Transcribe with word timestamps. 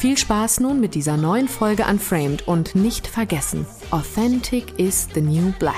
Viel 0.00 0.16
Spaß 0.16 0.60
nun 0.60 0.80
mit 0.80 0.94
dieser 0.94 1.18
neuen 1.18 1.46
Folge 1.46 1.84
Unframed 1.84 2.48
und 2.48 2.74
nicht 2.74 3.06
vergessen, 3.06 3.66
Authentic 3.90 4.78
is 4.78 5.06
the 5.12 5.20
new 5.20 5.52
black. 5.58 5.74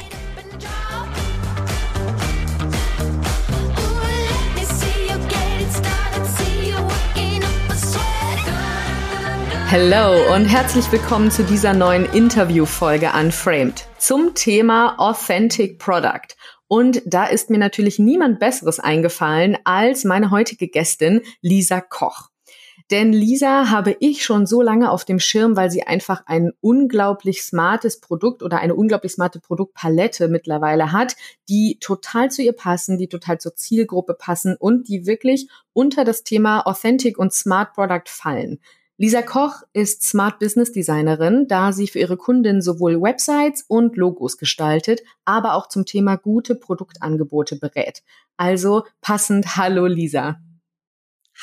Hallo 9.68 10.32
und 10.32 10.44
herzlich 10.44 10.92
willkommen 10.92 11.32
zu 11.32 11.42
dieser 11.42 11.74
neuen 11.74 12.04
Interviewfolge 12.12 13.10
Unframed 13.18 13.88
zum 13.98 14.36
Thema 14.36 14.94
Authentic 15.00 15.80
Product. 15.80 16.36
Und 16.68 17.02
da 17.06 17.24
ist 17.24 17.50
mir 17.50 17.58
natürlich 17.58 17.98
niemand 17.98 18.38
Besseres 18.38 18.78
eingefallen 18.78 19.58
als 19.64 20.04
meine 20.04 20.30
heutige 20.30 20.68
Gästin 20.68 21.22
Lisa 21.40 21.80
Koch. 21.80 22.31
Denn 22.90 23.12
Lisa 23.12 23.70
habe 23.70 23.96
ich 24.00 24.24
schon 24.24 24.46
so 24.46 24.62
lange 24.62 24.90
auf 24.90 25.04
dem 25.04 25.18
Schirm, 25.18 25.56
weil 25.56 25.70
sie 25.70 25.82
einfach 25.84 26.24
ein 26.26 26.52
unglaublich 26.60 27.42
smartes 27.42 28.00
Produkt 28.00 28.42
oder 28.42 28.58
eine 28.58 28.74
unglaublich 28.74 29.12
smarte 29.12 29.40
Produktpalette 29.40 30.28
mittlerweile 30.28 30.92
hat, 30.92 31.16
die 31.48 31.78
total 31.80 32.30
zu 32.30 32.42
ihr 32.42 32.52
passen, 32.52 32.98
die 32.98 33.08
total 33.08 33.38
zur 33.38 33.54
Zielgruppe 33.54 34.14
passen 34.14 34.56
und 34.58 34.88
die 34.88 35.06
wirklich 35.06 35.48
unter 35.72 36.04
das 36.04 36.24
Thema 36.24 36.66
Authentic 36.66 37.18
und 37.18 37.32
Smart 37.32 37.72
Product 37.74 38.06
fallen. 38.06 38.58
Lisa 38.98 39.22
Koch 39.22 39.62
ist 39.72 40.02
Smart 40.02 40.38
Business 40.38 40.70
Designerin, 40.70 41.46
da 41.48 41.72
sie 41.72 41.88
für 41.88 41.98
ihre 41.98 42.16
Kunden 42.16 42.60
sowohl 42.60 43.00
Websites 43.00 43.64
und 43.66 43.96
Logos 43.96 44.36
gestaltet, 44.38 45.02
aber 45.24 45.54
auch 45.54 45.68
zum 45.68 45.86
Thema 45.86 46.16
gute 46.16 46.54
Produktangebote 46.54 47.56
berät. 47.56 48.02
Also 48.36 48.84
passend 49.00 49.56
Hallo 49.56 49.86
Lisa. 49.86 50.38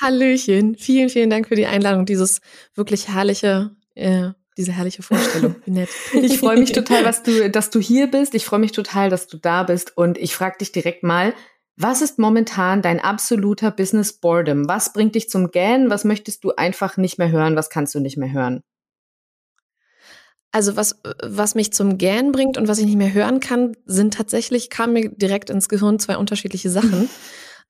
Hallöchen. 0.02 0.76
Vielen, 0.76 1.10
vielen 1.10 1.30
Dank 1.30 1.48
für 1.48 1.56
die 1.56 1.66
Einladung, 1.66 2.06
dieses 2.06 2.42
wirklich 2.76 3.08
herrliche, 3.08 3.76
äh, 3.96 4.30
diese 4.58 4.72
herrliche 4.72 5.04
Vorstellung. 5.04 5.56
Wie 5.66 5.72
nett. 5.72 5.90
Ich 6.14 6.40
freue 6.40 6.58
mich 6.58 6.72
total, 6.72 7.06
was 7.06 7.24
du, 7.24 7.50
dass 7.50 7.70
du 7.70 7.80
hier 7.80 8.08
bist. 8.08 8.36
Ich 8.36 8.46
freue 8.46 8.60
mich 8.60 8.72
total, 8.72 9.10
dass 9.10 9.28
du 9.28 9.38
da 9.38 9.64
bist. 9.64 9.96
Und 9.98 10.18
ich 10.18 10.36
frage 10.36 10.58
dich 10.60 10.72
direkt 10.72 11.04
mal, 11.04 11.34
was 11.76 12.02
ist 12.02 12.20
momentan 12.20 12.82
dein 12.82 13.00
absoluter 13.00 13.72
Business 13.72 14.14
Boredom? 14.14 14.68
Was 14.68 14.92
bringt 14.92 15.16
dich 15.16 15.30
zum 15.30 15.52
Gähnen? 15.52 15.90
Was 15.90 16.04
möchtest 16.04 16.44
du 16.44 16.52
einfach 16.56 16.98
nicht 16.98 17.18
mehr 17.18 17.32
hören? 17.32 17.56
Was 17.56 17.70
kannst 17.70 17.96
du 17.96 18.00
nicht 18.00 18.18
mehr 18.18 18.34
hören? 18.34 18.64
Also 20.52 20.76
was, 20.76 21.00
was 21.24 21.56
mich 21.56 21.74
zum 21.74 21.98
Gähnen 21.98 22.32
bringt 22.32 22.58
und 22.58 22.68
was 22.68 22.80
ich 22.80 22.86
nicht 22.86 22.98
mehr 22.98 23.14
hören 23.14 23.40
kann, 23.40 23.78
sind 23.86 24.16
tatsächlich, 24.16 24.70
kamen 24.70 24.94
mir 24.94 25.10
direkt 25.10 25.50
ins 25.52 25.70
Gehirn 25.70 26.00
zwei 26.00 26.18
unterschiedliche 26.18 26.70
Sachen. 26.70 27.10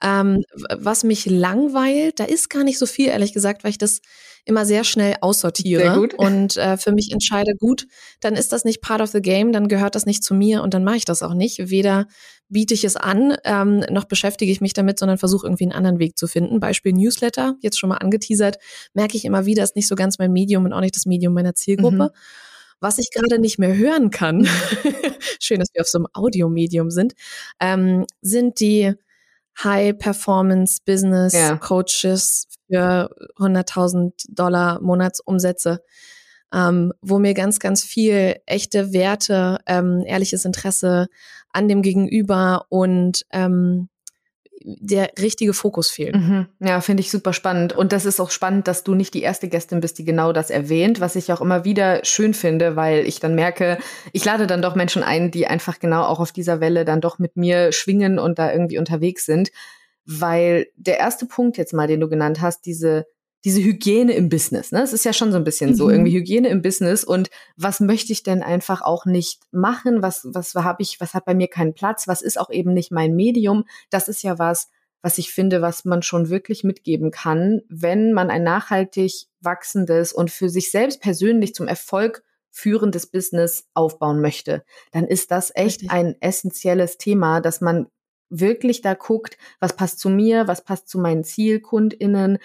Ähm, 0.01 0.43
was 0.77 1.03
mich 1.03 1.25
langweilt, 1.25 2.19
da 2.19 2.23
ist 2.23 2.49
gar 2.49 2.63
nicht 2.63 2.79
so 2.79 2.85
viel, 2.85 3.07
ehrlich 3.07 3.33
gesagt, 3.33 3.63
weil 3.63 3.71
ich 3.71 3.77
das 3.77 3.99
immer 4.45 4.65
sehr 4.65 4.83
schnell 4.83 5.15
aussortiere 5.21 5.81
sehr 5.81 5.93
gut. 5.93 6.13
und 6.15 6.57
äh, 6.57 6.77
für 6.77 6.91
mich 6.91 7.11
entscheide, 7.11 7.53
gut, 7.55 7.87
dann 8.19 8.35
ist 8.35 8.51
das 8.51 8.65
nicht 8.65 8.81
part 8.81 9.01
of 9.01 9.09
the 9.09 9.21
game, 9.21 9.51
dann 9.51 9.67
gehört 9.67 9.95
das 9.95 10.05
nicht 10.05 10.23
zu 10.23 10.33
mir 10.33 10.63
und 10.63 10.73
dann 10.73 10.83
mache 10.83 10.97
ich 10.97 11.05
das 11.05 11.21
auch 11.21 11.33
nicht. 11.33 11.69
Weder 11.69 12.07
biete 12.49 12.73
ich 12.73 12.83
es 12.83 12.95
an, 12.95 13.37
ähm, 13.43 13.83
noch 13.91 14.05
beschäftige 14.05 14.51
ich 14.51 14.61
mich 14.61 14.73
damit, 14.73 14.99
sondern 14.99 15.17
versuche 15.17 15.45
irgendwie 15.45 15.65
einen 15.65 15.73
anderen 15.73 15.99
Weg 15.99 16.17
zu 16.17 16.27
finden. 16.27 16.59
Beispiel 16.59 16.93
Newsletter, 16.93 17.55
jetzt 17.61 17.77
schon 17.77 17.89
mal 17.89 17.97
angeteasert, 17.97 18.57
merke 18.93 19.17
ich 19.17 19.25
immer 19.25 19.45
wieder, 19.45 19.63
ist 19.63 19.75
nicht 19.75 19.87
so 19.87 19.95
ganz 19.95 20.17
mein 20.17 20.31
Medium 20.31 20.65
und 20.65 20.73
auch 20.73 20.81
nicht 20.81 20.95
das 20.95 21.05
Medium 21.05 21.33
meiner 21.33 21.53
Zielgruppe. 21.53 22.05
Mhm. 22.05 22.09
Was 22.81 22.97
ich 22.97 23.11
gerade 23.11 23.39
nicht 23.39 23.59
mehr 23.59 23.75
hören 23.75 24.09
kann, 24.09 24.47
schön, 25.39 25.59
dass 25.59 25.69
wir 25.73 25.81
auf 25.81 25.87
so 25.87 25.97
einem 25.97 26.07
Audiomedium 26.13 26.91
sind, 26.91 27.13
ähm, 27.59 28.05
sind 28.21 28.61
die 28.61 28.93
High-Performance-Business 29.63 31.33
ja. 31.33 31.57
Coaches 31.57 32.47
für 32.67 33.09
100.000 33.37 34.25
Dollar 34.29 34.81
Monatsumsätze, 34.81 35.83
ähm, 36.53 36.93
wo 37.01 37.19
mir 37.19 37.33
ganz, 37.33 37.59
ganz 37.59 37.83
viel 37.83 38.37
echte 38.45 38.93
Werte, 38.93 39.59
ähm, 39.65 40.03
ehrliches 40.05 40.45
Interesse 40.45 41.07
an 41.51 41.67
dem 41.67 41.81
Gegenüber 41.81 42.65
und 42.69 43.25
ähm, 43.31 43.89
der 44.61 45.11
richtige 45.19 45.53
Fokus 45.53 45.89
fehlt. 45.89 46.15
Mhm. 46.15 46.47
Ja, 46.59 46.81
finde 46.81 47.01
ich 47.01 47.11
super 47.11 47.33
spannend. 47.33 47.73
Und 47.73 47.91
das 47.91 48.05
ist 48.05 48.19
auch 48.19 48.31
spannend, 48.31 48.67
dass 48.67 48.83
du 48.83 48.95
nicht 48.95 49.13
die 49.13 49.21
erste 49.21 49.47
Gästin 49.47 49.79
bist, 49.79 49.97
die 49.97 50.05
genau 50.05 50.33
das 50.33 50.49
erwähnt, 50.49 50.99
was 50.99 51.15
ich 51.15 51.31
auch 51.31 51.41
immer 51.41 51.65
wieder 51.65 52.03
schön 52.03 52.33
finde, 52.33 52.75
weil 52.75 53.05
ich 53.07 53.19
dann 53.19 53.35
merke, 53.35 53.77
ich 54.11 54.25
lade 54.25 54.47
dann 54.47 54.61
doch 54.61 54.75
Menschen 54.75 55.03
ein, 55.03 55.31
die 55.31 55.47
einfach 55.47 55.79
genau 55.79 56.03
auch 56.03 56.19
auf 56.19 56.31
dieser 56.31 56.59
Welle 56.59 56.85
dann 56.85 57.01
doch 57.01 57.19
mit 57.19 57.37
mir 57.37 57.71
schwingen 57.71 58.19
und 58.19 58.39
da 58.39 58.51
irgendwie 58.51 58.77
unterwegs 58.77 59.25
sind. 59.25 59.51
Weil 60.05 60.67
der 60.75 60.99
erste 60.99 61.25
Punkt 61.25 61.57
jetzt 61.57 61.73
mal, 61.73 61.87
den 61.87 61.99
du 61.99 62.09
genannt 62.09 62.41
hast, 62.41 62.65
diese 62.65 63.05
diese 63.45 63.61
Hygiene 63.61 64.13
im 64.13 64.29
Business. 64.29 64.71
Ne? 64.71 64.81
Es 64.81 64.93
ist 64.93 65.05
ja 65.05 65.13
schon 65.13 65.31
so 65.31 65.37
ein 65.37 65.43
bisschen 65.43 65.71
mhm. 65.71 65.75
so, 65.75 65.89
irgendwie 65.89 66.17
Hygiene 66.17 66.49
im 66.49 66.61
Business 66.61 67.03
und 67.03 67.29
was 67.55 67.79
möchte 67.79 68.11
ich 68.11 68.23
denn 68.23 68.43
einfach 68.43 68.81
auch 68.81 69.05
nicht 69.05 69.41
machen? 69.51 70.01
Was, 70.01 70.27
was 70.31 70.53
habe 70.55 70.81
ich, 70.81 70.99
was 70.99 71.13
hat 71.13 71.25
bei 71.25 71.33
mir 71.33 71.47
keinen 71.47 71.73
Platz? 71.73 72.07
Was 72.07 72.21
ist 72.21 72.39
auch 72.39 72.49
eben 72.49 72.73
nicht 72.73 72.91
mein 72.91 73.15
Medium? 73.15 73.65
Das 73.89 74.07
ist 74.07 74.23
ja 74.23 74.39
was, 74.39 74.69
was 75.01 75.17
ich 75.17 75.31
finde, 75.31 75.61
was 75.61 75.85
man 75.85 76.01
schon 76.01 76.29
wirklich 76.29 76.63
mitgeben 76.63 77.11
kann, 77.11 77.61
wenn 77.69 78.11
man 78.11 78.29
ein 78.29 78.43
nachhaltig 78.43 79.27
wachsendes 79.39 80.11
und 80.11 80.29
für 80.29 80.49
sich 80.49 80.71
selbst 80.71 81.01
persönlich 81.01 81.55
zum 81.55 81.67
Erfolg 81.67 82.23
führendes 82.51 83.07
Business 83.07 83.67
aufbauen 83.73 84.21
möchte, 84.21 84.63
dann 84.91 85.05
ist 85.05 85.31
das 85.31 85.51
echt 85.55 85.81
Richtig. 85.81 85.91
ein 85.91 86.15
essentielles 86.19 86.97
Thema, 86.97 87.39
dass 87.39 87.61
man 87.61 87.87
wirklich 88.29 88.81
da 88.81 88.93
guckt, 88.93 89.37
was 89.59 89.75
passt 89.75 89.99
zu 89.99 90.09
mir, 90.09 90.47
was 90.47 90.63
passt 90.63 90.89
zu 90.89 90.99
meinen 90.99 91.23
Zielkundinnen, 91.23 92.39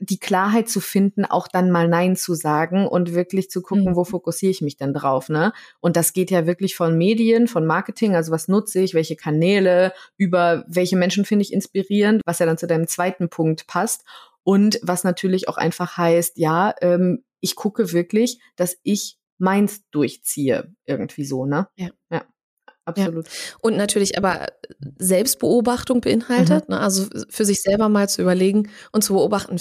die 0.00 0.18
Klarheit 0.18 0.68
zu 0.68 0.80
finden, 0.80 1.24
auch 1.24 1.48
dann 1.48 1.70
mal 1.70 1.88
Nein 1.88 2.16
zu 2.16 2.34
sagen 2.34 2.86
und 2.86 3.14
wirklich 3.14 3.50
zu 3.50 3.62
gucken, 3.62 3.92
mhm. 3.92 3.96
wo 3.96 4.04
fokussiere 4.04 4.50
ich 4.50 4.60
mich 4.60 4.76
denn 4.76 4.92
drauf, 4.92 5.28
ne? 5.28 5.52
Und 5.80 5.96
das 5.96 6.12
geht 6.12 6.30
ja 6.30 6.46
wirklich 6.46 6.76
von 6.76 6.96
Medien, 6.96 7.48
von 7.48 7.66
Marketing, 7.66 8.14
also 8.14 8.32
was 8.32 8.48
nutze 8.48 8.80
ich, 8.80 8.94
welche 8.94 9.16
Kanäle, 9.16 9.92
über 10.16 10.64
welche 10.68 10.96
Menschen 10.96 11.24
finde 11.24 11.42
ich 11.42 11.52
inspirierend, 11.52 12.22
was 12.24 12.38
ja 12.38 12.46
dann 12.46 12.58
zu 12.58 12.66
deinem 12.66 12.86
zweiten 12.86 13.28
Punkt 13.28 13.66
passt. 13.66 14.04
Und 14.42 14.78
was 14.82 15.02
natürlich 15.02 15.48
auch 15.48 15.56
einfach 15.56 15.96
heißt, 15.96 16.38
ja, 16.38 16.74
ähm, 16.80 17.24
ich 17.40 17.56
gucke 17.56 17.92
wirklich, 17.92 18.40
dass 18.54 18.76
ich 18.82 19.18
meins 19.38 19.82
durchziehe, 19.90 20.72
irgendwie 20.84 21.24
so, 21.24 21.46
ne? 21.46 21.68
Ja. 21.76 21.88
ja 22.10 22.24
absolut. 22.86 23.26
Ja. 23.26 23.32
Und 23.60 23.76
natürlich 23.76 24.16
aber 24.16 24.46
Selbstbeobachtung 24.98 26.00
beinhaltet, 26.00 26.68
mhm. 26.68 26.74
ne? 26.74 26.80
also 26.80 27.06
für 27.28 27.44
sich 27.44 27.62
selber 27.62 27.88
mal 27.88 28.08
zu 28.08 28.22
überlegen 28.22 28.70
und 28.92 29.02
zu 29.02 29.12
beobachten, 29.12 29.60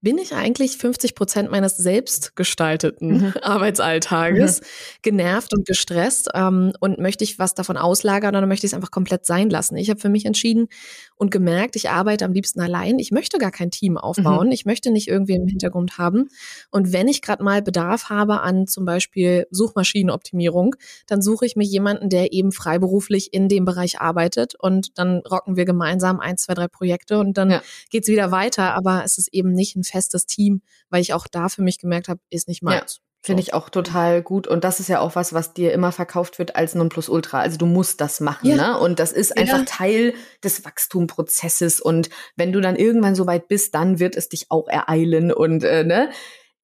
bin 0.00 0.16
ich 0.18 0.32
eigentlich 0.32 0.76
50 0.76 1.14
Prozent 1.16 1.50
meines 1.50 1.76
selbstgestalteten 1.76 3.08
mhm. 3.08 3.34
Arbeitsalltages 3.42 4.60
mhm. 4.60 4.64
genervt 5.02 5.54
und 5.54 5.66
gestresst 5.66 6.28
ähm, 6.34 6.72
und 6.78 6.98
möchte 6.98 7.24
ich 7.24 7.38
was 7.38 7.54
davon 7.54 7.76
auslagern 7.76 8.36
oder 8.36 8.46
möchte 8.46 8.66
ich 8.66 8.72
es 8.72 8.74
einfach 8.74 8.92
komplett 8.92 9.26
sein 9.26 9.50
lassen? 9.50 9.76
Ich 9.76 9.90
habe 9.90 9.98
für 9.98 10.08
mich 10.08 10.24
entschieden 10.24 10.68
und 11.16 11.32
gemerkt, 11.32 11.74
ich 11.74 11.90
arbeite 11.90 12.24
am 12.24 12.32
liebsten 12.32 12.60
allein. 12.60 13.00
Ich 13.00 13.10
möchte 13.10 13.38
gar 13.38 13.50
kein 13.50 13.72
Team 13.72 13.98
aufbauen. 13.98 14.46
Mhm. 14.46 14.52
Ich 14.52 14.64
möchte 14.66 14.92
nicht 14.92 15.08
irgendwie 15.08 15.34
im 15.34 15.48
Hintergrund 15.48 15.98
haben. 15.98 16.28
Und 16.70 16.92
wenn 16.92 17.08
ich 17.08 17.20
gerade 17.20 17.42
mal 17.42 17.60
Bedarf 17.60 18.08
habe 18.08 18.40
an 18.40 18.68
zum 18.68 18.84
Beispiel 18.84 19.46
Suchmaschinenoptimierung, 19.50 20.76
dann 21.06 21.22
suche 21.22 21.44
ich 21.44 21.56
mir 21.56 21.64
jemanden, 21.64 22.08
der 22.08 22.32
eben 22.32 22.52
freiberuflich 22.52 23.34
in 23.34 23.48
dem 23.48 23.64
Bereich 23.64 24.00
arbeitet 24.00 24.54
und 24.54 24.96
dann 24.96 25.22
rocken 25.28 25.56
wir 25.56 25.64
gemeinsam 25.64 26.20
ein, 26.20 26.38
zwei, 26.38 26.54
drei 26.54 26.68
Projekte 26.68 27.18
und 27.18 27.36
dann 27.36 27.50
ja. 27.50 27.62
geht's 27.90 28.06
wieder 28.06 28.30
weiter. 28.30 28.74
Aber 28.74 29.02
es 29.04 29.18
ist 29.18 29.28
eben 29.32 29.52
nicht 29.52 29.74
ein 29.74 29.82
festes 29.88 30.26
Team, 30.26 30.62
weil 30.90 31.00
ich 31.00 31.12
auch 31.12 31.26
da 31.26 31.48
für 31.48 31.62
mich 31.62 31.78
gemerkt 31.78 32.08
habe, 32.08 32.20
ist 32.30 32.48
nicht 32.48 32.62
meins. 32.62 32.96
Ja. 32.96 33.02
Finde 33.20 33.42
ich 33.42 33.52
auch 33.52 33.68
total 33.68 34.22
gut. 34.22 34.46
Und 34.46 34.62
das 34.62 34.78
ist 34.78 34.88
ja 34.88 35.00
auch 35.00 35.16
was, 35.16 35.32
was 35.32 35.52
dir 35.52 35.72
immer 35.72 35.90
verkauft 35.90 36.38
wird 36.38 36.54
als 36.54 36.76
Nonplusultra. 36.76 37.40
Also 37.40 37.58
du 37.58 37.66
musst 37.66 38.00
das 38.00 38.20
machen, 38.20 38.48
ja. 38.48 38.56
ne? 38.56 38.78
Und 38.78 39.00
das 39.00 39.10
ist 39.10 39.36
einfach 39.36 39.58
ja. 39.58 39.64
Teil 39.64 40.14
des 40.44 40.64
Wachstumprozesses. 40.64 41.80
Und 41.80 42.10
wenn 42.36 42.52
du 42.52 42.60
dann 42.60 42.76
irgendwann 42.76 43.16
so 43.16 43.26
weit 43.26 43.48
bist, 43.48 43.74
dann 43.74 43.98
wird 43.98 44.14
es 44.16 44.28
dich 44.28 44.46
auch 44.50 44.68
ereilen. 44.68 45.32
Und 45.32 45.64
äh, 45.64 45.82
ne? 45.82 46.10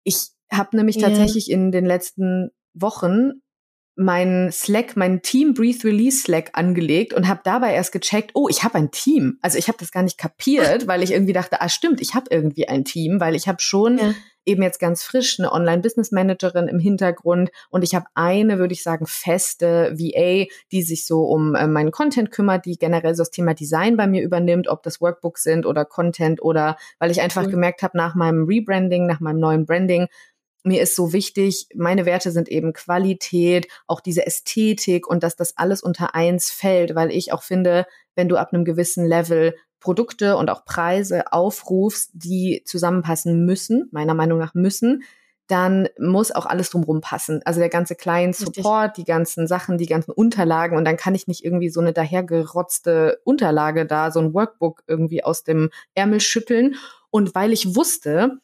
Ich 0.05 0.29
habe 0.53 0.77
nämlich 0.77 0.99
tatsächlich 0.99 1.51
in 1.51 1.73
den 1.73 1.87
letzten 1.87 2.51
Wochen 2.73 3.43
meinen 3.97 4.51
Slack, 4.51 4.97
meinen 4.97 5.23
Team 5.23 5.55
Breathe 5.55 5.85
Release 5.85 6.23
Slack 6.23 6.51
angelegt 6.55 7.13
und 7.15 7.29
habe 7.29 7.41
dabei 7.45 7.75
erst 7.75 7.93
gecheckt, 7.93 8.33
oh, 8.35 8.49
ich 8.49 8.65
habe 8.65 8.75
ein 8.77 8.91
Team. 8.91 9.39
Also 9.41 9.57
ich 9.57 9.69
habe 9.69 9.79
das 9.79 9.93
gar 9.93 10.03
nicht 10.03 10.19
kapiert, 10.19 10.87
weil 10.87 11.03
ich 11.03 11.13
irgendwie 11.13 11.33
dachte, 11.33 11.61
ah 11.61 11.69
stimmt, 11.69 12.01
ich 12.01 12.15
habe 12.15 12.27
irgendwie 12.31 12.69
ein 12.69 12.85
Team, 12.85 13.21
weil 13.21 13.37
ich 13.37 13.47
habe 13.47 13.61
schon 13.61 13.99
ja. 13.99 14.15
eben 14.45 14.63
jetzt 14.63 14.81
ganz 14.81 15.05
frisch 15.05 15.39
eine 15.39 15.53
Online 15.53 15.81
Business 15.81 16.11
Managerin 16.11 16.67
im 16.67 16.81
Hintergrund 16.81 17.51
und 17.71 17.85
ich 17.85 17.95
habe 17.95 18.07
eine, 18.15 18.59
würde 18.59 18.75
ich 18.75 18.83
sagen, 18.83 19.07
feste 19.07 19.95
VA, 19.97 20.47
die 20.73 20.83
sich 20.83 21.07
so 21.07 21.23
um 21.23 21.55
äh, 21.55 21.69
meinen 21.69 21.93
Content 21.93 22.33
kümmert, 22.33 22.67
die 22.67 22.77
generell 22.77 23.15
so 23.15 23.23
das 23.23 23.31
Thema 23.31 23.55
Design 23.55 23.97
bei 23.97 24.09
mir 24.09 24.23
übernimmt, 24.23 24.67
ob 24.67 24.83
das 24.83 25.01
Workbooks 25.01 25.45
sind 25.45 25.67
oder 25.67 25.85
Content 25.85 26.43
oder 26.43 26.77
weil 26.99 27.13
ich 27.13 27.21
einfach 27.21 27.45
cool. 27.45 27.51
gemerkt 27.51 27.85
habe 27.85 27.97
nach 27.97 28.17
meinem 28.17 28.45
Rebranding, 28.45 29.07
nach 29.07 29.21
meinem 29.21 29.39
neuen 29.39 29.67
Branding, 29.67 30.09
mir 30.65 30.83
ist 30.83 30.97
so 30.97 31.13
wichtig, 31.13 31.69
meine 31.75 32.07
Werte 32.07 32.31
sind 32.31 32.49
eben 32.49 32.73
Qualität, 32.73 33.69
auch 33.87 34.01
diese 34.01 34.27
Ästhetik 34.27 35.07
und 35.07 35.23
dass 35.23 35.37
das 35.37 35.57
alles 35.57 35.83
unter 35.83 36.15
eins 36.15 36.51
fällt, 36.51 36.95
weil 36.95 37.11
ich 37.11 37.33
auch 37.33 37.43
finde, 37.43 37.87
wenn 38.15 38.29
du 38.29 38.37
ab 38.37 38.53
einem 38.53 38.65
gewissen 38.65 39.07
Level 39.07 39.55
Produkte 39.79 40.37
und 40.39 40.49
auch 40.51 40.65
Preise 40.65 41.33
aufrufst, 41.33 42.11
die 42.15 42.63
zusammenpassen 42.65 43.45
müssen, 43.45 43.89
meiner 43.93 44.15
Meinung 44.15 44.39
nach 44.39 44.55
müssen, 44.55 45.03
dann 45.47 45.89
muss 45.99 46.33
auch 46.33 46.47
alles 46.47 46.71
drumherum 46.71 47.03
passen. 47.03 47.43
Also 47.45 47.61
der 47.61 47.69
ganze 47.69 47.95
Client 47.95 48.35
Support, 48.35 48.91
Richtig. 48.91 49.05
die 49.05 49.11
ganzen 49.11 49.47
Sachen, 49.47 49.77
die 49.77 49.87
ganzen 49.87 50.13
Unterlagen 50.13 50.79
und 50.79 50.87
dann 50.87 50.97
kann 50.97 51.15
ich 51.15 51.27
nicht 51.27 51.45
irgendwie 51.45 51.69
so 51.69 51.81
eine 51.81 51.93
dahergerotzte 51.93 53.21
Unterlage 53.25 53.85
da, 53.85 54.11
so 54.11 54.21
ein 54.21 54.33
Workbook 54.33 54.83
irgendwie 54.87 55.23
aus 55.23 55.45
dem 55.45 55.69
Ärmel 55.95 56.21
schütteln. 56.21 56.77
Und 57.11 57.35
weil 57.35 57.53
ich 57.53 57.77
wusste, 57.77 58.39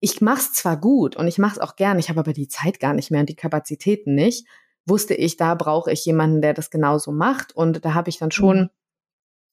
ich 0.00 0.20
mache 0.20 0.40
es 0.40 0.52
zwar 0.52 0.78
gut 0.78 1.16
und 1.16 1.28
ich 1.28 1.38
mache 1.38 1.56
es 1.56 1.58
auch 1.58 1.76
gern, 1.76 1.98
ich 1.98 2.08
habe 2.08 2.20
aber 2.20 2.32
die 2.32 2.48
Zeit 2.48 2.80
gar 2.80 2.94
nicht 2.94 3.10
mehr 3.10 3.20
und 3.20 3.28
die 3.28 3.36
Kapazitäten 3.36 4.14
nicht, 4.14 4.46
wusste 4.86 5.14
ich, 5.14 5.36
da 5.36 5.54
brauche 5.54 5.92
ich 5.92 6.04
jemanden, 6.04 6.40
der 6.40 6.54
das 6.54 6.70
genauso 6.70 7.12
macht. 7.12 7.54
Und 7.54 7.84
da 7.84 7.94
habe 7.94 8.08
ich 8.08 8.18
dann 8.18 8.30
schon, 8.30 8.58
mhm. 8.58 8.70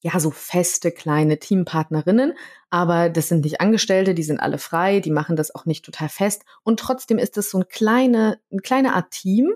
ja, 0.00 0.18
so 0.18 0.30
feste 0.30 0.90
kleine 0.90 1.38
Teampartnerinnen, 1.38 2.32
aber 2.70 3.10
das 3.10 3.28
sind 3.28 3.44
nicht 3.44 3.60
Angestellte, 3.60 4.14
die 4.14 4.22
sind 4.22 4.40
alle 4.40 4.58
frei, 4.58 5.00
die 5.00 5.10
machen 5.10 5.36
das 5.36 5.54
auch 5.54 5.66
nicht 5.66 5.84
total 5.84 6.08
fest. 6.08 6.44
Und 6.62 6.80
trotzdem 6.80 7.18
ist 7.18 7.36
es 7.36 7.50
so 7.50 7.58
ein 7.58 7.68
kleine, 7.68 8.40
eine 8.50 8.60
kleine 8.62 8.94
Art 8.94 9.10
Team. 9.10 9.54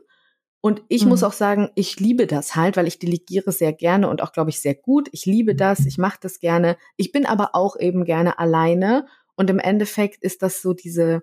Und 0.60 0.82
ich 0.88 1.02
mhm. 1.02 1.08
muss 1.08 1.24
auch 1.24 1.32
sagen, 1.32 1.70
ich 1.74 1.98
liebe 1.98 2.26
das 2.26 2.54
halt, 2.54 2.76
weil 2.76 2.86
ich 2.86 3.00
delegiere 3.00 3.50
sehr 3.50 3.72
gerne 3.72 4.08
und 4.08 4.22
auch, 4.22 4.32
glaube 4.32 4.50
ich, 4.50 4.60
sehr 4.60 4.76
gut. 4.76 5.08
Ich 5.10 5.26
liebe 5.26 5.56
das, 5.56 5.86
ich 5.86 5.98
mache 5.98 6.18
das 6.20 6.38
gerne. 6.38 6.76
Ich 6.96 7.10
bin 7.10 7.26
aber 7.26 7.54
auch 7.54 7.76
eben 7.76 8.04
gerne 8.04 8.38
alleine 8.38 9.06
und 9.36 9.50
im 9.50 9.58
Endeffekt 9.58 10.22
ist 10.22 10.42
das 10.42 10.62
so 10.62 10.72
diese, 10.72 11.22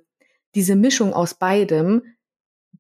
diese 0.56 0.76
Mischung 0.76 1.14
aus 1.14 1.36
beidem, 1.36 2.04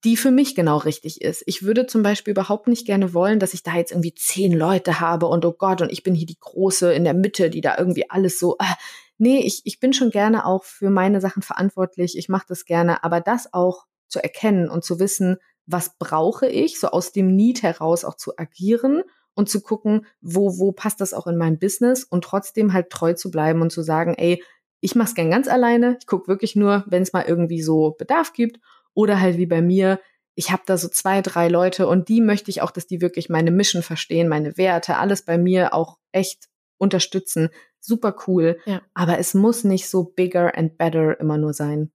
die 0.04 0.16
für 0.16 0.32
mich 0.32 0.56
genau 0.56 0.78
richtig 0.78 1.22
ist. 1.22 1.44
Ich 1.46 1.64
würde 1.64 1.86
zum 1.86 2.04
Beispiel 2.04 2.32
überhaupt 2.32 2.68
nicht 2.68 2.86
gerne 2.86 3.14
wollen, 3.14 3.40
dass 3.40 3.54
ich 3.54 3.64
da 3.64 3.76
jetzt 3.76 3.92
irgendwie 3.92 4.14
zehn 4.14 4.54
Leute 4.54 5.00
habe 5.00 5.28
und 5.28 5.44
oh 5.46 5.52
Gott, 5.52 5.82
und 5.82 5.92
ich 5.92 6.04
bin 6.04 6.16
hier 6.16 6.28
die 6.28 6.40
Große 6.40 6.94
in 6.94 7.04
der 7.04 7.14
Mitte, 7.14 7.50
die 7.50 7.62
da 7.62 7.78
irgendwie 7.78 8.10
alles 8.10 8.40
so. 8.40 8.56
Äh, 8.60 8.76
nee, 9.18 9.40
ich, 9.40 9.62
ich 9.66 9.80
bin 9.80 9.94
schon 9.94 10.10
gerne 10.10 10.46
auch 10.46 10.64
für 10.64 10.90
meine 10.90 11.20
Sachen 11.20 11.42
verantwortlich. 11.42 12.18
Ich 12.18 12.30
mache 12.30 12.46
das 12.48 12.66
gerne, 12.66 13.04
aber 13.04 13.20
das 13.20 13.54
auch 13.54 13.86
zu 14.08 14.24
erkennen 14.24 14.70
und 14.70 14.84
zu 14.84 15.00
wissen, 15.00 15.38
was 15.66 15.98
brauche 16.00 16.48
ich, 16.48 16.80
so 16.80 16.88
aus 16.88 17.12
dem 17.12 17.36
Need 17.36 17.62
heraus 17.62 18.04
auch 18.06 18.16
zu 18.16 18.38
agieren 18.38 19.04
und 19.36 19.50
zu 19.50 19.62
gucken, 19.62 20.06
wo, 20.22 20.58
wo 20.58 20.72
passt 20.72 21.00
das 21.02 21.14
auch 21.14 21.28
in 21.28 21.38
mein 21.38 21.60
Business 21.60 22.04
und 22.04 22.24
trotzdem 22.24 22.74
halt 22.74 22.90
treu 22.90 23.14
zu 23.14 23.30
bleiben 23.30 23.62
und 23.62 23.72
zu 23.72 23.84
sagen, 23.84 24.16
ey, 24.16 24.44
ich 24.82 24.96
mache 24.96 25.10
es 25.10 25.16
gern 25.16 25.32
ganz 25.32 25.48
alleine. 25.48 25.98
Ich 26.00 26.08
gucke 26.08 26.28
wirklich 26.28 26.56
nur, 26.56 26.84
wenn 26.88 27.04
es 27.04 27.14
mal 27.14 27.26
irgendwie 27.26 27.62
so 27.62 27.96
Bedarf 27.98 28.34
gibt. 28.34 28.60
Oder 28.94 29.20
halt 29.20 29.38
wie 29.38 29.46
bei 29.46 29.62
mir, 29.62 30.00
ich 30.36 30.52
habe 30.52 30.64
da 30.66 30.78
so 30.78 30.88
zwei, 30.88 31.22
drei 31.22 31.48
Leute 31.48 31.88
und 31.88 32.10
die 32.10 32.22
möchte 32.22 32.50
ich 32.50 32.62
auch, 32.62 32.72
dass 32.72 32.88
die 32.88 33.02
wirklich 33.02 33.30
meine 33.30 33.52
Mission 33.52 33.84
verstehen, 33.84 34.28
meine 34.28 34.58
Werte, 34.58 34.98
alles 34.98 35.24
bei 35.24 35.38
mir 35.38 35.74
auch 35.74 35.98
echt 36.12 36.48
unterstützen. 36.78 37.50
Super 37.80 38.16
cool. 38.28 38.60
Ja. 38.66 38.82
Aber 38.94 39.20
es 39.20 39.34
muss 39.34 39.64
nicht 39.64 39.90
so 39.90 40.04
bigger 40.04 40.58
and 40.58 40.78
better 40.78 41.20
immer 41.20 41.38
nur 41.38 41.54
sein. 41.54 41.92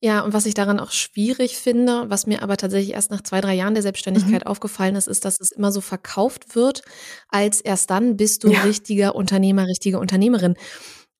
Ja, 0.00 0.20
und 0.20 0.32
was 0.32 0.46
ich 0.46 0.54
daran 0.54 0.78
auch 0.78 0.92
schwierig 0.92 1.56
finde, 1.56 2.04
was 2.08 2.26
mir 2.26 2.42
aber 2.42 2.56
tatsächlich 2.56 2.94
erst 2.94 3.10
nach 3.10 3.22
zwei, 3.22 3.40
drei 3.40 3.54
Jahren 3.54 3.74
der 3.74 3.82
Selbstständigkeit 3.82 4.44
mhm. 4.44 4.50
aufgefallen 4.50 4.94
ist, 4.94 5.08
ist, 5.08 5.24
dass 5.24 5.40
es 5.40 5.50
immer 5.50 5.72
so 5.72 5.80
verkauft 5.80 6.54
wird, 6.54 6.82
als 7.28 7.60
erst 7.60 7.90
dann 7.90 8.16
bist 8.16 8.44
du 8.44 8.52
ja. 8.52 8.60
richtiger 8.62 9.16
Unternehmer, 9.16 9.66
richtige 9.66 9.98
Unternehmerin 9.98 10.54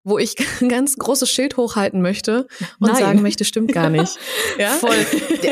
wo 0.04 0.18
ich 0.18 0.36
ganz 0.68 0.96
großes 0.96 1.30
Schild 1.30 1.56
hochhalten 1.56 2.02
möchte 2.02 2.46
und 2.80 2.92
Nein. 2.92 2.96
sagen 2.96 3.22
möchte, 3.22 3.44
stimmt 3.44 3.72
gar 3.72 3.90
nicht. 3.90 4.18
ja? 4.58 4.70
Voll. 4.70 4.96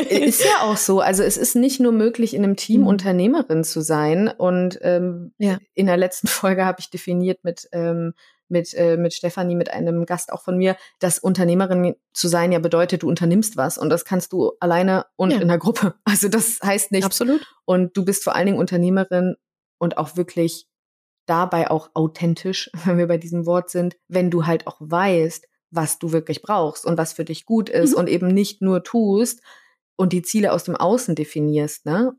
Ist 0.09 0.43
ja 0.43 0.63
auch 0.63 0.77
so. 0.77 0.99
Also 0.99 1.23
es 1.23 1.37
ist 1.37 1.55
nicht 1.55 1.79
nur 1.79 1.91
möglich, 1.91 2.33
in 2.33 2.43
einem 2.43 2.55
Team 2.55 2.81
mhm. 2.81 2.87
Unternehmerin 2.87 3.63
zu 3.63 3.81
sein. 3.81 4.27
Und 4.27 4.79
ähm, 4.81 5.33
ja. 5.37 5.57
in 5.73 5.85
der 5.85 5.97
letzten 5.97 6.27
Folge 6.27 6.65
habe 6.65 6.79
ich 6.79 6.89
definiert 6.89 7.43
mit 7.43 7.67
ähm, 7.71 8.13
mit, 8.49 8.73
äh, 8.75 8.95
mit 8.95 9.13
Stefanie, 9.13 9.55
mit 9.55 9.71
einem 9.71 10.05
Gast 10.05 10.31
auch 10.31 10.41
von 10.41 10.57
mir, 10.57 10.77
dass 10.99 11.19
Unternehmerin 11.19 11.95
zu 12.13 12.29
sein 12.29 12.53
ja 12.53 12.59
bedeutet, 12.59 13.03
du 13.03 13.09
unternimmst 13.09 13.57
was 13.57 13.77
und 13.77 13.89
das 13.89 14.05
kannst 14.05 14.31
du 14.31 14.53
alleine 14.61 15.05
und 15.17 15.31
ja. 15.31 15.41
in 15.41 15.49
der 15.49 15.57
Gruppe. 15.57 15.95
Also 16.05 16.29
das 16.29 16.59
heißt 16.63 16.91
nicht. 16.91 17.03
Absolut. 17.03 17.45
Und 17.65 17.97
du 17.97 18.05
bist 18.05 18.23
vor 18.23 18.35
allen 18.35 18.45
Dingen 18.45 18.57
Unternehmerin 18.57 19.35
und 19.79 19.97
auch 19.97 20.15
wirklich 20.15 20.67
dabei 21.27 21.69
auch 21.69 21.91
authentisch, 21.93 22.71
wenn 22.85 22.97
wir 22.97 23.07
bei 23.07 23.17
diesem 23.17 23.45
Wort 23.45 23.69
sind, 23.69 23.95
wenn 24.07 24.31
du 24.31 24.45
halt 24.45 24.65
auch 24.65 24.77
weißt, 24.79 25.47
was 25.69 25.99
du 25.99 26.11
wirklich 26.11 26.41
brauchst 26.41 26.85
und 26.85 26.97
was 26.97 27.13
für 27.13 27.25
dich 27.25 27.45
gut 27.45 27.69
ist 27.69 27.91
mhm. 27.91 27.97
und 27.97 28.09
eben 28.09 28.27
nicht 28.27 28.61
nur 28.61 28.83
tust 28.83 29.41
und 29.95 30.13
die 30.13 30.21
Ziele 30.21 30.53
aus 30.53 30.63
dem 30.63 30.75
Außen 30.75 31.15
definierst, 31.15 31.85
ne? 31.85 32.15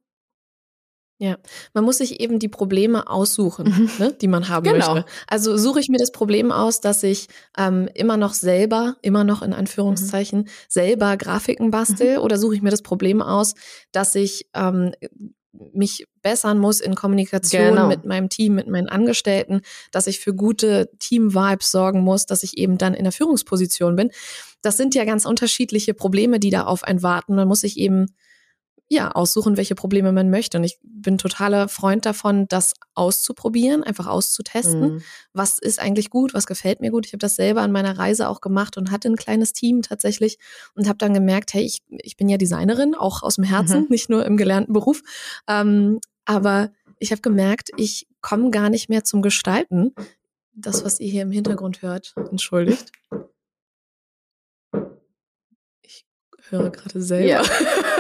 Ja, 1.21 1.37
man 1.75 1.83
muss 1.83 1.99
sich 1.99 2.21
eben 2.21 2.39
die 2.39 2.49
Probleme 2.49 3.11
aussuchen, 3.11 3.67
mhm. 3.67 3.91
ne, 3.99 4.13
die 4.13 4.29
man 4.29 4.49
haben 4.49 4.63
genau. 4.63 4.95
möchte. 4.95 5.11
Also 5.27 5.57
suche 5.57 5.81
ich 5.81 5.89
mir 5.89 5.99
das 5.99 6.13
Problem 6.13 6.53
aus, 6.53 6.81
dass 6.81 7.03
ich 7.03 7.27
ähm, 7.57 7.89
immer 7.95 8.17
noch 8.17 8.35
selber, 8.35 8.97
immer 9.03 9.25
noch 9.25 9.43
in 9.43 9.53
Anführungszeichen, 9.53 10.43
mhm. 10.43 10.49
selber 10.69 11.17
Grafiken 11.17 11.73
bastel, 11.73 12.19
mhm. 12.19 12.23
oder 12.23 12.39
suche 12.39 12.55
ich 12.55 12.63
mir 12.63 12.71
das 12.71 12.83
Problem 12.83 13.21
aus, 13.21 13.55
dass 13.91 14.15
ich 14.15 14.49
ähm, 14.55 14.93
mich 15.73 16.07
bessern 16.23 16.59
muss 16.59 16.81
in 16.81 16.95
Kommunikation 16.95 17.75
genau. 17.75 17.89
mit 17.89 18.05
meinem 18.05 18.29
Team, 18.29 18.55
mit 18.55 18.69
meinen 18.69 18.89
Angestellten, 18.89 19.63
dass 19.93 20.07
ich 20.07 20.21
für 20.21 20.35
gute 20.35 20.91
Team-Vibes 20.99 21.71
sorgen 21.71 22.01
muss, 22.01 22.27
dass 22.27 22.43
ich 22.43 22.59
eben 22.59 22.79
dann 22.79 22.95
in 22.95 23.05
der 23.05 23.13
Führungsposition 23.13 23.97
bin. 23.97 24.11
Das 24.63 24.77
sind 24.77 24.95
ja 24.95 25.05
ganz 25.05 25.25
unterschiedliche 25.25 25.95
Probleme, 25.95 26.41
die 26.41 26.51
da 26.51 26.65
auf 26.65 26.85
einen 26.85 27.03
warten. 27.03 27.35
Man 27.35 27.49
muss 27.49 27.61
sich 27.61 27.77
eben 27.77 28.07
ja, 28.91 29.11
aussuchen, 29.13 29.59
welche 29.59 29.75
Probleme 29.75 30.13
man 30.13 30.31
möchte. 30.31 30.57
Und 30.57 30.65
ich 30.65 30.79
bin 30.83 31.19
totaler 31.19 31.69
Freund 31.69 32.07
davon, 32.07 32.47
das 32.49 32.73
auszuprobieren, 32.95 33.85
einfach 33.85 34.07
auszutesten. 34.07 34.95
Mhm. 34.95 35.03
Was 35.35 35.59
ist 35.59 35.79
eigentlich 35.79 36.09
gut? 36.09 36.33
Was 36.33 36.47
gefällt 36.47 36.81
mir 36.81 36.91
gut? 36.91 37.07
Ich 37.07 37.13
habe 37.13 37.19
das 37.19 37.37
selber 37.37 37.61
an 37.61 37.71
meiner 37.71 37.99
Reise 37.99 38.29
auch 38.29 38.41
gemacht 38.41 38.79
und 38.79 38.91
hatte 38.91 39.09
ein 39.09 39.17
kleines 39.17 39.53
Team 39.53 39.83
tatsächlich 39.83 40.39
und 40.75 40.89
habe 40.89 40.97
dann 40.97 41.13
gemerkt, 41.13 41.53
hey, 41.53 41.65
ich, 41.65 41.83
ich 41.89 42.17
bin 42.17 42.31
ja 42.31 42.39
Designerin, 42.39 42.95
auch 42.95 43.23
aus 43.23 43.35
dem 43.35 43.45
Herzen, 43.45 43.83
mhm. 43.83 43.87
nicht 43.91 44.09
nur 44.09 44.25
im 44.25 44.39
gelernten 44.39 44.73
Beruf. 44.73 45.03
Ähm, 45.47 46.01
aber 46.25 46.71
ich 46.99 47.11
habe 47.13 47.21
gemerkt, 47.21 47.71
ich 47.77 48.07
komme 48.23 48.51
gar 48.51 48.71
nicht 48.71 48.89
mehr 48.89 49.05
zum 49.05 49.21
Gestalten. 49.21 49.95
Das, 50.55 50.85
was 50.85 50.99
ihr 50.99 51.09
hier 51.09 51.23
im 51.23 51.31
Hintergrund 51.31 51.83
hört, 51.83 52.15
entschuldigt. 52.31 52.91
Höre 56.51 56.71
gerade 56.71 57.01
selber. 57.01 57.27
Yeah. 57.27 57.43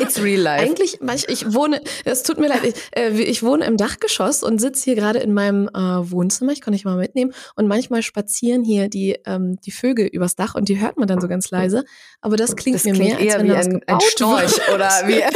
It's 0.00 0.22
real 0.22 0.40
life. 0.40 0.62
Eigentlich, 0.62 0.98
ich 1.28 1.54
wohne, 1.54 1.80
es 2.04 2.22
tut 2.22 2.38
mir 2.38 2.48
leid, 2.48 2.64
ich, 2.64 2.74
äh, 2.96 3.10
ich 3.10 3.42
wohne 3.42 3.64
im 3.64 3.76
Dachgeschoss 3.76 4.42
und 4.42 4.60
sitze 4.60 4.84
hier 4.84 4.94
gerade 4.94 5.18
in 5.18 5.32
meinem 5.34 5.68
äh, 5.68 5.78
Wohnzimmer. 6.10 6.52
Ich 6.52 6.60
kann 6.60 6.72
dich 6.72 6.84
mal 6.84 6.96
mitnehmen. 6.96 7.32
Und 7.56 7.66
manchmal 7.66 8.02
spazieren 8.02 8.64
hier 8.64 8.88
die, 8.88 9.16
ähm, 9.26 9.58
die 9.60 9.72
Vögel 9.72 10.06
übers 10.06 10.36
Dach 10.36 10.54
und 10.54 10.68
die 10.68 10.80
hört 10.80 10.96
man 10.96 11.08
dann 11.08 11.20
so 11.20 11.28
ganz 11.28 11.50
leise. 11.50 11.84
Aber 12.20 12.36
das 12.36 12.56
klingt 12.56 12.76
das 12.76 12.84
mir 12.84 12.94
klingt 12.94 13.18
mehr, 13.18 13.20
eher 13.20 13.34
als 13.34 13.42
wenn 13.42 13.48
wie 13.48 13.54
ein, 13.54 13.82
ein 13.86 14.00
Storch 14.00 14.56
wird. 14.56 14.74
oder 14.74 14.90
wie. 15.06 15.22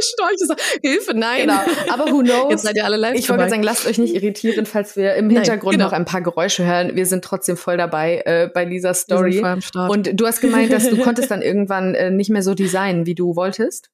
Storch 0.00 0.34
ist 0.34 0.54
Hilfe, 0.82 1.14
nein. 1.14 1.42
Genau. 1.42 1.60
Aber 1.90 2.10
who 2.10 2.20
knows? 2.20 2.50
Jetzt 2.50 2.62
seid 2.62 2.76
ihr 2.76 2.84
alle 2.84 2.96
live 2.96 3.14
Ich 3.14 3.28
wollte 3.28 3.48
sagen, 3.48 3.62
lasst 3.62 3.86
euch 3.86 3.98
nicht 3.98 4.14
irritieren, 4.14 4.66
falls 4.66 4.96
wir 4.96 5.14
im 5.14 5.30
Hintergrund 5.30 5.72
nein, 5.72 5.78
genau. 5.78 5.86
noch 5.86 5.92
ein 5.92 6.04
paar 6.04 6.20
Geräusche 6.20 6.64
hören. 6.64 6.94
Wir 6.94 7.06
sind 7.06 7.24
trotzdem 7.24 7.56
voll 7.56 7.76
dabei 7.76 8.22
äh, 8.24 8.50
bei 8.52 8.64
dieser 8.64 8.94
Story. 8.94 9.42
Und 9.88 10.10
du 10.18 10.26
hast 10.26 10.40
gemeint, 10.40 10.72
dass 10.72 10.88
du 10.88 10.96
konntest 11.02 11.30
dann 11.30 11.42
irgendwann 11.42 11.85
äh, 11.94 12.10
nicht 12.10 12.30
mehr 12.30 12.42
so 12.42 12.54
designen, 12.54 13.06
wie 13.06 13.14
du 13.14 13.36
wolltest. 13.36 13.90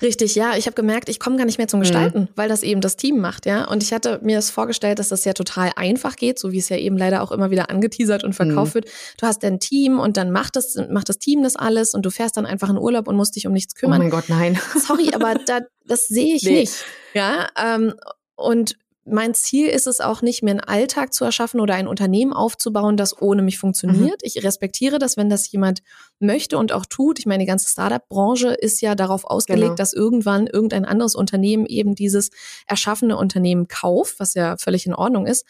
Richtig, 0.00 0.34
ja. 0.34 0.56
Ich 0.56 0.66
habe 0.66 0.74
gemerkt, 0.74 1.08
ich 1.08 1.20
komme 1.20 1.36
gar 1.36 1.44
nicht 1.44 1.58
mehr 1.58 1.68
zum 1.68 1.80
mhm. 1.80 1.82
Gestalten, 1.82 2.20
mhm. 2.20 2.28
weil 2.36 2.48
das 2.48 2.62
eben 2.62 2.80
das 2.80 2.96
Team 2.96 3.20
macht, 3.20 3.46
ja. 3.46 3.64
Und 3.68 3.82
ich 3.82 3.92
hatte 3.92 4.18
mir 4.22 4.36
das 4.36 4.50
vorgestellt, 4.50 4.98
dass 4.98 5.08
das 5.08 5.24
ja 5.24 5.32
total 5.34 5.72
einfach 5.76 6.16
geht, 6.16 6.38
so 6.38 6.52
wie 6.52 6.58
es 6.58 6.68
ja 6.68 6.76
eben 6.76 6.96
leider 6.96 7.22
auch 7.22 7.32
immer 7.32 7.50
wieder 7.50 7.70
angeteasert 7.70 8.24
und 8.24 8.32
verkauft 8.32 8.72
mhm. 8.72 8.74
wird. 8.74 8.90
Du 9.18 9.26
hast 9.26 9.42
dein 9.42 9.60
Team 9.60 9.98
und 10.00 10.16
dann 10.16 10.30
macht 10.30 10.56
das, 10.56 10.76
macht 10.90 11.08
das 11.08 11.18
Team 11.18 11.42
das 11.42 11.56
alles 11.56 11.94
und 11.94 12.04
du 12.06 12.10
fährst 12.10 12.36
dann 12.36 12.46
einfach 12.46 12.70
in 12.70 12.78
Urlaub 12.78 13.08
und 13.08 13.16
musst 13.16 13.36
dich 13.36 13.46
um 13.46 13.52
nichts 13.52 13.74
kümmern. 13.74 14.00
Oh 14.00 14.02
mein 14.04 14.10
Gott, 14.10 14.28
nein. 14.28 14.58
Sorry, 14.78 15.10
aber 15.14 15.34
da, 15.46 15.60
das 15.84 16.08
sehe 16.08 16.34
ich 16.34 16.42
nee. 16.44 16.60
nicht. 16.60 16.84
Ja. 17.14 17.48
Ähm, 17.56 17.94
und 18.36 18.76
mein 19.10 19.34
Ziel 19.34 19.68
ist 19.68 19.86
es 19.86 20.00
auch 20.00 20.22
nicht, 20.22 20.42
mir 20.42 20.50
einen 20.52 20.60
Alltag 20.60 21.12
zu 21.12 21.24
erschaffen 21.24 21.60
oder 21.60 21.74
ein 21.74 21.88
Unternehmen 21.88 22.32
aufzubauen, 22.32 22.96
das 22.96 23.20
ohne 23.20 23.42
mich 23.42 23.58
funktioniert. 23.58 24.22
Mhm. 24.22 24.22
Ich 24.22 24.42
respektiere 24.44 24.98
das, 24.98 25.16
wenn 25.16 25.28
das 25.28 25.50
jemand 25.50 25.82
möchte 26.18 26.58
und 26.58 26.72
auch 26.72 26.86
tut. 26.86 27.18
Ich 27.18 27.26
meine, 27.26 27.42
die 27.42 27.48
ganze 27.48 27.68
Startup-Branche 27.68 28.48
ist 28.48 28.80
ja 28.80 28.94
darauf 28.94 29.24
ausgelegt, 29.24 29.64
genau. 29.64 29.74
dass 29.76 29.92
irgendwann 29.92 30.46
irgendein 30.46 30.84
anderes 30.84 31.14
Unternehmen 31.14 31.66
eben 31.66 31.94
dieses 31.94 32.30
erschaffene 32.66 33.16
Unternehmen 33.16 33.68
kauft, 33.68 34.20
was 34.20 34.34
ja 34.34 34.56
völlig 34.56 34.86
in 34.86 34.94
Ordnung 34.94 35.26
ist. 35.26 35.44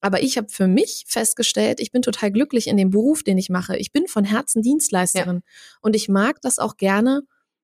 Aber 0.00 0.22
ich 0.22 0.36
habe 0.36 0.48
für 0.48 0.68
mich 0.68 1.04
festgestellt, 1.08 1.80
ich 1.80 1.90
bin 1.90 2.02
total 2.02 2.30
glücklich 2.30 2.68
in 2.68 2.76
dem 2.76 2.90
Beruf, 2.90 3.22
den 3.22 3.38
ich 3.38 3.50
mache. 3.50 3.76
Ich 3.76 3.92
bin 3.92 4.06
von 4.06 4.24
Herzen 4.24 4.62
Dienstleisterin 4.62 5.36
ja. 5.36 5.78
und 5.80 5.96
ich 5.96 6.08
mag 6.08 6.40
das 6.40 6.58
auch 6.58 6.76
gerne, 6.76 7.22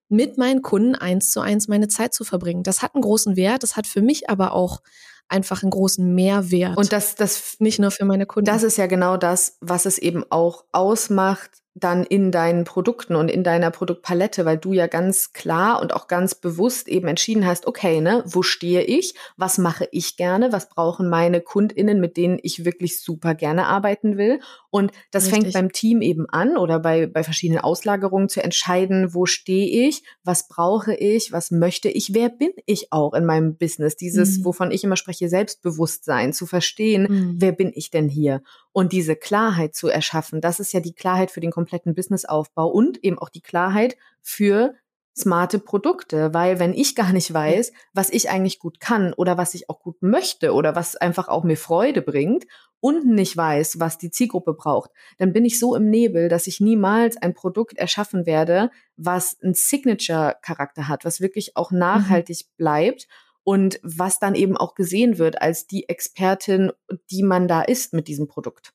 mit 0.09 0.37
meinen 0.37 0.63
Kunden 0.63 0.95
eins 0.95 1.31
zu 1.31 1.41
eins 1.41 1.69
meine 1.69 1.89
Zeit 1.89 2.13
zu 2.13 2.25
verbringen. 2.25 2.63
Das 2.63 2.83
hat 2.83 2.95
einen 2.95 3.03
großen 3.03 3.37
Wert. 3.37 3.63
Das 3.63 3.77
hat 3.77 3.87
für 3.87 4.03
mich 4.03 4.29
aber 4.29 4.53
auch 4.53 4.81
einfach 5.29 5.63
einen 5.63 5.71
großen 5.71 6.15
Mehrwert. 6.15 6.77
Und 6.77 6.93
das, 6.93 7.15
das 7.15 7.57
nicht 7.59 7.79
nur 7.79 7.91
für 7.91 8.05
meine 8.05 8.27
Kunden. 8.27 8.47
Das 8.47 8.63
ist 8.63 8.77
ja 8.77 8.87
genau 8.87 9.17
das, 9.17 9.57
was 9.61 9.87
es 9.87 9.99
eben 9.99 10.25
auch 10.31 10.65
ausmacht, 10.73 11.51
dann 11.75 12.05
in 12.05 12.31
deinen 12.31 12.65
Produkten 12.65 13.17
und 13.17 13.29
in 13.29 13.43
deiner 13.43 13.73
Produktpalette, 13.73 14.45
weil 14.45 14.59
du 14.59 14.73
ja 14.73 14.87
ganz 14.87 15.33
klar 15.33 15.83
und 15.83 15.93
auch 15.93 16.07
ganz 16.07 16.37
bewusst 16.37 16.87
eben 16.87 17.09
entschieden 17.09 17.45
hast, 17.45 17.67
okay, 17.67 18.01
ne, 18.01 18.23
wo 18.27 18.43
stehe 18.43 18.83
ich? 18.83 19.15
Was 19.37 19.59
mache 19.59 19.89
ich 19.91 20.17
gerne? 20.17 20.53
Was 20.53 20.69
brauchen 20.69 21.09
meine 21.09 21.41
KundInnen, 21.41 22.01
mit 22.01 22.17
denen 22.17 22.39
ich 22.41 22.65
wirklich 22.65 23.01
super 23.01 23.35
gerne 23.35 23.67
arbeiten 23.67 24.17
will? 24.17 24.39
Und 24.71 24.93
das 25.11 25.27
Richtig. 25.27 25.43
fängt 25.43 25.55
beim 25.55 25.73
Team 25.73 26.01
eben 26.01 26.29
an 26.29 26.57
oder 26.57 26.79
bei, 26.79 27.07
bei 27.07 27.25
verschiedenen 27.25 27.61
Auslagerungen 27.61 28.29
zu 28.29 28.43
entscheiden, 28.43 29.13
wo 29.13 29.27
stehe 29.27 29.89
ich? 29.89 30.05
Was 30.23 30.47
brauche 30.47 30.95
ich? 30.95 31.33
Was 31.33 31.51
möchte 31.51 31.89
ich? 31.89 32.15
Wer 32.15 32.29
bin 32.29 32.53
ich 32.67 32.93
auch 32.93 33.15
in 33.15 33.25
meinem 33.25 33.57
Business? 33.57 33.97
Dieses, 33.97 34.39
mhm. 34.39 34.45
wovon 34.45 34.71
ich 34.71 34.85
immer 34.85 34.97
spreche, 34.97 35.29
Selbstbewusstsein, 35.29 36.33
zu 36.33 36.47
verstehen, 36.47 37.07
mhm. 37.09 37.35
wer 37.39 37.53
bin 37.53 37.73
ich 37.75 37.91
denn 37.91 38.09
hier? 38.09 38.43
Und 38.75 38.91
diese 38.91 39.15
Klarheit 39.15 39.77
zu 39.77 39.87
erschaffen, 39.87 40.41
das 40.41 40.59
ist 40.59 40.73
ja 40.73 40.81
die 40.81 40.95
Klarheit 40.95 41.31
für 41.31 41.39
den 41.39 41.53
kompletten 41.53 41.95
Businessaufbau 41.95 42.67
und 42.67 43.05
eben 43.05 43.21
auch 43.21 43.29
die 43.29 43.41
Klarheit 43.41 43.97
für 44.21 44.75
smarte 45.17 45.61
Produkte, 45.61 46.35
weil 46.35 46.59
wenn 46.59 46.75
ich 46.75 46.97
gar 46.97 47.13
nicht 47.13 47.33
weiß, 47.33 47.71
was 47.93 48.11
ich 48.11 48.31
eigentlich 48.31 48.59
gut 48.59 48.81
kann 48.81 49.13
oder 49.13 49.39
was 49.39 49.55
ich 49.55 49.71
auch 49.71 49.79
gut 49.79 50.03
möchte 50.03 50.53
oder 50.53 50.75
was 50.75 50.97
einfach 50.97 51.29
auch 51.29 51.45
mir 51.45 51.57
Freude 51.57 52.03
bringt 52.03 52.47
und 52.81 53.07
nicht 53.07 53.37
weiß, 53.37 53.79
was 53.79 53.97
die 53.97 54.11
Zielgruppe 54.11 54.55
braucht, 54.55 54.91
dann 55.19 55.33
bin 55.33 55.45
ich 55.45 55.61
so 55.61 55.77
im 55.77 55.89
Nebel, 55.89 56.29
dass 56.29 56.49
ich 56.49 56.59
niemals 56.59 57.17
ein 57.17 57.33
Produkt 57.33 57.79
erschaffen 57.79 58.27
werde, 58.27 58.73
was 58.97 59.37
einen 59.41 59.55
Signature-Charakter 59.55 60.89
hat, 60.89 61.05
was 61.05 61.21
wirklich 61.21 61.57
auch 61.57 61.71
mhm. 61.71 61.79
nachhaltig 61.79 62.49
bleibt 62.57 63.07
und 63.45 63.79
was 63.83 64.19
dann 64.19 64.35
eben 64.35 64.57
auch 64.57 64.75
gesehen 64.75 65.19
wird 65.19 65.41
als 65.41 65.67
die 65.67 65.89
Expertin, 65.89 66.73
die 67.11 67.23
man 67.23 67.47
da 67.47 67.63
ist 67.63 67.93
mit 67.93 68.09
diesem 68.09 68.27
Produkt. 68.27 68.73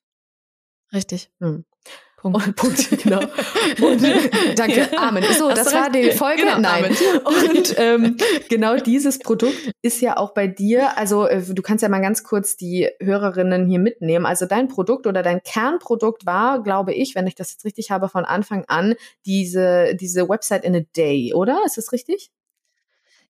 Richtig. 0.93 1.31
Hm. 1.39 1.65
Punkt. 2.19 2.47
Und, 2.47 2.55
Punkt, 2.57 3.01
genau. 3.01 3.19
Und, 3.81 4.01
danke, 4.59 4.89
Amen. 4.97 5.23
So, 5.38 5.49
das 5.49 5.73
war 5.73 5.89
die 5.89 6.11
Folge. 6.11 6.43
Genau, 6.43 6.59
Nein. 6.59 6.93
Und 7.23 7.75
ähm, 7.77 8.17
genau 8.49 8.75
dieses 8.75 9.19
Produkt 9.19 9.71
ist 9.81 10.01
ja 10.01 10.17
auch 10.17 10.33
bei 10.33 10.47
dir, 10.47 10.97
also 10.97 11.25
äh, 11.25 11.41
du 11.41 11.61
kannst 11.61 11.81
ja 11.81 11.88
mal 11.88 12.01
ganz 12.01 12.25
kurz 12.25 12.57
die 12.57 12.89
Hörerinnen 12.99 13.67
hier 13.67 13.79
mitnehmen. 13.79 14.25
Also 14.25 14.45
dein 14.47 14.67
Produkt 14.67 15.07
oder 15.07 15.23
dein 15.23 15.41
Kernprodukt 15.43 16.25
war, 16.25 16.61
glaube 16.61 16.93
ich, 16.93 17.15
wenn 17.15 17.25
ich 17.25 17.35
das 17.35 17.53
jetzt 17.53 17.63
richtig 17.63 17.89
habe, 17.89 18.09
von 18.09 18.25
Anfang 18.25 18.65
an 18.67 18.95
diese, 19.25 19.95
diese 19.95 20.27
Website 20.27 20.65
in 20.65 20.75
a 20.75 20.81
Day, 20.97 21.33
oder? 21.33 21.61
Ist 21.65 21.77
das 21.77 21.93
richtig? 21.93 22.31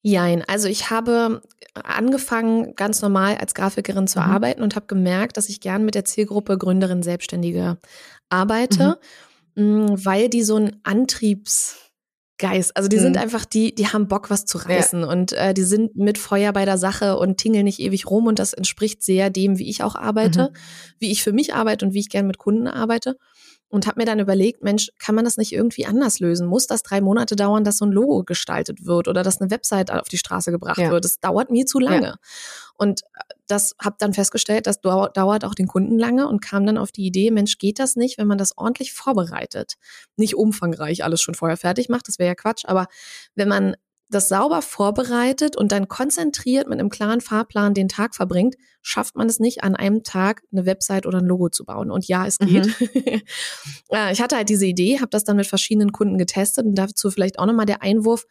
Jein, 0.09 0.45
also 0.47 0.69
ich 0.69 0.91
habe 0.91 1.43
angefangen, 1.75 2.77
ganz 2.77 3.03
normal 3.03 3.39
als 3.39 3.55
Grafikerin 3.55 4.07
zu 4.07 4.21
mhm. 4.21 4.27
arbeiten 4.27 4.63
und 4.63 4.77
habe 4.77 4.87
gemerkt, 4.87 5.37
dass 5.37 5.49
ich 5.49 5.59
gern 5.59 5.85
mit 5.85 5.97
der 5.97 6.05
Zielgruppe 6.05 6.59
Gründerin, 6.59 7.03
Selbstständige 7.03 7.79
arbeite, 8.29 9.01
mhm. 9.57 9.89
Mm, 9.89 9.97
weil 10.05 10.29
die 10.29 10.45
so 10.45 10.55
ein 10.59 10.77
Antriebsgeist, 10.85 12.77
also 12.77 12.89
die 12.89 12.99
mhm. 12.99 13.01
sind 13.01 13.17
einfach, 13.17 13.45
die, 13.45 13.75
die 13.75 13.89
haben 13.89 14.07
Bock, 14.07 14.31
was 14.31 14.45
zu 14.45 14.59
reißen 14.59 15.01
ja. 15.01 15.09
und 15.09 15.33
äh, 15.33 15.55
die 15.55 15.65
sind 15.65 15.97
mit 15.97 16.19
Feuer 16.19 16.53
bei 16.53 16.65
der 16.65 16.79
Sache 16.79 17.19
und 17.19 17.39
tingeln 17.39 17.65
nicht 17.65 17.81
ewig 17.81 18.09
rum 18.09 18.29
und 18.29 18.39
das 18.39 18.53
entspricht 18.53 19.03
sehr 19.03 19.29
dem, 19.29 19.59
wie 19.59 19.69
ich 19.69 19.83
auch 19.83 19.97
arbeite, 19.97 20.51
mhm. 20.53 20.57
wie 21.01 21.11
ich 21.11 21.25
für 21.25 21.33
mich 21.33 21.53
arbeite 21.53 21.85
und 21.85 21.95
wie 21.95 22.01
ich 22.01 22.11
gern 22.11 22.29
mit 22.29 22.39
Kunden 22.39 22.69
arbeite 22.69 23.17
und 23.69 23.87
habe 23.87 24.01
mir 24.01 24.07
dann 24.07 24.21
überlegt, 24.21 24.63
Mensch, 24.63 24.91
kann 24.99 25.15
man 25.15 25.25
das 25.25 25.37
nicht 25.37 25.53
irgendwie 25.53 25.87
anders 25.87 26.21
lösen? 26.21 26.47
Muss 26.47 26.67
das 26.67 26.83
drei 26.83 27.01
Monate 27.01 27.35
dauern, 27.35 27.65
dass 27.65 27.79
so 27.79 27.85
ein 27.85 27.93
Logo 27.93 28.23
gestaltet 28.23 28.87
wird 28.87 29.09
oder 29.09 29.23
dass 29.23 29.41
eine 29.41 29.51
Website 29.51 29.91
auf 29.91 30.09
die 30.09 30.19
Straße 30.19 30.53
gebracht 30.53 30.79
ja. 30.79 30.91
wird? 30.91 31.05
Das 31.05 31.19
dauert 31.19 31.51
mir 31.51 31.67
zu 31.67 31.81
lange. 31.81 32.07
Ja. 32.07 32.17
Und 32.75 33.03
äh, 33.03 33.35
das 33.49 33.75
habe 33.83 33.97
dann 33.99 34.13
festgestellt, 34.13 34.67
das 34.67 34.81
dauert 34.81 35.45
auch 35.45 35.55
den 35.55 35.67
Kunden 35.67 35.99
lange 35.99 36.29
und 36.29 36.41
kam 36.41 36.67
dann 36.67 36.79
auf 36.79 36.93
die 36.93 37.07
Idee, 37.07 37.31
Mensch, 37.31 37.59
geht 37.59 37.79
das 37.79 37.97
nicht, 37.97 38.19
wenn 38.19 38.27
man 38.27 38.39
das 38.39 38.57
ordentlich 38.57 38.93
vorbereitet? 38.93 39.75
Nicht 40.17 40.37
umfangreich 40.37 41.05
alles 41.05 41.21
schon 41.21 41.35
vorher 41.35 41.57
fertig 41.57 41.89
macht, 41.89 42.09
das 42.09 42.19
wäre 42.19 42.29
ja 42.29 42.35
Quatsch, 42.35 42.65
aber 42.67 42.87
wenn 43.35 43.49
man 43.49 43.77
das 44.09 44.29
sauber 44.29 44.63
vorbereitet 44.63 45.57
und 45.57 45.73
dann 45.73 45.89
konzentriert 45.89 46.69
mit 46.69 46.79
einem 46.79 46.91
klaren 46.91 47.21
Fahrplan 47.21 47.75
den 47.75 47.89
Tag 47.89 48.15
verbringt, 48.15 48.55
schafft 48.81 49.17
man 49.17 49.29
es 49.29 49.41
nicht, 49.41 49.65
an 49.65 49.75
einem 49.75 50.05
Tag 50.05 50.43
eine 50.53 50.65
Website 50.65 51.07
oder 51.07 51.19
ein 51.19 51.27
Logo 51.27 51.49
zu 51.49 51.65
bauen. 51.65 51.91
Und 51.91 52.07
ja, 52.07 52.27
es 52.27 52.39
geht. 52.39 52.67
Mhm. 52.67 53.23
ich 54.13 54.21
hatte 54.21 54.37
halt 54.37 54.49
diese 54.49 54.67
Idee, 54.67 55.01
habe 55.01 55.11
das 55.11 55.25
dann 55.25 55.37
mit 55.37 55.47
verschiedenen 55.47 55.93
Kunden 55.93 56.19
getestet 56.19 56.67
und 56.67 56.77
dazu 56.77 57.11
vielleicht 57.11 57.39
auch 57.39 57.47
nochmal 57.47 57.67
der 57.67 57.83
Einwurf, 57.83 58.27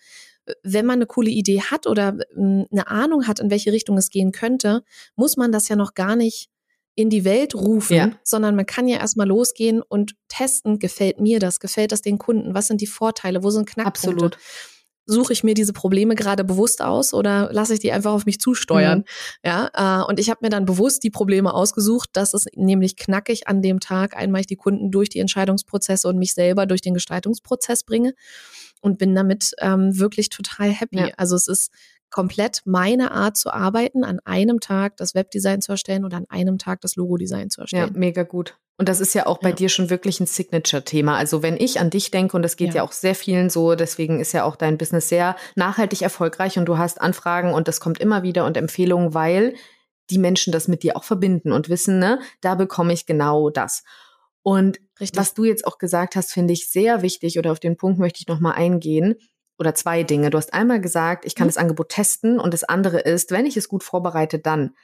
wenn 0.64 0.86
man 0.86 1.00
eine 1.00 1.08
coole 1.08 1.32
Idee 1.32 1.62
hat 1.62 1.88
oder 1.88 2.18
hm, 2.34 2.68
eine 2.72 2.88
Ahnung 2.88 3.28
hat, 3.28 3.40
in 3.40 3.50
welche 3.50 3.74
Richtung 3.74 3.98
es 3.98 4.10
gehen 4.10 4.32
könnte, 4.32 4.84
muss 5.16 5.36
man 5.36 5.52
das 5.52 5.68
ja 5.68 5.76
noch 5.76 5.94
gar 5.94 6.16
nicht 6.16 6.50
in 6.98 7.10
die 7.10 7.26
Welt 7.26 7.56
rufen, 7.56 7.96
ja. 7.96 8.12
sondern 8.24 8.56
man 8.56 8.66
kann 8.66 8.88
ja 8.88 8.98
erstmal 8.98 9.28
losgehen 9.28 9.82
und 9.82 10.16
testen, 10.30 10.80
gefällt 10.80 11.20
mir 11.20 11.40
das, 11.40 11.60
gefällt 11.60 11.92
das 11.92 12.02
den 12.02 12.18
Kunden, 12.18 12.54
was 12.54 12.68
sind 12.68 12.80
die 12.80 12.88
Vorteile, 12.88 13.44
wo 13.44 13.50
sind 13.50 13.68
Knackpunkte. 13.68 14.10
Absolut 14.10 14.38
suche 15.06 15.34
ich 15.34 15.44
mir 15.44 15.54
diese 15.54 15.74
Probleme 15.74 16.16
gerade 16.16 16.44
bewusst 16.44 16.82
aus 16.82 17.14
oder 17.14 17.50
lasse 17.52 17.74
ich 17.74 17.80
die 17.80 17.92
einfach 17.92 18.12
auf 18.12 18.26
mich 18.26 18.40
zusteuern? 18.40 19.00
Mhm. 19.00 19.04
Ja, 19.44 20.02
äh, 20.02 20.06
und 20.06 20.20
ich 20.20 20.30
habe 20.30 20.40
mir 20.44 20.50
dann 20.50 20.66
bewusst 20.66 21.04
die 21.04 21.10
Probleme 21.10 21.54
ausgesucht, 21.54 22.10
dass 22.14 22.34
es 22.34 22.46
nämlich 22.56 22.96
knackig 22.96 23.48
an 23.48 23.62
dem 23.62 23.80
Tag 23.80 24.16
einmal 24.16 24.42
ich 24.42 24.48
die 24.48 24.56
Kunden 24.56 24.92
durch 24.92 25.10
die 25.10 25.20
Entscheidungsprozesse 25.20 26.08
und 26.08 26.18
mich 26.18 26.34
selber 26.34 26.66
durch 26.66 26.82
den 26.82 26.94
Gestaltungsprozess 26.94 27.84
bringe 27.84 28.14
und 28.82 28.98
bin 28.98 29.16
damit 29.16 29.52
ähm, 29.60 29.98
wirklich 29.98 30.30
total 30.30 30.70
happy. 30.70 31.00
Ja. 31.00 31.10
Also 31.18 31.36
es 31.36 31.48
ist 31.48 31.72
komplett 32.16 32.62
meine 32.64 33.12
Art 33.12 33.36
zu 33.36 33.52
arbeiten, 33.52 34.06
an 34.06 34.22
einem 34.24 34.62
Tag 34.62 34.96
das 34.96 35.16
Webdesign 35.16 35.60
zu 35.60 35.74
erstellen 35.74 36.06
oder 36.06 36.16
an 36.16 36.26
einem 36.30 36.58
Tag 36.58 36.80
das 36.80 36.96
Logodesign 36.96 37.50
zu 37.50 37.60
erstellen. 37.60 37.92
Ja, 37.94 38.00
mega 38.00 38.24
gut. 38.24 38.58
Und 38.78 38.88
das 38.88 39.02
ist 39.02 39.14
ja 39.16 39.26
auch 39.26 39.40
bei 39.40 39.50
ja. 39.50 39.56
dir 39.56 39.68
schon 39.68 39.90
wirklich 39.90 40.22
ein 40.22 40.26
Signature-Thema. 40.26 41.18
Also 41.18 41.44
wenn 41.44 41.58
ich 41.58 41.82
an 41.82 41.90
dich 41.90 42.12
denke, 42.12 42.38
und 42.38 42.44
das 42.44 42.56
geht 42.56 42.70
ja. 42.70 42.76
ja. 42.76 42.84
auch 42.84 42.94
sehr 42.94 43.16
vielen 43.16 43.50
so, 43.50 43.76
deswegen 43.76 44.22
ist 44.22 44.32
ja 44.32 44.46
auch 44.46 44.56
dein 44.56 44.78
Business 44.78 45.10
sehr 45.10 45.36
nachhaltig 45.58 46.04
erfolgreich 46.04 46.58
und 46.58 46.64
du 46.68 46.78
hast 46.78 47.02
Anfragen 47.02 47.54
und 47.54 47.68
das 47.68 47.82
kommt 47.82 48.00
immer 48.00 48.24
wieder 48.24 48.46
und 48.46 48.56
Empfehlungen, 48.56 49.14
weil 49.14 49.54
die 50.10 50.18
Menschen 50.18 50.54
das 50.54 50.70
mit 50.70 50.84
dir 50.84 50.96
auch 50.96 51.04
verbinden 51.04 51.52
und 51.52 51.68
wissen, 51.68 52.00
ne, 52.00 52.22
da 52.40 52.56
bekomme 52.56 52.94
ich 52.94 53.06
genau 53.06 53.50
das. 53.50 53.84
Und 54.42 54.80
Richtig. 55.02 55.20
was 55.20 55.34
du 55.34 55.44
jetzt 55.44 55.68
auch 55.68 55.80
gesagt 55.80 56.16
hast, 56.16 56.32
finde 56.32 56.54
ich 56.54 56.70
sehr 56.70 57.02
wichtig 57.02 57.38
oder 57.38 57.52
auf 57.52 57.60
den 57.60 57.76
Punkt 57.76 58.00
möchte 58.00 58.20
ich 58.22 58.28
nochmal 58.28 58.54
eingehen 58.54 59.16
oder 59.58 59.76
zwei 59.76 60.04
Dinge. 60.04 60.30
Du 60.30 60.38
hast 60.38 60.54
einmal 60.54 60.82
gesagt, 60.82 61.26
ich 61.26 61.36
kann 61.36 61.48
mhm. 61.48 61.50
das 61.50 61.58
Angebot 61.58 61.90
testen 61.90 62.40
und 62.40 62.54
das 62.54 62.64
andere 62.64 63.00
ist, 63.00 63.32
wenn 63.32 63.46
ich 63.46 63.58
es 63.58 63.70
gut 63.70 63.84
vorbereite, 63.84 64.40
dann. 64.40 64.76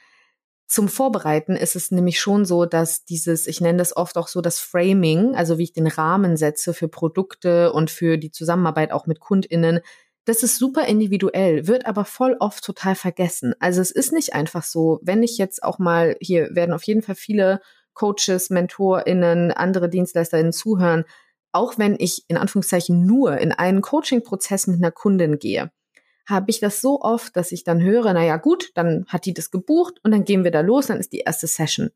Zum 0.68 0.88
Vorbereiten 0.88 1.54
ist 1.54 1.76
es 1.76 1.90
nämlich 1.90 2.18
schon 2.18 2.46
so, 2.46 2.64
dass 2.64 3.04
dieses, 3.04 3.46
ich 3.46 3.60
nenne 3.60 3.76
das 3.76 3.94
oft 3.94 4.16
auch 4.16 4.28
so 4.28 4.40
das 4.40 4.58
Framing, 4.58 5.34
also 5.34 5.58
wie 5.58 5.64
ich 5.64 5.74
den 5.74 5.86
Rahmen 5.86 6.38
setze 6.38 6.72
für 6.72 6.88
Produkte 6.88 7.72
und 7.74 7.90
für 7.90 8.16
die 8.16 8.30
Zusammenarbeit 8.30 8.90
auch 8.90 9.06
mit 9.06 9.20
KundInnen, 9.20 9.80
das 10.24 10.42
ist 10.42 10.56
super 10.56 10.86
individuell, 10.86 11.66
wird 11.66 11.84
aber 11.84 12.04
voll 12.04 12.36
oft 12.38 12.64
total 12.64 12.94
vergessen. 12.94 13.54
Also 13.58 13.80
es 13.80 13.90
ist 13.90 14.12
nicht 14.12 14.34
einfach 14.34 14.62
so, 14.62 15.00
wenn 15.02 15.22
ich 15.22 15.36
jetzt 15.36 15.62
auch 15.62 15.78
mal, 15.78 16.16
hier 16.20 16.48
werden 16.54 16.72
auf 16.72 16.84
jeden 16.84 17.02
Fall 17.02 17.16
viele 17.16 17.60
Coaches, 17.94 18.48
MentorInnen, 18.48 19.50
andere 19.50 19.88
DienstleisterInnen 19.88 20.52
zuhören, 20.52 21.04
auch 21.52 21.78
wenn 21.78 21.96
ich 21.98 22.24
in 22.28 22.36
Anführungszeichen 22.36 23.06
nur 23.06 23.38
in 23.38 23.52
einen 23.52 23.82
Coaching-Prozess 23.82 24.66
mit 24.66 24.78
einer 24.78 24.90
Kundin 24.90 25.38
gehe, 25.38 25.70
habe 26.26 26.50
ich 26.50 26.60
das 26.60 26.80
so 26.80 27.00
oft, 27.00 27.36
dass 27.36 27.52
ich 27.52 27.64
dann 27.64 27.82
höre, 27.82 28.12
na 28.12 28.24
ja, 28.24 28.36
gut, 28.36 28.70
dann 28.74 29.04
hat 29.08 29.26
die 29.26 29.34
das 29.34 29.50
gebucht 29.50 30.00
und 30.02 30.12
dann 30.12 30.24
gehen 30.24 30.44
wir 30.44 30.50
da 30.50 30.60
los, 30.60 30.86
dann 30.86 31.00
ist 31.00 31.12
die 31.12 31.20
erste 31.20 31.46
Session. 31.46 31.90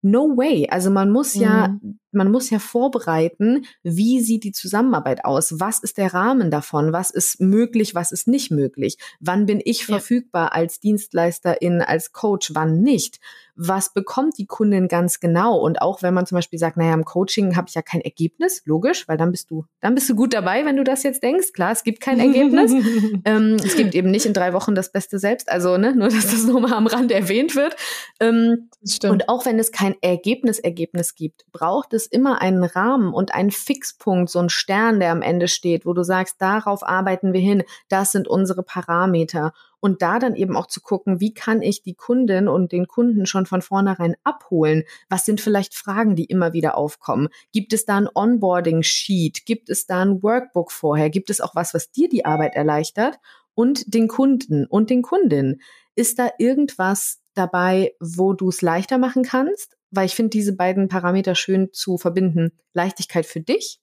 No 0.00 0.36
way. 0.36 0.68
Also 0.70 0.90
man 0.90 1.10
muss 1.10 1.34
mhm. 1.34 1.42
ja, 1.42 1.76
man 2.12 2.30
muss 2.30 2.50
ja 2.50 2.60
vorbereiten, 2.60 3.64
wie 3.82 4.20
sieht 4.20 4.44
die 4.44 4.52
Zusammenarbeit 4.52 5.24
aus? 5.24 5.58
Was 5.58 5.80
ist 5.80 5.98
der 5.98 6.14
Rahmen 6.14 6.52
davon? 6.52 6.92
Was 6.92 7.10
ist 7.10 7.40
möglich? 7.40 7.96
Was 7.96 8.12
ist 8.12 8.28
nicht 8.28 8.52
möglich? 8.52 8.96
Wann 9.18 9.46
bin 9.46 9.60
ich 9.64 9.80
ja. 9.80 9.86
verfügbar 9.86 10.52
als 10.52 10.78
Dienstleisterin, 10.78 11.82
als 11.82 12.12
Coach? 12.12 12.52
Wann 12.54 12.80
nicht? 12.80 13.18
Was 13.60 13.92
bekommt 13.92 14.38
die 14.38 14.46
Kundin 14.46 14.86
ganz 14.86 15.18
genau? 15.18 15.58
Und 15.58 15.82
auch 15.82 16.00
wenn 16.00 16.14
man 16.14 16.26
zum 16.26 16.36
Beispiel 16.36 16.60
sagt, 16.60 16.76
naja, 16.76 16.94
im 16.94 17.04
Coaching 17.04 17.56
habe 17.56 17.66
ich 17.68 17.74
ja 17.74 17.82
kein 17.82 18.00
Ergebnis, 18.00 18.62
logisch, 18.64 19.08
weil 19.08 19.16
dann 19.16 19.32
bist 19.32 19.50
du, 19.50 19.64
dann 19.80 19.96
bist 19.96 20.08
du 20.08 20.14
gut 20.14 20.32
dabei, 20.32 20.64
wenn 20.64 20.76
du 20.76 20.84
das 20.84 21.02
jetzt 21.02 21.24
denkst. 21.24 21.52
Klar, 21.52 21.72
es 21.72 21.82
gibt 21.82 22.00
kein 22.00 22.20
Ergebnis. 22.20 22.72
ähm, 23.24 23.56
es 23.62 23.74
gibt 23.74 23.96
eben 23.96 24.12
nicht 24.12 24.26
in 24.26 24.32
drei 24.32 24.52
Wochen 24.52 24.76
das 24.76 24.92
Beste 24.92 25.18
selbst. 25.18 25.50
Also, 25.50 25.76
ne, 25.76 25.92
nur 25.92 26.08
dass 26.08 26.30
das 26.30 26.44
nochmal 26.44 26.74
am 26.74 26.86
Rand 26.86 27.10
erwähnt 27.10 27.56
wird. 27.56 27.74
Ähm, 28.20 28.70
und 29.02 29.28
auch 29.28 29.44
wenn 29.44 29.58
es 29.58 29.72
kein 29.72 29.96
Ergebnis-Ergebnis 30.00 31.16
gibt, 31.16 31.44
braucht 31.50 31.92
es 31.94 32.06
immer 32.06 32.40
einen 32.40 32.62
Rahmen 32.62 33.12
und 33.12 33.34
einen 33.34 33.50
Fixpunkt, 33.50 34.30
so 34.30 34.38
einen 34.38 34.50
Stern, 34.50 35.00
der 35.00 35.10
am 35.10 35.20
Ende 35.20 35.48
steht, 35.48 35.84
wo 35.84 35.94
du 35.94 36.04
sagst, 36.04 36.36
darauf 36.38 36.84
arbeiten 36.84 37.32
wir 37.32 37.40
hin. 37.40 37.64
Das 37.88 38.12
sind 38.12 38.28
unsere 38.28 38.62
Parameter 38.62 39.52
und 39.80 40.02
da 40.02 40.18
dann 40.18 40.34
eben 40.34 40.56
auch 40.56 40.66
zu 40.66 40.80
gucken, 40.80 41.20
wie 41.20 41.32
kann 41.32 41.62
ich 41.62 41.82
die 41.82 41.94
Kundin 41.94 42.48
und 42.48 42.72
den 42.72 42.86
Kunden 42.86 43.26
schon 43.26 43.46
von 43.46 43.62
vornherein 43.62 44.16
abholen? 44.24 44.84
Was 45.08 45.24
sind 45.24 45.40
vielleicht 45.40 45.74
Fragen, 45.74 46.16
die 46.16 46.24
immer 46.24 46.52
wieder 46.52 46.76
aufkommen? 46.76 47.28
Gibt 47.52 47.72
es 47.72 47.84
da 47.84 47.96
ein 47.96 48.08
Onboarding-Sheet? 48.12 49.46
Gibt 49.46 49.70
es 49.70 49.86
da 49.86 50.02
ein 50.02 50.22
Workbook 50.22 50.72
vorher? 50.72 51.10
Gibt 51.10 51.30
es 51.30 51.40
auch 51.40 51.54
was, 51.54 51.74
was 51.74 51.90
dir 51.90 52.08
die 52.08 52.24
Arbeit 52.24 52.54
erleichtert? 52.54 53.18
Und 53.54 53.92
den 53.94 54.08
Kunden 54.08 54.66
und 54.66 54.90
den 54.90 55.02
Kundinnen. 55.02 55.60
Ist 55.94 56.18
da 56.18 56.30
irgendwas 56.38 57.20
dabei, 57.34 57.94
wo 57.98 58.32
du 58.32 58.48
es 58.48 58.62
leichter 58.62 58.98
machen 58.98 59.24
kannst? 59.24 59.76
Weil 59.90 60.06
ich 60.06 60.14
finde 60.14 60.30
diese 60.30 60.54
beiden 60.54 60.88
Parameter 60.88 61.34
schön 61.34 61.72
zu 61.72 61.98
verbinden. 61.98 62.52
Leichtigkeit 62.72 63.26
für 63.26 63.40
dich 63.40 63.80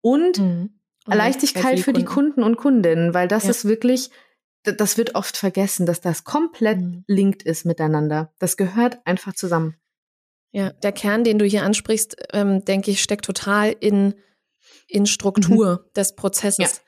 und 0.00 0.38
mhm. 0.38 0.78
Leichtigkeit 1.06 1.64
für 1.64 1.76
die, 1.76 1.82
für 1.82 1.92
die 1.92 2.04
Kunden 2.04 2.42
und 2.42 2.56
Kundinnen, 2.56 3.14
weil 3.14 3.28
das 3.28 3.44
ja. 3.44 3.50
ist 3.50 3.64
wirklich 3.64 4.10
das 4.64 4.98
wird 4.98 5.14
oft 5.14 5.36
vergessen, 5.36 5.86
dass 5.86 6.00
das 6.00 6.24
komplett 6.24 6.78
mhm. 6.78 7.04
linked 7.06 7.42
ist 7.42 7.64
miteinander. 7.64 8.32
Das 8.38 8.56
gehört 8.56 8.98
einfach 9.04 9.34
zusammen. 9.34 9.76
Ja, 10.50 10.70
der 10.70 10.92
Kern, 10.92 11.24
den 11.24 11.38
du 11.38 11.44
hier 11.44 11.62
ansprichst, 11.62 12.16
ähm, 12.32 12.64
denke 12.64 12.90
ich, 12.90 13.02
steckt 13.02 13.24
total 13.24 13.74
in, 13.80 14.14
in 14.86 15.06
Struktur 15.06 15.84
mhm. 15.84 15.92
des 15.94 16.14
Prozesses. 16.16 16.58
Ja. 16.58 16.82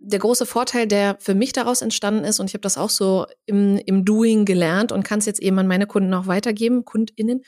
Der 0.00 0.18
große 0.18 0.46
Vorteil, 0.46 0.86
der 0.86 1.16
für 1.18 1.34
mich 1.34 1.52
daraus 1.52 1.82
entstanden 1.82 2.24
ist, 2.24 2.38
und 2.38 2.46
ich 2.46 2.54
habe 2.54 2.62
das 2.62 2.78
auch 2.78 2.90
so 2.90 3.26
im, 3.46 3.78
im 3.78 4.04
Doing 4.04 4.44
gelernt 4.44 4.92
und 4.92 5.02
kann 5.04 5.18
es 5.18 5.26
jetzt 5.26 5.40
eben 5.40 5.58
an 5.58 5.66
meine 5.66 5.86
Kunden 5.86 6.14
auch 6.14 6.26
weitergeben, 6.26 6.84
KundInnen, 6.84 7.42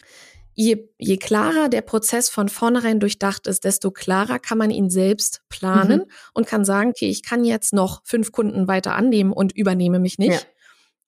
je, 0.54 0.88
je 0.99 1.16
klarer 1.16 1.69
der 1.69 1.83
Prozess 1.83 2.28
von 2.28 2.49
vornherein 2.49 3.00
durchdacht 3.00 3.47
ist, 3.47 3.64
desto 3.64 3.90
klarer 3.90 4.38
kann 4.38 4.59
man 4.59 4.71
ihn 4.71 4.90
selbst 4.90 5.42
planen 5.49 6.00
mhm. 6.00 6.12
und 6.35 6.47
kann 6.47 6.64
sagen, 6.64 6.90
okay, 6.90 7.09
ich 7.09 7.23
kann 7.23 7.45
jetzt 7.45 7.73
noch 7.73 8.02
fünf 8.04 8.33
Kunden 8.33 8.69
weiter 8.69 8.95
annehmen 8.95 9.33
und 9.33 9.57
übernehme 9.57 9.99
mich 9.99 10.19
nicht. 10.19 10.33
Ja. 10.33 10.40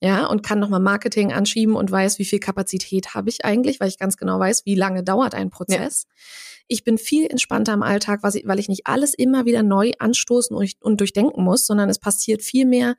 Ja, 0.04 0.26
und 0.26 0.42
kann 0.42 0.58
nochmal 0.58 0.80
Marketing 0.80 1.32
anschieben 1.32 1.76
und 1.76 1.88
weiß, 1.88 2.18
wie 2.18 2.24
viel 2.24 2.40
Kapazität 2.40 3.14
habe 3.14 3.28
ich 3.28 3.44
eigentlich, 3.44 3.78
weil 3.78 3.86
ich 3.86 3.98
ganz 3.98 4.16
genau 4.16 4.40
weiß, 4.40 4.66
wie 4.66 4.74
lange 4.74 5.04
dauert 5.04 5.32
ein 5.32 5.50
Prozess. 5.50 6.06
Ja. 6.08 6.14
Ich 6.66 6.82
bin 6.82 6.98
viel 6.98 7.28
entspannter 7.30 7.72
im 7.72 7.84
Alltag, 7.84 8.24
weil 8.24 8.58
ich 8.58 8.68
nicht 8.68 8.88
alles 8.88 9.14
immer 9.14 9.44
wieder 9.44 9.62
neu 9.62 9.92
anstoßen 10.00 10.56
und 10.56 11.00
durchdenken 11.00 11.44
muss, 11.44 11.66
sondern 11.66 11.88
es 11.88 12.00
passiert 12.00 12.42
viel 12.42 12.66
mehr 12.66 12.96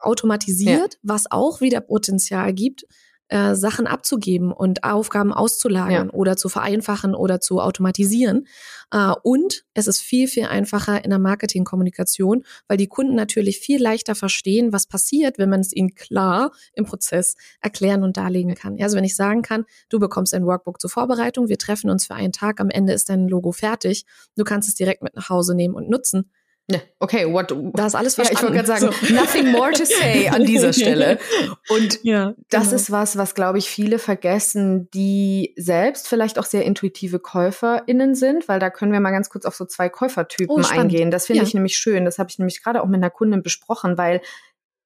automatisiert, 0.00 0.94
ja. 0.94 1.00
was 1.04 1.30
auch 1.30 1.60
wieder 1.60 1.80
Potenzial 1.80 2.52
gibt, 2.52 2.84
äh, 3.28 3.54
Sachen 3.54 3.86
abzugeben 3.86 4.52
und 4.52 4.84
Aufgaben 4.84 5.32
auszulagern 5.32 6.08
ja. 6.08 6.12
oder 6.12 6.36
zu 6.36 6.48
vereinfachen 6.48 7.14
oder 7.14 7.40
zu 7.40 7.60
automatisieren. 7.60 8.46
Äh, 8.90 9.12
und 9.22 9.64
es 9.74 9.86
ist 9.86 10.02
viel, 10.02 10.28
viel 10.28 10.44
einfacher 10.44 11.04
in 11.04 11.10
der 11.10 11.18
Marketingkommunikation, 11.18 12.44
weil 12.68 12.76
die 12.76 12.86
Kunden 12.86 13.14
natürlich 13.14 13.58
viel 13.58 13.82
leichter 13.82 14.14
verstehen, 14.14 14.72
was 14.72 14.86
passiert, 14.86 15.38
wenn 15.38 15.48
man 15.48 15.60
es 15.60 15.74
ihnen 15.74 15.94
klar 15.94 16.52
im 16.74 16.84
Prozess 16.84 17.36
erklären 17.60 18.02
und 18.02 18.16
darlegen 18.16 18.54
kann. 18.54 18.76
Also 18.80 18.96
wenn 18.96 19.04
ich 19.04 19.16
sagen 19.16 19.42
kann, 19.42 19.64
du 19.88 19.98
bekommst 19.98 20.34
ein 20.34 20.46
Workbook 20.46 20.80
zur 20.80 20.90
Vorbereitung, 20.90 21.48
wir 21.48 21.58
treffen 21.58 21.90
uns 21.90 22.06
für 22.06 22.14
einen 22.14 22.32
Tag, 22.32 22.60
am 22.60 22.70
Ende 22.70 22.92
ist 22.92 23.08
dein 23.08 23.28
Logo 23.28 23.52
fertig, 23.52 24.04
du 24.36 24.44
kannst 24.44 24.68
es 24.68 24.74
direkt 24.74 25.02
mit 25.02 25.16
nach 25.16 25.30
Hause 25.30 25.54
nehmen 25.54 25.74
und 25.74 25.88
nutzen 25.88 26.30
ja, 26.70 26.80
okay, 26.98 27.30
what? 27.30 27.54
Da 27.74 27.86
ist 27.86 27.94
alles 27.94 28.14
verstanden. 28.14 28.54
Ja, 28.54 28.62
ich 28.62 28.66
wollte 28.66 28.66
gerade 28.66 28.80
sagen, 28.80 29.06
so. 29.06 29.14
nothing 29.14 29.52
more 29.52 29.72
to 29.72 29.84
say 29.84 30.28
an 30.28 30.46
dieser 30.46 30.72
Stelle. 30.72 31.18
Und 31.68 32.02
ja, 32.04 32.32
das 32.48 32.64
genau. 32.64 32.76
ist 32.76 32.90
was, 32.90 33.18
was 33.18 33.34
glaube 33.34 33.58
ich 33.58 33.68
viele 33.68 33.98
vergessen, 33.98 34.88
die 34.94 35.52
selbst 35.56 36.08
vielleicht 36.08 36.38
auch 36.38 36.46
sehr 36.46 36.64
intuitive 36.64 37.18
KäuferInnen 37.18 38.14
sind, 38.14 38.48
weil 38.48 38.60
da 38.60 38.70
können 38.70 38.92
wir 38.92 39.00
mal 39.00 39.10
ganz 39.10 39.28
kurz 39.28 39.44
auf 39.44 39.54
so 39.54 39.66
zwei 39.66 39.90
Käufertypen 39.90 40.64
oh, 40.64 40.68
eingehen. 40.70 41.10
Das 41.10 41.26
finde 41.26 41.42
ja. 41.42 41.46
ich 41.46 41.52
nämlich 41.52 41.76
schön. 41.76 42.06
Das 42.06 42.18
habe 42.18 42.30
ich 42.30 42.38
nämlich 42.38 42.62
gerade 42.62 42.82
auch 42.82 42.86
mit 42.86 42.96
einer 42.96 43.10
Kundin 43.10 43.42
besprochen, 43.42 43.98
weil 43.98 44.22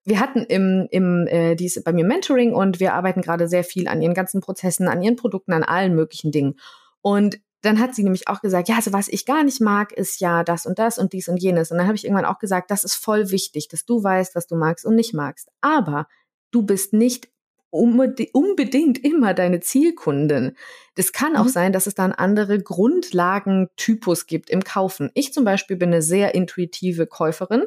wir 0.04 0.18
hatten 0.18 0.40
im, 0.40 0.88
im 0.90 1.28
äh, 1.28 1.54
die 1.54 1.66
ist 1.66 1.84
bei 1.84 1.92
mir 1.92 2.04
Mentoring 2.04 2.54
und 2.54 2.80
wir 2.80 2.94
arbeiten 2.94 3.20
gerade 3.20 3.46
sehr 3.46 3.62
viel 3.62 3.86
an 3.86 4.02
ihren 4.02 4.14
ganzen 4.14 4.40
Prozessen, 4.40 4.88
an 4.88 5.00
ihren 5.00 5.16
Produkten, 5.16 5.52
an 5.52 5.62
allen 5.62 5.94
möglichen 5.94 6.32
Dingen. 6.32 6.58
Und 7.02 7.38
dann 7.62 7.80
hat 7.80 7.94
sie 7.94 8.04
nämlich 8.04 8.28
auch 8.28 8.40
gesagt, 8.40 8.68
ja, 8.68 8.76
also 8.76 8.92
was 8.92 9.08
ich 9.08 9.26
gar 9.26 9.42
nicht 9.42 9.60
mag, 9.60 9.92
ist 9.92 10.20
ja 10.20 10.44
das 10.44 10.64
und 10.66 10.78
das 10.78 10.98
und 10.98 11.12
dies 11.12 11.28
und 11.28 11.42
jenes. 11.42 11.70
Und 11.70 11.78
dann 11.78 11.86
habe 11.86 11.96
ich 11.96 12.04
irgendwann 12.04 12.24
auch 12.24 12.38
gesagt, 12.38 12.70
das 12.70 12.84
ist 12.84 12.94
voll 12.94 13.30
wichtig, 13.30 13.68
dass 13.68 13.84
du 13.84 14.02
weißt, 14.02 14.34
was 14.36 14.46
du 14.46 14.56
magst 14.56 14.84
und 14.84 14.94
nicht 14.94 15.12
magst. 15.12 15.48
Aber 15.60 16.06
du 16.50 16.62
bist 16.62 16.92
nicht 16.92 17.28
unbedingt 17.70 19.04
immer 19.04 19.34
deine 19.34 19.60
Zielkunden. 19.60 20.56
Das 20.94 21.12
kann 21.12 21.36
auch 21.36 21.44
mhm. 21.44 21.50
sein, 21.50 21.72
dass 21.72 21.86
es 21.86 21.94
dann 21.94 22.12
andere 22.12 22.58
Grundlagentypus 22.60 24.26
gibt 24.26 24.50
im 24.50 24.64
Kaufen. 24.64 25.10
Ich 25.14 25.32
zum 25.32 25.44
Beispiel 25.44 25.76
bin 25.76 25.90
eine 25.90 26.02
sehr 26.02 26.34
intuitive 26.34 27.06
Käuferin. 27.06 27.64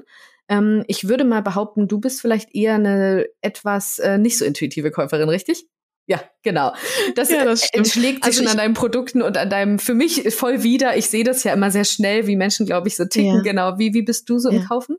Ähm, 0.48 0.84
ich 0.88 1.08
würde 1.08 1.24
mal 1.24 1.44
behaupten, 1.44 1.88
du 1.88 2.00
bist 2.00 2.22
vielleicht 2.22 2.56
eher 2.56 2.76
eine 2.76 3.28
etwas 3.42 4.00
äh, 4.00 4.18
nicht 4.18 4.38
so 4.38 4.46
intuitive 4.46 4.90
Käuferin, 4.90 5.30
richtig? 5.30 5.68
Ja, 6.12 6.22
genau. 6.44 6.74
Das, 7.16 7.30
ja, 7.30 7.46
das 7.46 7.70
entschlägt 7.72 8.26
sich 8.26 8.34
also 8.34 8.44
schon 8.44 8.52
an 8.52 8.58
deinen 8.58 8.74
Produkten 8.74 9.22
und 9.22 9.38
an 9.38 9.50
deinem, 9.50 9.80
für 9.80 9.94
mich 9.94 10.36
voll 10.36 10.62
wieder. 10.62 10.98
Ich 10.98 11.10
sehe 11.10 11.24
das 11.24 11.46
ja 11.46 11.54
immer 11.54 11.72
sehr 11.72 11.86
schnell, 11.86 12.28
wie 12.28 12.36
Menschen, 12.36 12.66
glaube 12.66 12.90
ich, 12.90 12.98
so 12.98 13.06
ticken. 13.06 13.38
Ja. 13.38 13.42
Genau. 13.42 13.78
Wie, 13.78 13.94
wie 13.94 14.02
bist 14.02 14.30
du 14.30 14.38
so 14.38 14.50
ja. 14.50 14.58
im 14.58 14.66
Kaufen? 14.66 14.98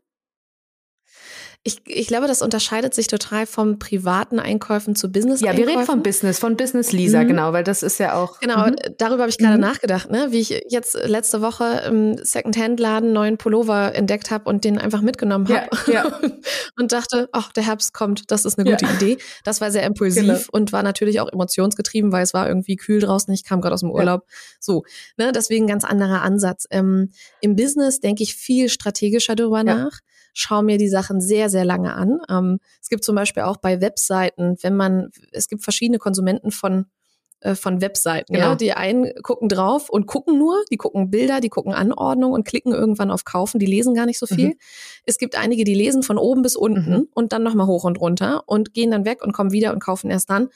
Ich, 1.64 1.80
ich 1.86 2.08
glaube, 2.08 2.26
das 2.26 2.42
unterscheidet 2.42 2.92
sich 2.92 3.06
total 3.06 3.46
vom 3.46 3.78
privaten 3.78 4.40
Einkäufen 4.40 4.96
zu 4.96 5.12
business 5.12 5.40
Ja, 5.40 5.56
wir 5.56 5.68
reden 5.68 5.84
vom 5.84 6.02
Business, 6.02 6.40
von 6.40 6.56
Business 6.56 6.90
Lisa, 6.90 7.22
mhm. 7.22 7.28
genau, 7.28 7.52
weil 7.52 7.62
das 7.62 7.84
ist 7.84 8.00
ja 8.00 8.14
auch. 8.14 8.40
Genau, 8.40 8.66
mhm. 8.66 8.74
darüber 8.98 9.22
habe 9.22 9.30
ich 9.30 9.38
gerade 9.38 9.54
mhm. 9.54 9.60
nachgedacht, 9.60 10.10
ne? 10.10 10.28
wie 10.30 10.40
ich 10.40 10.64
jetzt 10.68 10.94
letzte 10.94 11.40
Woche 11.40 11.84
im 11.86 12.16
Secondhand-Laden 12.20 13.12
neuen 13.12 13.38
Pullover 13.38 13.94
entdeckt 13.94 14.32
habe 14.32 14.50
und 14.50 14.64
den 14.64 14.76
einfach 14.76 15.02
mitgenommen 15.02 15.46
habe. 15.48 15.68
Ja, 15.86 15.92
ja. 15.92 16.20
und 16.80 16.90
dachte, 16.90 17.28
ach, 17.30 17.52
der 17.52 17.64
Herbst 17.64 17.94
kommt, 17.94 18.32
das 18.32 18.44
ist 18.44 18.58
eine 18.58 18.68
gute 18.68 18.84
ja. 18.84 18.94
Idee. 18.94 19.18
Das 19.44 19.60
war 19.60 19.70
sehr 19.70 19.84
impulsiv 19.84 20.22
genau. 20.22 20.40
und 20.50 20.72
war 20.72 20.82
natürlich 20.82 21.20
auch 21.20 21.32
emotionsgetrieben, 21.32 22.10
weil 22.10 22.24
es 22.24 22.34
war 22.34 22.48
irgendwie 22.48 22.74
kühl 22.74 22.98
draußen, 22.98 23.32
ich 23.32 23.44
kam 23.44 23.60
gerade 23.60 23.74
aus 23.74 23.80
dem 23.82 23.90
Urlaub. 23.92 24.26
So, 24.58 24.82
ne? 25.16 25.30
deswegen 25.30 25.68
ganz 25.68 25.84
anderer 25.84 26.22
Ansatz. 26.22 26.66
Ähm, 26.70 27.12
Im 27.40 27.54
Business 27.54 28.00
denke 28.00 28.24
ich 28.24 28.34
viel 28.34 28.68
strategischer 28.68 29.36
darüber 29.36 29.62
nach 29.62 30.00
schaue 30.32 30.62
mir 30.62 30.78
die 30.78 30.88
Sachen 30.88 31.20
sehr, 31.20 31.50
sehr 31.50 31.64
lange 31.64 31.94
an. 31.94 32.20
Ähm, 32.28 32.58
es 32.80 32.88
gibt 32.88 33.04
zum 33.04 33.14
Beispiel 33.14 33.42
auch 33.42 33.58
bei 33.58 33.80
Webseiten, 33.80 34.56
wenn 34.62 34.76
man, 34.76 35.10
es 35.32 35.48
gibt 35.48 35.62
verschiedene 35.62 35.98
Konsumenten 35.98 36.50
von 36.50 36.86
äh, 37.42 37.56
von 37.56 37.80
Webseiten. 37.80 38.32
Genau. 38.32 38.50
Ja? 38.50 38.54
Die 38.54 38.72
einen 38.72 39.12
gucken 39.22 39.48
drauf 39.48 39.90
und 39.90 40.06
gucken 40.06 40.38
nur, 40.38 40.62
die 40.70 40.76
gucken 40.76 41.10
Bilder, 41.10 41.40
die 41.40 41.48
gucken 41.48 41.74
Anordnung 41.74 42.32
und 42.32 42.46
klicken 42.46 42.72
irgendwann 42.72 43.10
auf 43.10 43.24
Kaufen, 43.24 43.58
die 43.58 43.66
lesen 43.66 43.94
gar 43.94 44.06
nicht 44.06 44.18
so 44.18 44.26
viel. 44.26 44.48
Mhm. 44.48 44.58
Es 45.06 45.18
gibt 45.18 45.36
einige, 45.36 45.64
die 45.64 45.74
lesen 45.74 46.04
von 46.04 46.18
oben 46.18 46.42
bis 46.42 46.54
unten 46.54 46.92
mhm. 46.92 47.08
und 47.14 47.32
dann 47.32 47.42
nochmal 47.42 47.66
hoch 47.66 47.84
und 47.84 48.00
runter 48.00 48.44
und 48.46 48.74
gehen 48.74 48.92
dann 48.92 49.04
weg 49.04 49.22
und 49.24 49.32
kommen 49.32 49.50
wieder 49.50 49.72
und 49.72 49.80
kaufen 49.80 50.10
erst 50.10 50.30
dann. 50.30 50.48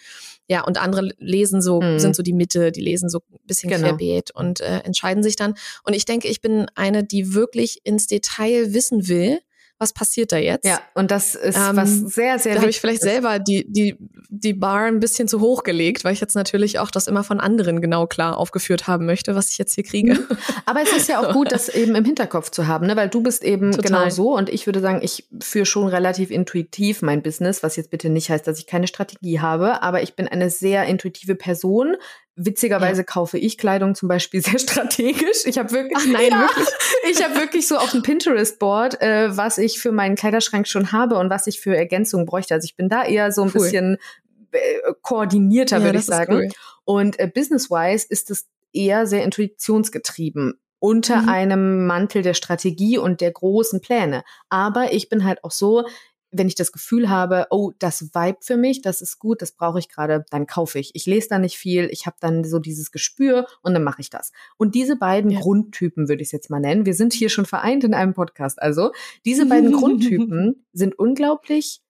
Ja, 0.49 0.63
und 0.63 0.81
andere 0.81 1.11
lesen 1.19 1.61
so, 1.61 1.81
mhm. 1.81 1.99
sind 1.99 2.15
so 2.15 2.23
die 2.23 2.33
Mitte, 2.33 2.71
die 2.71 2.83
lesen 2.83 3.09
so 3.09 3.19
ein 3.19 3.39
bisschen 3.47 3.69
genau. 3.69 3.89
querbeet 3.89 4.31
und 4.31 4.61
äh, 4.61 4.79
entscheiden 4.85 5.25
sich 5.25 5.35
dann. 5.35 5.55
Und 5.83 5.95
ich 5.95 6.05
denke, 6.05 6.29
ich 6.29 6.41
bin 6.41 6.67
eine, 6.77 7.03
die 7.03 7.35
wirklich 7.35 7.81
ins 7.83 8.07
Detail 8.07 8.73
wissen 8.73 9.09
will, 9.09 9.41
was 9.79 9.93
passiert 9.93 10.33
da 10.33 10.39
jetzt? 10.39 10.65
Ja, 10.65 10.81
und 10.95 11.11
das 11.11 11.35
ist 11.35 11.57
ähm, 11.57 11.77
was 11.77 11.91
sehr, 11.91 12.39
sehr 12.39 12.55
Da 12.55 12.61
habe 12.61 12.71
ich 12.71 12.81
vielleicht 12.81 13.03
selber 13.03 13.39
die, 13.39 13.67
die, 13.69 13.97
die 14.29 14.55
Bar 14.55 14.85
ein 14.85 15.01
bisschen 15.01 15.29
zu 15.29 15.41
hoch 15.41 15.65
gelegt, 15.65 16.05
weil 16.05 16.15
ich 16.15 16.21
jetzt 16.21 16.35
natürlich 16.35 16.79
auch 16.79 16.91
das 16.91 17.07
immer 17.07 17.25
von 17.25 17.41
anderen 17.41 17.81
genau 17.81 18.07
klar 18.07 18.39
aufgeführt 18.39 18.87
haben 18.87 19.05
möchte, 19.05 19.35
was 19.35 19.51
ich 19.51 19.59
jetzt 19.59 19.75
hier 19.75 19.85
kriege. 19.85 20.15
Mhm. 20.15 20.27
Aber 20.65 20.83
es 20.83 20.93
ist 20.93 21.09
ja 21.09 21.21
auch 21.21 21.33
gut, 21.35 21.53
das 21.53 21.69
eben 21.69 21.95
im 21.95 22.05
Hinterkopf 22.05 22.51
zu 22.51 22.67
haben, 22.67 22.87
ne? 22.87 22.97
weil 22.97 23.11
du 23.11 23.23
bist 23.23 23.45
eben 23.45 23.73
Total. 23.73 24.01
genau 24.01 24.11
so 24.11 24.35
und 24.35 24.49
ich 24.49 24.67
würde 24.67 24.81
sagen, 24.81 25.01
ich 25.03 25.29
führe 25.43 25.67
schon 25.67 25.89
relativ 25.89 26.31
intuitiv 26.31 27.03
mein 27.03 27.23
Business, 27.23 27.63
was 27.63 27.77
jetzt 27.77 27.91
bitte 27.91 28.09
nicht 28.09 28.31
heißt, 28.31 28.47
dass 28.47 28.59
ich 28.59 28.67
keine 28.67 28.87
Strategie 28.87 29.41
habe, 29.41 29.83
aber 29.83 30.03
ich 30.03 30.15
bin 30.15 30.27
eine 30.27 30.49
sehr 30.49 30.85
intuitive 30.87 31.35
Person, 31.35 31.97
Witzigerweise 32.37 33.01
ja. 33.01 33.05
kaufe 33.05 33.39
ich 33.39 33.57
Kleidung 33.57 33.95
zum 33.95 34.09
Beispiel 34.09 34.41
sehr 34.45 34.59
strategisch. 34.59 35.45
Ich 35.47 35.59
habe 35.59 35.73
wirklich, 35.73 35.99
Ach 35.99 36.07
nein, 36.07 36.29
ja, 36.31 36.41
wirklich? 36.41 36.69
ich 37.11 37.25
habe 37.25 37.35
wirklich 37.37 37.67
so 37.67 37.77
auf 37.77 37.93
ein 37.95 38.03
Pinterest-Board, 38.03 39.01
äh, 39.01 39.37
was 39.37 39.59
ich 39.59 39.81
für 39.81 39.91
meinen 39.91 40.17
Kleiderschrank 40.17 40.69
schon 40.69 40.93
habe 40.93 41.17
und 41.17 41.31
was 41.31 41.47
ich 41.47 41.61
für 41.61 41.77
Ergänzungen 41.77 42.27
bräuchte. 42.27 42.55
Also 42.55 42.67
ich 42.67 42.77
bin 42.77 42.89
da 42.89 43.05
eher 43.05 43.33
so 43.33 43.43
ein 43.43 43.53
cool. 43.55 43.63
bisschen 43.63 43.97
äh, 44.53 44.59
koordinierter, 45.03 45.79
ja, 45.79 45.85
würde 45.85 45.99
ich 45.99 46.05
sagen. 46.05 46.35
Cool. 46.35 46.49
Und 46.85 47.19
äh, 47.19 47.27
business-wise 47.27 48.07
ist 48.09 48.31
es 48.31 48.47
eher 48.73 49.07
sehr 49.07 49.25
intuitionsgetrieben 49.25 50.61
unter 50.79 51.23
mhm. 51.23 51.29
einem 51.29 51.87
Mantel 51.87 52.23
der 52.23 52.35
Strategie 52.35 52.99
und 52.99 53.21
der 53.21 53.33
großen 53.33 53.81
Pläne. 53.81 54.25
Aber 54.51 54.93
ich 54.93 55.09
bin 55.09 55.25
halt 55.25 55.43
auch 55.43 55.51
so, 55.51 55.87
wenn 56.39 56.49
ich 56.49 56.55
das 56.55 56.73
Gefühl 56.73 57.09
habe, 57.09 57.47
oh, 57.51 57.73
das 57.79 58.15
Vibe 58.15 58.39
für 58.41 58.57
mich, 58.57 58.83
das 58.83 59.03
ist 59.03 59.19
gut, 59.19 59.43
das 59.43 59.53
brauche 59.53 59.79
ich 59.79 59.89
gerade, 59.89 60.25
dann 60.31 60.47
kaufe 60.47 60.79
ich. 60.79 60.91
Ich 60.95 61.07
lese 61.07 61.29
da 61.29 61.39
nicht 61.39 61.59
viel, 61.59 61.89
ich 61.91 62.07
habe 62.07 62.17
dann 62.21 62.45
so 62.45 62.59
dieses 62.59 62.91
Gespür 62.91 63.47
und 63.63 63.75
dann 63.75 63.85
mache 63.85 64.01
ich 64.01 64.11
das. 64.11 64.33
Und 64.57 64.75
diese 64.75 64.97
beiden 64.97 65.31
ja. 65.31 65.41
Grundtypen 65.41 66.09
würde 66.09 66.23
ich 66.23 66.29
es 66.29 66.33
jetzt 66.33 66.51
mal 66.51 66.61
nennen. 66.61 66.87
Wir 66.87 66.95
sind 66.95 67.13
hier 67.13 67.29
schon 67.29 67.47
vereint 67.47 67.85
in 67.85 67.95
einem 67.95 68.15
Podcast. 68.15 68.61
Also 68.61 68.93
diese 69.25 69.47
beiden 69.47 69.73
Grundtypen 69.79 70.67
sind 70.73 70.99
unglaublich, 70.99 71.83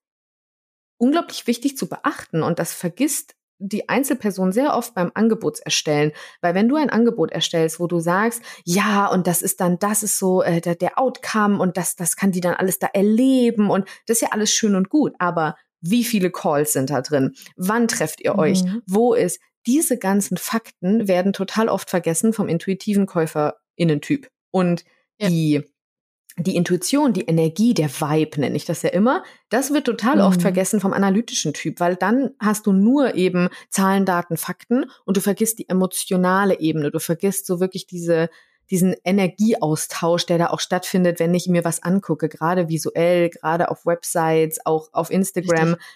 unglaublich 0.99 1.47
wichtig 1.47 1.77
zu 1.77 1.89
beachten 1.89 2.43
und 2.43 2.59
das 2.59 2.73
vergisst 2.73 3.36
die 3.59 3.89
Einzelperson 3.89 4.53
sehr 4.53 4.77
oft 4.77 4.95
beim 4.95 5.11
Angebotserstellen, 5.15 6.13
weil 6.41 6.55
wenn 6.55 6.69
du 6.69 6.77
ein 6.77 6.91
Angebot 6.91 7.31
erstellst, 7.31 7.81
wo 7.81 7.87
du 7.87 8.01
sagst, 8.01 8.43
ja, 8.65 9.07
und 9.07 9.27
das 9.27 9.43
ist 9.43 9.61
dann, 9.61 9.79
das 9.79 10.03
ist 10.03 10.19
so 10.19 10.43
äh, 10.43 10.61
der, 10.61 10.75
der 10.75 10.99
Outcome 10.99 11.59
und 11.59 11.77
das, 11.77 11.97
das 11.97 12.17
kann 12.17 12.33
die 12.33 12.41
dann 12.41 12.55
alles 12.55 12.79
da 12.79 12.89
erleben 12.93 13.71
und 13.71 13.89
das 14.07 14.19
ist 14.19 14.23
ja 14.23 14.29
alles 14.33 14.53
schön 14.53 14.75
und 14.75 14.91
gut, 14.91 15.15
aber 15.19 15.57
wie 15.81 16.05
viele 16.05 16.31
Calls 16.31 16.73
sind 16.73 16.91
da 16.91 17.01
drin? 17.01 17.35
Wann 17.57 17.89
trefft 17.89 18.21
ihr 18.21 18.37
euch? 18.37 18.65
Mhm. 18.65 18.83
Wo 18.87 19.15
ist? 19.15 19.41
Diese 19.67 19.99
ganzen 19.99 20.37
Fakten 20.37 21.09
werden 21.09 21.33
total 21.33 21.69
oft 21.69 21.91
vergessen 21.91 22.33
vom 22.33 22.49
intuitiven 22.49 23.07
Käuferinnentyp. 23.07 24.29
Und 24.51 24.85
ja. 25.21 25.29
die 25.29 25.65
die 26.39 26.57
Intuition, 26.57 27.15
die 27.15 27.25
Energie, 27.25 27.73
der 27.73 27.89
Vibe 27.89 28.41
nenne 28.41 28.57
ich 28.57 28.67
das 28.67 28.83
ja 28.83 28.91
immer, 28.91 29.25
das 29.49 29.73
wird 29.73 29.87
total 29.87 30.17
mhm. 30.17 30.23
oft 30.23 30.43
vergessen 30.43 30.81
vom 30.81 30.93
analytischen 30.93 31.55
Typ, 31.55 31.81
weil 31.81 31.97
dann 31.97 32.31
hast 32.39 32.67
du 32.67 32.73
nur 32.73 33.15
eben 33.15 33.49
Zahlen, 33.71 34.05
Daten, 34.05 34.37
Fakten 34.37 34.85
und 35.05 35.17
du 35.17 35.21
vergisst 35.23 35.59
die 35.59 35.69
emotionale 35.69 36.61
Ebene, 36.61 36.91
du 36.91 37.01
vergisst 37.01 37.47
so 37.47 37.61
wirklich 37.61 37.87
diese 37.87 38.29
diesen 38.69 38.97
Energieaustausch, 39.05 40.27
der 40.27 40.39
da 40.39 40.47
auch 40.49 40.59
stattfindet, 40.59 41.21
wenn 41.21 41.35
ich 41.35 41.47
mir 41.47 41.65
was 41.65 41.85
angucke, 41.85 42.29
gerade 42.29 42.69
visuell, 42.69 43.31
gerade 43.31 43.71
auf 43.71 43.87
Websites, 43.87 44.59
auch 44.65 44.89
auf 44.93 45.11
Instagram. 45.11 45.75
Richtig. 45.75 45.87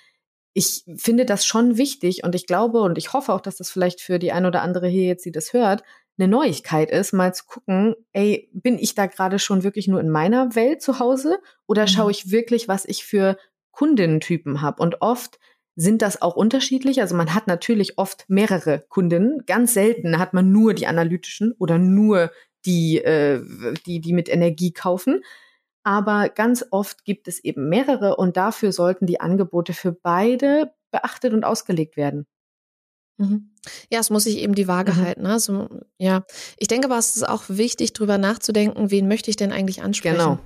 Ich 0.52 0.84
finde 0.96 1.24
das 1.24 1.44
schon 1.44 1.76
wichtig 1.78 2.22
und 2.22 2.34
ich 2.34 2.46
glaube 2.46 2.80
und 2.82 2.98
ich 2.98 3.12
hoffe 3.12 3.32
auch, 3.32 3.40
dass 3.40 3.56
das 3.56 3.70
vielleicht 3.70 4.00
für 4.00 4.18
die 4.18 4.32
ein 4.32 4.46
oder 4.46 4.62
andere 4.62 4.88
hier 4.88 5.04
jetzt, 5.04 5.24
die 5.24 5.32
das 5.32 5.52
hört, 5.52 5.82
eine 6.18 6.28
Neuigkeit 6.28 6.90
ist, 6.90 7.12
mal 7.12 7.34
zu 7.34 7.44
gucken, 7.46 7.94
ey, 8.12 8.50
bin 8.52 8.78
ich 8.78 8.94
da 8.94 9.06
gerade 9.06 9.38
schon 9.38 9.62
wirklich 9.62 9.88
nur 9.88 10.00
in 10.00 10.10
meiner 10.10 10.54
Welt 10.54 10.82
zu 10.82 10.98
Hause 10.98 11.38
oder 11.66 11.82
mhm. 11.82 11.88
schaue 11.88 12.10
ich 12.10 12.30
wirklich, 12.30 12.68
was 12.68 12.84
ich 12.84 13.04
für 13.04 13.38
Kundinnentypen 13.72 14.60
habe? 14.60 14.82
Und 14.82 15.00
oft 15.00 15.38
sind 15.76 16.02
das 16.02 16.20
auch 16.20 16.36
unterschiedlich. 16.36 17.00
Also 17.00 17.16
man 17.16 17.34
hat 17.34 17.46
natürlich 17.46 17.96
oft 17.96 18.26
mehrere 18.28 18.84
Kundinnen. 18.88 19.44
Ganz 19.46 19.72
selten 19.72 20.18
hat 20.18 20.34
man 20.34 20.52
nur 20.52 20.74
die 20.74 20.86
analytischen 20.86 21.52
oder 21.58 21.78
nur 21.78 22.30
die, 22.66 22.98
äh, 22.98 23.40
die, 23.86 24.00
die 24.00 24.12
mit 24.12 24.28
Energie 24.28 24.72
kaufen. 24.72 25.22
Aber 25.82 26.28
ganz 26.28 26.64
oft 26.70 27.04
gibt 27.04 27.28
es 27.28 27.42
eben 27.42 27.68
mehrere 27.68 28.16
und 28.16 28.36
dafür 28.36 28.72
sollten 28.72 29.06
die 29.06 29.20
Angebote 29.20 29.72
für 29.72 29.92
beide 29.92 30.74
beachtet 30.90 31.32
und 31.32 31.44
ausgelegt 31.44 31.96
werden. 31.96 32.26
Mhm. 33.20 33.50
Ja, 33.90 34.00
es 34.00 34.10
muss 34.10 34.24
sich 34.24 34.38
eben 34.38 34.54
die 34.54 34.66
Waage 34.66 34.92
mhm. 34.92 34.96
halten. 34.96 35.22
Ne? 35.22 35.32
Also, 35.32 35.68
ja, 35.98 36.24
ich 36.56 36.68
denke 36.68 36.86
aber, 36.86 36.98
es 36.98 37.16
ist 37.16 37.28
auch 37.28 37.44
wichtig, 37.48 37.92
drüber 37.92 38.18
nachzudenken, 38.18 38.90
wen 38.90 39.08
möchte 39.08 39.30
ich 39.30 39.36
denn 39.36 39.52
eigentlich 39.52 39.82
ansprechen? 39.82 40.16
Genau. 40.16 40.38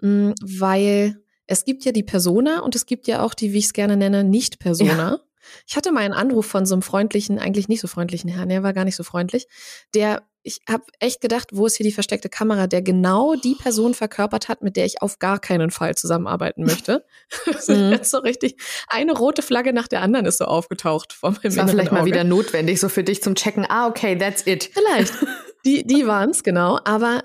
Mhm, 0.00 0.34
weil 0.42 1.22
es 1.46 1.64
gibt 1.64 1.84
ja 1.84 1.92
die 1.92 2.02
Persona 2.02 2.60
und 2.60 2.74
es 2.74 2.86
gibt 2.86 3.06
ja 3.06 3.22
auch 3.22 3.34
die, 3.34 3.52
wie 3.52 3.58
ich 3.58 3.66
es 3.66 3.72
gerne 3.72 3.96
nenne, 3.96 4.24
Nicht-Persona. 4.24 5.10
Ja. 5.10 5.20
Ich 5.68 5.76
hatte 5.76 5.92
mal 5.92 6.00
einen 6.00 6.14
Anruf 6.14 6.46
von 6.46 6.66
so 6.66 6.74
einem 6.74 6.82
freundlichen, 6.82 7.38
eigentlich 7.38 7.68
nicht 7.68 7.80
so 7.80 7.86
freundlichen 7.86 8.28
Herrn, 8.28 8.48
der 8.48 8.64
war 8.64 8.72
gar 8.72 8.84
nicht 8.84 8.96
so 8.96 9.04
freundlich, 9.04 9.46
der 9.94 10.24
ich 10.46 10.60
habe 10.68 10.84
echt 11.00 11.20
gedacht, 11.20 11.48
wo 11.52 11.66
ist 11.66 11.76
hier 11.76 11.84
die 11.84 11.92
versteckte 11.92 12.28
Kamera, 12.28 12.68
der 12.68 12.80
genau 12.80 13.34
die 13.34 13.56
Person 13.56 13.94
verkörpert 13.94 14.48
hat, 14.48 14.62
mit 14.62 14.76
der 14.76 14.84
ich 14.84 15.02
auf 15.02 15.18
gar 15.18 15.40
keinen 15.40 15.70
Fall 15.70 15.96
zusammenarbeiten 15.96 16.62
möchte. 16.64 17.04
mhm. 17.68 17.98
so 18.02 18.18
richtig 18.18 18.56
eine 18.88 19.12
rote 19.12 19.42
Flagge 19.42 19.72
nach 19.72 19.88
der 19.88 20.02
anderen 20.02 20.24
ist 20.26 20.38
so 20.38 20.44
aufgetaucht 20.44 21.12
vor 21.12 21.32
meinem 21.32 21.42
Das 21.42 21.56
war 21.56 21.68
vielleicht 21.68 21.90
Auge. 21.90 22.00
mal 22.00 22.06
wieder 22.06 22.24
notwendig, 22.24 22.80
so 22.80 22.88
für 22.88 23.02
dich 23.02 23.22
zum 23.22 23.34
Checken. 23.34 23.66
Ah, 23.68 23.88
okay, 23.88 24.16
that's 24.16 24.46
it. 24.46 24.70
Vielleicht. 24.72 25.12
Die, 25.64 25.84
die 25.84 26.06
waren 26.06 26.30
es, 26.30 26.44
genau. 26.44 26.78
Aber 26.84 27.22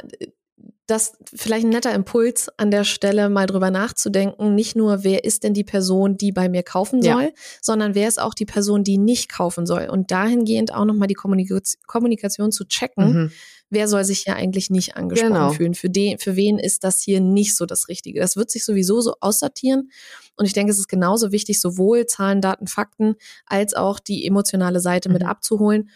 das 0.92 1.14
vielleicht 1.34 1.66
ein 1.66 1.70
netter 1.70 1.94
Impuls 1.94 2.50
an 2.58 2.70
der 2.70 2.84
Stelle, 2.84 3.30
mal 3.30 3.48
drüber 3.48 3.72
nachzudenken, 3.72 4.56
nicht 4.56 4.76
nur, 4.76 5.06
wer 5.06 5.24
ist 5.24 5.44
denn 5.44 5.54
die 5.54 5.64
Person, 5.64 6.18
die 6.18 6.34
bei 6.34 6.50
mir 6.50 6.64
kaufen 6.64 7.02
soll, 7.02 7.24
ja. 7.24 7.30
sondern 7.62 7.96
wer 7.96 8.10
ist 8.10 8.22
auch 8.22 8.34
die 8.34 8.46
Person, 8.46 8.84
die 8.84 8.98
nicht 8.98 9.32
kaufen 9.32 9.66
soll. 9.66 9.88
Und 9.90 10.12
dahingehend 10.12 10.74
auch 10.74 10.84
nochmal 10.84 11.08
die 11.08 11.16
Kommunikation 11.16 12.52
zu 12.52 12.66
checken, 12.66 13.14
mhm. 13.14 13.32
wer 13.70 13.88
soll 13.88 14.04
sich 14.04 14.26
ja 14.26 14.36
eigentlich 14.36 14.70
nicht 14.70 14.98
angesprochen 14.98 15.34
genau. 15.34 15.52
fühlen. 15.52 15.76
Für, 15.76 15.90
den, 15.90 16.20
für 16.20 16.36
wen 16.36 16.60
ist 16.60 16.84
das 16.84 17.02
hier 17.02 17.22
nicht 17.22 17.56
so 17.56 17.66
das 17.66 17.88
Richtige? 17.88 18.20
Das 18.20 18.36
wird 18.36 18.52
sich 18.52 18.66
sowieso 18.66 19.00
so 19.00 19.16
aussortieren. 19.22 19.92
Und 20.36 20.46
ich 20.46 20.54
denke, 20.54 20.74
es 20.74 20.80
ist 20.80 20.90
genauso 20.90 21.32
wichtig, 21.32 21.62
sowohl 21.62 22.06
Zahlen, 22.06 22.42
Daten, 22.42 22.68
Fakten 22.68 23.16
als 23.46 23.76
auch 23.76 24.00
die 24.00 24.28
emotionale 24.28 24.82
Seite 24.82 25.08
mhm. 25.08 25.14
mit 25.14 25.24
abzuholen 25.24 25.90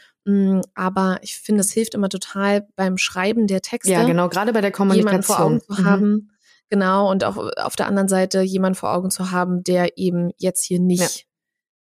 aber 0.74 1.20
ich 1.22 1.38
finde, 1.38 1.62
es 1.62 1.72
hilft 1.72 1.94
immer 1.94 2.10
total 2.10 2.68
beim 2.76 2.98
Schreiben 2.98 3.46
der 3.46 3.62
Texte. 3.62 3.92
Ja, 3.92 4.06
genau, 4.06 4.28
gerade 4.28 4.54
bei 4.54 4.62
der 4.62 4.72
Kommunikation. 4.72 5.08
Jemanden 5.08 5.24
vor 5.24 5.40
Augen 5.40 5.62
zu 5.62 5.82
mhm. 5.82 5.86
haben. 5.86 6.32
Genau, 6.70 7.12
und 7.12 7.24
auch 7.24 7.38
auf 7.58 7.76
der 7.76 7.88
anderen 7.88 8.08
Seite 8.08 8.42
jemanden 8.42 8.76
vor 8.76 8.92
Augen 8.92 9.12
zu 9.12 9.32
haben, 9.32 9.64
der 9.64 9.98
eben 9.98 10.32
jetzt 10.38 10.66
hier 10.66 10.80
nicht 10.80 11.20
ja. 11.20 11.26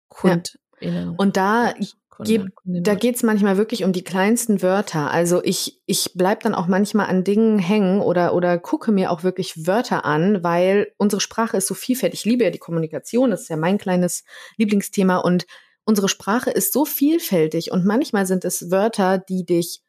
KundInnen. 0.09 0.45
Ja. 0.81 1.15
Und 1.17 1.39
da 1.39 1.73
Ge 2.23 2.47
da 2.65 2.95
geht's 2.95 3.25
manchmal 3.25 3.57
wirklich 3.57 3.83
um 3.83 3.93
die 3.93 4.05
kleinsten 4.05 4.63
Wörter. 4.63 5.11
Also 5.11 5.43
ich, 5.43 5.81
ich 5.87 6.13
bleib 6.15 6.45
dann 6.45 6.55
auch 6.55 6.69
manchmal 6.69 7.07
an 7.07 7.25
Dingen 7.25 7.59
hängen 7.59 8.01
oder, 8.01 8.35
oder 8.35 8.59
gucke 8.59 8.93
mir 8.93 9.11
auch 9.11 9.25
wirklich 9.25 9.67
Wörter 9.67 10.05
an, 10.05 10.45
weil 10.45 10.93
unsere 10.97 11.21
Sprache 11.21 11.57
ist 11.57 11.67
so 11.67 11.75
vielfältig. 11.75 12.21
Ich 12.21 12.25
liebe 12.25 12.45
ja 12.45 12.51
die 12.51 12.59
Kommunikation, 12.59 13.31
das 13.31 13.43
ist 13.43 13.49
ja 13.49 13.57
mein 13.57 13.79
kleines 13.79 14.23
Lieblingsthema 14.57 15.17
und 15.17 15.47
unsere 15.85 16.09
Sprache 16.09 16.51
ist 16.51 16.73
so 16.73 16.85
vielfältig 16.85 17.71
und 17.71 17.85
manchmal 17.85 18.27
sind 18.27 18.45
es 18.45 18.71
Wörter, 18.71 19.19
die 19.19 19.45
dich 19.45 19.83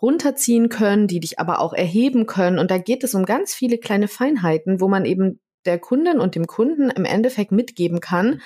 runterziehen 0.00 0.68
können, 0.68 1.06
die 1.06 1.20
dich 1.20 1.38
aber 1.38 1.60
auch 1.60 1.72
erheben 1.72 2.26
können. 2.26 2.58
Und 2.58 2.70
da 2.70 2.78
geht 2.78 3.04
es 3.04 3.14
um 3.14 3.24
ganz 3.24 3.54
viele 3.54 3.78
kleine 3.78 4.08
Feinheiten, 4.08 4.80
wo 4.80 4.88
man 4.88 5.04
eben 5.04 5.40
der 5.64 5.78
Kundin 5.78 6.20
und 6.20 6.34
dem 6.34 6.46
Kunden 6.46 6.90
im 6.90 7.04
Endeffekt 7.04 7.52
mitgeben 7.52 8.00
kann, 8.00 8.40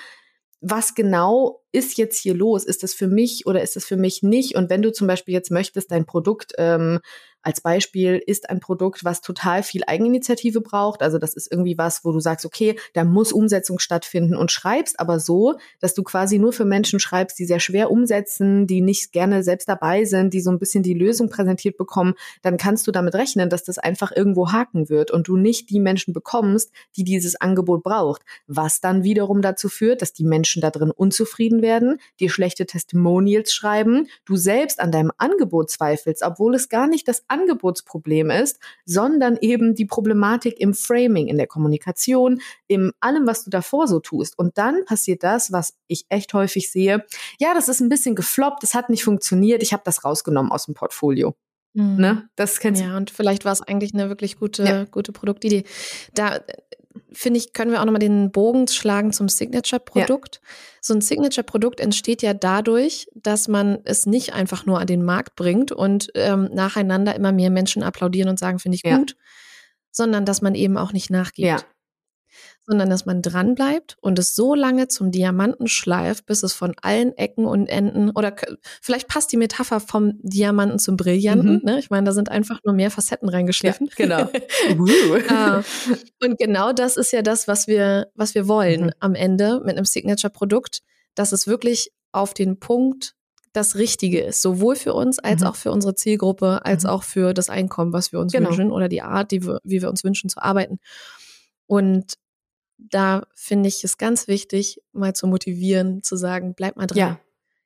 was 0.61 0.93
genau 0.93 1.63
ist 1.71 1.97
jetzt 1.97 2.19
hier 2.19 2.33
los? 2.33 2.65
Ist 2.65 2.83
das 2.83 2.93
für 2.93 3.07
mich 3.07 3.45
oder 3.45 3.61
ist 3.61 3.75
das 3.75 3.85
für 3.85 3.97
mich 3.97 4.23
nicht? 4.23 4.55
Und 4.55 4.69
wenn 4.69 4.81
du 4.81 4.91
zum 4.91 5.07
Beispiel 5.07 5.33
jetzt 5.33 5.51
möchtest, 5.51 5.91
dein 5.91 6.05
Produkt 6.05 6.53
ähm, 6.57 6.99
als 7.41 7.61
Beispiel 7.61 8.21
ist 8.25 8.49
ein 8.49 8.59
Produkt, 8.59 9.05
was 9.05 9.21
total 9.21 9.63
viel 9.63 9.83
Eigeninitiative 9.87 10.61
braucht. 10.61 11.01
Also 11.01 11.17
das 11.17 11.33
ist 11.35 11.51
irgendwie 11.51 11.77
was, 11.77 12.03
wo 12.03 12.11
du 12.11 12.19
sagst, 12.19 12.45
okay, 12.45 12.77
da 12.93 13.03
muss 13.03 13.31
Umsetzung 13.31 13.79
stattfinden 13.79 14.35
und 14.35 14.51
schreibst 14.51 14.99
aber 14.99 15.19
so, 15.19 15.57
dass 15.79 15.93
du 15.93 16.03
quasi 16.03 16.37
nur 16.37 16.51
für 16.51 16.65
Menschen 16.65 16.99
schreibst, 16.99 17.39
die 17.39 17.45
sehr 17.45 17.59
schwer 17.59 17.91
umsetzen, 17.91 18.67
die 18.67 18.81
nicht 18.81 19.11
gerne 19.13 19.43
selbst 19.43 19.69
dabei 19.69 20.03
sind, 20.05 20.33
die 20.33 20.41
so 20.41 20.51
ein 20.51 20.59
bisschen 20.59 20.83
die 20.83 20.93
Lösung 20.93 21.29
präsentiert 21.29 21.77
bekommen, 21.77 22.15
dann 22.41 22.57
kannst 22.57 22.87
du 22.87 22.91
damit 22.91 23.15
rechnen, 23.15 23.49
dass 23.49 23.63
das 23.63 23.77
einfach 23.77 24.11
irgendwo 24.13 24.51
haken 24.51 24.89
wird 24.89 25.11
und 25.11 25.27
du 25.27 25.37
nicht 25.37 25.69
die 25.69 25.79
Menschen 25.79 26.13
bekommst, 26.13 26.71
die 26.97 27.03
dieses 27.03 27.39
Angebot 27.39 27.83
braucht. 27.83 28.23
Was 28.47 28.81
dann 28.81 29.03
wiederum 29.03 29.41
dazu 29.41 29.69
führt, 29.69 30.01
dass 30.01 30.13
die 30.13 30.25
Menschen 30.25 30.61
da 30.61 30.71
drin 30.71 30.91
unzufrieden 30.91 31.61
werden, 31.61 31.99
dir 32.19 32.29
schlechte 32.29 32.65
Testimonials 32.65 33.53
schreiben, 33.53 34.07
du 34.25 34.35
selbst 34.35 34.79
an 34.79 34.91
deinem 34.91 35.11
Angebot 35.17 35.71
zweifelst, 35.71 36.23
obwohl 36.23 36.55
es 36.55 36.67
gar 36.67 36.87
nicht 36.87 37.07
das 37.07 37.23
Angebotsproblem 37.29 38.29
ist, 38.31 38.59
sondern 38.85 39.37
eben 39.41 39.75
die 39.75 39.85
Problematik 39.85 40.59
im 40.59 40.73
Framing, 40.73 41.27
in 41.27 41.37
der 41.37 41.47
Kommunikation, 41.47 42.41
in 42.67 42.91
allem, 42.99 43.27
was 43.27 43.43
du 43.43 43.49
davor 43.49 43.87
so 43.87 43.99
tust. 43.99 44.37
Und 44.37 44.57
dann 44.57 44.85
passiert 44.85 45.23
das, 45.23 45.51
was 45.51 45.75
ich 45.87 46.05
echt 46.09 46.33
häufig 46.33 46.71
sehe. 46.71 47.05
Ja, 47.39 47.53
das 47.53 47.69
ist 47.69 47.79
ein 47.79 47.89
bisschen 47.89 48.15
gefloppt, 48.15 48.63
es 48.63 48.73
hat 48.73 48.89
nicht 48.89 49.03
funktioniert, 49.03 49.63
ich 49.63 49.73
habe 49.73 49.83
das 49.85 50.03
rausgenommen 50.03 50.51
aus 50.51 50.65
dem 50.65 50.73
Portfolio. 50.73 51.35
Mhm. 51.73 51.95
Ne? 51.97 52.29
Das 52.35 52.59
kennst 52.59 52.81
ja, 52.81 52.97
und 52.97 53.11
vielleicht 53.11 53.45
war 53.45 53.51
es 53.51 53.61
eigentlich 53.61 53.93
eine 53.93 54.09
wirklich 54.09 54.37
gute, 54.37 54.63
ja. 54.63 54.83
gute 54.85 55.11
Produktidee. 55.11 55.63
Da 56.13 56.39
finde 57.11 57.39
ich, 57.39 57.53
können 57.53 57.71
wir 57.71 57.81
auch 57.81 57.85
nochmal 57.85 57.99
den 57.99 58.31
Bogen 58.31 58.67
schlagen 58.67 59.11
zum 59.11 59.29
Signature-Produkt. 59.29 60.41
Ja. 60.41 60.49
So 60.81 60.93
ein 60.93 61.01
Signature-Produkt 61.01 61.79
entsteht 61.79 62.21
ja 62.21 62.33
dadurch, 62.33 63.07
dass 63.13 63.47
man 63.47 63.79
es 63.83 64.05
nicht 64.05 64.33
einfach 64.33 64.65
nur 64.65 64.79
an 64.79 64.87
den 64.87 65.03
Markt 65.03 65.35
bringt 65.35 65.71
und 65.71 66.09
ähm, 66.15 66.49
nacheinander 66.53 67.15
immer 67.15 67.31
mehr 67.31 67.49
Menschen 67.49 67.83
applaudieren 67.83 68.29
und 68.29 68.39
sagen, 68.39 68.59
finde 68.59 68.75
ich 68.75 68.83
ja. 68.83 68.97
gut, 68.97 69.15
sondern 69.91 70.25
dass 70.25 70.41
man 70.41 70.55
eben 70.55 70.77
auch 70.77 70.93
nicht 70.93 71.09
nachgibt. 71.09 71.47
Ja 71.47 71.59
sondern 72.69 72.89
dass 72.91 73.07
man 73.07 73.23
dranbleibt 73.23 73.97
und 73.99 74.19
es 74.19 74.35
so 74.35 74.53
lange 74.53 74.87
zum 74.87 75.09
Diamanten 75.09 75.67
schleift, 75.67 76.27
bis 76.27 76.43
es 76.43 76.53
von 76.53 76.75
allen 76.83 77.17
Ecken 77.17 77.45
und 77.45 77.65
Enden 77.67 78.11
oder 78.11 78.35
vielleicht 78.79 79.07
passt 79.07 79.31
die 79.31 79.37
Metapher 79.37 79.79
vom 79.79 80.19
Diamanten 80.21 80.77
zum 80.77 80.95
Brillanten. 80.95 81.55
Mhm. 81.55 81.61
Ne? 81.63 81.79
Ich 81.79 81.89
meine, 81.89 82.05
da 82.05 82.11
sind 82.11 82.29
einfach 82.29 82.59
nur 82.63 82.75
mehr 82.75 82.91
Facetten 82.91 83.27
reingeschliffen. 83.27 83.89
Ja, 83.97 84.05
genau. 84.05 84.29
Ah, 85.29 85.63
und 86.23 86.37
genau 86.37 86.73
das 86.73 86.97
ist 86.97 87.11
ja 87.11 87.21
das, 87.21 87.47
was 87.47 87.67
wir, 87.67 88.07
was 88.13 88.35
wir 88.35 88.47
wollen 88.47 88.85
mhm. 88.85 88.91
am 88.99 89.15
Ende 89.15 89.61
mit 89.65 89.75
einem 89.75 89.85
Signature-Produkt, 89.85 90.81
dass 91.15 91.31
es 91.31 91.47
wirklich 91.47 91.91
auf 92.11 92.33
den 92.33 92.59
Punkt 92.59 93.15
das 93.53 93.75
Richtige 93.75 94.21
ist, 94.21 94.41
sowohl 94.41 94.75
für 94.75 94.93
uns 94.93 95.17
als 95.19 95.41
mhm. 95.41 95.47
auch 95.47 95.55
für 95.55 95.71
unsere 95.71 95.95
Zielgruppe, 95.95 96.65
als 96.65 96.83
mhm. 96.83 96.89
auch 96.89 97.03
für 97.03 97.33
das 97.33 97.49
Einkommen, 97.49 97.93
was 97.93 98.11
wir 98.11 98.19
uns 98.19 98.31
genau. 98.31 98.49
wünschen 98.49 98.71
oder 98.71 98.89
die 98.89 99.01
Art, 99.01 99.31
die 99.31 99.43
wir, 99.43 99.59
wie 99.63 99.81
wir 99.81 99.89
uns 99.89 100.03
wünschen 100.03 100.29
zu 100.29 100.41
arbeiten. 100.41 100.79
Und 101.65 102.15
da 102.79 103.27
finde 103.35 103.67
ich 103.67 103.83
es 103.83 103.97
ganz 103.97 104.27
wichtig, 104.27 104.81
mal 104.93 105.13
zu 105.13 105.27
motivieren, 105.27 106.01
zu 106.03 106.15
sagen, 106.15 106.53
bleib 106.55 106.77
mal 106.77 106.87
dran. 106.87 106.97
Ja. 106.97 107.19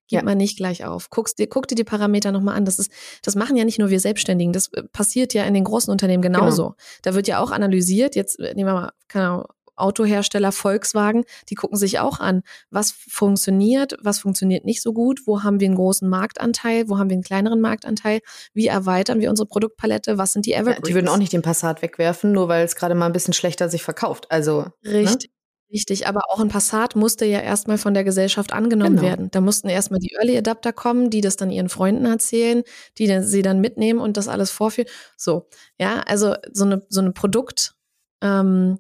Gib 0.08 0.20
ja. 0.20 0.24
mal 0.24 0.36
nicht 0.36 0.58
gleich 0.58 0.86
auf. 0.86 1.10
Guckst 1.10 1.40
dir, 1.40 1.48
guck 1.48 1.68
dir 1.68 1.76
die 1.76 1.86
Parameter 1.86 2.32
nochmal 2.32 2.58
an. 2.58 2.66
Das 2.66 2.78
ist, 2.78 2.92
das 3.22 3.36
machen 3.36 3.56
ja 3.56 3.64
nicht 3.64 3.80
nur 3.80 3.90
wir 3.90 4.02
Selbstständigen. 4.02 4.52
Das 4.52 4.68
äh, 4.74 4.84
passiert 4.84 5.34
ja 5.34 5.46
in 5.46 5.54
den 5.54 5.64
großen 5.64 5.92
Unternehmen 5.92 6.22
genauso. 6.22 6.64
Genau. 6.64 6.76
Da 7.04 7.14
wird 7.14 7.28
ja 7.28 7.40
auch 7.40 7.52
analysiert. 7.52 8.16
Jetzt 8.16 8.40
äh, 8.40 8.54
nehmen 8.54 8.70
wir 8.70 8.74
mal, 8.74 8.92
keine 9.08 9.28
Ahnung, 9.28 9.46
Autohersteller 9.76 10.52
Volkswagen, 10.52 11.24
die 11.50 11.56
gucken 11.56 11.78
sich 11.78 12.00
auch 12.00 12.20
an, 12.20 12.42
was 12.70 12.92
funktioniert, 12.92 13.98
was 14.02 14.20
funktioniert 14.20 14.66
nicht 14.66 14.82
so 14.82 14.94
gut, 14.94 15.22
wo 15.26 15.44
haben 15.44 15.60
wir 15.60 15.68
einen 15.68 15.76
großen 15.76 16.08
Marktanteil, 16.08 16.90
wo 16.90 16.98
haben 16.98 17.10
wir 17.10 17.16
einen 17.16 17.24
kleineren 17.24 17.62
Marktanteil, 17.62 18.20
wie 18.54 18.68
erweitern 18.68 19.20
wir 19.20 19.30
unsere 19.30 19.48
Produktpalette, 19.48 20.18
was 20.18 20.34
sind 20.34 20.46
die 20.46 20.54
Evergreens. 20.54 20.78
Ja, 20.78 20.88
die 20.88 20.96
würden 20.96 21.08
auch 21.08 21.18
nicht 21.18 21.34
den 21.34 21.42
Passat 21.42 21.82
wegwerfen, 21.82 22.32
nur 22.32 22.48
weil 22.48 22.66
es 22.66 22.76
gerade 22.76 22.96
mal 22.96 23.08
ein 23.08 23.14
bisschen 23.14 23.34
schlechter 23.34 23.70
sich 23.70 23.84
verkauft. 23.84 24.28
Also 24.30 24.66
ne? 24.82 24.94
richtig. 24.94 25.30
Ne? 25.30 25.34
Richtig, 25.74 26.06
aber 26.06 26.22
auch 26.30 26.40
ein 26.40 26.50
Passat 26.50 26.96
musste 26.96 27.26
ja 27.26 27.40
erstmal 27.40 27.80
von 27.80 27.96
der 27.96 28.04
Gesellschaft 28.04 28.54
angenommen 28.54 28.98
genau. 28.98 29.08
werden. 29.08 29.32
Da 29.32 29.42
mussten 29.42 29.70
erstmal 29.70 30.00
die 30.00 30.14
Early 30.14 30.38
Adapter 30.38 30.72
kommen, 30.72 31.10
die 31.10 31.22
das 31.22 31.36
dann 31.36 31.50
ihren 31.50 31.68
Freunden 31.68 32.06
erzählen, 32.06 32.62
die 33.00 33.22
sie 33.24 33.42
dann 33.42 33.60
mitnehmen 33.60 34.00
und 34.00 34.16
das 34.16 34.28
alles 34.28 34.52
vorführen. 34.52 34.88
So, 35.18 35.48
ja, 35.80 36.02
also 36.02 36.36
so 36.52 36.66
eine, 36.66 36.86
so 36.90 37.02
eine 37.02 37.12
Produkt, 37.12 37.74
ähm, 38.22 38.78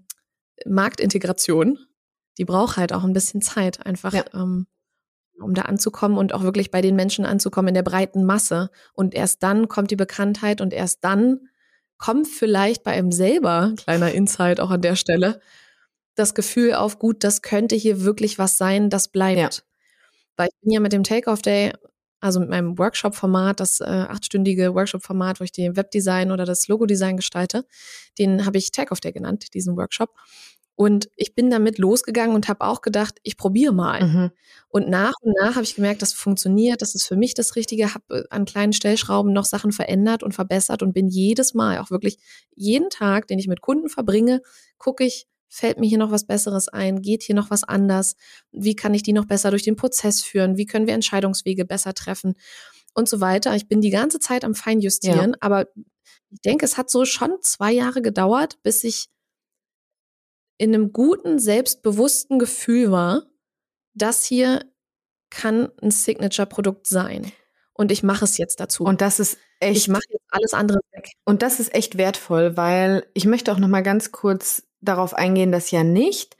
Marktintegration, 0.65 1.79
die 2.37 2.45
braucht 2.45 2.77
halt 2.77 2.93
auch 2.93 3.03
ein 3.03 3.13
bisschen 3.13 3.41
Zeit, 3.41 3.85
einfach 3.85 4.13
ja. 4.13 4.25
ähm, 4.33 4.67
um 5.39 5.53
da 5.53 5.63
anzukommen 5.63 6.17
und 6.17 6.33
auch 6.33 6.43
wirklich 6.43 6.71
bei 6.71 6.81
den 6.81 6.95
Menschen 6.95 7.25
anzukommen 7.25 7.69
in 7.69 7.73
der 7.73 7.83
breiten 7.83 8.23
Masse. 8.23 8.69
Und 8.93 9.13
erst 9.13 9.43
dann 9.43 9.67
kommt 9.67 9.91
die 9.91 9.95
Bekanntheit 9.95 10.61
und 10.61 10.73
erst 10.73 11.03
dann 11.03 11.49
kommt 11.97 12.27
vielleicht 12.27 12.83
bei 12.83 12.91
einem 12.91 13.11
selber, 13.11 13.73
kleiner 13.77 14.11
Insight 14.11 14.59
auch 14.59 14.71
an 14.71 14.81
der 14.81 14.95
Stelle, 14.95 15.39
das 16.15 16.35
Gefühl 16.35 16.73
auf, 16.73 16.99
gut, 16.99 17.23
das 17.23 17.41
könnte 17.41 17.75
hier 17.75 18.01
wirklich 18.01 18.37
was 18.37 18.57
sein, 18.57 18.89
das 18.89 19.07
bleibt. 19.07 19.39
Ja. 19.39 19.49
Weil 20.37 20.49
ich 20.49 20.61
bin 20.61 20.73
ja 20.73 20.79
mit 20.79 20.93
dem 20.93 21.03
Take-Off 21.03 21.41
Day, 21.41 21.73
also 22.23 22.39
mit 22.39 22.49
meinem 22.49 22.77
Workshop-Format, 22.79 23.59
das 23.59 23.81
äh, 23.81 23.83
achtstündige 23.83 24.73
Workshop-Format, 24.73 25.41
wo 25.41 25.43
ich 25.43 25.51
den 25.51 25.75
Webdesign 25.75 26.31
oder 26.31 26.45
das 26.45 26.69
Logo-Design 26.69 27.17
gestalte, 27.17 27.65
den 28.17 28.45
habe 28.45 28.57
ich 28.57 28.71
Take-Off 28.71 29.01
Day 29.01 29.11
genannt, 29.11 29.53
diesen 29.53 29.75
Workshop. 29.75 30.15
Und 30.75 31.09
ich 31.17 31.35
bin 31.35 31.49
damit 31.49 31.77
losgegangen 31.77 32.33
und 32.33 32.47
habe 32.47 32.65
auch 32.65 32.81
gedacht, 32.81 33.19
ich 33.23 33.35
probiere 33.37 33.73
mal. 33.73 34.03
Mhm. 34.03 34.31
Und 34.69 34.89
nach 34.89 35.13
und 35.21 35.35
nach 35.39 35.55
habe 35.55 35.63
ich 35.63 35.75
gemerkt, 35.75 36.01
das 36.01 36.13
funktioniert, 36.13 36.81
das 36.81 36.95
ist 36.95 37.05
für 37.05 37.17
mich 37.17 37.33
das 37.33 37.57
Richtige, 37.57 37.93
habe 37.93 38.21
äh, 38.21 38.23
an 38.29 38.45
kleinen 38.45 38.73
Stellschrauben 38.73 39.33
noch 39.33 39.45
Sachen 39.45 39.73
verändert 39.73 40.23
und 40.23 40.31
verbessert 40.31 40.81
und 40.81 40.93
bin 40.93 41.09
jedes 41.09 41.53
Mal, 41.53 41.79
auch 41.79 41.91
wirklich 41.91 42.17
jeden 42.55 42.89
Tag, 42.89 43.27
den 43.27 43.37
ich 43.37 43.47
mit 43.47 43.61
Kunden 43.61 43.89
verbringe, 43.89 44.41
gucke 44.77 45.03
ich, 45.03 45.27
fällt 45.53 45.79
mir 45.79 45.87
hier 45.87 45.99
noch 45.99 46.11
was 46.11 46.25
Besseres 46.25 46.67
ein, 46.67 47.01
geht 47.01 47.21
hier 47.21 47.35
noch 47.35 47.51
was 47.51 47.63
anders, 47.63 48.15
wie 48.51 48.75
kann 48.75 48.93
ich 48.93 49.03
die 49.03 49.13
noch 49.13 49.25
besser 49.25 49.51
durch 49.51 49.63
den 49.63 49.75
Prozess 49.75 50.21
führen, 50.21 50.57
wie 50.57 50.65
können 50.65 50.87
wir 50.87 50.95
Entscheidungswege 50.95 51.63
besser 51.63 51.93
treffen 51.93 52.33
und 52.95 53.07
so 53.07 53.21
weiter. 53.21 53.55
Ich 53.55 53.67
bin 53.67 53.79
die 53.79 53.91
ganze 53.91 54.19
Zeit 54.19 54.43
am 54.45 54.55
Feinjustieren, 54.55 55.31
ja. 55.31 55.37
aber 55.41 55.67
ich 56.31 56.41
denke, 56.41 56.65
es 56.65 56.77
hat 56.77 56.89
so 56.89 57.05
schon 57.05 57.37
zwei 57.41 57.71
Jahre 57.71 58.01
gedauert, 58.01 58.61
bis 58.63 58.83
ich 58.83 59.09
in 60.57 60.73
einem 60.73 60.91
guten, 60.91 61.37
selbstbewussten 61.37 62.39
Gefühl 62.39 62.91
war, 62.91 63.27
das 63.93 64.25
hier 64.25 64.65
kann 65.29 65.71
ein 65.81 65.91
Signature-Produkt 65.91 66.87
sein. 66.87 67.31
Und 67.73 67.91
ich 67.91 68.03
mache 68.03 68.25
es 68.25 68.37
jetzt 68.37 68.59
dazu. 68.59 68.83
Und 68.83 69.01
das 69.01 69.19
ist 69.19 69.37
echt. 69.59 69.77
Ich 69.77 69.87
mache 69.87 70.03
jetzt 70.09 70.25
alles 70.29 70.53
andere 70.53 70.79
weg. 70.91 71.11
Und 71.25 71.41
das 71.41 71.59
ist 71.59 71.73
echt 71.73 71.97
wertvoll, 71.97 72.55
weil 72.57 73.05
ich 73.13 73.25
möchte 73.25 73.51
auch 73.51 73.57
noch 73.59 73.67
mal 73.67 73.83
ganz 73.83 74.11
kurz 74.11 74.63
darauf 74.81 75.13
eingehen, 75.13 75.51
dass 75.51 75.71
ja 75.71 75.83
nicht 75.83 76.37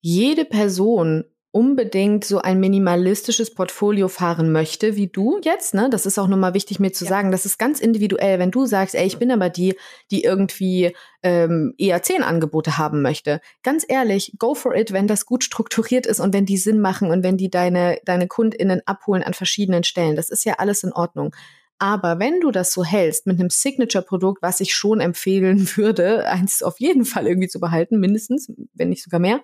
jede 0.00 0.44
Person 0.44 1.24
unbedingt 1.54 2.24
so 2.24 2.40
ein 2.40 2.58
minimalistisches 2.58 3.54
Portfolio 3.54 4.08
fahren 4.08 4.50
möchte, 4.50 4.96
wie 4.96 5.06
du 5.06 5.38
jetzt, 5.44 5.72
ne? 5.72 5.88
Das 5.88 6.04
ist 6.04 6.18
auch 6.18 6.26
nochmal 6.26 6.52
wichtig 6.52 6.80
mir 6.80 6.92
zu 6.92 7.04
ja. 7.04 7.10
sagen, 7.10 7.30
das 7.30 7.46
ist 7.46 7.58
ganz 7.58 7.78
individuell. 7.78 8.40
Wenn 8.40 8.50
du 8.50 8.66
sagst, 8.66 8.96
ey, 8.96 9.06
ich 9.06 9.18
bin 9.18 9.30
aber 9.30 9.50
die, 9.50 9.76
die 10.10 10.24
irgendwie 10.24 10.96
ähm, 11.22 11.72
eher 11.78 12.02
zehn 12.02 12.24
Angebote 12.24 12.76
haben 12.76 13.02
möchte. 13.02 13.40
Ganz 13.62 13.86
ehrlich, 13.88 14.34
go 14.36 14.56
for 14.56 14.74
it, 14.74 14.92
wenn 14.92 15.06
das 15.06 15.26
gut 15.26 15.44
strukturiert 15.44 16.06
ist 16.06 16.18
und 16.18 16.34
wenn 16.34 16.44
die 16.44 16.56
Sinn 16.56 16.80
machen 16.80 17.12
und 17.12 17.22
wenn 17.22 17.36
die 17.36 17.50
deine, 17.50 18.00
deine 18.04 18.26
KundInnen 18.26 18.82
abholen 18.84 19.22
an 19.22 19.32
verschiedenen 19.32 19.84
Stellen. 19.84 20.16
Das 20.16 20.30
ist 20.30 20.44
ja 20.44 20.54
alles 20.54 20.82
in 20.82 20.92
Ordnung. 20.92 21.36
Aber 21.78 22.18
wenn 22.18 22.40
du 22.40 22.50
das 22.50 22.72
so 22.72 22.82
hältst 22.82 23.26
mit 23.26 23.38
einem 23.38 23.50
Signature-Produkt, 23.50 24.42
was 24.42 24.58
ich 24.58 24.74
schon 24.74 24.98
empfehlen 25.00 25.68
würde, 25.76 26.26
eins 26.26 26.64
auf 26.64 26.80
jeden 26.80 27.04
Fall 27.04 27.28
irgendwie 27.28 27.48
zu 27.48 27.60
behalten, 27.60 28.00
mindestens, 28.00 28.50
wenn 28.74 28.88
nicht 28.88 29.04
sogar 29.04 29.20
mehr, 29.20 29.40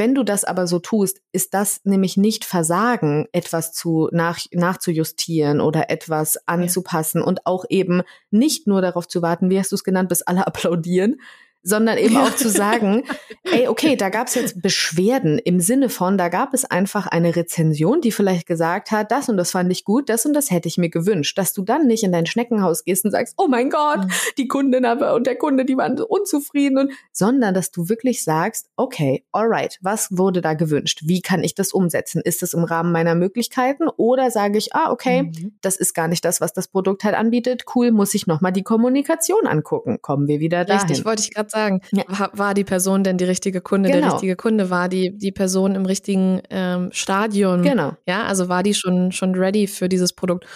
wenn 0.00 0.14
du 0.14 0.24
das 0.24 0.44
aber 0.44 0.66
so 0.66 0.78
tust, 0.78 1.20
ist 1.30 1.52
das 1.52 1.82
nämlich 1.84 2.16
nicht 2.16 2.46
Versagen, 2.46 3.28
etwas 3.32 3.74
zu 3.74 4.08
nach, 4.12 4.38
nachzujustieren 4.50 5.60
oder 5.60 5.90
etwas 5.90 6.38
anzupassen 6.48 7.18
ja. 7.18 7.26
und 7.26 7.46
auch 7.46 7.66
eben 7.68 8.00
nicht 8.30 8.66
nur 8.66 8.80
darauf 8.80 9.06
zu 9.06 9.20
warten, 9.20 9.50
wie 9.50 9.58
hast 9.58 9.72
du 9.72 9.76
es 9.76 9.84
genannt, 9.84 10.08
bis 10.08 10.22
alle 10.22 10.46
applaudieren, 10.46 11.20
sondern 11.62 11.98
eben 11.98 12.16
auch 12.16 12.34
zu 12.34 12.48
sagen, 12.48 13.04
ey, 13.44 13.68
okay, 13.68 13.96
da 13.96 14.08
gab 14.08 14.28
es 14.28 14.34
jetzt 14.34 14.62
Beschwerden 14.62 15.38
im 15.38 15.60
Sinne 15.60 15.88
von, 15.88 16.16
da 16.16 16.28
gab 16.28 16.54
es 16.54 16.64
einfach 16.64 17.06
eine 17.06 17.36
Rezension, 17.36 18.00
die 18.00 18.12
vielleicht 18.12 18.46
gesagt 18.46 18.90
hat, 18.90 19.10
das 19.12 19.28
und 19.28 19.36
das 19.36 19.50
fand 19.50 19.70
ich 19.70 19.84
gut, 19.84 20.08
das 20.08 20.24
und 20.24 20.32
das 20.32 20.50
hätte 20.50 20.68
ich 20.68 20.78
mir 20.78 20.88
gewünscht, 20.88 21.36
dass 21.36 21.52
du 21.52 21.62
dann 21.62 21.86
nicht 21.86 22.02
in 22.02 22.12
dein 22.12 22.26
Schneckenhaus 22.26 22.84
gehst 22.84 23.04
und 23.04 23.10
sagst, 23.10 23.34
oh 23.36 23.46
mein 23.48 23.70
Gott, 23.70 24.04
mhm. 24.04 24.10
die 24.38 24.48
Kundin 24.48 24.84
aber 24.84 25.14
und 25.14 25.26
der 25.26 25.36
Kunde, 25.36 25.64
die 25.64 25.76
waren 25.76 26.00
unzufrieden 26.00 26.78
und, 26.78 26.92
sondern 27.12 27.54
dass 27.54 27.70
du 27.70 27.88
wirklich 27.88 28.24
sagst, 28.24 28.70
okay, 28.76 29.24
alright, 29.32 29.78
was 29.82 30.08
wurde 30.10 30.40
da 30.40 30.54
gewünscht? 30.54 31.00
Wie 31.04 31.20
kann 31.20 31.44
ich 31.44 31.54
das 31.54 31.72
umsetzen? 31.72 32.22
Ist 32.24 32.42
es 32.42 32.54
im 32.54 32.64
Rahmen 32.64 32.92
meiner 32.92 33.14
Möglichkeiten 33.14 33.88
oder 33.96 34.30
sage 34.30 34.58
ich, 34.58 34.74
ah, 34.74 34.90
okay, 34.90 35.24
mhm. 35.24 35.58
das 35.60 35.76
ist 35.76 35.94
gar 35.94 36.08
nicht 36.08 36.24
das, 36.24 36.40
was 36.40 36.52
das 36.52 36.68
Produkt 36.68 37.04
halt 37.04 37.14
anbietet, 37.14 37.64
cool, 37.74 37.90
muss 37.90 38.14
ich 38.14 38.26
nochmal 38.26 38.52
die 38.52 38.62
Kommunikation 38.62 39.46
angucken. 39.46 39.98
Kommen 40.00 40.26
wir 40.26 40.40
wieder 40.40 40.64
dahin. 40.64 40.86
Richtig, 40.86 41.04
wollte 41.04 41.22
ich 41.22 41.34
gerade 41.34 41.49
sagen. 41.50 41.80
Ja. 41.92 42.04
War, 42.06 42.30
war, 42.32 42.54
die 42.54 42.64
Person 42.64 43.04
denn 43.04 43.18
die 43.18 43.24
richtige 43.24 43.60
Kunde? 43.60 43.90
Genau. 43.90 44.02
Der 44.02 44.12
richtige 44.14 44.36
Kunde 44.36 44.70
war 44.70 44.88
die, 44.88 45.16
die 45.16 45.32
Person 45.32 45.74
im 45.74 45.86
richtigen 45.86 46.42
ähm, 46.50 46.90
Stadion. 46.92 47.62
Genau. 47.62 47.92
Ja, 48.06 48.24
also 48.24 48.48
war 48.48 48.62
die 48.62 48.74
schon, 48.74 49.12
schon 49.12 49.34
ready 49.34 49.66
für 49.66 49.88
dieses 49.88 50.12
Produkt. 50.12 50.46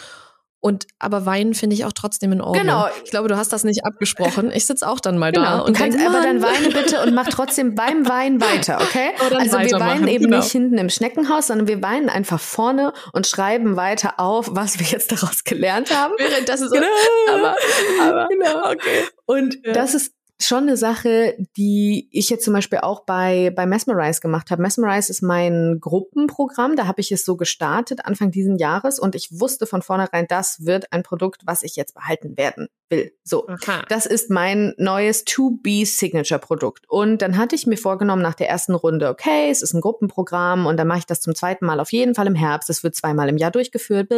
Und 0.65 0.87
aber 0.99 1.27
weinen 1.27 1.53
finde 1.53 1.77
ich 1.77 1.85
auch 1.85 1.93
trotzdem 1.93 2.33
in 2.33 2.41
Ordnung. 2.41 2.63
Genau. 2.63 2.87
Ich 3.05 3.11
glaube, 3.11 3.29
du 3.29 3.37
hast 3.37 3.53
das 3.53 3.65
nicht 3.65 3.85
abgesprochen. 3.85 4.51
Ich 4.51 4.65
sitze 4.65 4.89
auch 4.89 4.99
dann 4.99 5.19
mal 5.19 5.31
genau. 5.31 5.45
da 5.45 5.59
und 5.59 5.77
kannst 5.77 5.99
denk, 5.99 6.09
aber 6.09 6.23
dann 6.23 6.41
weine 6.41 6.71
bitte 6.71 7.03
und 7.03 7.13
mach 7.13 7.29
trotzdem 7.29 7.75
beim 7.75 8.09
Weinen 8.09 8.41
weiter, 8.41 8.79
okay? 8.81 9.11
also 9.37 9.59
wir 9.59 9.79
weinen 9.79 10.09
eben 10.09 10.25
genau. 10.25 10.39
nicht 10.39 10.51
hinten 10.51 10.79
im 10.79 10.89
Schneckenhaus, 10.89 11.49
sondern 11.49 11.69
wir 11.69 11.83
weinen 11.83 12.09
einfach 12.09 12.41
vorne 12.41 12.95
und 13.13 13.27
schreiben 13.27 13.77
weiter 13.77 14.15
auf, 14.19 14.49
was 14.53 14.79
wir 14.79 14.87
jetzt 14.87 15.13
daraus 15.13 15.45
gelernt 15.45 15.95
haben. 15.95 16.15
Während 16.17 16.49
das 16.49 16.63
ist 16.63 16.73
genau. 16.73 16.87
aber, 17.31 17.57
aber 18.01 18.29
genau. 18.29 18.73
Okay. 18.73 19.05
Und 19.27 19.59
ja. 19.67 19.75
das 19.75 19.93
ist 19.93 20.15
schon 20.41 20.65
eine 20.65 20.77
Sache, 20.77 21.37
die 21.57 22.09
ich 22.11 22.29
jetzt 22.29 22.45
zum 22.45 22.55
Beispiel 22.55 22.81
auch 22.81 23.05
bei, 23.05 23.53
bei 23.55 23.67
Mesmerize 23.67 24.21
gemacht 24.21 24.51
habe. 24.51 24.63
Mesmerize 24.63 25.11
ist 25.11 25.23
mein 25.23 25.79
Gruppenprogramm. 25.81 26.77
Da 26.77 26.87
habe 26.87 27.01
ich 27.01 27.13
es 27.13 27.25
so 27.25 27.37
gestartet 27.37 28.05
Anfang 28.05 28.31
diesen 28.31 28.57
Jahres 28.57 28.99
und 28.99 29.15
ich 29.15 29.41
wusste 29.41 29.67
von 29.67 29.83
vornherein, 29.83 30.27
das 30.29 30.65
wird 30.65 30.93
ein 30.93 31.03
Produkt, 31.03 31.43
was 31.47 31.63
ich 31.63 31.77
jetzt 31.77 31.95
behalten 31.95 32.37
werden 32.37 32.69
will. 32.91 33.13
So, 33.23 33.47
Aha. 33.49 33.85
das 33.89 34.07
ist 34.07 34.31
mein 34.31 34.75
neues 34.77 35.25
2B-Signature-Produkt. 35.27 36.87
Und 36.89 37.23
dann 37.23 37.37
hatte 37.37 37.55
ich 37.55 37.67
mir 37.67 37.79
vorgenommen 37.79 38.23
nach 38.23 38.35
der 38.35 38.49
ersten 38.49 38.75
Runde, 38.75 39.09
okay, 39.09 39.51
es 39.51 39.63
ist 39.63 39.73
ein 39.73 39.81
Gruppenprogramm 39.81 40.67
und 40.67 40.77
dann 40.77 40.89
mache 40.89 40.99
ich 40.99 41.07
das 41.07 41.21
zum 41.21 41.35
zweiten 41.35 41.65
Mal 41.65 41.81
auf 41.81 41.93
jeden 41.93 42.15
Fall 42.15 42.27
im 42.27 42.35
Herbst. 42.35 42.71
Es 42.71 42.83
wird 42.83 42.95
zweimal 42.95 43.29
im 43.29 43.37
Jahr 43.37 43.51
durchgeführt. 43.51 44.13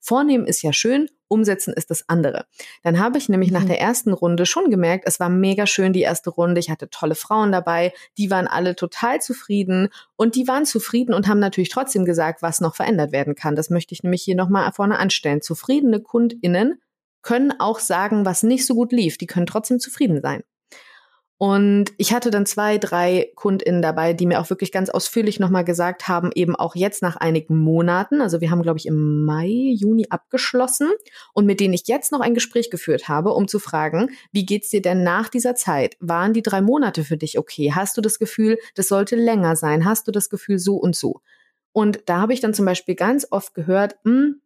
Vornehmen 0.00 0.46
ist 0.46 0.62
ja 0.62 0.72
schön, 0.72 1.08
umsetzen 1.30 1.72
ist 1.72 1.90
das 1.90 2.08
andere. 2.08 2.46
Dann 2.82 2.98
habe 2.98 3.18
ich 3.18 3.28
nämlich 3.28 3.50
mhm. 3.50 3.58
nach 3.58 3.64
der 3.64 3.80
ersten 3.80 4.12
Runde 4.12 4.46
schon 4.46 4.70
gemerkt, 4.70 5.04
es 5.06 5.20
war 5.20 5.28
mega 5.28 5.66
schön 5.66 5.92
die 5.92 6.02
erste 6.02 6.30
Runde. 6.30 6.60
Ich 6.60 6.70
hatte 6.70 6.90
tolle 6.90 7.14
Frauen 7.14 7.52
dabei, 7.52 7.92
die 8.18 8.30
waren 8.30 8.48
alle 8.48 8.76
total 8.76 9.20
zufrieden 9.20 9.88
und 10.16 10.34
die 10.34 10.48
waren 10.48 10.66
zufrieden 10.66 11.14
und 11.14 11.28
haben 11.28 11.40
natürlich 11.40 11.70
trotzdem 11.70 12.04
gesagt, 12.04 12.42
was 12.42 12.60
noch 12.60 12.74
verändert 12.74 13.12
werden 13.12 13.34
kann. 13.34 13.56
Das 13.56 13.70
möchte 13.70 13.94
ich 13.94 14.02
nämlich 14.02 14.22
hier 14.22 14.36
nochmal 14.36 14.70
vorne 14.72 14.98
anstellen. 14.98 15.42
Zufriedene 15.42 16.00
KundInnen 16.00 16.80
können 17.22 17.52
auch 17.58 17.78
sagen, 17.78 18.24
was 18.24 18.42
nicht 18.42 18.66
so 18.66 18.74
gut 18.74 18.92
lief. 18.92 19.18
Die 19.18 19.26
können 19.26 19.46
trotzdem 19.46 19.78
zufrieden 19.78 20.20
sein. 20.22 20.42
Und 21.42 21.94
ich 21.96 22.12
hatte 22.12 22.30
dann 22.30 22.44
zwei, 22.44 22.76
drei 22.76 23.32
KundInnen 23.34 23.80
dabei, 23.80 24.12
die 24.12 24.26
mir 24.26 24.42
auch 24.42 24.50
wirklich 24.50 24.72
ganz 24.72 24.90
ausführlich 24.90 25.40
nochmal 25.40 25.64
gesagt 25.64 26.06
haben, 26.06 26.32
eben 26.34 26.54
auch 26.54 26.76
jetzt 26.76 27.00
nach 27.00 27.16
einigen 27.16 27.56
Monaten, 27.56 28.20
also 28.20 28.42
wir 28.42 28.50
haben, 28.50 28.60
glaube 28.60 28.78
ich, 28.78 28.84
im 28.84 29.24
Mai, 29.24 29.48
Juni 29.48 30.06
abgeschlossen 30.10 30.90
und 31.32 31.46
mit 31.46 31.58
denen 31.58 31.72
ich 31.72 31.84
jetzt 31.86 32.12
noch 32.12 32.20
ein 32.20 32.34
Gespräch 32.34 32.68
geführt 32.68 33.08
habe, 33.08 33.32
um 33.32 33.48
zu 33.48 33.58
fragen, 33.58 34.10
wie 34.32 34.44
geht's 34.44 34.68
dir 34.68 34.82
denn 34.82 35.02
nach 35.02 35.30
dieser 35.30 35.54
Zeit? 35.54 35.96
Waren 35.98 36.34
die 36.34 36.42
drei 36.42 36.60
Monate 36.60 37.04
für 37.04 37.16
dich 37.16 37.38
okay? 37.38 37.72
Hast 37.74 37.96
du 37.96 38.02
das 38.02 38.18
Gefühl, 38.18 38.58
das 38.74 38.88
sollte 38.88 39.16
länger 39.16 39.56
sein? 39.56 39.86
Hast 39.86 40.06
du 40.08 40.12
das 40.12 40.28
Gefühl 40.28 40.58
so 40.58 40.76
und 40.76 40.94
so? 40.94 41.22
Und 41.72 42.02
da 42.04 42.20
habe 42.20 42.34
ich 42.34 42.40
dann 42.40 42.52
zum 42.52 42.66
Beispiel 42.66 42.96
ganz 42.96 43.26
oft 43.30 43.54
gehört, 43.54 43.96
mh, 44.04 44.12
hm, 44.12 44.40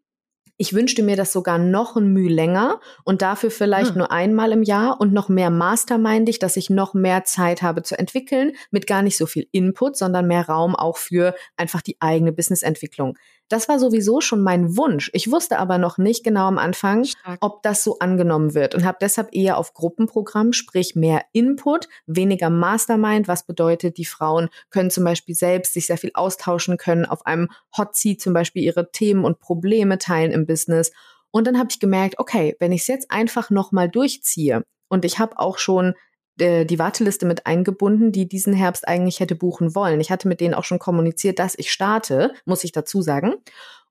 ich 0.56 0.72
wünschte 0.72 1.02
mir 1.02 1.16
das 1.16 1.32
sogar 1.32 1.58
noch 1.58 1.96
ein 1.96 2.12
Mühe 2.12 2.32
länger 2.32 2.80
und 3.04 3.22
dafür 3.22 3.50
vielleicht 3.50 3.90
hm. 3.90 3.98
nur 3.98 4.12
einmal 4.12 4.52
im 4.52 4.62
Jahr 4.62 5.00
und 5.00 5.12
noch 5.12 5.28
mehr 5.28 5.50
mastermindig, 5.50 6.38
dass 6.38 6.56
ich 6.56 6.70
noch 6.70 6.94
mehr 6.94 7.24
Zeit 7.24 7.62
habe 7.62 7.82
zu 7.82 7.98
entwickeln, 7.98 8.52
mit 8.70 8.86
gar 8.86 9.02
nicht 9.02 9.16
so 9.16 9.26
viel 9.26 9.48
Input, 9.50 9.96
sondern 9.96 10.26
mehr 10.26 10.46
Raum 10.46 10.76
auch 10.76 10.96
für 10.96 11.34
einfach 11.56 11.82
die 11.82 11.96
eigene 12.00 12.32
Businessentwicklung. 12.32 13.18
Das 13.54 13.68
war 13.68 13.78
sowieso 13.78 14.20
schon 14.20 14.42
mein 14.42 14.76
Wunsch. 14.76 15.12
Ich 15.14 15.30
wusste 15.30 15.60
aber 15.60 15.78
noch 15.78 15.96
nicht 15.96 16.24
genau 16.24 16.48
am 16.48 16.58
Anfang, 16.58 17.04
Stark. 17.04 17.38
ob 17.40 17.62
das 17.62 17.84
so 17.84 18.00
angenommen 18.00 18.52
wird 18.52 18.74
und 18.74 18.84
habe 18.84 18.98
deshalb 19.00 19.28
eher 19.32 19.58
auf 19.58 19.74
Gruppenprogramm, 19.74 20.52
sprich 20.52 20.96
mehr 20.96 21.22
Input, 21.30 21.88
weniger 22.06 22.50
Mastermind, 22.50 23.28
was 23.28 23.46
bedeutet, 23.46 23.96
die 23.96 24.06
Frauen 24.06 24.48
können 24.70 24.90
zum 24.90 25.04
Beispiel 25.04 25.36
selbst 25.36 25.72
sich 25.74 25.86
sehr 25.86 25.98
viel 25.98 26.10
austauschen 26.14 26.78
können, 26.78 27.04
auf 27.04 27.26
einem 27.26 27.48
Hot 27.78 27.94
Seat 27.94 28.20
zum 28.20 28.32
Beispiel 28.32 28.64
ihre 28.64 28.90
Themen 28.90 29.24
und 29.24 29.38
Probleme 29.38 29.98
teilen 29.98 30.32
im 30.32 30.46
Business. 30.46 30.90
Und 31.30 31.46
dann 31.46 31.56
habe 31.56 31.68
ich 31.70 31.78
gemerkt, 31.78 32.18
okay, 32.18 32.56
wenn 32.58 32.72
ich 32.72 32.80
es 32.80 32.88
jetzt 32.88 33.12
einfach 33.12 33.50
nochmal 33.50 33.88
durchziehe 33.88 34.64
und 34.88 35.04
ich 35.04 35.20
habe 35.20 35.38
auch 35.38 35.58
schon 35.58 35.94
äh, 36.38 36.64
die 36.64 36.78
Warteliste 36.78 37.26
mit 37.26 37.46
eingebunden, 37.46 38.12
die 38.12 38.28
diesen 38.28 38.52
Herbst 38.52 38.86
eigentlich 38.88 39.20
hätte 39.20 39.34
buchen 39.34 39.74
wollen. 39.74 40.00
Ich 40.00 40.10
hatte 40.10 40.28
mit 40.28 40.40
denen 40.40 40.54
auch 40.54 40.64
schon 40.64 40.78
kommuniziert, 40.78 41.38
dass 41.38 41.58
ich 41.58 41.72
starte, 41.72 42.32
muss 42.44 42.64
ich 42.64 42.72
dazu 42.72 43.02
sagen. 43.02 43.34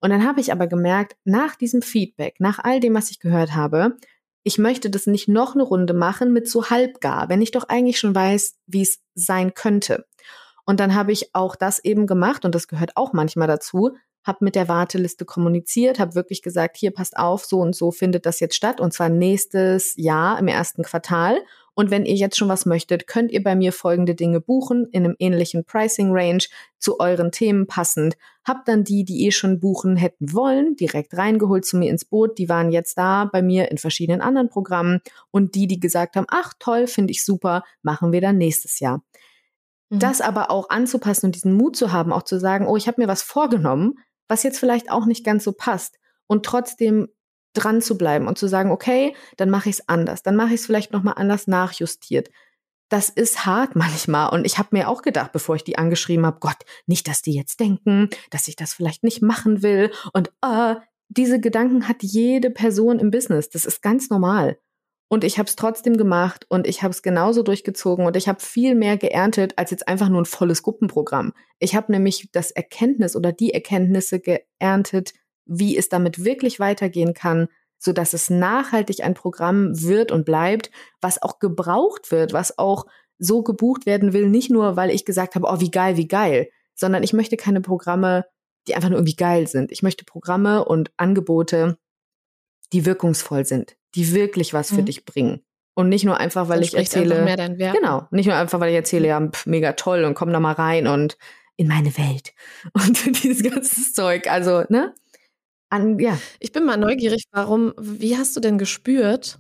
Und 0.02 0.10
dann 0.10 0.26
habe 0.26 0.42
ich 0.42 0.52
aber 0.52 0.68
gemerkt, 0.68 1.16
nach 1.24 1.56
diesem 1.56 1.82
Feedback, 1.82 2.36
nach 2.40 2.60
all 2.60 2.80
dem, 2.80 2.94
was 2.94 3.10
ich 3.12 3.20
gehört 3.20 3.56
habe, 3.56 3.96
ich 4.44 4.58
möchte 4.58 4.90
das 4.90 5.08
nicht 5.08 5.30
noch 5.30 5.56
eine 5.56 5.64
Runde 5.64 5.94
machen 5.94 6.34
mit 6.34 6.50
so 6.50 6.70
halbgar, 6.70 7.30
wenn 7.30 7.42
ich 7.42 7.52
doch 7.52 7.70
eigentlich 7.70 7.98
schon 7.98 8.14
weiß, 8.14 8.58
wie 8.68 8.82
es 8.82 9.00
sein 9.16 9.54
könnte. 9.54 10.06
Und 10.66 10.80
dann 10.80 10.96
habe 10.96 11.12
ich 11.12 11.34
auch 11.34 11.56
das 11.56 11.80
eben 11.80 12.08
gemacht 12.08 12.46
und 12.46 12.54
das 12.54 12.68
gehört 12.68 12.96
auch 12.96 13.14
manchmal 13.14 13.48
dazu, 13.48 13.92
habe 14.24 14.46
mit 14.46 14.56
der 14.56 14.68
Warteliste 14.70 15.26
kommuniziert, 15.26 16.00
habe 16.00 16.16
wirklich 16.16 16.42
gesagt, 16.42 16.78
hier 16.78 16.92
passt 16.92 17.18
auf, 17.18 17.46
so 17.46 17.60
und 17.60 17.76
so 17.76 17.92
findet 17.92 18.26
das 18.26 18.40
jetzt 18.40 18.56
statt 18.56 18.80
und 18.80 18.94
zwar 18.94 19.10
nächstes 19.10 19.94
Jahr 19.98 20.40
im 20.40 20.48
ersten 20.48 20.84
Quartal. 20.84 21.40
Und 21.76 21.90
wenn 21.90 22.06
ihr 22.06 22.16
jetzt 22.16 22.38
schon 22.38 22.50
was 22.50 22.66
möchtet, 22.66 23.08
könnt 23.08 23.32
ihr 23.32 23.42
bei 23.42 23.56
mir 23.56 23.72
folgende 23.72 24.14
Dinge 24.14 24.40
buchen 24.40 24.88
in 24.92 25.06
einem 25.06 25.16
ähnlichen 25.18 25.66
Pricing 25.66 26.12
Range 26.12 26.44
zu 26.78 27.00
euren 27.00 27.32
Themen 27.32 27.66
passend. 27.66 28.16
Habt 28.46 28.68
dann 28.68 28.84
die, 28.84 29.04
die 29.06 29.26
eh 29.26 29.32
schon 29.32 29.60
buchen 29.60 29.96
hätten 29.96 30.34
wollen, 30.34 30.76
direkt 30.76 31.18
reingeholt 31.18 31.66
zu 31.66 31.78
mir 31.78 31.90
ins 31.90 32.06
Boot. 32.06 32.38
Die 32.38 32.50
waren 32.50 32.72
jetzt 32.72 32.98
da 32.98 33.26
bei 33.26 33.42
mir 33.42 33.72
in 33.72 33.78
verschiedenen 33.78 34.22
anderen 34.22 34.50
Programmen. 34.50 35.02
Und 35.32 35.56
die, 35.56 35.66
die 35.66 35.80
gesagt 35.80 36.16
haben, 36.16 36.28
ach 36.30 36.54
toll, 36.60 36.86
finde 36.86 37.12
ich 37.12 37.26
super, 37.26 37.64
machen 37.82 38.12
wir 38.12 38.22
dann 38.22 38.38
nächstes 38.38 38.80
Jahr. 38.80 39.04
Mhm. 39.90 40.00
Das 40.00 40.22
aber 40.22 40.52
auch 40.52 40.70
anzupassen 40.70 41.28
und 41.28 41.36
diesen 41.36 41.54
Mut 41.54 41.76
zu 41.76 41.92
haben, 41.92 42.14
auch 42.14 42.24
zu 42.24 42.40
sagen, 42.40 42.68
oh, 42.68 42.78
ich 42.78 42.88
habe 42.88 43.02
mir 43.02 43.08
was 43.08 43.24
vorgenommen, 43.24 43.96
was 44.28 44.44
jetzt 44.44 44.60
vielleicht 44.60 44.92
auch 44.92 45.06
nicht 45.06 45.26
ganz 45.26 45.44
so 45.44 45.54
passt 45.54 46.00
und 46.28 46.46
trotzdem 46.46 47.08
dran 47.54 47.82
zu 47.82 47.98
bleiben 47.98 48.28
und 48.28 48.38
zu 48.38 48.48
sagen, 48.48 48.72
okay, 48.72 49.16
dann 49.38 49.50
mache 49.50 49.70
ich 49.70 49.76
es 49.76 49.90
anders, 49.90 50.24
dann 50.24 50.36
mache 50.36 50.50
ich 50.50 50.62
es 50.62 50.66
vielleicht 50.66 50.92
nochmal 50.92 51.16
anders 51.18 51.48
nachjustiert. 51.48 52.30
Das 52.90 53.10
ist 53.10 53.46
hart 53.46 53.76
manchmal 53.76 54.30
und 54.30 54.46
ich 54.46 54.58
habe 54.58 54.70
mir 54.72 54.90
auch 54.90 55.02
gedacht, 55.02 55.32
bevor 55.32 55.56
ich 55.56 55.64
die 55.64 55.78
angeschrieben 55.78 56.26
habe, 56.26 56.40
Gott, 56.40 56.58
nicht, 56.86 57.08
dass 57.08 57.22
die 57.22 57.34
jetzt 57.34 57.60
denken, 57.60 58.10
dass 58.32 58.48
ich 58.48 58.56
das 58.56 58.74
vielleicht 58.74 59.04
nicht 59.04 59.22
machen 59.22 59.64
will 59.64 59.92
und 60.14 60.32
äh, 60.42 60.76
diese 61.10 61.40
Gedanken 61.40 61.88
hat 61.88 62.02
jede 62.02 62.50
Person 62.50 63.00
im 63.00 63.12
Business, 63.12 63.50
das 63.50 63.66
ist 63.66 63.82
ganz 63.82 64.10
normal. 64.10 64.58
Und 65.10 65.24
ich 65.24 65.38
habe 65.38 65.48
es 65.48 65.56
trotzdem 65.56 65.96
gemacht 65.96 66.48
und 66.50 66.66
ich 66.66 66.82
habe 66.82 66.90
es 66.90 67.04
genauso 67.04 67.44
durchgezogen 67.44 68.08
und 68.08 68.16
ich 68.16 68.28
habe 68.28 68.40
viel 68.40 68.74
mehr 68.74 68.98
geerntet 68.98 69.54
als 69.58 69.70
jetzt 69.70 69.88
einfach 69.88 70.10
nur 70.10 70.22
ein 70.22 70.26
volles 70.26 70.64
Gruppenprogramm. 70.64 71.34
Ich 71.60 71.76
habe 71.76 71.92
nämlich 71.92 72.30
das 72.32 72.50
Erkenntnis 72.50 73.16
oder 73.16 73.32
die 73.32 73.54
Erkenntnisse 73.54 74.20
geerntet, 74.20 75.14
wie 75.46 75.78
es 75.78 75.90
damit 75.90 76.24
wirklich 76.24 76.60
weitergehen 76.60 77.14
kann, 77.14 77.48
so 77.78 77.92
dass 77.92 78.14
es 78.14 78.30
nachhaltig 78.30 79.04
ein 79.04 79.14
Programm 79.14 79.82
wird 79.82 80.12
und 80.12 80.26
bleibt, 80.26 80.72
was 81.02 81.22
auch 81.22 81.40
gebraucht 81.40 82.12
wird, 82.12 82.34
was 82.34 82.58
auch 82.58 82.86
so 83.20 83.44
gebucht 83.44 83.86
werden 83.86 84.14
will, 84.14 84.30
nicht 84.30 84.50
nur, 84.50 84.76
weil 84.76 84.90
ich 84.90 85.06
gesagt 85.06 85.36
habe, 85.36 85.48
oh, 85.50 85.60
wie 85.60 85.72
geil, 85.72 85.98
wie 85.98 86.08
geil, 86.08 86.50
sondern 86.76 87.04
ich 87.04 87.14
möchte 87.14 87.38
keine 87.38 87.62
Programme, 87.62 88.26
die 88.68 88.76
einfach 88.76 88.90
nur 88.90 89.00
irgendwie 89.00 89.16
geil 89.16 89.48
sind. 89.48 89.72
Ich 89.72 89.84
möchte 89.84 90.06
Programme 90.06 90.66
und 90.66 90.92
Angebote, 90.98 91.78
die 92.72 92.86
wirkungsvoll 92.86 93.46
sind, 93.46 93.76
die 93.96 94.14
wirklich 94.14 94.54
was 94.54 94.72
mhm. 94.72 94.76
für 94.78 94.84
dich 94.84 95.06
bringen. 95.06 95.42
Und 95.76 95.90
nicht 95.90 96.06
nur 96.06 96.18
einfach, 96.18 96.50
weil 96.50 96.62
ich 96.62 96.76
erzähle. 96.76 97.16
Genau, 97.74 98.08
nicht 98.12 98.28
nur 98.28 98.36
einfach, 98.36 98.60
weil 98.60 98.70
ich 98.70 98.76
erzähle, 98.76 99.08
ja, 99.08 99.28
pf, 99.28 99.48
mega 99.48 99.74
toll 99.74 100.04
und 100.04 100.14
komm 100.14 100.32
da 100.32 100.40
mal 100.40 100.54
rein 100.54 100.88
und 100.88 101.18
in 101.56 101.68
meine 101.68 101.98
Welt 101.98 102.34
und 102.74 103.24
dieses 103.24 103.44
ganze 103.44 103.94
Zeug. 103.94 104.28
Also, 104.30 104.64
ne? 104.70 104.94
An, 105.74 105.98
ja. 105.98 106.20
Ich 106.40 106.52
bin 106.52 106.66
mal 106.66 106.78
neugierig, 106.78 107.26
warum, 107.32 107.74
wie 107.80 108.16
hast 108.16 108.36
du 108.36 108.40
denn 108.40 108.60
gespürt, 108.60 109.40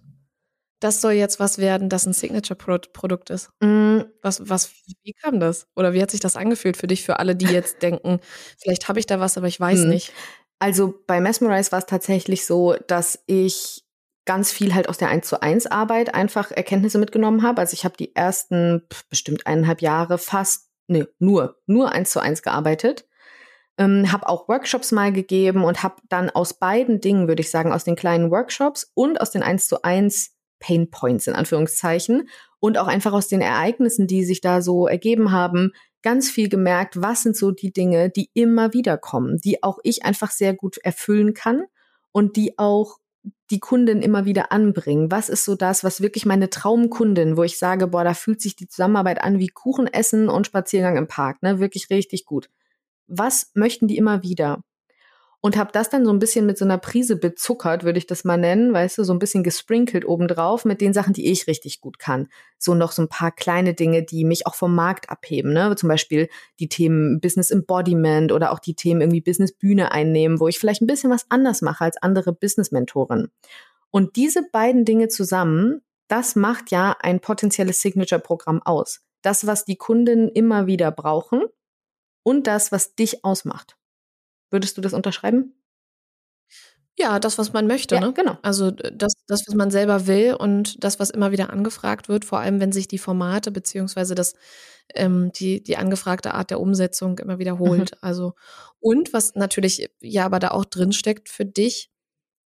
das 0.79 0.99
soll 0.99 1.13
jetzt 1.13 1.39
was 1.39 1.59
werden, 1.59 1.89
das 1.89 2.07
ein 2.07 2.13
Signature-Produkt 2.13 3.29
ist? 3.29 3.51
Mm. 3.61 3.99
Was, 4.23 4.49
was, 4.49 4.71
wie 5.03 5.13
kam 5.13 5.39
das? 5.39 5.67
Oder 5.75 5.93
wie 5.93 6.01
hat 6.01 6.09
sich 6.09 6.19
das 6.19 6.35
angefühlt 6.35 6.75
für 6.75 6.87
dich, 6.87 7.03
für 7.03 7.19
alle, 7.19 7.35
die 7.35 7.45
jetzt 7.45 7.83
denken, 7.83 8.19
vielleicht 8.57 8.89
habe 8.89 8.99
ich 8.99 9.05
da 9.05 9.19
was, 9.19 9.37
aber 9.37 9.47
ich 9.47 9.59
weiß 9.59 9.81
mm. 9.81 9.89
nicht? 9.89 10.11
Also 10.57 10.95
bei 11.05 11.21
Mesmerize 11.21 11.71
war 11.71 11.79
es 11.79 11.85
tatsächlich 11.85 12.47
so, 12.47 12.75
dass 12.87 13.19
ich 13.27 13.83
ganz 14.25 14.51
viel 14.51 14.73
halt 14.73 14.89
aus 14.89 14.97
der 14.97 15.09
1 15.09 15.27
zu 15.27 15.39
1 15.39 15.67
Arbeit 15.67 16.15
einfach 16.15 16.49
Erkenntnisse 16.49 16.97
mitgenommen 16.97 17.43
habe. 17.43 17.61
Also 17.61 17.75
ich 17.75 17.85
habe 17.85 17.95
die 17.95 18.15
ersten 18.15 18.81
bestimmt 19.07 19.45
eineinhalb 19.45 19.83
Jahre 19.83 20.17
fast, 20.17 20.69
nee, 20.87 21.05
nur, 21.19 21.61
nur 21.67 21.91
1 21.91 22.09
zu 22.09 22.21
1 22.21 22.41
gearbeitet. 22.41 23.05
Ähm, 23.77 24.11
habe 24.11 24.29
auch 24.29 24.47
Workshops 24.47 24.91
mal 24.91 25.11
gegeben 25.11 25.63
und 25.63 25.81
habe 25.81 25.95
dann 26.09 26.29
aus 26.29 26.53
beiden 26.53 27.01
Dingen, 27.01 27.27
würde 27.27 27.41
ich 27.41 27.49
sagen, 27.49 27.73
aus 27.73 27.83
den 27.83 27.95
kleinen 27.95 28.29
Workshops 28.29 28.91
und 28.93 29.19
aus 29.19 29.31
den 29.31 29.41
1 29.41 29.67
zu 29.67 29.81
1 29.83 30.31
Pain 30.59 30.89
Points 30.89 31.27
in 31.27 31.33
Anführungszeichen 31.35 32.29
und 32.59 32.77
auch 32.77 32.87
einfach 32.87 33.11
aus 33.13 33.27
den 33.27 33.41
Ereignissen, 33.41 34.07
die 34.07 34.23
sich 34.23 34.41
da 34.41 34.61
so 34.61 34.87
ergeben 34.87 35.31
haben, 35.31 35.73
ganz 36.03 36.29
viel 36.29 36.49
gemerkt, 36.49 37.01
was 37.01 37.23
sind 37.23 37.35
so 37.35 37.51
die 37.51 37.73
Dinge, 37.73 38.09
die 38.09 38.29
immer 38.33 38.73
wieder 38.73 38.97
kommen, 38.97 39.39
die 39.39 39.63
auch 39.63 39.79
ich 39.83 40.05
einfach 40.05 40.31
sehr 40.31 40.53
gut 40.53 40.77
erfüllen 40.77 41.33
kann 41.33 41.63
und 42.11 42.35
die 42.35 42.57
auch 42.59 42.99
die 43.49 43.59
Kunden 43.59 44.01
immer 44.01 44.25
wieder 44.25 44.51
anbringen? 44.51 45.11
Was 45.11 45.29
ist 45.29 45.45
so 45.45 45.55
das, 45.55 45.83
was 45.83 46.01
wirklich 46.01 46.25
meine 46.25 46.49
Traumkundin, 46.49 47.37
wo 47.37 47.43
ich 47.43 47.57
sage, 47.57 47.87
boah, 47.87 48.03
da 48.03 48.13
fühlt 48.13 48.41
sich 48.41 48.55
die 48.55 48.67
Zusammenarbeit 48.67 49.21
an 49.21 49.39
wie 49.39 49.47
Kuchen 49.47 49.87
essen 49.87 50.29
und 50.29 50.47
Spaziergang 50.47 50.97
im 50.97 51.07
Park, 51.07 51.41
ne? 51.41 51.59
Wirklich 51.59 51.89
richtig 51.89 52.25
gut 52.25 52.49
was 53.17 53.51
möchten 53.53 53.87
die 53.87 53.97
immer 53.97 54.23
wieder? 54.23 54.63
Und 55.45 55.57
habe 55.57 55.71
das 55.73 55.89
dann 55.89 56.05
so 56.05 56.11
ein 56.11 56.19
bisschen 56.19 56.45
mit 56.45 56.57
so 56.57 56.63
einer 56.63 56.77
Prise 56.77 57.17
bezuckert, 57.17 57.83
würde 57.83 57.97
ich 57.97 58.07
das 58.07 58.23
mal 58.23 58.37
nennen, 58.37 58.71
weißt 58.71 58.97
du, 58.97 59.03
so 59.03 59.11
ein 59.11 59.19
bisschen 59.19 59.43
gesprinkelt 59.43 60.05
obendrauf 60.05 60.63
mit 60.63 60.79
den 60.79 60.93
Sachen, 60.93 61.11
die 61.11 61.29
ich 61.29 61.47
richtig 61.47 61.81
gut 61.81 61.99
kann. 61.99 62.29
So 62.57 62.75
noch 62.75 62.93
so 62.93 63.01
ein 63.01 63.09
paar 63.09 63.31
kleine 63.31 63.73
Dinge, 63.73 64.03
die 64.03 64.23
mich 64.23 64.47
auch 64.47 64.55
vom 64.55 64.73
Markt 64.73 65.09
abheben, 65.09 65.51
ne? 65.51 65.75
Zum 65.75 65.89
Beispiel 65.89 66.29
die 66.61 66.69
Themen 66.69 67.19
Business 67.19 67.51
Embodiment 67.51 68.31
oder 68.31 68.53
auch 68.53 68.59
die 68.59 68.73
Themen 68.73 69.01
irgendwie 69.01 69.19
Business 69.19 69.51
Bühne 69.51 69.91
einnehmen, 69.91 70.39
wo 70.39 70.47
ich 70.47 70.59
vielleicht 70.59 70.81
ein 70.81 70.87
bisschen 70.87 71.11
was 71.11 71.25
anders 71.27 71.61
mache 71.61 71.83
als 71.83 71.97
andere 72.01 72.31
Business-Mentoren. 72.31 73.29
Und 73.91 74.15
diese 74.15 74.43
beiden 74.49 74.85
Dinge 74.85 75.09
zusammen, 75.09 75.81
das 76.07 76.37
macht 76.37 76.71
ja 76.71 76.95
ein 77.01 77.19
potenzielles 77.19 77.81
Signature-Programm 77.81 78.61
aus. 78.63 79.01
Das, 79.21 79.45
was 79.45 79.65
die 79.65 79.75
Kunden 79.75 80.29
immer 80.29 80.67
wieder 80.67 80.89
brauchen, 80.91 81.41
und 82.23 82.47
das, 82.47 82.71
was 82.71 82.95
dich 82.95 83.23
ausmacht. 83.23 83.77
Würdest 84.49 84.77
du 84.77 84.81
das 84.81 84.93
unterschreiben? 84.93 85.53
Ja, 86.95 87.19
das, 87.19 87.39
was 87.39 87.53
man 87.53 87.65
möchte, 87.65 87.95
ja, 87.95 88.01
ne? 88.01 88.13
Genau. 88.13 88.37
Also 88.43 88.69
das, 88.69 89.13
das, 89.25 89.47
was 89.47 89.55
man 89.55 89.71
selber 89.71 90.05
will 90.05 90.35
und 90.35 90.83
das, 90.83 90.99
was 90.99 91.09
immer 91.09 91.31
wieder 91.31 91.49
angefragt 91.49 92.07
wird, 92.07 92.23
vor 92.23 92.39
allem 92.39 92.59
wenn 92.59 92.71
sich 92.71 92.87
die 92.87 92.99
Formate 92.99 93.49
beziehungsweise 93.49 94.13
das, 94.13 94.35
ähm, 94.93 95.31
die, 95.31 95.63
die 95.63 95.77
angefragte 95.77 96.35
Art 96.35 96.51
der 96.51 96.59
Umsetzung 96.59 97.17
immer 97.17 97.39
wiederholt. 97.39 97.93
Mhm. 97.93 97.97
Also, 98.01 98.33
und 98.79 99.11
was 99.11 99.33
natürlich 99.33 99.89
ja 100.01 100.25
aber 100.25 100.37
da 100.37 100.49
auch 100.49 100.65
drinsteckt 100.65 101.29
für 101.29 101.45
dich, 101.45 101.89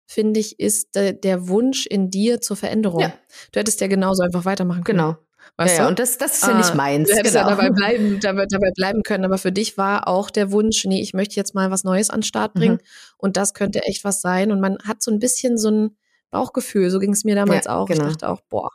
finde 0.07 0.41
ich, 0.41 0.61
ist 0.61 0.95
der, 0.95 1.15
der 1.15 1.49
Wunsch 1.49 1.87
in 1.87 2.11
dir 2.11 2.43
zur 2.43 2.57
Veränderung. 2.57 3.01
Ja. 3.01 3.15
Du 3.53 3.61
hättest 3.61 3.81
ja 3.81 3.87
genauso 3.87 4.23
einfach 4.23 4.45
weitermachen 4.45 4.85
können. 4.85 4.99
Genau. 4.99 5.17
Weißt 5.57 5.79
ja, 5.79 5.85
du? 5.85 5.89
und 5.89 5.99
das, 5.99 6.19
das 6.19 6.35
ist 6.35 6.47
ja 6.47 6.57
nicht 6.57 6.73
ah, 6.73 6.75
meins. 6.75 7.09
Du 7.09 7.17
hättest 7.17 7.35
genau. 7.35 7.49
ja 7.49 7.57
dabei 7.57 7.71
bleiben, 7.75 8.21
dabei, 8.21 8.47
dabei, 8.47 8.71
bleiben 8.75 9.03
können. 9.03 9.25
Aber 9.25 9.39
für 9.39 9.53
dich 9.53 9.79
war 9.79 10.09
auch 10.09 10.31
der 10.31 10.51
Wunsch, 10.51 10.85
nee, 10.85 11.01
ich 11.01 11.15
möchte 11.15 11.37
jetzt 11.37 11.55
mal 11.55 11.71
was 11.71 11.85
Neues 11.85 12.11
an 12.11 12.21
den 12.21 12.25
Start 12.25 12.55
bringen. 12.55 12.75
Mhm. 12.75 13.15
Und 13.19 13.37
das 13.37 13.55
könnte 13.55 13.83
echt 13.85 14.05
was 14.05 14.21
sein. 14.21 14.51
Und 14.53 14.61
man 14.61 14.79
hat 14.85 15.03
so 15.03 15.11
ein 15.11 15.19
bisschen 15.19 15.57
so 15.57 15.71
ein 15.71 15.97
Bauchgefühl. 16.31 16.91
So 16.91 16.99
ging 16.99 17.13
es 17.13 17.25
mir 17.25 17.37
damals 17.37 17.67
ja, 17.67 17.77
auch. 17.77 17.87
Genau. 17.87 18.07
Ich 18.07 18.13
dachte 18.13 18.29
auch, 18.29 18.41
boah, 18.49 18.71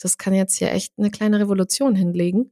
das 0.00 0.18
kann 0.18 0.34
jetzt 0.34 0.54
hier 0.54 0.72
echt 0.72 0.94
eine 0.98 1.10
kleine 1.10 1.40
Revolution 1.40 1.94
hinlegen. 1.94 2.50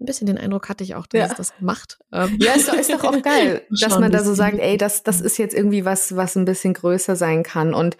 Ein 0.00 0.06
bisschen 0.06 0.26
den 0.26 0.38
Eindruck 0.38 0.68
hatte 0.68 0.82
ich 0.82 0.96
auch, 0.96 1.06
dass 1.06 1.30
ja. 1.30 1.34
das 1.36 1.52
macht. 1.60 1.98
Ähm. 2.12 2.36
Ja, 2.40 2.54
ist 2.54 2.68
doch, 2.68 2.74
ist 2.74 2.92
doch 2.92 3.04
auch 3.04 3.22
geil, 3.22 3.64
dass 3.80 4.00
man 4.00 4.10
da 4.10 4.24
so 4.24 4.34
sagt, 4.34 4.58
ey, 4.58 4.76
das, 4.76 5.04
das 5.04 5.20
ist 5.20 5.38
jetzt 5.38 5.54
irgendwie 5.54 5.84
was, 5.84 6.16
was 6.16 6.34
ein 6.34 6.44
bisschen 6.44 6.74
größer 6.74 7.14
sein 7.14 7.44
kann. 7.44 7.72
Und 7.72 7.96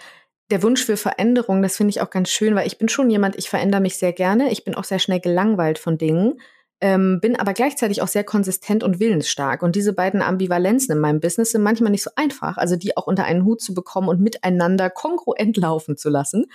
der 0.53 0.63
Wunsch 0.63 0.85
für 0.85 0.99
Veränderung, 0.99 1.63
das 1.63 1.79
finde 1.79 1.91
ich 1.91 2.03
auch 2.03 2.11
ganz 2.11 2.29
schön, 2.31 2.55
weil 2.55 2.67
ich 2.67 2.77
bin 2.77 2.91
schon 2.91 3.09
jemand, 3.09 3.37
ich 3.37 3.49
verändere 3.49 3.81
mich 3.81 3.97
sehr 3.97 4.13
gerne. 4.13 4.53
Ich 4.53 4.65
bin 4.65 4.75
auch 4.75 4.85
sehr 4.85 4.99
schnell 4.99 5.19
gelangweilt 5.19 5.79
von 5.79 5.97
Dingen. 5.99 6.41
ähm, 6.83 7.21
bin 7.21 7.37
aber 7.37 7.55
gleichzeitig 7.55 8.03
auch 8.03 8.09
sehr 8.09 8.25
konsistent 8.25 8.83
und 8.83 8.99
willensstark. 9.01 9.63
Und 9.63 9.77
diese 9.77 9.93
beiden 9.93 10.21
Ambivalenzen 10.21 10.93
in 10.95 11.01
meinem 11.01 11.21
Business 11.21 11.53
sind 11.53 11.63
manchmal 11.63 11.93
nicht 11.93 12.03
so 12.03 12.11
einfach, 12.17 12.59
also 12.59 12.75
die 12.77 12.97
auch 12.97 13.07
unter 13.07 13.25
einen 13.25 13.45
Hut 13.45 13.61
zu 13.63 13.73
bekommen 13.73 14.09
und 14.09 14.21
miteinander 14.21 14.91
kongruent 14.91 15.57
laufen 15.57 15.97
zu 15.97 16.11
lassen. 16.11 16.47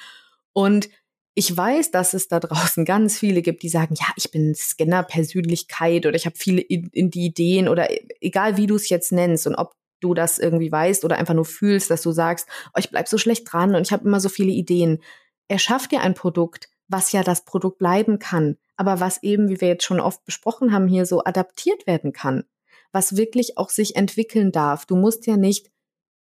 Und 0.54 0.90
ich 1.34 1.56
weiß, 1.56 1.92
dass 1.92 2.14
es 2.14 2.28
da 2.28 2.40
draußen 2.42 2.84
ganz 2.84 3.18
viele 3.18 3.42
gibt, 3.42 3.64
die 3.64 3.70
sagen, 3.70 3.96
ja, 3.98 4.08
ich 4.18 4.30
bin 4.30 4.54
Scanner-Persönlichkeit 4.54 6.06
oder 6.06 6.16
ich 6.16 6.26
habe 6.26 6.36
viele 6.38 6.62
in, 6.62 6.90
in 6.92 7.10
die 7.10 7.26
Ideen 7.26 7.70
oder 7.70 7.88
egal 8.22 8.58
wie 8.58 8.68
du 8.68 8.76
es 8.76 8.90
jetzt 8.90 9.12
nennst 9.14 9.48
und 9.48 9.56
ob 9.56 9.72
du 10.00 10.14
das 10.14 10.40
irgendwie 10.40 10.72
weißt 10.72 11.06
oder 11.06 11.18
einfach 11.18 11.34
nur 11.34 11.46
fühlst, 11.46 11.90
dass 11.90 12.02
du 12.02 12.12
sagst, 12.12 12.48
oh, 12.74 12.80
ich 12.80 12.90
bleib 12.90 13.08
so 13.08 13.18
schlecht 13.18 13.52
dran 13.52 13.76
und 13.76 13.82
ich 13.82 13.92
habe 13.92 14.06
immer 14.06 14.20
so 14.20 14.30
viele 14.30 14.52
Ideen. 14.52 15.02
Erschaff 15.48 15.88
dir 15.88 16.02
ein 16.02 16.14
Produkt, 16.14 16.70
was 16.88 17.12
ja 17.12 17.24
das 17.24 17.46
Produkt 17.46 17.80
bleiben 17.80 18.20
kann, 18.20 18.58
aber 18.76 19.00
was 19.00 19.24
eben, 19.24 19.50
wie 19.50 19.60
wir 19.62 19.68
jetzt 19.68 19.84
schon 19.84 20.00
oft 20.00 20.24
besprochen 20.26 20.72
haben, 20.72 20.88
hier 20.88 21.06
so 21.06 21.24
adaptiert 21.24 21.88
werden 21.88 22.14
kann, 22.14 22.44
was 22.92 23.18
wirklich 23.18 23.58
auch 23.58 23.70
sich 23.70 23.96
entwickeln 23.96 24.52
darf. 24.52 24.86
Du 24.86 24.96
musst 24.96 25.28
ja 25.28 25.38
nicht 25.38 25.70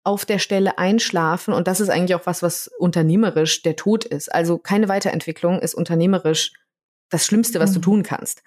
auf 0.03 0.25
der 0.25 0.39
Stelle 0.39 0.77
einschlafen 0.77 1.53
und 1.53 1.67
das 1.67 1.81
ist 1.81 1.89
eigentlich 1.89 2.15
auch 2.15 2.25
was, 2.25 2.41
was 2.41 2.69
unternehmerisch 2.79 3.61
der 3.61 3.75
Tod 3.75 4.05
ist. 4.05 4.33
Also 4.33 4.57
keine 4.57 4.87
Weiterentwicklung 4.87 5.59
ist 5.59 5.75
unternehmerisch 5.75 6.53
das 7.09 7.25
Schlimmste, 7.25 7.59
was 7.59 7.71
mhm. 7.71 7.75
du 7.75 7.79
tun 7.81 8.03
kannst. 8.03 8.41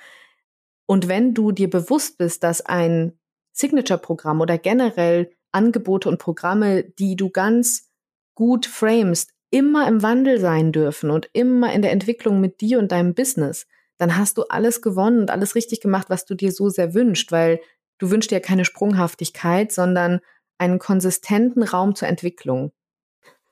Und 0.86 1.06
wenn 1.06 1.34
du 1.34 1.52
dir 1.52 1.70
bewusst 1.70 2.18
bist, 2.18 2.42
dass 2.42 2.62
ein 2.62 3.19
Signature-Programm 3.60 4.40
oder 4.40 4.58
generell 4.58 5.30
Angebote 5.52 6.08
und 6.08 6.18
Programme, 6.18 6.84
die 6.84 7.16
du 7.16 7.30
ganz 7.30 7.90
gut 8.34 8.66
framest, 8.66 9.32
immer 9.50 9.86
im 9.88 10.02
Wandel 10.02 10.40
sein 10.40 10.72
dürfen 10.72 11.10
und 11.10 11.28
immer 11.32 11.72
in 11.72 11.82
der 11.82 11.92
Entwicklung 11.92 12.40
mit 12.40 12.60
dir 12.60 12.78
und 12.78 12.92
deinem 12.92 13.14
Business, 13.14 13.66
dann 13.98 14.16
hast 14.16 14.38
du 14.38 14.44
alles 14.44 14.80
gewonnen 14.80 15.20
und 15.20 15.30
alles 15.30 15.54
richtig 15.54 15.80
gemacht, 15.80 16.08
was 16.08 16.24
du 16.24 16.34
dir 16.34 16.52
so 16.52 16.68
sehr 16.68 16.94
wünscht, 16.94 17.32
weil 17.32 17.60
du 17.98 18.10
wünschst 18.10 18.30
dir 18.30 18.40
keine 18.40 18.64
Sprunghaftigkeit, 18.64 19.72
sondern 19.72 20.20
einen 20.58 20.78
konsistenten 20.78 21.62
Raum 21.62 21.94
zur 21.94 22.08
Entwicklung. 22.08 22.72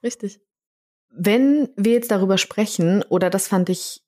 Richtig. 0.02 0.40
Wenn 1.10 1.68
wir 1.76 1.92
jetzt 1.92 2.10
darüber 2.10 2.38
sprechen, 2.38 3.02
oder 3.08 3.30
das 3.30 3.48
fand 3.48 3.68
ich, 3.68 4.02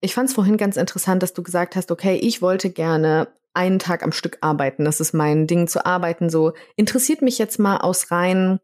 ich 0.00 0.14
fand 0.14 0.28
es 0.28 0.34
vorhin 0.34 0.56
ganz 0.56 0.76
interessant, 0.76 1.22
dass 1.22 1.32
du 1.32 1.42
gesagt 1.42 1.74
hast, 1.74 1.90
okay, 1.90 2.16
ich 2.16 2.42
wollte 2.42 2.70
gerne 2.70 3.28
einen 3.58 3.78
Tag 3.78 4.02
am 4.02 4.12
Stück 4.12 4.38
arbeiten. 4.40 4.84
Das 4.84 5.00
ist 5.00 5.12
mein 5.12 5.46
Ding 5.46 5.66
zu 5.66 5.84
arbeiten. 5.84 6.30
So 6.30 6.52
interessiert 6.76 7.20
mich 7.20 7.38
jetzt 7.38 7.58
mal 7.58 7.78
aus 7.78 8.10
rein, 8.10 8.60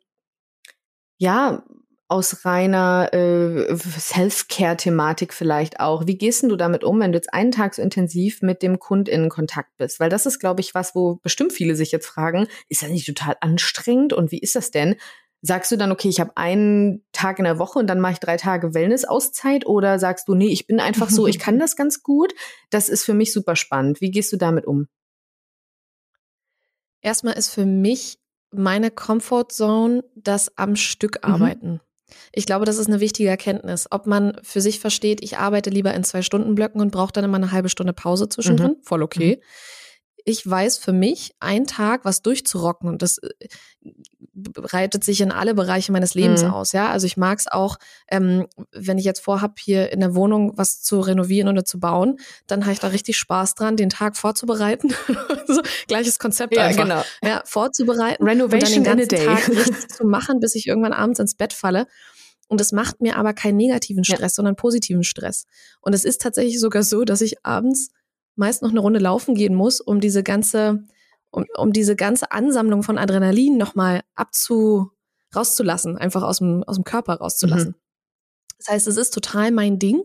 ja, 1.18 1.64
aus 2.06 2.44
reiner 2.44 3.08
äh, 3.12 3.74
Self-Care-Thematik 3.76 5.32
vielleicht 5.32 5.80
auch. 5.80 6.06
Wie 6.06 6.16
gehst 6.16 6.44
du 6.44 6.54
damit 6.54 6.84
um, 6.84 7.00
wenn 7.00 7.12
du 7.12 7.18
jetzt 7.18 7.32
einen 7.32 7.50
Tag 7.50 7.74
so 7.74 7.82
intensiv 7.82 8.40
mit 8.42 8.62
dem 8.62 8.78
Kund 8.78 9.08
in 9.08 9.28
Kontakt 9.30 9.76
bist? 9.78 10.00
Weil 10.00 10.10
das 10.10 10.26
ist, 10.26 10.38
glaube 10.38 10.60
ich, 10.60 10.74
was, 10.74 10.94
wo 10.94 11.16
bestimmt 11.16 11.52
viele 11.52 11.74
sich 11.74 11.92
jetzt 11.92 12.06
fragen, 12.06 12.46
ist 12.68 12.82
das 12.82 12.90
nicht 12.90 13.06
total 13.06 13.36
anstrengend 13.40 14.12
und 14.12 14.30
wie 14.30 14.38
ist 14.38 14.54
das 14.54 14.70
denn? 14.70 14.96
Sagst 15.46 15.70
du 15.70 15.76
dann, 15.76 15.92
okay, 15.92 16.08
ich 16.08 16.20
habe 16.20 16.36
einen 16.36 17.04
Tag 17.12 17.38
in 17.38 17.44
der 17.44 17.58
Woche 17.58 17.78
und 17.78 17.86
dann 17.86 18.00
mache 18.00 18.14
ich 18.14 18.18
drei 18.18 18.38
Tage 18.38 18.72
Wellness-Auszeit 18.72 19.66
oder 19.66 19.98
sagst 19.98 20.26
du, 20.26 20.34
nee, 20.34 20.48
ich 20.48 20.66
bin 20.66 20.80
einfach 20.80 21.10
so, 21.10 21.26
ich 21.26 21.38
kann 21.38 21.58
das 21.58 21.76
ganz 21.76 22.02
gut. 22.02 22.32
Das 22.70 22.88
ist 22.88 23.04
für 23.04 23.12
mich 23.12 23.30
super 23.30 23.54
spannend. 23.54 24.00
Wie 24.00 24.10
gehst 24.10 24.32
du 24.32 24.38
damit 24.38 24.66
um? 24.66 24.88
Erstmal 27.02 27.34
ist 27.34 27.50
für 27.50 27.66
mich 27.66 28.18
meine 28.50 28.90
Comfortzone 28.90 30.02
das 30.14 30.56
am 30.56 30.76
Stück 30.76 31.18
mhm. 31.22 31.34
arbeiten. 31.34 31.70
Mhm. 31.72 31.80
Ich 32.32 32.46
glaube, 32.46 32.64
das 32.64 32.78
ist 32.78 32.86
eine 32.86 33.00
wichtige 33.00 33.28
Erkenntnis. 33.28 33.86
Ob 33.90 34.06
man 34.06 34.38
für 34.42 34.62
sich 34.62 34.80
versteht, 34.80 35.22
ich 35.22 35.36
arbeite 35.36 35.68
lieber 35.68 35.92
in 35.92 36.04
zwei 36.04 36.22
Stunden 36.22 36.54
Blöcken 36.54 36.80
und 36.80 36.90
brauche 36.90 37.12
dann 37.12 37.24
immer 37.24 37.36
eine 37.36 37.52
halbe 37.52 37.68
Stunde 37.68 37.92
Pause 37.92 38.28
zwischendrin, 38.30 38.76
mhm. 38.78 38.82
voll 38.82 39.02
okay. 39.02 39.36
Mhm. 39.36 39.42
Ich 40.24 40.48
weiß 40.48 40.78
für 40.78 40.92
mich, 40.92 41.34
ein 41.40 41.66
Tag 41.66 42.06
was 42.06 42.22
durchzurocken 42.22 42.88
und 42.88 43.02
das 43.02 43.20
breitet 44.34 45.04
sich 45.04 45.20
in 45.20 45.30
alle 45.30 45.54
Bereiche 45.54 45.92
meines 45.92 46.14
Lebens 46.14 46.42
mhm. 46.42 46.50
aus. 46.50 46.72
Ja, 46.72 46.90
also 46.90 47.06
ich 47.06 47.16
mag 47.16 47.38
es 47.38 47.46
auch, 47.46 47.76
ähm, 48.08 48.46
wenn 48.72 48.98
ich 48.98 49.04
jetzt 49.04 49.20
vorhab, 49.20 49.58
hier 49.58 49.92
in 49.92 50.00
der 50.00 50.14
Wohnung 50.14 50.52
was 50.56 50.82
zu 50.82 51.00
renovieren 51.00 51.48
oder 51.48 51.64
zu 51.64 51.78
bauen, 51.78 52.18
dann 52.46 52.62
habe 52.62 52.72
ich 52.72 52.80
da 52.80 52.88
richtig 52.88 53.16
Spaß 53.16 53.54
dran, 53.54 53.76
den 53.76 53.90
Tag 53.90 54.16
vorzubereiten. 54.16 54.92
so, 55.46 55.62
gleiches 55.86 56.18
Konzept 56.18 56.54
ja, 56.56 56.64
einfach. 56.64 56.82
Genau. 56.82 57.02
Ja, 57.22 57.42
vorzubereiten 57.44 58.24
Renovation 58.24 58.78
und 58.78 58.86
dann 58.86 58.98
den 58.98 59.08
ganzen 59.08 59.26
Tag 59.26 59.48
nichts 59.48 59.88
zu 59.96 60.04
machen, 60.04 60.40
bis 60.40 60.54
ich 60.54 60.66
irgendwann 60.66 60.92
abends 60.92 61.20
ins 61.20 61.34
Bett 61.34 61.52
falle. 61.52 61.86
Und 62.48 62.60
es 62.60 62.72
macht 62.72 63.00
mir 63.00 63.16
aber 63.16 63.32
keinen 63.32 63.56
negativen 63.56 64.04
Stress, 64.04 64.20
ja. 64.20 64.28
sondern 64.28 64.56
positiven 64.56 65.04
Stress. 65.04 65.46
Und 65.80 65.94
es 65.94 66.04
ist 66.04 66.20
tatsächlich 66.20 66.60
sogar 66.60 66.82
so, 66.82 67.04
dass 67.04 67.20
ich 67.20 67.44
abends 67.44 67.90
meist 68.36 68.62
noch 68.62 68.70
eine 68.70 68.80
Runde 68.80 68.98
laufen 68.98 69.34
gehen 69.34 69.54
muss, 69.54 69.80
um 69.80 70.00
diese 70.00 70.22
ganze 70.22 70.84
um, 71.34 71.46
um 71.56 71.72
diese 71.72 71.96
ganze 71.96 72.30
Ansammlung 72.30 72.82
von 72.82 72.98
Adrenalin 72.98 73.56
nochmal 73.56 74.02
abzu, 74.14 74.90
rauszulassen, 75.34 75.98
einfach 75.98 76.22
aus 76.22 76.38
dem, 76.38 76.62
aus 76.64 76.76
dem 76.76 76.84
Körper 76.84 77.14
rauszulassen. 77.14 77.70
Mhm. 77.70 77.74
Das 78.58 78.68
heißt, 78.68 78.86
es 78.86 78.96
ist 78.96 79.12
total 79.12 79.50
mein 79.50 79.78
Ding. 79.78 80.02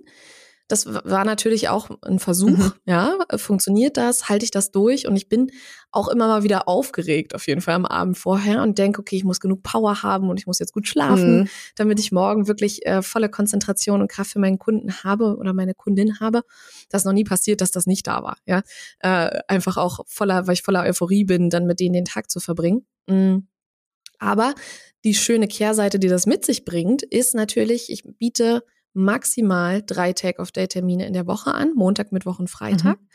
Das 0.69 0.85
war 0.85 1.25
natürlich 1.25 1.67
auch 1.67 1.89
ein 2.03 2.19
Versuch, 2.19 2.57
mhm. 2.57 2.71
ja, 2.85 3.17
funktioniert 3.37 3.97
das, 3.97 4.29
halte 4.29 4.45
ich 4.45 4.51
das 4.51 4.71
durch 4.71 5.07
und 5.07 5.15
ich 5.15 5.27
bin 5.27 5.51
auch 5.91 6.07
immer 6.07 6.27
mal 6.27 6.43
wieder 6.43 6.67
aufgeregt 6.67 7.33
auf 7.33 7.47
jeden 7.47 7.61
Fall 7.61 7.73
am 7.73 7.87
Abend 7.87 8.19
vorher 8.19 8.61
und 8.61 8.77
denke, 8.77 9.01
okay, 9.01 9.15
ich 9.15 9.23
muss 9.23 9.39
genug 9.39 9.63
Power 9.63 10.03
haben 10.03 10.29
und 10.29 10.39
ich 10.39 10.45
muss 10.45 10.59
jetzt 10.59 10.71
gut 10.71 10.87
schlafen, 10.87 11.39
mhm. 11.39 11.49
damit 11.75 11.99
ich 11.99 12.11
morgen 12.11 12.47
wirklich 12.47 12.85
äh, 12.85 13.01
volle 13.01 13.29
Konzentration 13.29 13.99
und 13.99 14.11
Kraft 14.11 14.31
für 14.31 14.39
meinen 14.39 14.59
Kunden 14.59 15.03
habe 15.03 15.37
oder 15.37 15.53
meine 15.53 15.73
Kundin 15.73 16.19
habe. 16.19 16.43
Das 16.89 17.01
ist 17.01 17.05
noch 17.05 17.13
nie 17.13 17.23
passiert, 17.23 17.61
dass 17.61 17.71
das 17.71 17.87
nicht 17.87 18.05
da 18.05 18.21
war, 18.21 18.37
ja. 18.45 18.61
Äh, 18.99 19.39
einfach 19.47 19.77
auch 19.77 20.01
voller, 20.05 20.45
weil 20.45 20.53
ich 20.53 20.61
voller 20.61 20.83
Euphorie 20.83 21.25
bin, 21.25 21.49
dann 21.49 21.65
mit 21.65 21.79
denen 21.79 21.93
den 21.93 22.05
Tag 22.05 22.29
zu 22.29 22.39
verbringen. 22.39 22.85
Mhm. 23.07 23.47
Aber 24.19 24.53
die 25.03 25.15
schöne 25.15 25.47
Kehrseite, 25.47 25.97
die 25.97 26.09
das 26.09 26.27
mit 26.27 26.45
sich 26.45 26.63
bringt, 26.63 27.01
ist 27.01 27.33
natürlich, 27.33 27.89
ich 27.89 28.03
biete 28.03 28.63
maximal 28.93 29.83
drei 29.85 30.13
Take-off-Day-Termine 30.13 31.05
in 31.05 31.13
der 31.13 31.27
Woche 31.27 31.53
an, 31.53 31.73
Montag, 31.75 32.11
Mittwoch 32.11 32.39
und 32.39 32.49
Freitag. 32.49 32.99
Mhm. 32.99 33.07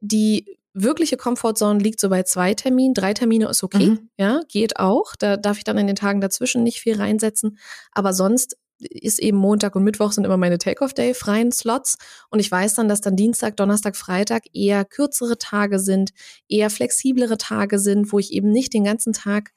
Die 0.00 0.58
wirkliche 0.72 1.16
Comfortzone 1.16 1.80
liegt 1.80 2.00
so 2.00 2.08
bei 2.08 2.22
zwei 2.22 2.54
Terminen. 2.54 2.94
Drei 2.94 3.12
Termine 3.14 3.48
ist 3.48 3.62
okay, 3.62 3.90
mhm. 3.90 4.10
ja, 4.16 4.40
geht 4.48 4.78
auch. 4.78 5.14
Da 5.18 5.36
darf 5.36 5.58
ich 5.58 5.64
dann 5.64 5.78
in 5.78 5.86
den 5.86 5.96
Tagen 5.96 6.20
dazwischen 6.20 6.62
nicht 6.62 6.80
viel 6.80 6.96
reinsetzen. 6.96 7.58
Aber 7.92 8.12
sonst 8.12 8.56
ist 8.78 9.18
eben 9.18 9.36
Montag 9.36 9.76
und 9.76 9.84
Mittwoch 9.84 10.12
sind 10.12 10.24
immer 10.24 10.36
meine 10.36 10.58
Take-off-Day 10.58 11.14
freien 11.14 11.52
Slots. 11.52 11.98
Und 12.30 12.38
ich 12.38 12.50
weiß 12.50 12.74
dann, 12.74 12.88
dass 12.88 13.00
dann 13.00 13.16
Dienstag, 13.16 13.56
Donnerstag, 13.56 13.96
Freitag 13.96 14.44
eher 14.54 14.84
kürzere 14.84 15.36
Tage 15.38 15.78
sind, 15.78 16.12
eher 16.48 16.70
flexiblere 16.70 17.36
Tage 17.36 17.78
sind, 17.78 18.12
wo 18.12 18.18
ich 18.18 18.32
eben 18.32 18.50
nicht 18.50 18.72
den 18.72 18.84
ganzen 18.84 19.12
Tag 19.12 19.52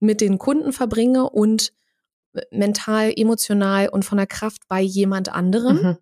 mit 0.00 0.20
den 0.20 0.38
Kunden 0.38 0.72
verbringe 0.72 1.30
und 1.30 1.72
mental, 2.50 3.12
emotional 3.14 3.88
und 3.88 4.04
von 4.04 4.18
der 4.18 4.26
Kraft 4.26 4.62
bei 4.68 4.80
jemand 4.80 5.30
anderem, 5.30 5.82
mhm. 5.82 5.96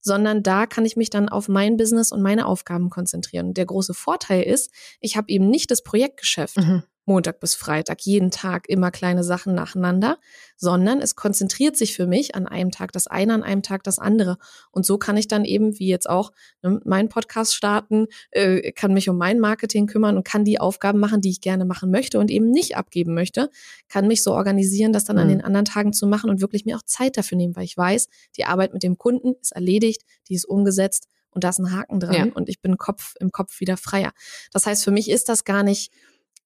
sondern 0.00 0.42
da 0.42 0.66
kann 0.66 0.84
ich 0.84 0.96
mich 0.96 1.10
dann 1.10 1.28
auf 1.28 1.48
mein 1.48 1.76
Business 1.76 2.12
und 2.12 2.22
meine 2.22 2.46
Aufgaben 2.46 2.90
konzentrieren. 2.90 3.54
der 3.54 3.66
große 3.66 3.94
Vorteil 3.94 4.42
ist, 4.42 4.70
ich 5.00 5.16
habe 5.16 5.28
eben 5.28 5.48
nicht 5.48 5.70
das 5.70 5.82
Projektgeschäft. 5.82 6.58
Mhm. 6.58 6.82
Montag 7.06 7.40
bis 7.40 7.54
Freitag, 7.54 8.02
jeden 8.02 8.30
Tag 8.30 8.68
immer 8.68 8.90
kleine 8.90 9.22
Sachen 9.22 9.54
nacheinander, 9.54 10.18
sondern 10.56 11.00
es 11.00 11.14
konzentriert 11.14 11.76
sich 11.76 11.94
für 11.94 12.06
mich 12.06 12.34
an 12.34 12.46
einem 12.46 12.72
Tag 12.72 12.92
das 12.92 13.06
eine, 13.06 13.32
an 13.32 13.42
einem 13.44 13.62
Tag 13.62 13.84
das 13.84 13.98
andere. 13.98 14.38
Und 14.72 14.84
so 14.84 14.98
kann 14.98 15.16
ich 15.16 15.28
dann 15.28 15.44
eben, 15.44 15.78
wie 15.78 15.86
jetzt 15.86 16.10
auch, 16.10 16.32
ne, 16.62 16.80
meinen 16.84 17.08
Podcast 17.08 17.54
starten, 17.54 18.08
äh, 18.32 18.72
kann 18.72 18.92
mich 18.92 19.08
um 19.08 19.16
mein 19.16 19.38
Marketing 19.38 19.86
kümmern 19.86 20.16
und 20.16 20.24
kann 20.24 20.44
die 20.44 20.60
Aufgaben 20.60 20.98
machen, 20.98 21.20
die 21.20 21.30
ich 21.30 21.40
gerne 21.40 21.64
machen 21.64 21.90
möchte 21.90 22.18
und 22.18 22.30
eben 22.30 22.50
nicht 22.50 22.76
abgeben 22.76 23.14
möchte, 23.14 23.50
kann 23.88 24.08
mich 24.08 24.22
so 24.22 24.32
organisieren, 24.32 24.92
das 24.92 25.04
dann 25.04 25.16
mhm. 25.16 25.22
an 25.22 25.28
den 25.28 25.40
anderen 25.42 25.64
Tagen 25.64 25.92
zu 25.92 26.06
machen 26.06 26.28
und 26.28 26.40
wirklich 26.40 26.64
mir 26.64 26.76
auch 26.76 26.82
Zeit 26.82 27.16
dafür 27.16 27.38
nehmen, 27.38 27.54
weil 27.54 27.64
ich 27.64 27.76
weiß, 27.76 28.08
die 28.36 28.44
Arbeit 28.44 28.72
mit 28.72 28.82
dem 28.82 28.98
Kunden 28.98 29.34
ist 29.40 29.52
erledigt, 29.52 30.02
die 30.28 30.34
ist 30.34 30.44
umgesetzt 30.44 31.08
und 31.30 31.44
da 31.44 31.50
ist 31.50 31.58
ein 31.58 31.70
Haken 31.70 32.00
dran 32.00 32.14
ja. 32.14 32.32
und 32.34 32.48
ich 32.48 32.60
bin 32.60 32.78
Kopf, 32.78 33.14
im 33.20 33.30
Kopf 33.30 33.60
wieder 33.60 33.76
freier. 33.76 34.12
Das 34.52 34.66
heißt, 34.66 34.82
für 34.82 34.90
mich 34.90 35.10
ist 35.10 35.28
das 35.28 35.44
gar 35.44 35.62
nicht 35.62 35.92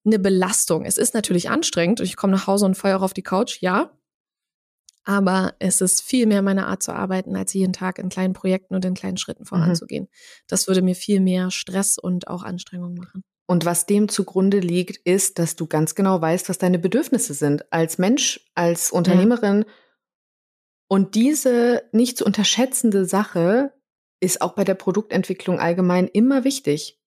eine 0.04 0.18
Belastung. 0.18 0.84
Es 0.84 0.98
ist 0.98 1.14
natürlich 1.14 1.50
anstrengend. 1.50 2.00
Ich 2.00 2.16
komme 2.16 2.32
nach 2.32 2.46
Hause 2.46 2.66
und 2.66 2.76
feuere 2.76 3.02
auf 3.02 3.14
die 3.14 3.22
Couch, 3.22 3.60
ja. 3.60 3.96
Aber 5.04 5.54
es 5.58 5.80
ist 5.80 6.02
viel 6.02 6.26
mehr 6.26 6.42
meine 6.42 6.66
Art 6.66 6.82
zu 6.82 6.92
arbeiten, 6.92 7.34
als 7.34 7.54
jeden 7.54 7.72
Tag 7.72 7.98
in 7.98 8.10
kleinen 8.10 8.34
Projekten 8.34 8.74
und 8.74 8.84
in 8.84 8.94
kleinen 8.94 9.16
Schritten 9.16 9.46
voranzugehen. 9.46 10.04
Mhm. 10.04 10.08
Das 10.46 10.68
würde 10.68 10.82
mir 10.82 10.94
viel 10.94 11.20
mehr 11.20 11.50
Stress 11.50 11.98
und 11.98 12.28
auch 12.28 12.42
Anstrengung 12.42 12.94
machen. 12.94 13.22
Und 13.46 13.64
was 13.64 13.86
dem 13.86 14.08
zugrunde 14.08 14.60
liegt, 14.60 14.98
ist, 14.98 15.40
dass 15.40 15.56
du 15.56 15.66
ganz 15.66 15.96
genau 15.96 16.20
weißt, 16.20 16.48
was 16.48 16.58
deine 16.58 16.78
Bedürfnisse 16.78 17.34
sind. 17.34 17.72
Als 17.72 17.98
Mensch, 17.98 18.48
als 18.54 18.92
Unternehmerin. 18.92 19.64
Ja. 19.66 19.72
Und 20.86 21.14
diese 21.16 21.82
nicht 21.92 22.18
zu 22.18 22.24
unterschätzende 22.24 23.06
Sache 23.06 23.72
ist 24.20 24.42
auch 24.42 24.54
bei 24.54 24.62
der 24.62 24.74
Produktentwicklung 24.74 25.58
allgemein 25.58 26.06
immer 26.06 26.44
wichtig. 26.44 26.99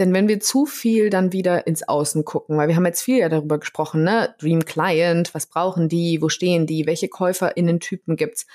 Denn 0.00 0.12
wenn 0.12 0.26
wir 0.26 0.40
zu 0.40 0.66
viel 0.66 1.10
dann 1.10 1.32
wieder 1.32 1.68
ins 1.68 1.86
Außen 1.86 2.24
gucken, 2.24 2.56
weil 2.56 2.66
wir 2.66 2.74
haben 2.74 2.86
jetzt 2.86 3.02
viel 3.02 3.18
ja 3.18 3.28
darüber 3.28 3.58
gesprochen, 3.58 4.02
ne? 4.02 4.34
Dream 4.40 4.64
Client, 4.64 5.32
was 5.34 5.46
brauchen 5.46 5.88
die, 5.88 6.20
wo 6.20 6.28
stehen 6.28 6.66
die, 6.66 6.86
welche 6.86 7.08
KäuferInnen-Typen 7.08 8.16
gibt's 8.16 8.46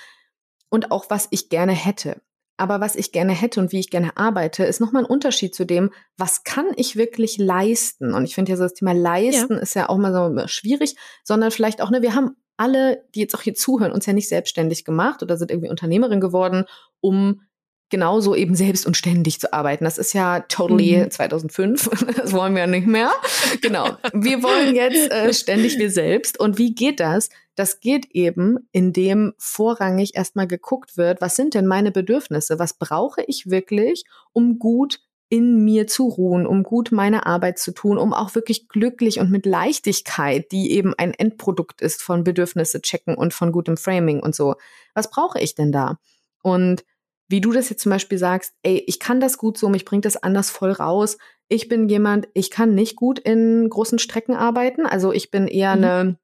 und 0.68 0.90
auch 0.90 1.08
was 1.08 1.28
ich 1.30 1.48
gerne 1.48 1.72
hätte. 1.72 2.20
aber 2.56 2.80
was 2.80 2.96
ich 2.96 3.12
gerne 3.12 3.32
hätte 3.32 3.60
und 3.60 3.72
wie 3.72 3.80
ich 3.80 3.90
gerne 3.90 4.16
arbeite, 4.16 4.64
ist 4.64 4.80
nochmal 4.80 5.04
ein 5.04 5.10
Unterschied 5.10 5.54
zu 5.54 5.66
dem, 5.66 5.90
was 6.16 6.44
kann 6.44 6.66
ich 6.76 6.96
wirklich 6.96 7.38
leisten? 7.38 8.14
Und 8.14 8.24
ich 8.24 8.34
finde 8.34 8.52
ja 8.52 8.56
so 8.56 8.62
das 8.62 8.74
Thema 8.74 8.92
leisten 8.92 9.54
ja. 9.54 9.58
ist 9.60 9.74
ja 9.74 9.88
auch 9.88 9.98
mal 9.98 10.12
so 10.12 10.48
schwierig, 10.48 10.96
sondern 11.22 11.50
vielleicht 11.50 11.82
auch, 11.82 11.90
ne, 11.90 12.02
wir 12.02 12.14
haben 12.14 12.36
alle, 12.56 13.04
die 13.14 13.20
jetzt 13.20 13.34
auch 13.34 13.42
hier 13.42 13.54
zuhören, 13.54 13.92
uns 13.92 14.06
ja 14.06 14.14
nicht 14.14 14.28
selbstständig 14.28 14.84
gemacht 14.84 15.22
oder 15.22 15.36
sind 15.36 15.50
irgendwie 15.50 15.68
Unternehmerin 15.68 16.20
geworden, 16.20 16.64
um 17.00 17.42
genauso 17.88 18.34
eben 18.34 18.54
selbst 18.54 18.86
und 18.86 18.96
ständig 18.96 19.40
zu 19.40 19.52
arbeiten. 19.52 19.84
Das 19.84 19.98
ist 19.98 20.12
ja 20.12 20.40
totally 20.40 20.96
mhm. 20.96 21.10
2005. 21.10 21.90
Das 22.16 22.32
wollen 22.32 22.54
wir 22.54 22.62
ja 22.62 22.66
nicht 22.66 22.86
mehr. 22.86 23.12
Genau. 23.60 23.90
Wir 24.12 24.42
wollen 24.42 24.74
jetzt 24.74 25.10
äh, 25.12 25.32
ständig 25.32 25.78
wir 25.78 25.90
selbst. 25.90 26.40
Und 26.40 26.58
wie 26.58 26.74
geht 26.74 26.98
das? 27.00 27.28
Das 27.54 27.80
geht 27.80 28.06
eben, 28.10 28.68
indem 28.72 29.34
vorrangig 29.38 30.14
erstmal 30.14 30.46
geguckt 30.46 30.96
wird, 30.96 31.20
was 31.20 31.36
sind 31.36 31.54
denn 31.54 31.66
meine 31.66 31.92
Bedürfnisse? 31.92 32.58
Was 32.58 32.74
brauche 32.74 33.22
ich 33.26 33.48
wirklich, 33.50 34.04
um 34.32 34.58
gut 34.58 35.00
in 35.28 35.64
mir 35.64 35.86
zu 35.86 36.06
ruhen, 36.06 36.46
um 36.46 36.62
gut 36.62 36.92
meine 36.92 37.26
Arbeit 37.26 37.58
zu 37.58 37.72
tun, 37.72 37.98
um 37.98 38.12
auch 38.12 38.34
wirklich 38.34 38.68
glücklich 38.68 39.18
und 39.18 39.30
mit 39.30 39.44
Leichtigkeit, 39.44 40.52
die 40.52 40.72
eben 40.72 40.94
ein 40.94 41.12
Endprodukt 41.12 41.80
ist 41.80 42.02
von 42.02 42.22
Bedürfnisse 42.22 42.80
checken 42.80 43.16
und 43.16 43.34
von 43.34 43.50
gutem 43.50 43.76
Framing 43.76 44.20
und 44.20 44.34
so. 44.34 44.54
Was 44.94 45.10
brauche 45.10 45.40
ich 45.40 45.54
denn 45.54 45.72
da? 45.72 45.98
Und 46.42 46.84
wie 47.28 47.40
du 47.40 47.52
das 47.52 47.70
jetzt 47.70 47.82
zum 47.82 47.90
Beispiel 47.90 48.18
sagst, 48.18 48.54
ey, 48.62 48.82
ich 48.86 49.00
kann 49.00 49.20
das 49.20 49.38
gut 49.38 49.58
so, 49.58 49.68
mich 49.68 49.84
bringt 49.84 50.04
das 50.04 50.16
anders 50.16 50.50
voll 50.50 50.72
raus. 50.72 51.18
Ich 51.48 51.68
bin 51.68 51.88
jemand, 51.88 52.28
ich 52.34 52.50
kann 52.50 52.74
nicht 52.74 52.96
gut 52.96 53.18
in 53.18 53.68
großen 53.68 53.98
Strecken 53.98 54.34
arbeiten. 54.34 54.86
Also 54.86 55.12
ich 55.12 55.30
bin 55.30 55.48
eher 55.48 55.76
mhm. 55.76 55.84
eine, 55.84 56.18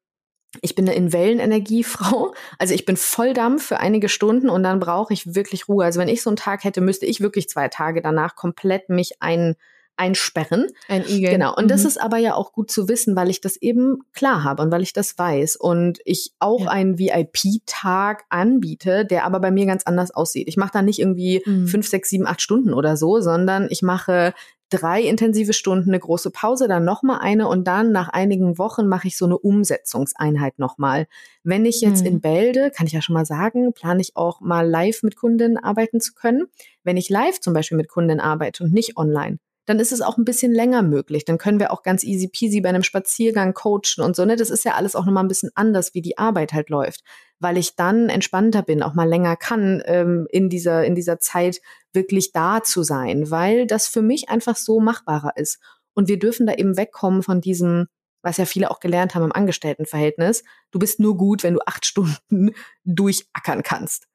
ich 0.61 0.75
bin 0.75 0.87
eine 0.87 0.95
in 0.95 1.11
Wellenenergiefrau. 1.11 2.33
Also 2.59 2.73
ich 2.73 2.85
bin 2.85 2.97
Volldampf 2.97 3.65
für 3.65 3.79
einige 3.79 4.07
Stunden 4.07 4.49
und 4.49 4.63
dann 4.63 4.79
brauche 4.79 5.13
ich 5.13 5.35
wirklich 5.35 5.67
Ruhe. 5.67 5.83
Also 5.85 5.99
wenn 5.99 6.07
ich 6.07 6.21
so 6.21 6.29
einen 6.29 6.37
Tag 6.37 6.63
hätte, 6.63 6.81
müsste 6.81 7.05
ich 7.05 7.19
wirklich 7.21 7.49
zwei 7.49 7.67
Tage 7.67 8.01
danach 8.01 8.35
komplett 8.35 8.89
mich 8.89 9.21
ein 9.21 9.55
einsperren. 9.95 10.67
Ein 10.87 11.03
Igel. 11.07 11.31
Genau. 11.31 11.55
Und 11.55 11.65
mhm. 11.65 11.69
das 11.69 11.85
ist 11.85 12.01
aber 12.01 12.17
ja 12.17 12.35
auch 12.35 12.51
gut 12.51 12.71
zu 12.71 12.87
wissen, 12.87 13.15
weil 13.15 13.29
ich 13.29 13.41
das 13.41 13.57
eben 13.57 13.99
klar 14.13 14.43
habe 14.43 14.61
und 14.61 14.71
weil 14.71 14.81
ich 14.81 14.93
das 14.93 15.17
weiß 15.17 15.55
und 15.55 15.99
ich 16.05 16.33
auch 16.39 16.65
ja. 16.65 16.71
einen 16.71 16.97
VIP-Tag 16.97 18.23
anbiete, 18.29 19.05
der 19.05 19.25
aber 19.25 19.39
bei 19.39 19.51
mir 19.51 19.65
ganz 19.65 19.83
anders 19.83 20.11
aussieht. 20.11 20.47
Ich 20.47 20.57
mache 20.57 20.71
da 20.73 20.81
nicht 20.81 20.99
irgendwie 20.99 21.43
mhm. 21.45 21.67
fünf, 21.67 21.87
sechs, 21.87 22.09
sieben, 22.09 22.27
acht 22.27 22.41
Stunden 22.41 22.73
oder 22.73 22.97
so, 22.97 23.21
sondern 23.21 23.67
ich 23.69 23.81
mache 23.81 24.33
drei 24.73 25.03
intensive 25.03 25.53
Stunden, 25.53 25.89
eine 25.89 25.99
große 25.99 26.31
Pause, 26.31 26.67
dann 26.67 26.83
nochmal 26.83 27.19
eine 27.21 27.47
und 27.47 27.67
dann 27.67 27.91
nach 27.91 28.09
einigen 28.09 28.57
Wochen 28.57 28.87
mache 28.87 29.07
ich 29.07 29.17
so 29.17 29.25
eine 29.25 29.37
Umsetzungseinheit 29.37 30.57
nochmal. 30.57 31.05
Wenn 31.43 31.65
ich 31.65 31.81
jetzt 31.81 32.01
mhm. 32.01 32.07
in 32.07 32.21
Bälde, 32.21 32.71
kann 32.71 32.87
ich 32.87 32.93
ja 32.93 33.01
schon 33.01 33.13
mal 33.13 33.25
sagen, 33.25 33.73
plane 33.73 34.01
ich 34.01 34.15
auch 34.15 34.41
mal 34.41 34.67
live 34.67 35.03
mit 35.03 35.15
Kunden 35.15 35.57
arbeiten 35.57 35.99
zu 35.99 36.13
können. 36.13 36.47
Wenn 36.83 36.97
ich 36.97 37.09
live 37.09 37.39
zum 37.39 37.53
Beispiel 37.53 37.77
mit 37.77 37.89
Kunden 37.89 38.19
arbeite 38.19 38.63
und 38.63 38.73
nicht 38.73 38.97
online, 38.97 39.37
dann 39.65 39.79
ist 39.79 39.91
es 39.91 40.01
auch 40.01 40.17
ein 40.17 40.25
bisschen 40.25 40.51
länger 40.51 40.81
möglich. 40.81 41.25
Dann 41.25 41.37
können 41.37 41.59
wir 41.59 41.71
auch 41.71 41.83
ganz 41.83 42.03
easy 42.03 42.27
peasy 42.27 42.61
bei 42.61 42.69
einem 42.69 42.83
Spaziergang 42.83 43.53
coachen 43.53 44.03
und 44.03 44.15
so. 44.15 44.25
Ne? 44.25 44.35
Das 44.35 44.49
ist 44.49 44.65
ja 44.65 44.73
alles 44.73 44.95
auch 44.95 45.05
nochmal 45.05 45.23
ein 45.23 45.29
bisschen 45.29 45.51
anders, 45.55 45.93
wie 45.93 46.01
die 46.01 46.17
Arbeit 46.17 46.53
halt 46.53 46.69
läuft, 46.69 47.03
weil 47.39 47.57
ich 47.57 47.75
dann 47.75 48.09
entspannter 48.09 48.61
bin, 48.61 48.83
auch 48.83 48.93
mal 48.93 49.07
länger 49.07 49.37
kann, 49.37 49.81
ähm, 49.85 50.27
in, 50.29 50.49
dieser, 50.49 50.83
in 50.83 50.95
dieser 50.95 51.19
Zeit 51.19 51.61
wirklich 51.93 52.33
da 52.33 52.61
zu 52.61 52.83
sein, 52.83 53.31
weil 53.31 53.65
das 53.65 53.87
für 53.87 54.01
mich 54.01 54.29
einfach 54.29 54.57
so 54.57 54.81
machbarer 54.81 55.37
ist. 55.37 55.59
Und 55.93 56.09
wir 56.09 56.19
dürfen 56.19 56.45
da 56.45 56.53
eben 56.53 56.75
wegkommen 56.75 57.23
von 57.23 57.39
diesem, 57.39 57.87
was 58.21 58.37
ja 58.37 58.45
viele 58.45 58.71
auch 58.71 58.79
gelernt 58.79 59.15
haben 59.15 59.23
im 59.23 59.31
Angestelltenverhältnis. 59.31 60.43
Du 60.71 60.79
bist 60.79 60.99
nur 60.99 61.17
gut, 61.17 61.43
wenn 61.43 61.53
du 61.53 61.61
acht 61.65 61.85
Stunden 61.85 62.51
durchackern 62.83 63.63
kannst. 63.63 64.07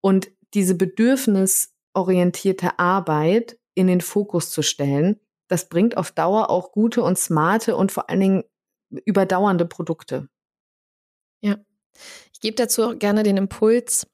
Und 0.00 0.32
diese 0.54 0.74
bedürfnisorientierte 0.74 2.78
Arbeit 2.78 3.59
in 3.80 3.86
den 3.86 4.00
Fokus 4.00 4.50
zu 4.50 4.62
stellen. 4.62 5.18
Das 5.48 5.68
bringt 5.68 5.96
auf 5.96 6.12
Dauer 6.12 6.50
auch 6.50 6.72
gute 6.72 7.02
und 7.02 7.18
smarte 7.18 7.76
und 7.76 7.90
vor 7.90 8.08
allen 8.08 8.20
Dingen 8.20 8.44
überdauernde 9.04 9.66
Produkte. 9.66 10.28
Ja, 11.42 11.56
ich 12.32 12.40
gebe 12.40 12.56
dazu 12.56 12.96
gerne 12.96 13.22
den 13.22 13.36
Impuls, 13.36 14.06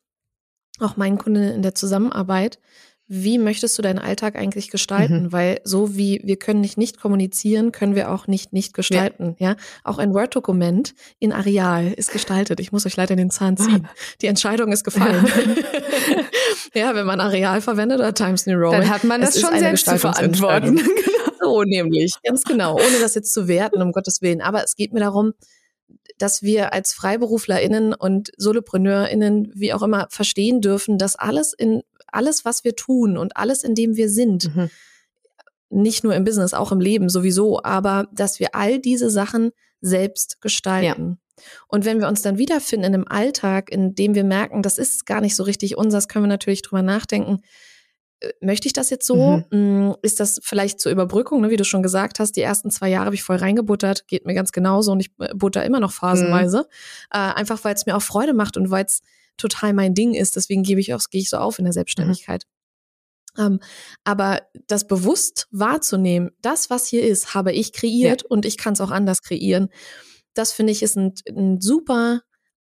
auch 0.80 0.96
meinen 0.96 1.18
Kunden 1.18 1.42
in 1.42 1.62
der 1.62 1.74
Zusammenarbeit, 1.74 2.60
wie 3.08 3.38
möchtest 3.38 3.78
du 3.78 3.82
deinen 3.82 3.98
Alltag 3.98 4.34
eigentlich 4.36 4.70
gestalten? 4.70 5.24
Mhm. 5.24 5.32
Weil 5.32 5.60
so 5.64 5.96
wie 5.96 6.20
wir 6.24 6.36
können 6.36 6.60
nicht 6.60 6.76
nicht 6.76 7.00
kommunizieren, 7.00 7.70
können 7.70 7.94
wir 7.94 8.10
auch 8.10 8.26
nicht 8.26 8.52
nicht 8.52 8.74
gestalten. 8.74 9.36
Ja, 9.38 9.50
ja? 9.50 9.56
auch 9.84 9.98
ein 9.98 10.12
Word-Dokument 10.12 10.94
in 11.18 11.32
Areal 11.32 11.92
ist 11.92 12.10
gestaltet. 12.10 12.58
Ich 12.58 12.72
muss 12.72 12.84
euch 12.84 12.96
leider 12.96 13.14
den 13.14 13.30
Zahn 13.30 13.56
ziehen. 13.56 13.88
Die 14.22 14.26
Entscheidung 14.26 14.72
ist 14.72 14.82
gefallen. 14.82 15.24
ja, 16.74 16.94
wenn 16.94 17.06
man 17.06 17.20
Areal 17.20 17.60
verwendet 17.60 18.00
oder 18.00 18.12
Times 18.12 18.46
New 18.46 18.56
Roman, 18.56 18.80
dann 18.80 18.90
hat 18.90 19.04
man 19.04 19.20
das 19.20 19.40
schon 19.40 19.56
selbst 19.58 19.86
zu 19.86 19.98
verantworten. 19.98 20.80
so 21.40 21.62
nämlich, 21.62 22.14
ganz 22.24 22.42
genau, 22.42 22.74
ohne 22.74 22.98
das 23.00 23.14
jetzt 23.14 23.32
zu 23.32 23.46
werten, 23.46 23.82
um 23.82 23.92
Gottes 23.92 24.20
Willen. 24.20 24.40
Aber 24.40 24.64
es 24.64 24.74
geht 24.74 24.92
mir 24.92 25.00
darum, 25.00 25.32
dass 26.18 26.42
wir 26.42 26.72
als 26.72 26.92
FreiberuflerInnen 26.92 27.94
und 27.94 28.30
SolopreneurInnen, 28.36 29.52
wie 29.54 29.72
auch 29.72 29.82
immer, 29.82 30.06
verstehen 30.10 30.60
dürfen, 30.60 30.98
dass 30.98 31.16
alles 31.16 31.52
in 31.52 31.82
alles, 32.06 32.44
was 32.44 32.64
wir 32.64 32.76
tun 32.76 33.16
und 33.16 33.36
alles, 33.36 33.62
in 33.62 33.74
dem 33.74 33.96
wir 33.96 34.08
sind, 34.08 34.54
mhm. 34.54 34.70
nicht 35.68 36.04
nur 36.04 36.14
im 36.14 36.24
Business, 36.24 36.54
auch 36.54 36.72
im 36.72 36.80
Leben 36.80 37.08
sowieso, 37.08 37.62
aber 37.62 38.08
dass 38.12 38.40
wir 38.40 38.54
all 38.54 38.78
diese 38.78 39.10
Sachen 39.10 39.50
selbst 39.80 40.40
gestalten. 40.40 41.18
Ja. 41.18 41.42
Und 41.68 41.84
wenn 41.84 42.00
wir 42.00 42.08
uns 42.08 42.22
dann 42.22 42.38
wiederfinden 42.38 42.86
in 42.86 42.94
einem 42.94 43.08
Alltag, 43.08 43.70
in 43.70 43.94
dem 43.94 44.14
wir 44.14 44.24
merken, 44.24 44.62
das 44.62 44.78
ist 44.78 45.04
gar 45.04 45.20
nicht 45.20 45.36
so 45.36 45.42
richtig 45.42 45.76
unseres, 45.76 46.08
können 46.08 46.24
wir 46.24 46.28
natürlich 46.28 46.62
drüber 46.62 46.82
nachdenken, 46.82 47.42
möchte 48.40 48.66
ich 48.66 48.72
das 48.72 48.90
jetzt 48.90 49.06
so? 49.06 49.44
Mhm. 49.50 49.88
Mm, 49.88 49.94
ist 50.02 50.20
das 50.20 50.40
vielleicht 50.42 50.80
zur 50.80 50.92
Überbrückung, 50.92 51.40
ne? 51.42 51.50
wie 51.50 51.56
du 51.56 51.64
schon 51.64 51.82
gesagt 51.82 52.18
hast, 52.18 52.32
die 52.32 52.40
ersten 52.40 52.70
zwei 52.70 52.88
Jahre 52.88 53.06
habe 53.06 53.14
ich 53.14 53.22
voll 53.22 53.36
reingebuttert, 53.36 54.08
geht 54.08 54.26
mir 54.26 54.34
ganz 54.34 54.52
genauso 54.52 54.92
und 54.92 55.00
ich 55.00 55.10
äh, 55.18 55.34
butter 55.34 55.64
immer 55.64 55.80
noch 55.80 55.92
phasenweise. 55.92 56.58
Mhm. 56.58 56.64
Äh, 57.12 57.34
einfach 57.34 57.62
weil 57.64 57.74
es 57.74 57.86
mir 57.86 57.96
auch 57.96 58.02
Freude 58.02 58.32
macht 58.32 58.56
und 58.56 58.70
weil 58.70 58.84
es 58.84 59.02
total 59.36 59.74
mein 59.74 59.94
Ding 59.94 60.14
ist. 60.14 60.36
Deswegen 60.36 60.62
gebe 60.62 60.80
ich 60.80 60.94
auch, 60.94 61.00
gehe 61.10 61.20
ich 61.20 61.30
so 61.30 61.36
auf 61.36 61.58
in 61.58 61.64
der 61.64 61.74
Selbstständigkeit. 61.74 62.44
Mhm. 62.46 62.56
Um, 63.38 63.60
aber 64.04 64.44
das 64.66 64.86
bewusst 64.86 65.46
wahrzunehmen, 65.50 66.30
das, 66.40 66.70
was 66.70 66.86
hier 66.86 67.06
ist, 67.06 67.34
habe 67.34 67.52
ich 67.52 67.74
kreiert 67.74 68.22
ja. 68.22 68.28
und 68.30 68.46
ich 68.46 68.56
kann 68.56 68.72
es 68.72 68.80
auch 68.80 68.90
anders 68.90 69.20
kreieren. 69.20 69.68
Das 70.32 70.52
finde 70.52 70.72
ich 70.72 70.82
ist 70.82 70.96
ein, 70.96 71.12
ein 71.28 71.60
super 71.60 72.22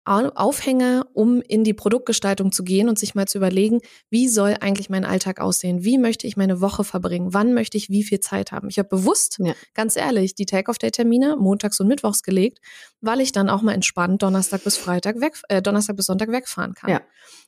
Aufhänger, 0.10 1.06
um 1.14 1.40
in 1.42 1.64
die 1.64 1.76
Produktgestaltung 1.76 2.52
zu 2.52 2.64
gehen 2.64 2.90
und 2.90 2.98
sich 2.98 3.14
mal 3.14 3.28
zu 3.28 3.38
überlegen, 3.38 3.80
wie 4.10 4.28
soll 4.28 4.56
eigentlich 4.60 4.90
mein 4.90 5.06
Alltag 5.06 5.40
aussehen? 5.40 5.84
Wie 5.84 6.00
möchte 6.00 6.26
ich 6.26 6.36
meine 6.36 6.62
Woche 6.62 6.84
verbringen? 6.84 7.32
Wann 7.32 7.54
möchte 7.54 7.78
ich 7.78 7.90
wie 7.90 8.04
viel 8.04 8.20
Zeit 8.20 8.52
haben? 8.52 8.70
Ich 8.70 8.80
habe 8.80 8.90
bewusst, 8.90 9.38
ja. 9.40 9.54
ganz 9.76 9.96
ehrlich, 9.96 10.34
die 10.34 10.48
Take-off-Day-Termine 10.48 11.36
montags 11.38 11.80
und 11.80 11.88
mittwochs 11.88 12.24
gelegt, 12.24 12.58
weil 13.02 13.22
ich 13.22 13.32
dann 13.32 13.50
auch 13.50 13.62
mal 13.62 13.74
entspannt 13.74 14.24
Donnerstag 14.24 14.64
bis 14.64 14.78
Freitag 14.78 15.22
weg, 15.22 15.40
äh, 15.48 15.62
Donnerstag 15.62 15.96
bis 15.96 16.08
Sonntag 16.08 16.32
wegfahren 16.32 16.74
kann. 16.74 16.90
Ja. 16.90 17.02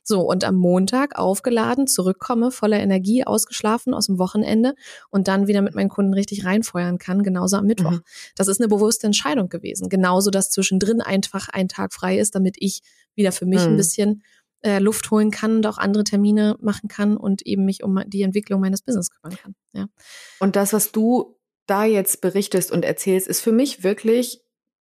So, 0.04 0.20
und 0.20 0.44
am 0.44 0.56
Montag 0.56 1.16
aufgeladen, 1.16 1.86
zurückkomme, 1.86 2.50
voller 2.50 2.80
Energie, 2.80 3.24
ausgeschlafen 3.24 3.94
aus 3.94 4.06
dem 4.06 4.18
Wochenende 4.18 4.74
und 5.10 5.28
dann 5.28 5.46
wieder 5.46 5.62
mit 5.62 5.74
meinen 5.74 5.88
Kunden 5.88 6.12
richtig 6.12 6.44
reinfeuern 6.44 6.98
kann, 6.98 7.22
genauso 7.22 7.56
am 7.56 7.66
Mittwoch. 7.66 7.92
Mhm. 7.92 8.02
Das 8.36 8.48
ist 8.48 8.60
eine 8.60 8.68
bewusste 8.68 9.06
Entscheidung 9.06 9.48
gewesen. 9.48 9.88
Genauso, 9.88 10.30
dass 10.30 10.50
zwischendrin 10.50 11.00
einfach 11.00 11.48
ein 11.48 11.68
Tag 11.68 11.92
frei 11.92 12.18
ist, 12.18 12.34
damit 12.34 12.56
ich 12.58 12.80
wieder 13.14 13.32
für 13.32 13.46
mich 13.46 13.60
mhm. 13.60 13.68
ein 13.72 13.76
bisschen 13.76 14.22
äh, 14.62 14.78
Luft 14.78 15.10
holen 15.10 15.30
kann 15.30 15.56
und 15.56 15.66
auch 15.66 15.78
andere 15.78 16.04
Termine 16.04 16.56
machen 16.60 16.88
kann 16.88 17.16
und 17.16 17.42
eben 17.42 17.64
mich 17.64 17.82
um 17.82 18.00
die 18.06 18.22
Entwicklung 18.22 18.60
meines 18.60 18.82
Business 18.82 19.10
kümmern 19.10 19.36
kann. 19.36 19.54
Ja. 19.72 19.86
Und 20.40 20.56
das, 20.56 20.72
was 20.72 20.92
du 20.92 21.36
da 21.66 21.84
jetzt 21.84 22.20
berichtest 22.20 22.70
und 22.70 22.84
erzählst, 22.84 23.28
ist 23.28 23.40
für 23.40 23.52
mich 23.52 23.82
wirklich, 23.82 24.40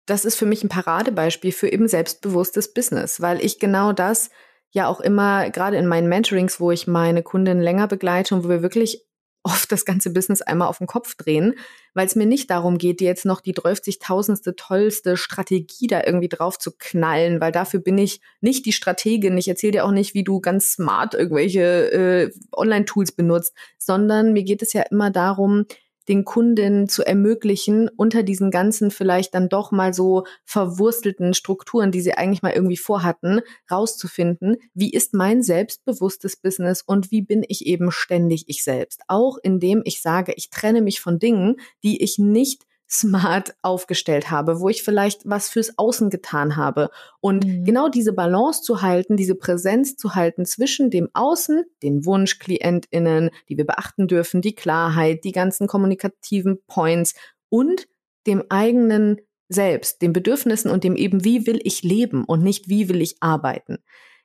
das 0.06 0.24
ist 0.24 0.36
für 0.36 0.46
mich 0.46 0.62
ein 0.62 0.68
Paradebeispiel 0.68 1.52
für 1.52 1.68
eben 1.68 1.88
selbstbewusstes 1.88 2.72
Business, 2.72 3.20
weil 3.20 3.44
ich 3.44 3.58
genau 3.58 3.92
das 3.92 4.30
ja 4.74 4.88
auch 4.88 5.00
immer, 5.00 5.48
gerade 5.50 5.76
in 5.76 5.86
meinen 5.86 6.08
Mentorings, 6.08 6.60
wo 6.60 6.70
ich 6.70 6.86
meine 6.86 7.22
Kunden 7.22 7.60
länger 7.60 7.88
begleite 7.88 8.34
und 8.34 8.44
wo 8.44 8.48
wir 8.48 8.62
wirklich 8.62 9.06
oft 9.44 9.70
das 9.70 9.84
ganze 9.84 10.10
Business 10.10 10.40
einmal 10.40 10.68
auf 10.68 10.78
den 10.78 10.86
Kopf 10.86 11.14
drehen, 11.16 11.54
weil 11.92 12.06
es 12.06 12.16
mir 12.16 12.24
nicht 12.24 12.50
darum 12.50 12.78
geht, 12.78 13.00
dir 13.00 13.08
jetzt 13.08 13.26
noch 13.26 13.40
die 13.42 13.54
30.000. 13.54 14.56
tollste 14.56 15.16
Strategie 15.18 15.86
da 15.86 16.02
irgendwie 16.04 16.30
drauf 16.30 16.58
zu 16.58 16.72
knallen, 16.76 17.42
weil 17.42 17.52
dafür 17.52 17.80
bin 17.80 17.98
ich 17.98 18.20
nicht 18.40 18.64
die 18.64 18.72
Strategin. 18.72 19.36
Ich 19.36 19.46
erzähle 19.46 19.72
dir 19.72 19.84
auch 19.84 19.90
nicht, 19.90 20.14
wie 20.14 20.24
du 20.24 20.40
ganz 20.40 20.72
smart 20.72 21.14
irgendwelche 21.14 21.60
äh, 21.92 22.30
Online-Tools 22.52 23.12
benutzt, 23.12 23.54
sondern 23.78 24.32
mir 24.32 24.44
geht 24.44 24.62
es 24.62 24.72
ja 24.72 24.82
immer 24.90 25.10
darum, 25.10 25.66
den 26.08 26.24
Kunden 26.24 26.88
zu 26.88 27.04
ermöglichen, 27.04 27.88
unter 27.96 28.22
diesen 28.22 28.50
ganzen 28.50 28.90
vielleicht 28.90 29.34
dann 29.34 29.48
doch 29.48 29.72
mal 29.72 29.94
so 29.94 30.24
verwurstelten 30.44 31.34
Strukturen, 31.34 31.90
die 31.90 32.00
sie 32.00 32.14
eigentlich 32.14 32.42
mal 32.42 32.52
irgendwie 32.52 32.76
vorhatten, 32.76 33.40
rauszufinden, 33.70 34.56
wie 34.74 34.90
ist 34.90 35.14
mein 35.14 35.42
selbstbewusstes 35.42 36.36
Business 36.36 36.82
und 36.82 37.10
wie 37.10 37.22
bin 37.22 37.44
ich 37.46 37.66
eben 37.66 37.90
ständig 37.90 38.44
ich 38.48 38.64
selbst. 38.64 39.02
Auch 39.08 39.38
indem 39.42 39.82
ich 39.84 40.02
sage, 40.02 40.34
ich 40.36 40.50
trenne 40.50 40.82
mich 40.82 41.00
von 41.00 41.18
Dingen, 41.18 41.56
die 41.82 42.02
ich 42.02 42.18
nicht 42.18 42.66
smart 42.90 43.54
aufgestellt 43.62 44.30
habe, 44.30 44.60
wo 44.60 44.68
ich 44.68 44.82
vielleicht 44.82 45.22
was 45.24 45.48
fürs 45.48 45.78
Außen 45.78 46.10
getan 46.10 46.56
habe. 46.56 46.90
Und 47.20 47.44
mhm. 47.44 47.64
genau 47.64 47.88
diese 47.88 48.12
Balance 48.12 48.62
zu 48.62 48.82
halten, 48.82 49.16
diese 49.16 49.34
Präsenz 49.34 49.96
zu 49.96 50.14
halten 50.14 50.44
zwischen 50.44 50.90
dem 50.90 51.08
Außen, 51.14 51.64
den 51.82 52.04
WunschklientInnen, 52.04 53.30
die 53.48 53.56
wir 53.56 53.66
beachten 53.66 54.06
dürfen, 54.06 54.42
die 54.42 54.54
Klarheit, 54.54 55.24
die 55.24 55.32
ganzen 55.32 55.66
kommunikativen 55.66 56.58
Points 56.66 57.14
und 57.48 57.88
dem 58.26 58.44
eigenen 58.48 59.20
Selbst, 59.48 60.02
den 60.02 60.12
Bedürfnissen 60.12 60.70
und 60.70 60.84
dem 60.84 60.96
eben, 60.96 61.24
wie 61.24 61.46
will 61.46 61.60
ich 61.64 61.82
leben 61.82 62.24
und 62.24 62.42
nicht, 62.42 62.68
wie 62.68 62.88
will 62.88 63.02
ich 63.02 63.16
arbeiten. 63.20 63.78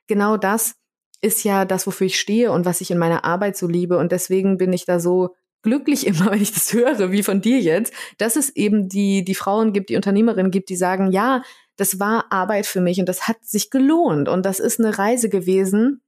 Genau 0.06 0.36
das 0.36 0.76
ist 1.20 1.44
ja 1.44 1.64
das, 1.64 1.86
wofür 1.86 2.06
ich 2.06 2.18
stehe 2.18 2.50
und 2.50 2.64
was 2.64 2.80
ich 2.80 2.90
in 2.90 2.98
meiner 2.98 3.24
Arbeit 3.24 3.56
so 3.56 3.66
liebe. 3.66 3.98
Und 3.98 4.12
deswegen 4.12 4.56
bin 4.56 4.72
ich 4.72 4.86
da 4.86 4.98
so 4.98 5.34
glücklich 5.62 6.06
immer, 6.06 6.30
wenn 6.30 6.42
ich 6.42 6.52
das 6.52 6.72
höre, 6.72 7.12
wie 7.12 7.22
von 7.22 7.40
dir 7.40 7.60
jetzt, 7.60 7.92
dass 8.18 8.36
es 8.36 8.54
eben 8.56 8.88
die, 8.88 9.24
die 9.24 9.34
Frauen 9.34 9.72
gibt, 9.72 9.90
die 9.90 9.96
Unternehmerinnen 9.96 10.50
gibt, 10.50 10.68
die 10.68 10.76
sagen, 10.76 11.12
ja, 11.12 11.42
das 11.76 11.98
war 11.98 12.26
Arbeit 12.30 12.66
für 12.66 12.80
mich 12.80 13.00
und 13.00 13.08
das 13.08 13.26
hat 13.26 13.38
sich 13.42 13.70
gelohnt 13.70 14.28
und 14.28 14.44
das 14.44 14.60
ist 14.60 14.78
eine 14.78 14.98
Reise 14.98 15.30
gewesen. 15.30 16.02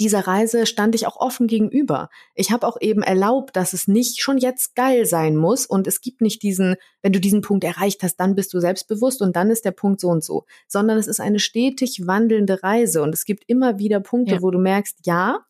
Dieser 0.00 0.20
Reise 0.20 0.64
stand 0.64 0.94
ich 0.94 1.08
auch 1.08 1.16
offen 1.16 1.48
gegenüber. 1.48 2.08
Ich 2.34 2.52
habe 2.52 2.66
auch 2.66 2.80
eben 2.80 3.02
erlaubt, 3.02 3.56
dass 3.56 3.72
es 3.72 3.88
nicht 3.88 4.22
schon 4.22 4.38
jetzt 4.38 4.76
geil 4.76 5.06
sein 5.06 5.36
muss 5.36 5.66
und 5.66 5.88
es 5.88 6.00
gibt 6.00 6.20
nicht 6.20 6.42
diesen, 6.42 6.76
wenn 7.02 7.12
du 7.12 7.20
diesen 7.20 7.42
Punkt 7.42 7.64
erreicht 7.64 8.02
hast, 8.04 8.16
dann 8.16 8.36
bist 8.36 8.54
du 8.54 8.60
selbstbewusst 8.60 9.20
und 9.20 9.34
dann 9.34 9.50
ist 9.50 9.64
der 9.64 9.72
Punkt 9.72 10.00
so 10.00 10.08
und 10.08 10.22
so, 10.22 10.46
sondern 10.68 10.96
es 10.98 11.08
ist 11.08 11.20
eine 11.20 11.40
stetig 11.40 12.06
wandelnde 12.06 12.62
Reise 12.62 13.02
und 13.02 13.12
es 13.12 13.24
gibt 13.24 13.42
immer 13.48 13.78
wieder 13.78 13.98
Punkte, 13.98 14.36
ja. 14.36 14.42
wo 14.42 14.52
du 14.52 14.58
merkst, 14.58 15.00
ja, 15.04 15.44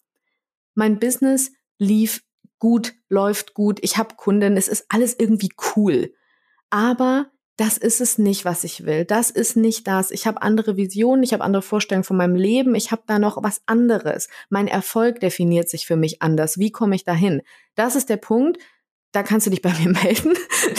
mein 0.74 0.98
Business 0.98 1.52
lief 1.78 2.22
gut, 2.58 2.94
läuft 3.08 3.54
gut, 3.54 3.78
ich 3.82 3.96
habe 3.96 4.14
Kunden, 4.16 4.56
es 4.56 4.68
ist 4.68 4.86
alles 4.88 5.14
irgendwie 5.18 5.50
cool. 5.76 6.12
Aber 6.70 7.30
das 7.58 7.76
ist 7.76 8.00
es 8.00 8.18
nicht, 8.18 8.44
was 8.44 8.62
ich 8.62 8.86
will. 8.86 9.04
Das 9.04 9.30
ist 9.30 9.56
nicht 9.56 9.88
das. 9.88 10.12
Ich 10.12 10.28
habe 10.28 10.42
andere 10.42 10.76
Visionen, 10.76 11.24
ich 11.24 11.32
habe 11.32 11.42
andere 11.42 11.62
Vorstellungen 11.62 12.04
von 12.04 12.16
meinem 12.16 12.36
Leben, 12.36 12.76
ich 12.76 12.92
habe 12.92 13.02
da 13.06 13.18
noch 13.18 13.42
was 13.42 13.62
anderes. 13.66 14.28
Mein 14.48 14.68
Erfolg 14.68 15.18
definiert 15.18 15.68
sich 15.68 15.84
für 15.84 15.96
mich 15.96 16.22
anders. 16.22 16.58
Wie 16.58 16.70
komme 16.70 16.94
ich 16.94 17.02
dahin? 17.02 17.42
Das 17.74 17.96
ist 17.96 18.10
der 18.10 18.16
Punkt. 18.16 18.58
Da 19.10 19.24
kannst 19.24 19.46
du 19.46 19.50
dich 19.50 19.60
bei 19.60 19.72
mir 19.80 19.90
melden. 19.90 20.34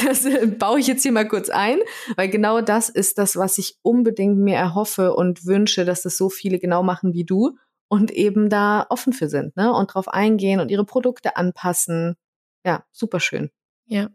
Das 0.05 0.23
äh, 0.23 0.47
baue 0.47 0.80
ich 0.80 0.88
jetzt 0.88 1.03
hier 1.03 1.11
mal 1.11 1.27
kurz 1.27 1.49
ein, 1.49 1.80
weil 2.15 2.30
genau 2.30 2.61
das 2.61 2.88
ist 2.88 3.17
das, 3.17 3.36
was 3.36 3.57
ich 3.57 3.77
unbedingt 3.82 4.38
mir 4.38 4.55
erhoffe 4.55 5.13
und 5.13 5.45
wünsche, 5.45 5.84
dass 5.84 6.03
das 6.03 6.15
so 6.15 6.30
viele 6.30 6.59
genau 6.59 6.82
machen 6.82 7.13
wie 7.13 7.25
du 7.25 7.57
und 7.89 8.11
eben 8.11 8.49
da 8.49 8.85
offen 8.89 9.11
für 9.11 9.27
sind, 9.27 9.57
ne? 9.57 9.73
Und 9.73 9.93
drauf 9.93 10.07
eingehen 10.07 10.61
und 10.61 10.71
ihre 10.71 10.85
Produkte 10.85 11.35
anpassen. 11.35 12.15
Ja, 12.63 12.85
super 12.91 13.19
schön. 13.19 13.49
Ja. 13.85 14.09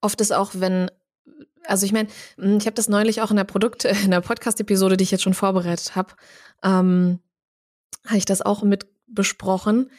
Oft 0.00 0.20
ist 0.20 0.32
auch, 0.32 0.52
wenn, 0.54 0.90
also 1.64 1.84
ich 1.84 1.92
meine, 1.92 2.08
hm, 2.36 2.58
ich 2.58 2.66
habe 2.66 2.74
das 2.74 2.88
neulich 2.88 3.20
auch 3.22 3.30
in 3.30 3.36
der 3.36 3.44
Produkt, 3.44 3.84
in 4.04 4.10
der 4.10 4.20
Podcast-Episode, 4.20 4.96
die 4.96 5.04
ich 5.04 5.10
jetzt 5.10 5.22
schon 5.22 5.34
vorbereitet 5.34 5.96
habe, 5.96 6.14
ähm, 6.62 7.20
habe 8.06 8.18
ich 8.18 8.26
das 8.26 8.42
auch 8.42 8.62
mit 8.62 8.86
besprochen 9.06 9.90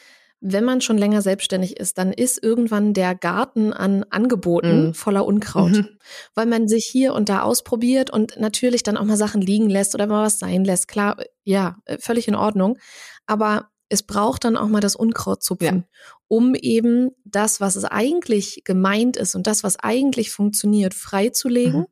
wenn 0.41 0.63
man 0.63 0.79
schon 0.81 0.97
länger 0.97 1.21
selbstständig 1.21 1.77
ist, 1.79 1.97
dann 1.97 2.13
ist 2.13 2.41
irgendwann 2.41 2.93
der 2.93 3.13
Garten 3.13 3.73
an 3.73 4.05
Angeboten 4.09 4.87
mhm. 4.87 4.93
voller 4.93 5.25
Unkraut, 5.25 5.71
mhm. 5.71 5.87
weil 6.33 6.45
man 6.45 6.67
sich 6.67 6.85
hier 6.85 7.13
und 7.13 7.29
da 7.29 7.41
ausprobiert 7.41 8.09
und 8.09 8.39
natürlich 8.39 8.83
dann 8.83 8.97
auch 8.97 9.05
mal 9.05 9.17
Sachen 9.17 9.41
liegen 9.41 9.69
lässt 9.69 9.95
oder 9.95 10.07
mal 10.07 10.25
was 10.25 10.39
sein 10.39 10.63
lässt. 10.63 10.87
Klar, 10.87 11.17
ja, 11.43 11.77
äh, 11.85 11.97
völlig 11.99 12.27
in 12.27 12.35
Ordnung. 12.35 12.77
Aber 13.25 13.69
es 13.89 14.03
braucht 14.03 14.45
dann 14.45 14.55
auch 14.55 14.67
mal 14.67 14.81
das 14.81 14.95
Unkraut 14.95 15.43
zupfen, 15.43 15.85
ja. 15.87 15.99
um 16.27 16.55
eben 16.55 17.09
das, 17.25 17.59
was 17.59 17.75
es 17.75 17.85
eigentlich 17.85 18.61
gemeint 18.63 19.17
ist 19.17 19.35
und 19.35 19.47
das, 19.47 19.63
was 19.63 19.77
eigentlich 19.79 20.31
funktioniert, 20.31 20.93
freizulegen. 20.93 21.81
Mhm 21.81 21.87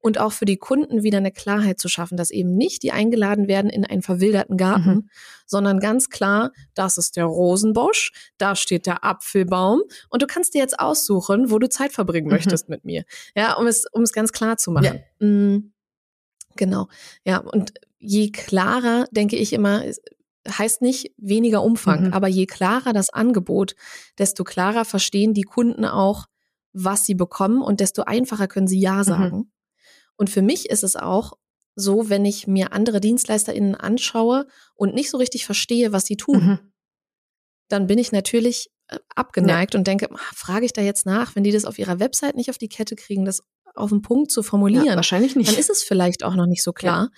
und 0.00 0.18
auch 0.18 0.32
für 0.32 0.44
die 0.44 0.56
Kunden 0.56 1.02
wieder 1.02 1.18
eine 1.18 1.32
Klarheit 1.32 1.78
zu 1.78 1.88
schaffen, 1.88 2.16
dass 2.16 2.30
eben 2.30 2.54
nicht 2.56 2.82
die 2.82 2.92
eingeladen 2.92 3.48
werden 3.48 3.70
in 3.70 3.84
einen 3.84 4.02
verwilderten 4.02 4.56
Garten, 4.56 4.90
mhm. 4.90 5.08
sondern 5.46 5.80
ganz 5.80 6.08
klar, 6.08 6.52
das 6.74 6.98
ist 6.98 7.16
der 7.16 7.24
Rosenbosch, 7.24 8.12
da 8.38 8.54
steht 8.54 8.86
der 8.86 9.04
Apfelbaum 9.04 9.82
und 10.08 10.22
du 10.22 10.26
kannst 10.26 10.54
dir 10.54 10.60
jetzt 10.60 10.78
aussuchen, 10.78 11.50
wo 11.50 11.58
du 11.58 11.68
Zeit 11.68 11.92
verbringen 11.92 12.28
mhm. 12.28 12.34
möchtest 12.34 12.68
mit 12.68 12.84
mir. 12.84 13.04
Ja, 13.34 13.54
um 13.54 13.66
es, 13.66 13.86
um 13.92 14.02
es 14.02 14.12
ganz 14.12 14.32
klar 14.32 14.56
zu 14.56 14.70
machen. 14.70 15.00
Ja. 15.20 15.26
Mhm. 15.26 15.72
Genau. 16.56 16.88
Ja, 17.24 17.38
und 17.38 17.72
je 17.98 18.30
klarer, 18.30 19.06
denke 19.10 19.36
ich 19.36 19.52
immer, 19.52 19.82
heißt 20.48 20.82
nicht 20.82 21.12
weniger 21.16 21.62
Umfang, 21.62 22.06
mhm. 22.06 22.12
aber 22.12 22.28
je 22.28 22.46
klarer 22.46 22.92
das 22.92 23.10
Angebot, 23.10 23.74
desto 24.18 24.44
klarer 24.44 24.84
verstehen 24.84 25.34
die 25.34 25.42
Kunden 25.42 25.84
auch, 25.84 26.26
was 26.72 27.04
sie 27.04 27.14
bekommen 27.14 27.62
und 27.62 27.80
desto 27.80 28.02
einfacher 28.02 28.46
können 28.46 28.68
sie 28.68 28.80
Ja 28.80 29.02
mhm. 29.04 29.50
Und 30.18 30.28
für 30.28 30.42
mich 30.42 30.68
ist 30.68 30.84
es 30.84 30.96
auch 30.96 31.32
so, 31.74 32.10
wenn 32.10 32.24
ich 32.24 32.46
mir 32.46 32.72
andere 32.72 33.00
DienstleisterInnen 33.00 33.74
anschaue 33.74 34.46
und 34.74 34.94
nicht 34.94 35.10
so 35.10 35.16
richtig 35.16 35.46
verstehe, 35.46 35.92
was 35.92 36.04
sie 36.04 36.16
tun, 36.16 36.44
mhm. 36.44 36.58
dann 37.68 37.86
bin 37.86 37.98
ich 37.98 38.12
natürlich 38.12 38.70
äh, 38.88 38.98
abgeneigt 39.14 39.74
ja. 39.74 39.78
und 39.78 39.86
denke, 39.86 40.08
frage 40.34 40.66
ich 40.66 40.72
da 40.72 40.82
jetzt 40.82 41.06
nach, 41.06 41.36
wenn 41.36 41.44
die 41.44 41.52
das 41.52 41.64
auf 41.64 41.78
ihrer 41.78 42.00
Website 42.00 42.34
nicht 42.34 42.50
auf 42.50 42.58
die 42.58 42.68
Kette 42.68 42.96
kriegen, 42.96 43.24
das 43.24 43.42
auf 43.74 43.90
den 43.90 44.02
Punkt 44.02 44.32
zu 44.32 44.42
formulieren. 44.42 44.86
Ja, 44.86 44.96
wahrscheinlich 44.96 45.36
nicht. 45.36 45.52
Dann 45.52 45.58
ist 45.58 45.70
es 45.70 45.84
vielleicht 45.84 46.24
auch 46.24 46.34
noch 46.34 46.46
nicht 46.46 46.64
so 46.64 46.72
klar. 46.72 47.10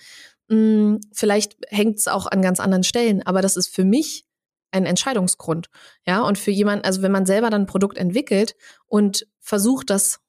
Ja. 0.49 0.55
Hm, 0.55 0.99
vielleicht 1.11 1.57
hängt 1.69 1.97
es 1.97 2.07
auch 2.07 2.27
an 2.27 2.43
ganz 2.43 2.59
anderen 2.59 2.83
Stellen, 2.83 3.23
aber 3.25 3.41
das 3.41 3.57
ist 3.57 3.73
für 3.73 3.83
mich 3.83 4.25
ein 4.69 4.85
Entscheidungsgrund. 4.85 5.69
Ja, 6.05 6.21
und 6.21 6.37
für 6.37 6.51
jemanden, 6.51 6.85
also 6.85 7.01
wenn 7.01 7.11
man 7.11 7.25
selber 7.25 7.49
dann 7.49 7.63
ein 7.63 7.67
Produkt 7.67 7.97
entwickelt 7.97 8.55
und 8.85 9.27
versucht, 9.39 9.89
das 9.89 10.19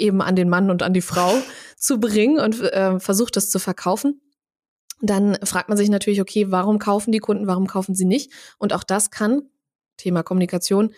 eben 0.00 0.22
an 0.22 0.36
den 0.36 0.48
Mann 0.48 0.70
und 0.70 0.82
an 0.82 0.92
die 0.92 1.00
Frau 1.00 1.32
zu 1.76 2.00
bringen 2.00 2.38
und 2.38 2.60
äh, 2.60 2.98
versucht 2.98 3.36
das 3.36 3.50
zu 3.50 3.58
verkaufen. 3.58 4.20
Dann 5.00 5.38
fragt 5.44 5.68
man 5.68 5.78
sich 5.78 5.88
natürlich, 5.88 6.20
okay, 6.20 6.50
warum 6.50 6.78
kaufen 6.78 7.12
die 7.12 7.20
Kunden, 7.20 7.46
warum 7.46 7.66
kaufen 7.66 7.94
sie 7.94 8.04
nicht? 8.04 8.32
Und 8.58 8.72
auch 8.72 8.84
das 8.84 9.10
kann, 9.10 9.42
Thema 9.96 10.22
Kommunikation, 10.22 10.92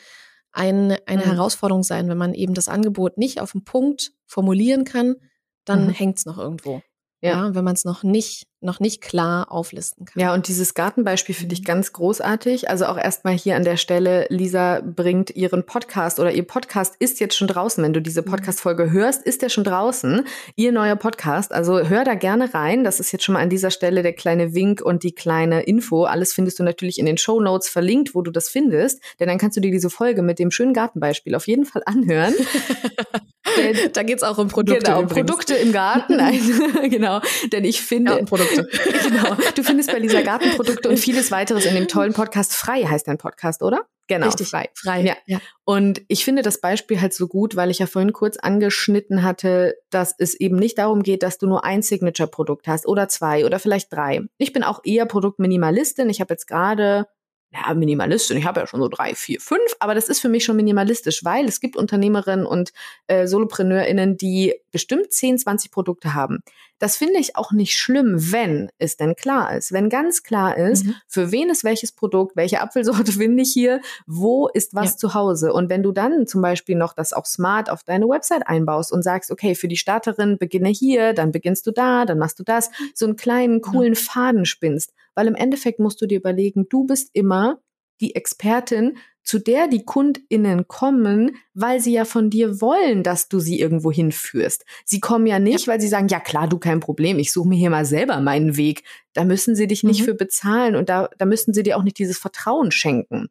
ein, 0.50 0.96
eine 1.06 1.24
mhm. 1.24 1.30
Herausforderung 1.30 1.82
sein, 1.82 2.08
wenn 2.08 2.18
man 2.18 2.34
eben 2.34 2.54
das 2.54 2.68
Angebot 2.68 3.16
nicht 3.16 3.40
auf 3.40 3.52
den 3.52 3.64
Punkt 3.64 4.12
formulieren 4.26 4.84
kann, 4.84 5.16
dann 5.64 5.86
mhm. 5.86 5.90
hängt 5.90 6.18
es 6.18 6.26
noch 6.26 6.38
irgendwo. 6.38 6.82
Ja, 7.20 7.30
ja 7.30 7.54
wenn 7.54 7.64
man 7.64 7.74
es 7.74 7.84
noch 7.84 8.02
nicht, 8.02 8.46
noch 8.62 8.80
nicht 8.80 9.00
klar 9.00 9.50
auflisten 9.50 10.06
kann. 10.06 10.20
Ja, 10.20 10.34
und 10.34 10.48
dieses 10.48 10.74
Gartenbeispiel 10.74 11.34
finde 11.34 11.54
ich 11.54 11.60
mhm. 11.60 11.66
ganz 11.66 11.92
großartig. 11.92 12.68
Also 12.70 12.86
auch 12.86 12.96
erstmal 12.96 13.34
hier 13.34 13.56
an 13.56 13.64
der 13.64 13.76
Stelle, 13.76 14.26
Lisa 14.28 14.80
bringt 14.80 15.30
ihren 15.30 15.64
Podcast 15.64 16.20
oder 16.20 16.32
ihr 16.32 16.46
Podcast 16.46 16.94
ist 16.98 17.20
jetzt 17.20 17.36
schon 17.36 17.48
draußen. 17.48 17.82
Wenn 17.82 17.92
du 17.92 18.00
diese 18.00 18.22
mhm. 18.22 18.26
Podcast-Folge 18.26 18.90
hörst, 18.90 19.22
ist 19.22 19.42
der 19.42 19.48
schon 19.48 19.64
draußen. 19.64 20.24
Ihr 20.56 20.72
neuer 20.72 20.96
Podcast. 20.96 21.52
Also 21.52 21.80
hör 21.80 22.04
da 22.04 22.14
gerne 22.14 22.52
rein. 22.54 22.84
Das 22.84 23.00
ist 23.00 23.12
jetzt 23.12 23.24
schon 23.24 23.34
mal 23.34 23.42
an 23.42 23.50
dieser 23.50 23.70
Stelle 23.70 24.02
der 24.02 24.12
kleine 24.12 24.54
Wink 24.54 24.80
und 24.80 25.02
die 25.02 25.12
kleine 25.12 25.62
Info. 25.62 26.04
Alles 26.04 26.32
findest 26.32 26.58
du 26.58 26.62
natürlich 26.62 26.98
in 26.98 27.06
den 27.06 27.18
Show 27.18 27.40
Notes 27.40 27.68
verlinkt, 27.68 28.14
wo 28.14 28.22
du 28.22 28.30
das 28.30 28.48
findest. 28.48 29.00
Denn 29.20 29.28
dann 29.28 29.38
kannst 29.38 29.56
du 29.56 29.60
dir 29.60 29.70
diese 29.70 29.90
Folge 29.90 30.22
mit 30.22 30.38
dem 30.38 30.50
schönen 30.50 30.74
Gartenbeispiel 30.74 31.34
auf 31.34 31.46
jeden 31.46 31.64
Fall 31.64 31.82
anhören. 31.86 32.34
da 33.92 34.02
geht's 34.02 34.22
auch 34.22 34.38
um 34.38 34.48
Produkte. 34.48 34.84
Genau, 34.84 35.02
übrigens. 35.02 35.26
Produkte 35.26 35.54
im 35.54 35.72
Garten. 35.72 36.16
Nein, 36.16 36.40
genau. 36.90 37.20
Denn 37.52 37.64
ich 37.64 37.82
finde. 37.82 38.12
Ja, 38.12 38.18
Produkte. 38.54 38.92
genau. 39.08 39.36
Du 39.54 39.62
findest 39.62 39.92
bei 39.92 39.98
Lisa 39.98 40.22
Gartenprodukte 40.22 40.88
und 40.88 40.98
vieles 40.98 41.30
weiteres 41.30 41.66
in 41.66 41.74
dem 41.74 41.88
tollen 41.88 42.12
Podcast 42.12 42.54
Frei 42.54 42.84
heißt 42.84 43.08
dein 43.08 43.18
Podcast, 43.18 43.62
oder? 43.62 43.86
Genau. 44.08 44.26
Richtig. 44.26 44.48
Frei. 44.48 44.68
Frei. 44.74 45.02
Ja. 45.02 45.16
ja. 45.26 45.40
Und 45.64 46.02
ich 46.08 46.24
finde 46.24 46.42
das 46.42 46.60
Beispiel 46.60 47.00
halt 47.00 47.14
so 47.14 47.28
gut, 47.28 47.56
weil 47.56 47.70
ich 47.70 47.78
ja 47.78 47.86
vorhin 47.86 48.12
kurz 48.12 48.36
angeschnitten 48.36 49.22
hatte, 49.22 49.76
dass 49.90 50.14
es 50.18 50.34
eben 50.34 50.56
nicht 50.56 50.78
darum 50.78 51.02
geht, 51.02 51.22
dass 51.22 51.38
du 51.38 51.46
nur 51.46 51.64
ein 51.64 51.82
Signature-Produkt 51.82 52.68
hast 52.68 52.86
oder 52.86 53.08
zwei 53.08 53.46
oder 53.46 53.58
vielleicht 53.58 53.92
drei. 53.92 54.20
Ich 54.38 54.52
bin 54.52 54.64
auch 54.64 54.80
eher 54.84 55.06
Produktminimalistin. 55.06 56.10
Ich 56.10 56.20
habe 56.20 56.34
jetzt 56.34 56.46
gerade 56.46 57.06
ja, 57.52 57.74
Minimalistin, 57.74 58.38
ich 58.38 58.46
habe 58.46 58.60
ja 58.60 58.66
schon 58.66 58.80
so 58.80 58.88
drei, 58.88 59.14
vier, 59.14 59.38
fünf, 59.38 59.76
aber 59.78 59.94
das 59.94 60.08
ist 60.08 60.20
für 60.20 60.30
mich 60.30 60.44
schon 60.44 60.56
minimalistisch, 60.56 61.22
weil 61.22 61.44
es 61.44 61.60
gibt 61.60 61.76
Unternehmerinnen 61.76 62.46
und 62.46 62.72
äh, 63.08 63.26
SolopreneurInnen, 63.26 64.16
die 64.16 64.54
bestimmt 64.70 65.12
10, 65.12 65.38
20 65.38 65.70
Produkte 65.70 66.14
haben. 66.14 66.42
Das 66.78 66.96
finde 66.96 67.20
ich 67.20 67.36
auch 67.36 67.52
nicht 67.52 67.76
schlimm, 67.76 68.16
wenn 68.32 68.70
es 68.78 68.96
denn 68.96 69.14
klar 69.14 69.54
ist. 69.54 69.70
Wenn 69.70 69.90
ganz 69.90 70.22
klar 70.22 70.56
ist, 70.56 70.86
mhm. 70.86 70.94
für 71.06 71.30
wen 71.30 71.50
ist 71.50 71.62
welches 71.62 71.92
Produkt, 71.92 72.36
welche 72.36 72.62
Apfelsorte 72.62 73.12
finde 73.12 73.42
ich 73.42 73.52
hier, 73.52 73.82
wo 74.06 74.48
ist 74.48 74.74
was 74.74 74.92
ja. 74.92 74.96
zu 74.96 75.14
Hause. 75.14 75.52
Und 75.52 75.68
wenn 75.68 75.82
du 75.82 75.92
dann 75.92 76.26
zum 76.26 76.40
Beispiel 76.40 76.74
noch 76.74 76.94
das 76.94 77.12
auch 77.12 77.26
smart 77.26 77.68
auf 77.68 77.84
deine 77.84 78.08
Website 78.08 78.48
einbaust 78.48 78.92
und 78.92 79.02
sagst, 79.02 79.30
okay, 79.30 79.54
für 79.54 79.68
die 79.68 79.76
Starterin 79.76 80.38
beginne 80.38 80.70
hier, 80.70 81.12
dann 81.12 81.32
beginnst 81.32 81.66
du 81.66 81.70
da, 81.70 82.06
dann 82.06 82.18
machst 82.18 82.38
du 82.38 82.44
das, 82.44 82.70
so 82.94 83.04
einen 83.04 83.16
kleinen, 83.16 83.60
coolen 83.60 83.94
Faden 83.94 84.46
spinnst. 84.46 84.94
Weil 85.14 85.26
im 85.26 85.34
Endeffekt 85.34 85.78
musst 85.78 86.00
du 86.00 86.06
dir 86.06 86.18
überlegen, 86.18 86.66
du 86.68 86.84
bist 86.84 87.10
immer 87.12 87.60
die 88.00 88.14
Expertin, 88.14 88.96
zu 89.22 89.38
der 89.38 89.68
die 89.68 89.84
KundInnen 89.84 90.66
kommen, 90.66 91.36
weil 91.54 91.80
sie 91.80 91.92
ja 91.92 92.04
von 92.04 92.28
dir 92.28 92.60
wollen, 92.60 93.02
dass 93.02 93.28
du 93.28 93.38
sie 93.38 93.60
irgendwo 93.60 93.92
hinführst. 93.92 94.64
Sie 94.84 95.00
kommen 95.00 95.26
ja 95.26 95.38
nicht, 95.38 95.68
weil 95.68 95.80
sie 95.80 95.88
sagen, 95.88 96.08
ja 96.08 96.18
klar, 96.18 96.48
du 96.48 96.58
kein 96.58 96.80
Problem, 96.80 97.18
ich 97.18 97.32
suche 97.32 97.48
mir 97.48 97.58
hier 97.58 97.70
mal 97.70 97.84
selber 97.84 98.20
meinen 98.20 98.56
Weg. 98.56 98.82
Da 99.12 99.24
müssen 99.24 99.54
sie 99.54 99.68
dich 99.68 99.84
nicht 99.84 100.00
mhm. 100.00 100.04
für 100.04 100.14
bezahlen 100.14 100.74
und 100.74 100.88
da, 100.88 101.08
da 101.18 101.24
müssen 101.24 101.54
sie 101.54 101.62
dir 101.62 101.76
auch 101.76 101.84
nicht 101.84 101.98
dieses 101.98 102.18
Vertrauen 102.18 102.72
schenken. 102.72 103.28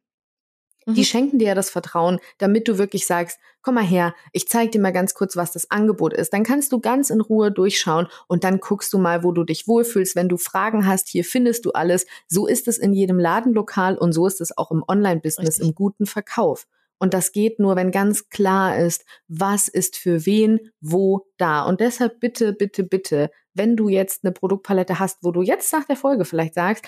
Die 0.94 1.02
mhm. 1.02 1.06
schenken 1.06 1.40
dir 1.40 1.50
ja 1.50 1.56
das 1.56 1.70
Vertrauen, 1.70 2.20
damit 2.38 2.68
du 2.68 2.78
wirklich 2.78 3.06
sagst, 3.06 3.40
komm 3.62 3.76
mal 3.76 3.84
her, 3.84 4.14
ich 4.32 4.48
zeig 4.48 4.72
dir 4.72 4.82
mal 4.82 4.92
ganz 4.92 5.14
kurz, 5.14 5.36
was 5.36 5.52
das 5.52 5.70
Angebot 5.70 6.14
ist. 6.14 6.34
Dann 6.34 6.44
kannst 6.44 6.72
du 6.72 6.80
ganz 6.80 7.10
in 7.10 7.22
Ruhe 7.22 7.52
durchschauen 7.52 8.08
und 8.28 8.44
dann 8.44 8.60
guckst 8.60 8.92
du 8.94 8.98
mal, 8.98 9.24
wo 9.24 9.32
du 9.32 9.44
dich 9.44 9.68
wohlfühlst. 9.68 10.16
Wenn 10.16 10.30
du 10.30 10.38
Fragen 10.38 10.88
hast, 10.88 11.08
hier 11.10 11.24
findest 11.24 11.66
du 11.66 11.72
alles. 11.72 12.06
So 12.28 12.48
ist 12.48 12.68
es 12.68 12.78
in 12.78 12.94
jedem 12.94 13.20
Ladenlokal 13.20 13.98
und 13.98 14.14
so 14.14 14.26
ist 14.28 14.42
es 14.42 14.58
auch 14.58 14.72
im 14.72 14.84
Online-Business, 14.88 15.60
im 15.60 15.76
guten 15.76 16.06
Verkauf. 16.06 16.68
Und 17.02 17.16
das 17.16 17.32
geht 17.32 17.58
nur, 17.60 17.76
wenn 17.76 17.90
ganz 17.90 18.30
klar 18.30 18.78
ist, 18.78 19.06
was 19.28 19.68
ist 19.68 19.98
für 19.98 20.28
wen, 20.28 20.60
wo, 20.82 21.26
da. 21.38 21.64
Und 21.64 21.80
deshalb 21.80 22.20
bitte, 22.20 22.54
bitte, 22.54 22.84
bitte, 22.84 23.32
wenn 23.56 23.76
du 23.76 23.90
jetzt 23.90 24.24
eine 24.24 24.32
Produktpalette 24.32 25.00
hast, 25.00 25.18
wo 25.24 25.32
du 25.32 25.42
jetzt 25.42 25.74
nach 25.74 25.86
der 25.86 25.96
Folge 25.96 26.26
vielleicht 26.26 26.54
sagst, 26.54 26.86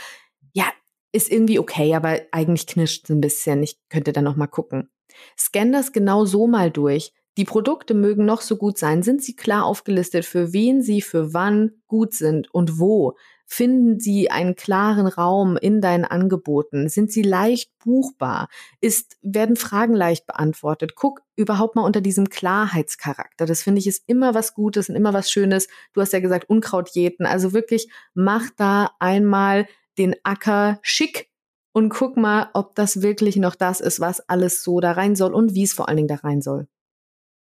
ja, 0.54 0.66
ist 1.14 1.32
irgendwie 1.32 1.60
okay, 1.60 1.96
aber 1.96 2.20
eigentlich 2.32 2.68
knirscht 2.68 3.06
es 3.06 3.10
ein 3.12 3.22
bisschen. 3.22 3.64
Ich 3.64 3.78
könnte 3.90 4.12
da 4.12 4.22
noch 4.22 4.36
mal 4.36 4.48
gucken. 4.48 4.90
Scan 5.38 5.72
das 5.72 5.94
genau 5.94 6.26
so 6.26 6.48
mal 6.48 6.72
durch. 6.72 7.14
Die 7.38 7.46
Produkte 7.46 7.94
mögen 7.94 8.26
noch 8.26 8.42
so 8.42 8.58
gut 8.58 8.78
sein. 8.78 9.02
Sind 9.02 9.24
sie 9.24 9.36
klar 9.36 9.66
aufgelistet, 9.66 10.26
für 10.26 10.54
wen 10.54 10.82
sie 10.82 11.02
für 11.02 11.34
wann 11.34 11.72
gut 11.88 12.14
sind 12.14 12.54
und 12.54 12.80
wo? 12.80 13.16
Finden 13.46 14.00
sie 14.00 14.32
einen 14.32 14.56
klaren 14.56 15.08
Raum 15.08 15.58
in 15.58 15.82
deinen 15.82 16.06
Angeboten? 16.06 16.90
Sind 16.90 17.12
sie 17.12 17.22
leicht 17.22 17.72
buchbar? 17.84 18.48
Ist, 18.82 19.18
werden 19.22 19.56
Fragen 19.56 19.94
leicht 19.94 20.26
beantwortet? 20.26 20.96
Guck 20.96 21.22
überhaupt 21.36 21.76
mal 21.76 21.84
unter 21.84 22.02
diesem 22.02 22.30
Klarheitscharakter. 22.30 23.46
Das 23.46 23.64
finde 23.64 23.80
ich 23.80 23.88
ist 23.88 24.04
immer 24.08 24.34
was 24.34 24.54
Gutes 24.54 24.90
und 24.90 24.96
immer 24.96 25.14
was 25.14 25.30
Schönes. 25.30 25.68
Du 25.94 26.02
hast 26.02 26.14
ja 26.14 26.20
gesagt, 26.20 26.50
Unkraut 26.50 26.90
jäten. 26.96 27.26
Also 27.26 27.54
wirklich, 27.54 27.90
mach 28.14 28.50
da 28.56 28.92
einmal 29.00 29.68
den 29.98 30.16
Acker 30.24 30.80
schick 30.82 31.30
und 31.74 31.90
guck 31.90 32.18
mal, 32.18 32.50
ob 32.54 32.76
das 32.76 33.02
wirklich 33.02 33.36
noch 33.36 33.56
das 33.56 33.82
ist, 33.82 34.00
was 34.00 34.22
alles 34.30 34.64
so 34.64 34.80
da 34.80 34.92
rein 34.92 35.16
soll 35.16 35.34
und 35.34 35.56
wie 35.56 35.64
es 35.64 35.74
vor 35.74 35.88
allen 35.88 35.98
Dingen 35.98 36.08
da 36.08 36.16
rein 36.16 36.42
soll. 36.42 36.68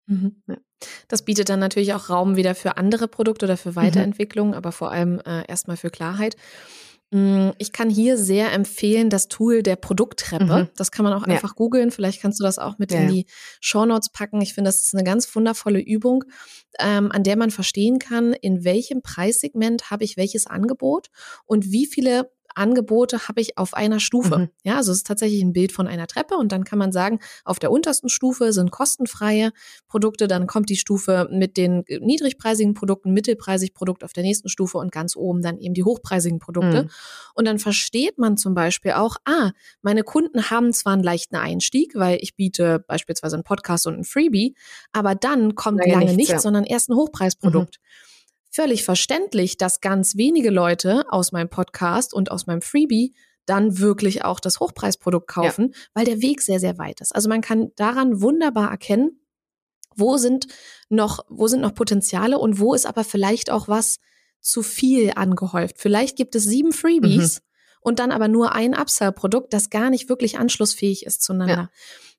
Mhm. 0.07 0.41
Ja. 0.47 0.57
Das 1.07 1.23
bietet 1.23 1.49
dann 1.49 1.59
natürlich 1.59 1.93
auch 1.93 2.09
Raum 2.09 2.35
wieder 2.35 2.55
für 2.55 2.77
andere 2.77 3.07
Produkte 3.07 3.45
oder 3.45 3.57
für 3.57 3.71
mhm. 3.71 3.75
Weiterentwicklung, 3.75 4.49
mhm. 4.49 4.53
aber 4.53 4.71
vor 4.71 4.91
allem 4.91 5.19
äh, 5.19 5.45
erstmal 5.47 5.77
für 5.77 5.89
Klarheit. 5.89 6.35
Mm, 7.11 7.51
ich 7.59 7.71
kann 7.71 7.89
hier 7.89 8.17
sehr 8.17 8.51
empfehlen 8.51 9.09
das 9.09 9.27
Tool 9.27 9.63
der 9.63 9.75
Produkttreppe. 9.75 10.63
Mhm. 10.63 10.69
Das 10.75 10.91
kann 10.91 11.03
man 11.03 11.13
auch 11.13 11.23
einfach 11.23 11.55
googeln. 11.55 11.91
Vielleicht 11.91 12.21
kannst 12.21 12.39
du 12.39 12.43
das 12.43 12.59
auch 12.59 12.77
mit 12.77 12.91
ja. 12.91 12.99
in 12.99 13.07
die 13.07 13.25
Shownotes 13.61 14.09
packen. 14.09 14.41
Ich 14.41 14.53
finde, 14.53 14.69
das 14.69 14.81
ist 14.81 14.95
eine 14.95 15.03
ganz 15.03 15.33
wundervolle 15.35 15.79
Übung, 15.79 16.23
ähm, 16.79 17.11
an 17.11 17.23
der 17.23 17.37
man 17.37 17.51
verstehen 17.51 17.99
kann, 17.99 18.33
in 18.33 18.63
welchem 18.63 19.01
Preissegment 19.01 19.91
habe 19.91 20.03
ich 20.03 20.17
welches 20.17 20.47
Angebot 20.47 21.07
und 21.45 21.71
wie 21.71 21.85
viele 21.85 22.31
Angebote 22.55 23.27
habe 23.27 23.41
ich 23.41 23.57
auf 23.57 23.73
einer 23.73 23.99
Stufe. 23.99 24.37
Mhm. 24.37 24.49
Ja, 24.63 24.77
also 24.77 24.91
es 24.91 24.99
ist 24.99 25.07
tatsächlich 25.07 25.41
ein 25.41 25.53
Bild 25.53 25.71
von 25.71 25.87
einer 25.87 26.07
Treppe 26.07 26.35
und 26.35 26.51
dann 26.51 26.63
kann 26.63 26.79
man 26.79 26.91
sagen, 26.91 27.19
auf 27.43 27.59
der 27.59 27.71
untersten 27.71 28.09
Stufe 28.09 28.53
sind 28.53 28.71
kostenfreie 28.71 29.51
Produkte, 29.87 30.27
dann 30.27 30.47
kommt 30.47 30.69
die 30.69 30.77
Stufe 30.77 31.27
mit 31.31 31.57
den 31.57 31.83
niedrigpreisigen 31.87 32.73
Produkten, 32.73 33.13
mittelpreisig 33.13 33.73
Produkt 33.73 34.03
auf 34.03 34.13
der 34.13 34.23
nächsten 34.23 34.49
Stufe 34.49 34.77
und 34.77 34.91
ganz 34.91 35.15
oben 35.15 35.41
dann 35.41 35.57
eben 35.57 35.73
die 35.73 35.83
hochpreisigen 35.83 36.39
Produkte. 36.39 36.83
Mhm. 36.83 36.89
Und 37.35 37.45
dann 37.45 37.59
versteht 37.59 38.17
man 38.17 38.37
zum 38.37 38.53
Beispiel 38.53 38.91
auch, 38.93 39.17
ah, 39.25 39.51
meine 39.81 40.03
Kunden 40.03 40.49
haben 40.49 40.73
zwar 40.73 40.93
einen 40.93 41.03
leichten 41.03 41.35
Einstieg, 41.35 41.93
weil 41.95 42.17
ich 42.21 42.35
biete 42.35 42.79
beispielsweise 42.79 43.35
einen 43.35 43.43
Podcast 43.43 43.87
und 43.87 43.95
ein 43.95 44.03
Freebie, 44.03 44.55
aber 44.91 45.15
dann 45.15 45.55
kommt 45.55 45.79
lange, 45.79 45.93
lange 45.93 46.05
nichts, 46.05 46.17
nichts 46.17 46.31
ja. 46.31 46.39
sondern 46.39 46.63
erst 46.63 46.89
ein 46.89 46.95
Hochpreisprodukt. 46.95 47.79
Mhm 47.81 48.14
völlig 48.55 48.85
verständlich, 48.85 49.57
dass 49.57 49.81
ganz 49.81 50.15
wenige 50.15 50.49
Leute 50.49 51.03
aus 51.09 51.33
meinem 51.33 51.49
Podcast 51.49 52.13
und 52.13 52.31
aus 52.31 52.47
meinem 52.47 52.61
Freebie 52.61 53.13
dann 53.45 53.79
wirklich 53.79 54.23
auch 54.23 54.39
das 54.39 54.61
Hochpreisprodukt 54.61 55.27
kaufen, 55.27 55.71
ja. 55.73 55.79
weil 55.93 56.05
der 56.05 56.21
Weg 56.21 56.41
sehr, 56.41 56.61
sehr 56.61 56.77
weit 56.77 57.01
ist. 57.01 57.13
Also 57.13 57.27
man 57.27 57.41
kann 57.41 57.71
daran 57.75 58.21
wunderbar 58.21 58.71
erkennen, 58.71 59.19
wo 59.95 60.17
sind 60.17 60.47
noch, 60.89 61.25
wo 61.27 61.47
sind 61.47 61.61
noch 61.61 61.75
Potenziale 61.75 62.39
und 62.39 62.59
wo 62.59 62.73
ist 62.73 62.85
aber 62.85 63.03
vielleicht 63.03 63.51
auch 63.51 63.67
was 63.67 63.99
zu 64.39 64.63
viel 64.63 65.11
angehäuft. 65.15 65.75
Vielleicht 65.77 66.15
gibt 66.15 66.33
es 66.35 66.45
sieben 66.45 66.71
Freebies 66.71 67.41
mhm. 67.41 67.79
und 67.81 67.99
dann 67.99 68.11
aber 68.11 68.29
nur 68.29 68.53
ein 68.53 68.73
Upsell-Produkt, 68.73 69.53
das 69.53 69.69
gar 69.69 69.89
nicht 69.89 70.07
wirklich 70.07 70.39
anschlussfähig 70.39 71.05
ist 71.05 71.23
zueinander. 71.23 71.53
Ja 71.55 71.69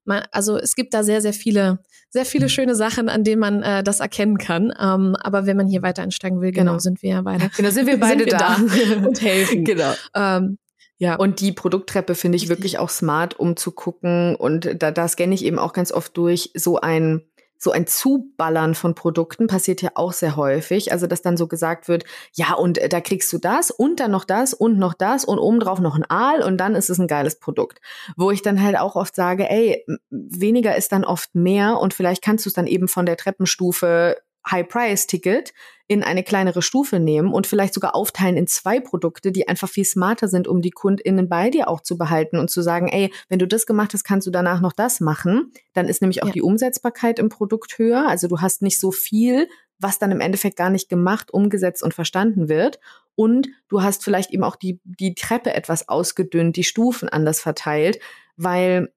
man, 0.07 0.25
also 0.33 0.57
es 0.57 0.75
gibt 0.75 0.95
da 0.95 1.03
sehr, 1.03 1.21
sehr 1.21 1.33
viele, 1.33 1.79
sehr 2.11 2.25
viele 2.25 2.49
schöne 2.49 2.75
Sachen, 2.75 3.09
an 3.09 3.25
denen 3.25 3.41
man 3.41 3.63
äh, 3.63 3.83
das 3.83 4.01
erkennen 4.01 4.39
kann. 4.39 4.73
Ähm, 4.79 5.17
aber 5.21 5.47
wenn 5.47 5.57
man 5.57 5.69
hier 5.69 5.83
weiter 5.83 6.03
einsteigen 6.03 6.41
will, 6.41 6.53
genau, 6.53 6.73
genau 6.73 6.79
sind 6.79 7.03
wir 7.03 7.11
ja 7.11 7.23
beide. 7.23 7.51
Genau, 7.57 7.71
sind 7.71 7.87
wir 7.87 7.99
beide 8.01 8.25
sind 8.25 8.33
wir 8.33 8.39
da. 8.39 8.57
da 8.57 9.07
und 9.07 9.21
helfen. 9.21 9.65
Genau. 9.65 9.93
Ähm, 10.15 10.59
ja. 10.99 11.17
Und 11.17 11.41
die 11.41 11.53
Produkttreppe 11.53 12.15
finde 12.15 12.37
ich 12.37 12.49
wirklich 12.49 12.79
auch 12.79 12.89
smart, 12.89 13.39
um 13.39 13.57
zu 13.57 13.71
gucken. 13.73 14.35
Und 14.35 14.83
da, 14.83 14.91
da 14.91 15.09
scanne 15.09 15.35
ich 15.35 15.45
eben 15.45 15.59
auch 15.59 15.73
ganz 15.73 15.93
oft 15.93 16.17
durch 16.17 16.53
so 16.55 16.81
ein 16.81 17.23
so 17.59 17.71
ein 17.71 17.87
Zuballern 17.87 18.75
von 18.75 18.95
Produkten 18.95 19.47
passiert 19.47 19.83
ja 19.83 19.91
auch 19.95 20.13
sehr 20.13 20.37
häufig. 20.37 20.93
Also, 20.93 21.07
dass 21.07 21.23
dann 21.23 21.37
so 21.37 21.47
gesagt 21.47 21.89
wird, 21.89 22.05
ja, 22.35 22.55
und 22.55 22.79
äh, 22.79 22.89
da 22.89 23.01
kriegst 23.01 23.33
du 23.33 23.39
das 23.39 23.71
und 23.71 24.01
dann 24.01 24.11
noch 24.11 24.25
das 24.25 24.55
und 24.55 24.79
noch 24.79 24.95
das 24.95 25.25
und 25.25 25.39
obendrauf 25.39 25.81
noch 25.81 25.97
ein 25.97 26.09
Aal 26.09 26.43
und 26.43 26.59
dann 26.59 26.75
ist 26.75 26.91
es 26.91 26.99
ein 26.99 27.09
geiles 27.09 27.39
Produkt. 27.39 27.81
Wo 28.17 28.31
ich 28.31 28.43
dann 28.43 28.63
halt 28.63 28.79
auch 28.79 28.97
oft 28.97 29.15
sage, 29.15 29.49
ey, 29.49 29.85
weniger 30.11 30.77
ist 30.77 30.93
dann 30.93 31.05
oft 31.05 31.35
mehr 31.35 31.79
und 31.79 31.95
vielleicht 31.95 32.23
kannst 32.23 32.45
du 32.47 32.51
es 32.51 32.55
dann 32.55 32.67
eben 32.67 32.89
von 32.89 33.07
der 33.07 33.17
Treppenstufe 33.17 34.17
High-Price-Ticket 34.51 35.53
in 35.89 36.03
eine 36.03 36.25
kleinere 36.25 36.63
Stufe 36.63 36.99
nehmen 36.99 37.33
und 37.33 37.47
vielleicht 37.47 37.73
sogar 37.75 37.95
aufteilen 37.95 38.37
in 38.37 38.47
zwei 38.49 38.81
Produkte, 38.81 39.31
die 39.31 39.47
einfach 39.47 39.69
viel 39.69 39.85
smarter 39.85 40.27
sind, 40.27 40.49
um 40.49 40.61
die 40.61 40.71
KundInnen 40.71 41.29
bei 41.29 41.51
dir 41.51 41.69
auch 41.69 41.81
zu 41.81 41.97
behalten 41.97 42.39
und 42.39 42.51
zu 42.51 42.61
sagen, 42.61 42.89
ey, 42.89 43.13
wenn 43.29 43.39
du 43.39 43.47
das 43.47 43.67
gemacht 43.67 43.95
hast, 43.95 44.03
kannst 44.03 44.27
du 44.27 44.33
danach 44.33 44.61
noch 44.61 44.73
das 44.73 45.01
machen. 45.01 45.53
Dann 45.75 45.89
ist 45.89 46.01
nämlich 46.01 46.23
auch 46.23 46.29
ja. 46.29 46.33
die 46.33 46.43
Umsetzbarkeit 46.43 47.19
im 47.19 47.29
Produkt 47.29 47.79
höher. 47.79 48.09
Also 48.09 48.27
du 48.27 48.41
hast 48.41 48.63
nicht 48.63 48.81
so 48.81 48.91
viel, 48.91 49.49
was 49.79 49.99
dann 49.99 50.11
im 50.11 50.21
Endeffekt 50.21 50.57
gar 50.57 50.71
nicht 50.71 50.89
gemacht, 50.89 51.33
umgesetzt 51.33 51.83
und 51.83 51.95
verstanden 51.95 52.49
wird. 52.49 52.81
Und 53.15 53.49
du 53.69 53.83
hast 53.83 54.03
vielleicht 54.03 54.33
eben 54.33 54.43
auch 54.43 54.57
die, 54.57 54.81
die 54.85 55.15
Treppe 55.15 55.55
etwas 55.55 55.89
ausgedünnt, 55.89 56.57
die 56.57 56.65
Stufen 56.65 57.09
anders 57.09 57.41
verteilt, 57.41 58.01
weil 58.37 58.93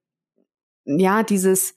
ja, 0.86 1.22
dieses, 1.22 1.76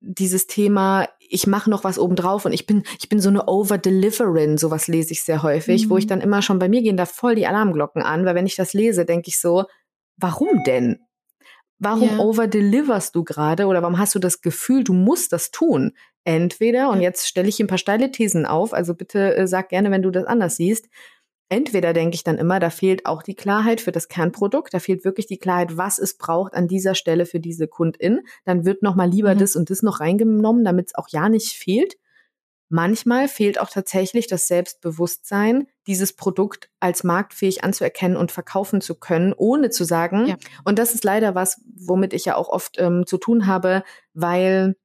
dieses 0.00 0.46
Thema, 0.46 1.08
ich 1.34 1.48
mache 1.48 1.68
noch 1.68 1.82
was 1.82 1.98
obendrauf 1.98 2.44
und 2.44 2.52
ich 2.52 2.66
bin, 2.66 2.84
ich 2.98 3.08
bin 3.08 3.20
so 3.20 3.28
eine 3.28 3.48
Over-Deliverin, 3.48 4.56
sowas 4.56 4.86
lese 4.86 5.12
ich 5.12 5.24
sehr 5.24 5.42
häufig, 5.42 5.86
mhm. 5.86 5.90
wo 5.90 5.98
ich 5.98 6.04
mhm. 6.04 6.10
dann 6.10 6.20
immer 6.20 6.42
schon, 6.42 6.60
bei 6.60 6.68
mir 6.68 6.80
gehen 6.80 6.96
da 6.96 7.06
voll 7.06 7.34
die 7.34 7.46
Alarmglocken 7.46 8.02
an, 8.02 8.24
weil 8.24 8.36
wenn 8.36 8.46
ich 8.46 8.54
das 8.54 8.72
lese, 8.72 9.04
denke 9.04 9.28
ich 9.28 9.40
so, 9.40 9.64
warum 10.16 10.62
denn? 10.64 11.00
Warum 11.80 12.08
ja. 12.08 12.18
overdeliverst 12.18 13.14
du 13.16 13.24
gerade 13.24 13.66
oder 13.66 13.82
warum 13.82 13.98
hast 13.98 14.14
du 14.14 14.20
das 14.20 14.40
Gefühl, 14.40 14.84
du 14.84 14.92
musst 14.92 15.32
das 15.32 15.50
tun? 15.50 15.92
Entweder, 16.22 16.88
und 16.90 17.00
jetzt 17.00 17.26
stelle 17.26 17.48
ich 17.48 17.58
ein 17.60 17.66
paar 17.66 17.78
steile 17.78 18.12
Thesen 18.12 18.46
auf, 18.46 18.72
also 18.72 18.94
bitte 18.94 19.36
äh, 19.36 19.46
sag 19.48 19.68
gerne, 19.70 19.90
wenn 19.90 20.02
du 20.02 20.10
das 20.10 20.24
anders 20.24 20.56
siehst, 20.56 20.88
Entweder 21.50 21.92
denke 21.92 22.14
ich 22.14 22.24
dann 22.24 22.38
immer, 22.38 22.58
da 22.58 22.70
fehlt 22.70 23.06
auch 23.06 23.22
die 23.22 23.34
Klarheit 23.34 23.80
für 23.80 23.92
das 23.92 24.08
Kernprodukt, 24.08 24.72
da 24.72 24.78
fehlt 24.78 25.04
wirklich 25.04 25.26
die 25.26 25.38
Klarheit, 25.38 25.76
was 25.76 25.98
es 25.98 26.16
braucht 26.16 26.54
an 26.54 26.68
dieser 26.68 26.94
Stelle 26.94 27.26
für 27.26 27.38
diese 27.38 27.68
Kundin. 27.68 28.22
Dann 28.44 28.64
wird 28.64 28.82
noch 28.82 28.94
mal 28.94 29.08
lieber 29.08 29.34
mhm. 29.34 29.38
das 29.38 29.54
und 29.54 29.70
das 29.70 29.82
noch 29.82 30.00
reingenommen, 30.00 30.64
damit 30.64 30.88
es 30.88 30.94
auch 30.94 31.08
ja 31.10 31.28
nicht 31.28 31.52
fehlt. 31.52 31.96
Manchmal 32.70 33.28
fehlt 33.28 33.60
auch 33.60 33.68
tatsächlich 33.68 34.26
das 34.26 34.48
Selbstbewusstsein, 34.48 35.68
dieses 35.86 36.14
Produkt 36.14 36.70
als 36.80 37.04
marktfähig 37.04 37.62
anzuerkennen 37.62 38.16
und 38.16 38.32
verkaufen 38.32 38.80
zu 38.80 38.94
können, 38.94 39.34
ohne 39.36 39.68
zu 39.70 39.84
sagen. 39.84 40.26
Ja. 40.26 40.36
Und 40.64 40.78
das 40.78 40.94
ist 40.94 41.04
leider 41.04 41.34
was, 41.34 41.60
womit 41.76 42.14
ich 42.14 42.24
ja 42.24 42.36
auch 42.36 42.48
oft 42.48 42.78
ähm, 42.78 43.04
zu 43.06 43.18
tun 43.18 43.46
habe, 43.46 43.84
weil 44.14 44.76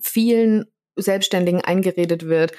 vielen 0.00 0.64
Selbstständigen 0.96 1.60
eingeredet 1.60 2.26
wird, 2.26 2.52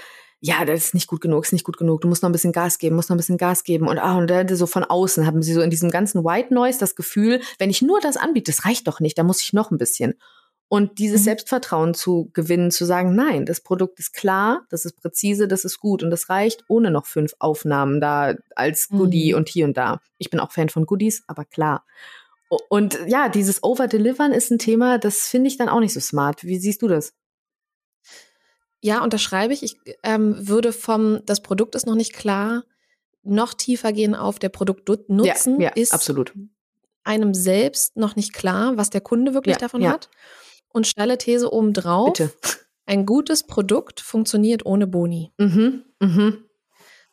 ja, 0.45 0.63
das 0.63 0.85
ist 0.85 0.93
nicht 0.93 1.07
gut 1.07 1.21
genug, 1.21 1.43
ist 1.43 1.53
nicht 1.53 1.65
gut 1.65 1.77
genug, 1.77 2.01
du 2.01 2.07
musst 2.07 2.21
noch 2.21 2.29
ein 2.29 2.31
bisschen 2.31 2.51
Gas 2.51 2.77
geben, 2.77 2.95
musst 2.95 3.09
noch 3.09 3.15
ein 3.15 3.17
bisschen 3.17 3.39
Gas 3.39 3.63
geben. 3.63 3.87
Und, 3.87 3.97
ah, 3.97 4.15
und 4.15 4.31
so 4.55 4.67
von 4.67 4.83
außen 4.83 5.25
haben 5.25 5.41
sie 5.41 5.53
so 5.53 5.61
in 5.61 5.71
diesem 5.71 5.89
ganzen 5.89 6.23
White 6.23 6.53
Noise 6.53 6.77
das 6.79 6.95
Gefühl, 6.95 7.41
wenn 7.57 7.71
ich 7.71 7.81
nur 7.81 7.99
das 7.99 8.15
anbiete, 8.15 8.51
das 8.51 8.63
reicht 8.63 8.87
doch 8.87 8.99
nicht, 8.99 9.17
da 9.17 9.23
muss 9.23 9.41
ich 9.41 9.53
noch 9.53 9.71
ein 9.71 9.79
bisschen. 9.79 10.13
Und 10.67 10.99
dieses 10.99 11.21
mhm. 11.21 11.25
Selbstvertrauen 11.25 11.93
zu 11.95 12.29
gewinnen, 12.33 12.69
zu 12.69 12.85
sagen, 12.85 13.15
nein, 13.15 13.47
das 13.47 13.59
Produkt 13.59 13.97
ist 13.97 14.13
klar, 14.13 14.67
das 14.69 14.85
ist 14.85 14.97
präzise, 14.97 15.47
das 15.47 15.65
ist 15.65 15.79
gut 15.79 16.03
und 16.03 16.11
das 16.11 16.29
reicht 16.29 16.63
ohne 16.67 16.91
noch 16.91 17.07
fünf 17.07 17.33
Aufnahmen 17.39 17.99
da 17.99 18.35
als 18.55 18.89
Goodie 18.89 19.31
mhm. 19.31 19.37
und 19.39 19.49
hier 19.49 19.65
und 19.65 19.77
da. 19.77 19.99
Ich 20.19 20.29
bin 20.29 20.39
auch 20.39 20.51
Fan 20.51 20.69
von 20.69 20.85
Goodies, 20.85 21.23
aber 21.25 21.45
klar. 21.45 21.85
Und 22.69 22.99
ja, 23.07 23.29
dieses 23.29 23.63
Over-Delivern 23.63 24.31
ist 24.31 24.51
ein 24.51 24.59
Thema, 24.59 24.99
das 24.99 25.27
finde 25.27 25.47
ich 25.47 25.57
dann 25.57 25.69
auch 25.69 25.79
nicht 25.79 25.93
so 25.93 25.99
smart. 25.99 26.43
Wie 26.43 26.59
siehst 26.59 26.83
du 26.83 26.87
das? 26.87 27.13
Ja, 28.85 29.03
unterschreibe 29.03 29.51
ich. 29.51 29.63
Ich 29.63 29.77
ähm, 30.03 30.47
würde 30.47 30.71
vom, 30.71 31.25
das 31.25 31.41
Produkt 31.41 31.73
ist 31.73 31.87
noch 31.87 31.95
nicht 31.95 32.13
klar, 32.13 32.65
noch 33.23 33.55
tiefer 33.55 33.91
gehen 33.91 34.13
auf 34.13 34.37
der 34.37 34.49
Produktnutzen 34.49 35.59
ja, 35.59 35.69
ja, 35.69 35.73
ist 35.75 35.91
absolut. 35.91 36.33
einem 37.03 37.33
selbst 37.33 37.97
noch 37.97 38.15
nicht 38.15 38.31
klar, 38.31 38.77
was 38.77 38.91
der 38.91 39.01
Kunde 39.01 39.33
wirklich 39.33 39.55
ja, 39.55 39.59
davon 39.59 39.81
ja. 39.81 39.89
hat. 39.89 40.11
Und 40.67 40.85
steile 40.85 41.17
These 41.17 41.51
obendrauf. 41.51 42.13
Bitte. 42.13 42.31
Ein 42.85 43.07
gutes 43.07 43.47
Produkt 43.47 44.01
funktioniert 44.01 44.67
ohne 44.67 44.85
Boni. 44.85 45.31
Mhm, 45.39 45.83
mhm. 45.99 46.45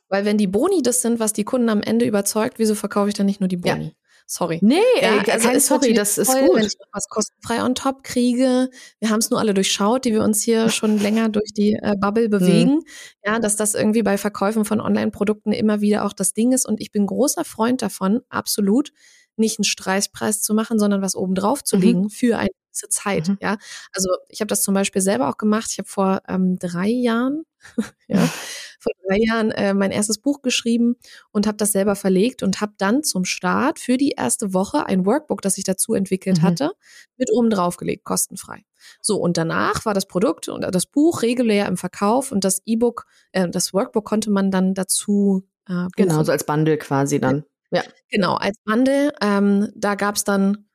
Weil 0.08 0.26
wenn 0.26 0.36
die 0.36 0.48
Boni 0.48 0.82
das 0.82 1.00
sind, 1.00 1.20
was 1.20 1.32
die 1.32 1.44
Kunden 1.44 1.70
am 1.70 1.80
Ende 1.80 2.04
überzeugt, 2.04 2.58
wieso 2.58 2.74
verkaufe 2.74 3.08
ich 3.08 3.14
dann 3.14 3.24
nicht 3.24 3.40
nur 3.40 3.48
die 3.48 3.56
Boni? 3.56 3.96
Sorry. 4.34 4.60
Nee, 4.62 4.80
ja, 5.02 5.18
also 5.28 5.58
sorry, 5.58 5.92
das 5.92 6.16
ist 6.16 6.32
toll, 6.32 6.46
gut. 6.46 6.56
Wenn 6.56 6.64
ich 6.64 6.72
was 6.90 7.06
kostenfrei 7.08 7.62
on 7.62 7.74
top 7.74 8.02
kriege. 8.02 8.70
Wir 8.98 9.10
haben 9.10 9.18
es 9.18 9.28
nur 9.28 9.38
alle 9.38 9.52
durchschaut, 9.52 10.06
die 10.06 10.12
wir 10.12 10.22
uns 10.22 10.40
hier 10.42 10.70
schon 10.70 10.98
länger 10.98 11.28
durch 11.28 11.52
die 11.52 11.74
äh, 11.74 11.96
Bubble 12.00 12.28
mhm. 12.28 12.30
bewegen. 12.30 12.74
Mhm. 12.76 12.84
Ja, 13.26 13.38
dass 13.40 13.56
das 13.56 13.74
irgendwie 13.74 14.02
bei 14.02 14.16
Verkäufen 14.16 14.64
von 14.64 14.80
Online-Produkten 14.80 15.52
immer 15.52 15.82
wieder 15.82 16.06
auch 16.06 16.14
das 16.14 16.32
Ding 16.32 16.52
ist. 16.52 16.66
Und 16.66 16.80
ich 16.80 16.90
bin 16.90 17.04
großer 17.04 17.44
Freund 17.44 17.82
davon, 17.82 18.22
absolut, 18.30 18.94
nicht 19.36 19.58
einen 19.58 19.64
Streichpreis 19.64 20.40
zu 20.40 20.54
machen, 20.54 20.78
sondern 20.78 21.02
was 21.02 21.14
obendrauf 21.14 21.62
zu 21.62 21.76
mhm. 21.76 21.82
legen 21.82 22.08
für 22.08 22.38
eine 22.38 22.48
gewisse 22.72 22.88
Zeit. 22.88 23.28
Mhm. 23.28 23.38
Ja, 23.40 23.56
also 23.92 24.08
ich 24.28 24.40
habe 24.40 24.48
das 24.48 24.62
zum 24.62 24.74
Beispiel 24.74 25.02
selber 25.02 25.28
auch 25.28 25.36
gemacht. 25.36 25.68
Ich 25.70 25.78
habe 25.78 25.88
vor 25.88 26.22
ähm, 26.28 26.58
drei 26.58 26.88
Jahren, 26.88 27.44
ja, 28.08 28.18
vor 28.80 28.92
drei 29.06 29.18
Jahren 29.18 29.50
äh, 29.52 29.74
mein 29.74 29.90
erstes 29.90 30.18
Buch 30.18 30.42
geschrieben 30.42 30.96
und 31.30 31.46
habe 31.46 31.56
das 31.56 31.72
selber 31.72 31.94
verlegt 31.94 32.42
und 32.42 32.60
habe 32.60 32.72
dann 32.78 33.02
zum 33.02 33.24
Start 33.24 33.78
für 33.78 33.96
die 33.96 34.10
erste 34.10 34.52
Woche 34.54 34.86
ein 34.86 35.06
Workbook, 35.06 35.42
das 35.42 35.58
ich 35.58 35.64
dazu 35.64 35.94
entwickelt 35.94 36.38
mhm. 36.38 36.42
hatte, 36.42 36.72
mit 37.16 37.30
oben 37.32 37.50
drauf 37.50 37.76
gelegt, 37.76 38.04
kostenfrei. 38.04 38.64
So, 39.00 39.16
und 39.18 39.36
danach 39.36 39.84
war 39.84 39.94
das 39.94 40.06
Produkt 40.06 40.48
und 40.48 40.62
das 40.62 40.86
Buch 40.86 41.22
regulär 41.22 41.68
im 41.68 41.76
Verkauf 41.76 42.32
und 42.32 42.44
das 42.44 42.62
E-Book, 42.66 43.06
äh, 43.30 43.48
das 43.48 43.72
Workbook 43.72 44.04
konnte 44.04 44.30
man 44.30 44.50
dann 44.50 44.74
dazu 44.74 45.46
äh, 45.68 45.86
Genau, 45.96 46.24
so 46.24 46.32
als 46.32 46.44
Bundle 46.44 46.78
quasi 46.78 47.20
dann. 47.20 47.44
Ja. 47.70 47.82
Genau, 48.10 48.34
als 48.34 48.58
Bundle. 48.64 49.12
Ähm, 49.22 49.72
da 49.74 49.94
gab 49.94 50.16
es 50.16 50.24
dann 50.24 50.66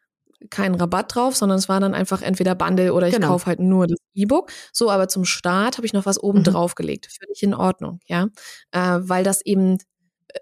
keinen 0.50 0.76
Rabatt 0.76 1.16
drauf, 1.16 1.36
sondern 1.36 1.58
es 1.58 1.68
war 1.68 1.80
dann 1.80 1.94
einfach 1.94 2.22
entweder 2.22 2.56
Bundle 2.56 2.94
oder 2.94 3.08
ich 3.08 3.16
genau. 3.16 3.30
kaufe 3.30 3.48
halt 3.48 3.60
nur 3.60 3.88
das 3.88 3.98
E-Book. 4.14 4.52
So, 4.72 4.92
aber 4.92 5.08
zum 5.08 5.26
Start 5.26 5.78
habe 5.78 5.86
ich 5.86 5.94
noch 5.94 6.06
was 6.06 6.22
oben 6.22 6.40
mhm. 6.40 6.44
drauf 6.44 6.76
gelegt. 6.76 7.08
Völlig 7.20 7.42
in 7.42 7.54
Ordnung, 7.54 8.00
ja. 8.06 8.28
Äh, 8.72 9.00
weil 9.02 9.24
das 9.24 9.46
eben 9.46 9.78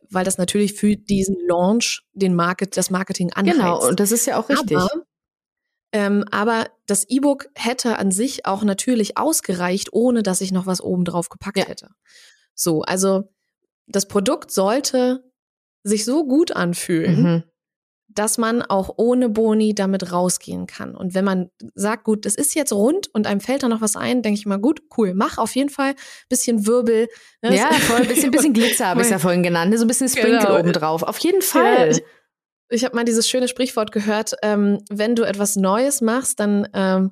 weil 0.10 0.26
das 0.26 0.38
natürlich 0.38 0.74
für 0.74 0.96
diesen 0.96 1.36
Launch 1.48 2.04
den 2.14 2.36
Market, 2.36 2.78
das 2.78 2.89
Marketing 2.89 3.32
anheizt. 3.34 3.58
Genau, 3.58 3.88
und 3.88 4.00
das 4.00 4.12
ist 4.12 4.26
ja 4.26 4.38
auch 4.38 4.50
richtig. 4.50 4.78
Aber, 4.78 4.89
ähm, 5.91 6.26
aber 6.32 6.66
das 6.88 7.06
E-Book 7.08 7.48
hätte 7.56 7.98
an 7.98 8.12
sich 8.12 8.46
auch 8.46 8.64
natürlich 8.64 9.18
ausgereicht, 9.18 9.93
ohne 9.93 10.24
dass 10.24 10.41
ich 10.41 10.52
noch 10.52 10.66
was 10.66 10.82
oben 10.82 11.06
drauf 11.06 11.30
gepackt 11.30 11.58
ja. 11.58 11.66
hätte. 11.66 11.89
So, 12.54 12.82
also 12.82 13.32
das 13.88 14.08
Produkt 14.08 14.52
sollte 14.52 15.24
sich 15.84 16.04
so 16.06 16.26
gut 16.26 16.52
anfühlen, 16.52 17.22
mhm. 17.22 17.43
Dass 18.16 18.38
man 18.38 18.61
auch 18.61 18.93
ohne 18.97 19.30
Boni 19.30 19.76
damit 19.76 20.11
rausgehen 20.11 20.68
kann. 20.68 20.95
Und 20.95 21.13
wenn 21.13 21.26
man 21.26 21.49
sagt, 21.76 22.05
gut, 22.05 22.26
das 22.26 22.36
ist 22.36 22.55
jetzt 22.55 22.74
rund 22.74 23.13
und 23.13 23.28
einem 23.28 23.41
fällt 23.41 23.63
da 23.63 23.68
noch 23.68 23.82
was 23.82 23.95
ein, 23.95 24.22
denke 24.22 24.39
ich 24.39 24.45
mal, 24.45 24.57
gut, 24.57 24.82
cool, 24.97 25.13
mach 25.13 25.38
auf 25.38 25.55
jeden 25.55 25.70
Fall 25.70 25.95
bisschen 26.30 26.66
Wirbel. 26.66 27.07
Ne? 27.41 27.55
Ja, 27.55 27.72
voll, 27.72 28.01
ein 28.01 28.07
bisschen, 28.07 28.32
bisschen 28.32 28.53
Glitzer 28.53 28.88
habe 28.88 29.01
ich 29.01 29.09
ja 29.11 29.20
vorhin 29.20 29.43
genannt, 29.43 29.72
ne? 29.72 29.78
so 29.78 29.86
ein 29.86 29.88
bisschen 29.88 30.09
Sprinkle 30.09 30.39
genau. 30.39 30.59
obendrauf. 30.59 31.03
Auf 31.03 31.20
jeden 31.20 31.41
Fall. 31.41 31.78
Ja, 31.78 31.88
ich 31.88 32.03
habe 32.72 32.95
mal 32.95 33.05
dieses 33.05 33.30
schöne 33.30 33.47
Sprichwort 33.47 33.91
gehört, 33.91 34.34
ähm, 34.41 34.80
wenn 34.89 35.16
du 35.16 35.24
etwas 35.24 35.55
Neues 35.55 36.01
machst, 36.01 36.39
dann 36.39 36.68
ähm, 36.74 37.11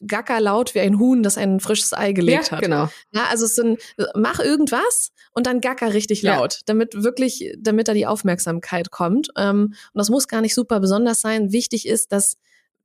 gacker 0.00 0.40
laut 0.40 0.74
wie 0.74 0.80
ein 0.80 0.98
Huhn, 0.98 1.22
das 1.22 1.36
ein 1.36 1.60
frisches 1.60 1.92
Ei 1.92 2.12
gelegt 2.12 2.46
ja, 2.46 2.52
hat. 2.52 2.62
Genau. 2.62 2.88
Ja, 3.12 3.26
also 3.30 3.44
es 3.44 3.54
sind, 3.54 3.80
mach 4.14 4.38
irgendwas 4.40 5.10
und 5.32 5.46
dann 5.46 5.60
gacker 5.60 5.92
richtig 5.92 6.22
laut, 6.22 6.54
ja. 6.54 6.60
damit 6.66 7.02
wirklich, 7.02 7.52
damit 7.58 7.88
da 7.88 7.94
die 7.94 8.06
Aufmerksamkeit 8.06 8.90
kommt. 8.90 9.28
Ähm, 9.36 9.74
und 9.92 9.98
das 9.98 10.08
muss 10.08 10.28
gar 10.28 10.40
nicht 10.40 10.54
super 10.54 10.80
besonders 10.80 11.20
sein. 11.20 11.52
Wichtig 11.52 11.86
ist, 11.86 12.12
dass 12.12 12.36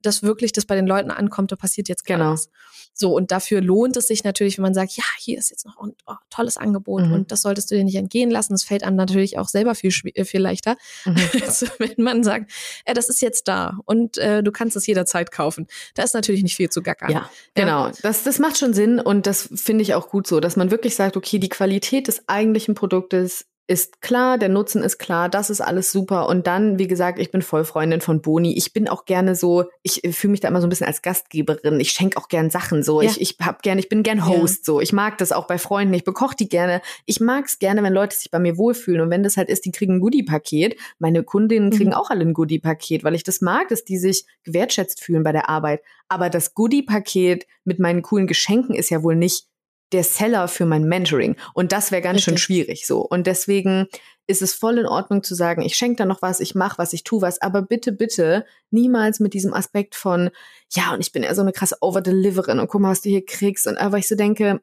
dass 0.02 0.22
wirklich 0.22 0.52
das 0.52 0.66
bei 0.66 0.74
den 0.74 0.86
Leuten 0.86 1.10
ankommt, 1.10 1.52
da 1.52 1.56
passiert 1.56 1.88
jetzt 1.88 2.04
gar 2.04 2.18
genau. 2.18 2.32
nichts. 2.32 2.48
So, 2.94 3.16
und 3.16 3.30
dafür 3.30 3.60
lohnt 3.60 3.96
es 3.96 4.06
sich 4.06 4.22
natürlich, 4.22 4.58
wenn 4.58 4.62
man 4.62 4.74
sagt, 4.74 4.92
ja, 4.92 5.04
hier 5.18 5.38
ist 5.38 5.50
jetzt 5.50 5.64
noch 5.64 5.80
ein 5.80 5.94
oh, 6.06 6.14
tolles 6.28 6.58
Angebot 6.58 7.06
mhm. 7.06 7.12
und 7.12 7.32
das 7.32 7.42
solltest 7.42 7.70
du 7.70 7.74
dir 7.74 7.84
nicht 7.84 7.96
entgehen 7.96 8.30
lassen. 8.30 8.52
Das 8.52 8.64
fällt 8.64 8.84
einem 8.84 8.96
natürlich 8.96 9.38
auch 9.38 9.48
selber 9.48 9.74
viel, 9.74 9.92
äh, 10.14 10.24
viel 10.24 10.40
leichter, 10.40 10.76
mhm. 11.06 11.16
als 11.42 11.64
wenn 11.78 11.94
man 12.04 12.22
sagt, 12.22 12.52
äh, 12.84 12.92
das 12.92 13.08
ist 13.08 13.22
jetzt 13.22 13.48
da 13.48 13.78
und 13.86 14.18
äh, 14.18 14.42
du 14.42 14.52
kannst 14.52 14.76
es 14.76 14.86
jederzeit 14.86 15.30
kaufen. 15.30 15.66
Da 15.94 16.02
ist 16.02 16.14
natürlich 16.14 16.42
nicht 16.42 16.56
viel 16.56 16.68
zu 16.68 16.82
gackern. 16.82 17.10
Ja, 17.10 17.30
genau. 17.54 17.86
Ja. 17.86 17.92
Das, 18.02 18.24
das 18.24 18.38
macht 18.38 18.58
schon 18.58 18.74
Sinn 18.74 19.00
und 19.00 19.26
das 19.26 19.48
finde 19.54 19.82
ich 19.82 19.94
auch 19.94 20.08
gut 20.08 20.26
so, 20.26 20.40
dass 20.40 20.56
man 20.56 20.70
wirklich 20.70 20.94
sagt, 20.94 21.16
okay, 21.16 21.38
die 21.38 21.48
Qualität 21.48 22.08
des 22.08 22.28
eigentlichen 22.28 22.74
Produktes 22.74 23.46
ist 23.68 24.02
klar, 24.02 24.38
der 24.38 24.48
Nutzen 24.48 24.82
ist 24.82 24.98
klar, 24.98 25.28
das 25.28 25.48
ist 25.48 25.60
alles 25.60 25.92
super. 25.92 26.28
Und 26.28 26.46
dann, 26.46 26.78
wie 26.78 26.88
gesagt, 26.88 27.18
ich 27.20 27.30
bin 27.30 27.42
voll 27.42 27.64
Freundin 27.64 28.00
von 28.00 28.20
Boni. 28.20 28.56
Ich 28.56 28.72
bin 28.72 28.88
auch 28.88 29.04
gerne 29.04 29.36
so, 29.36 29.64
ich 29.82 30.02
fühle 30.12 30.32
mich 30.32 30.40
da 30.40 30.48
immer 30.48 30.60
so 30.60 30.66
ein 30.66 30.70
bisschen 30.70 30.86
als 30.86 31.00
Gastgeberin. 31.00 31.78
Ich 31.78 31.92
schenke 31.92 32.18
auch 32.18 32.28
gern 32.28 32.50
Sachen 32.50 32.82
so. 32.82 33.00
Ja. 33.00 33.08
Ich, 33.08 33.20
ich 33.20 33.36
hab 33.40 33.62
gerne, 33.62 33.80
ich 33.80 33.88
bin 33.88 34.02
gern 34.02 34.26
Host 34.26 34.58
ja. 34.58 34.64
so. 34.64 34.80
Ich 34.80 34.92
mag 34.92 35.16
das 35.18 35.30
auch 35.30 35.46
bei 35.46 35.58
Freunden. 35.58 35.94
Ich 35.94 36.04
bekoche 36.04 36.34
die 36.34 36.48
gerne. 36.48 36.82
Ich 37.06 37.20
mag 37.20 37.44
es 37.46 37.60
gerne, 37.60 37.82
wenn 37.84 37.92
Leute 37.92 38.16
sich 38.16 38.30
bei 38.32 38.40
mir 38.40 38.58
wohlfühlen. 38.58 39.00
Und 39.00 39.10
wenn 39.10 39.22
das 39.22 39.36
halt 39.36 39.48
ist, 39.48 39.64
die 39.64 39.72
kriegen 39.72 39.94
ein 39.94 40.00
Goodie-Paket. 40.00 40.76
Meine 40.98 41.22
Kundinnen 41.22 41.68
mhm. 41.68 41.76
kriegen 41.76 41.94
auch 41.94 42.10
alle 42.10 42.22
ein 42.22 42.34
Goodie-Paket, 42.34 43.04
weil 43.04 43.14
ich 43.14 43.22
das 43.22 43.40
mag, 43.40 43.68
dass 43.68 43.84
die 43.84 43.96
sich 43.96 44.26
gewertschätzt 44.42 45.00
fühlen 45.00 45.22
bei 45.22 45.32
der 45.32 45.48
Arbeit. 45.48 45.82
Aber 46.08 46.30
das 46.30 46.54
Goodie-Paket 46.54 47.46
mit 47.64 47.78
meinen 47.78 48.02
coolen 48.02 48.26
Geschenken 48.26 48.74
ist 48.74 48.90
ja 48.90 49.02
wohl 49.04 49.14
nicht 49.14 49.46
der 49.92 50.04
Seller 50.04 50.48
für 50.48 50.66
mein 50.66 50.84
Mentoring. 50.84 51.36
Und 51.54 51.72
das 51.72 51.90
wäre 51.90 52.02
ganz 52.02 52.16
Richtig. 52.16 52.24
schön 52.24 52.38
schwierig 52.38 52.86
so. 52.86 53.00
Und 53.00 53.26
deswegen 53.26 53.88
ist 54.26 54.42
es 54.42 54.54
voll 54.54 54.78
in 54.78 54.86
Ordnung 54.86 55.22
zu 55.22 55.34
sagen, 55.34 55.62
ich 55.62 55.76
schenke 55.76 55.96
da 55.96 56.04
noch 56.04 56.22
was, 56.22 56.40
ich 56.40 56.54
mache 56.54 56.78
was, 56.78 56.92
ich 56.92 57.04
tu 57.04 57.20
was, 57.20 57.42
aber 57.42 57.62
bitte, 57.62 57.92
bitte 57.92 58.44
niemals 58.70 59.20
mit 59.20 59.34
diesem 59.34 59.52
Aspekt 59.52 59.94
von, 59.94 60.30
ja, 60.70 60.94
und 60.94 61.00
ich 61.00 61.12
bin 61.12 61.22
ja 61.22 61.34
so 61.34 61.42
eine 61.42 61.52
krasse 61.52 61.76
Overdeliverin 61.80 62.58
und 62.58 62.68
guck 62.68 62.80
mal, 62.80 62.90
was 62.90 63.02
du 63.02 63.10
hier 63.10 63.24
kriegst. 63.24 63.66
Und 63.66 63.76
aber 63.76 63.98
ich 63.98 64.08
so 64.08 64.14
denke, 64.14 64.60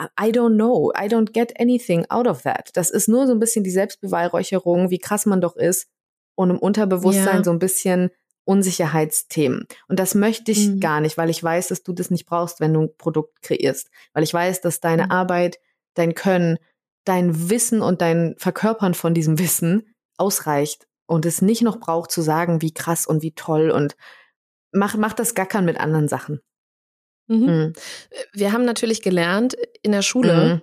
I 0.00 0.30
don't 0.30 0.54
know, 0.54 0.92
I 0.92 1.06
don't 1.06 1.32
get 1.32 1.60
anything 1.60 2.06
out 2.08 2.26
of 2.26 2.42
that. 2.42 2.70
Das 2.74 2.90
ist 2.90 3.08
nur 3.08 3.26
so 3.26 3.32
ein 3.32 3.38
bisschen 3.38 3.62
die 3.62 3.70
Selbstbeweihräucherung, 3.70 4.90
wie 4.90 4.98
krass 4.98 5.26
man 5.26 5.40
doch 5.40 5.56
ist 5.56 5.88
und 6.34 6.50
im 6.50 6.58
Unterbewusstsein 6.58 7.36
ja. 7.36 7.44
so 7.44 7.52
ein 7.52 7.58
bisschen 7.58 8.10
Unsicherheitsthemen. 8.44 9.66
Und 9.88 9.98
das 9.98 10.14
möchte 10.14 10.52
ich 10.52 10.68
mhm. 10.68 10.80
gar 10.80 11.00
nicht, 11.00 11.16
weil 11.16 11.30
ich 11.30 11.42
weiß, 11.42 11.68
dass 11.68 11.82
du 11.82 11.92
das 11.92 12.10
nicht 12.10 12.26
brauchst, 12.26 12.60
wenn 12.60 12.74
du 12.74 12.82
ein 12.82 12.96
Produkt 12.96 13.42
kreierst. 13.42 13.90
Weil 14.12 14.22
ich 14.22 14.34
weiß, 14.34 14.60
dass 14.60 14.80
deine 14.80 15.04
mhm. 15.04 15.10
Arbeit, 15.10 15.58
dein 15.94 16.14
Können, 16.14 16.58
dein 17.04 17.50
Wissen 17.50 17.80
und 17.80 18.00
dein 18.00 18.34
Verkörpern 18.38 18.94
von 18.94 19.14
diesem 19.14 19.38
Wissen 19.38 19.94
ausreicht 20.16 20.86
und 21.06 21.26
es 21.26 21.42
nicht 21.42 21.62
noch 21.62 21.78
braucht 21.80 22.10
zu 22.10 22.22
sagen, 22.22 22.62
wie 22.62 22.72
krass 22.72 23.06
und 23.06 23.22
wie 23.22 23.32
toll 23.32 23.70
und 23.70 23.96
mach, 24.72 24.96
mach 24.96 25.12
das 25.12 25.34
Gackern 25.34 25.64
mit 25.64 25.78
anderen 25.78 26.08
Sachen. 26.08 26.40
Mhm. 27.26 27.46
Mhm. 27.46 27.72
Wir 28.32 28.52
haben 28.52 28.64
natürlich 28.64 29.02
gelernt 29.02 29.54
in 29.82 29.92
der 29.92 30.02
Schule, 30.02 30.62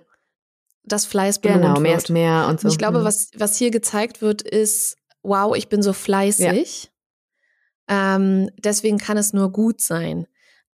dass 0.84 1.06
Fleiß 1.06 1.40
belohnt 1.40 1.62
genau, 1.62 1.80
mehr 1.80 1.96
ist 1.96 2.10
mehr 2.10 2.46
und 2.48 2.60
so. 2.60 2.66
Und 2.66 2.72
ich 2.72 2.78
glaube, 2.78 3.00
mhm. 3.00 3.04
was, 3.04 3.30
was 3.36 3.56
hier 3.56 3.70
gezeigt 3.70 4.22
wird, 4.22 4.42
ist, 4.42 4.96
wow, 5.22 5.56
ich 5.56 5.68
bin 5.68 5.82
so 5.82 5.92
fleißig. 5.92 6.84
Ja. 6.84 6.90
Ähm, 7.92 8.48
deswegen 8.56 8.96
kann 8.96 9.18
es 9.18 9.34
nur 9.34 9.52
gut 9.52 9.82
sein. 9.82 10.26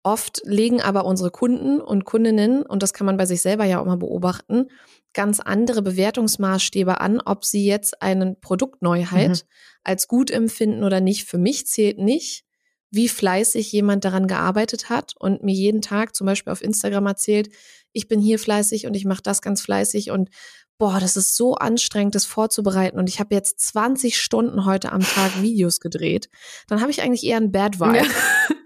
Oft 0.01 0.41
legen 0.45 0.81
aber 0.81 1.05
unsere 1.05 1.29
Kunden 1.29 1.79
und 1.79 2.05
Kundinnen, 2.05 2.63
und 2.63 2.81
das 2.81 2.91
kann 2.91 3.05
man 3.05 3.17
bei 3.17 3.27
sich 3.27 3.41
selber 3.41 3.65
ja 3.65 3.79
auch 3.79 3.85
mal 3.85 3.97
beobachten, 3.97 4.65
ganz 5.13 5.39
andere 5.39 5.83
Bewertungsmaßstäbe 5.83 6.99
an, 6.99 7.21
ob 7.23 7.45
sie 7.45 7.65
jetzt 7.65 8.01
eine 8.01 8.35
Produktneuheit 8.41 9.29
mhm. 9.29 9.47
als 9.83 10.07
gut 10.07 10.31
empfinden 10.31 10.83
oder 10.83 11.01
nicht. 11.01 11.25
Für 11.25 11.37
mich 11.37 11.67
zählt 11.67 11.99
nicht, 11.99 12.45
wie 12.89 13.07
fleißig 13.07 13.71
jemand 13.71 14.05
daran 14.05 14.27
gearbeitet 14.27 14.89
hat 14.89 15.13
und 15.19 15.43
mir 15.43 15.53
jeden 15.53 15.81
Tag 15.81 16.15
zum 16.15 16.25
Beispiel 16.25 16.51
auf 16.51 16.63
Instagram 16.63 17.05
erzählt, 17.05 17.49
ich 17.91 18.07
bin 18.07 18.19
hier 18.19 18.39
fleißig 18.39 18.87
und 18.87 18.95
ich 18.95 19.05
mache 19.05 19.21
das 19.21 19.43
ganz 19.43 19.61
fleißig 19.61 20.09
und 20.09 20.29
boah, 20.77 20.99
das 20.99 21.15
ist 21.15 21.35
so 21.35 21.55
anstrengend, 21.55 22.15
das 22.15 22.25
vorzubereiten 22.25 22.97
und 22.97 23.07
ich 23.07 23.19
habe 23.19 23.33
jetzt 23.33 23.59
20 23.61 24.17
Stunden 24.17 24.65
heute 24.65 24.91
am 24.91 25.01
Tag 25.01 25.41
Videos 25.41 25.79
gedreht, 25.79 26.29
dann 26.67 26.81
habe 26.81 26.91
ich 26.91 27.01
eigentlich 27.01 27.23
eher 27.23 27.37
ein 27.37 27.51
Bad 27.51 27.79
Vibe. 27.79 27.97
Ja. 27.97 28.03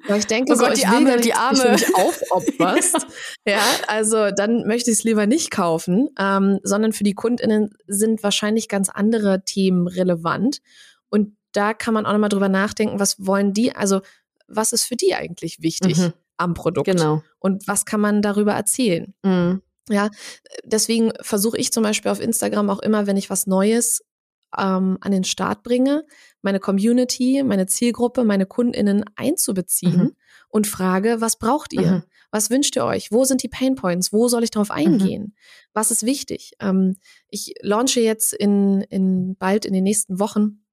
Weil 0.08 0.20
ich 0.20 0.28
denke, 0.28 0.54
oh 0.54 0.56
so, 0.56 0.64
Gott, 0.64 0.78
ich 0.78 0.88
Arme, 0.88 1.14
will, 1.14 1.20
die 1.20 1.34
Arme. 1.34 1.72
mich 1.72 1.96
aufopferst. 1.96 3.06
ja, 3.46 3.62
also 3.88 4.32
dann 4.32 4.66
möchte 4.66 4.90
ich 4.90 5.00
es 5.00 5.04
lieber 5.04 5.28
nicht 5.28 5.52
kaufen, 5.52 6.10
ähm, 6.18 6.60
sondern 6.64 6.94
für 6.94 7.04
die 7.04 7.14
KundInnen 7.14 7.72
sind 7.88 8.24
wahrscheinlich 8.24 8.70
ganz 8.70 8.90
andere 8.90 9.44
Themen 9.44 9.88
relevant. 9.88 10.60
Und 11.10 11.36
da 11.52 11.74
kann 11.74 11.94
man 11.94 12.06
auch 12.06 12.14
nochmal 12.14 12.30
drüber 12.30 12.50
nachdenken, 12.50 13.00
was 13.00 13.26
wollen 13.26 13.54
die, 13.54 13.76
also 13.76 14.02
was 14.48 14.72
ist 14.72 14.86
für 14.86 14.96
die 14.96 15.14
eigentlich 15.14 15.62
wichtig 15.62 15.98
mhm. 15.98 16.14
am 16.38 16.54
Produkt? 16.54 16.88
Genau. 16.88 17.22
Und 17.40 17.68
was 17.68 17.86
kann 17.86 18.00
man 18.00 18.22
darüber 18.22 18.54
erzählen? 18.54 19.14
Mhm. 19.24 19.62
Ja, 19.90 20.10
deswegen 20.64 21.12
versuche 21.22 21.58
ich 21.58 21.72
zum 21.72 21.84
Beispiel 21.84 22.12
auf 22.12 22.20
Instagram 22.20 22.70
auch 22.70 22.80
immer, 22.80 23.08
wenn 23.08 23.18
ich 23.18 23.30
was 23.30 23.48
Neues 23.48 24.02
ähm, 24.58 24.98
an 25.02 25.12
den 25.12 25.24
Start 25.24 25.64
bringe, 25.64 26.06
meine 26.42 26.60
Community, 26.60 27.44
meine 27.44 27.68
Zielgruppe, 27.68 28.24
meine 28.24 28.46
KundInnen 28.46 29.04
einzubeziehen 29.16 29.98
mhm. 29.98 30.16
und 30.50 30.68
frage, 30.68 31.18
was 31.20 31.38
braucht 31.38 31.74
ihr? 31.74 31.92
Mhm. 31.92 32.04
Was 32.32 32.50
wünscht 32.50 32.76
ihr 32.76 32.86
euch? 32.86 33.12
Wo 33.12 33.24
sind 33.24 33.42
die 33.44 33.48
Pain 33.48 33.76
Points? 33.76 34.12
Wo 34.12 34.28
soll 34.28 34.44
ich 34.44 34.52
darauf 34.52 34.70
mhm. 34.70 34.76
eingehen? 34.76 35.24
Mhm. 35.24 35.34
Was 35.74 35.92
ist 35.92 36.06
wichtig? 36.06 36.54
Ähm, 36.60 36.98
ich 37.30 37.54
launche 37.62 38.02
jetzt 38.02 38.34
in, 38.34 38.82
in 38.82 39.36
bald 39.38 39.66
in 39.66 39.74
den 39.74 39.84
nächsten 39.84 40.20
Wochen 40.20 40.64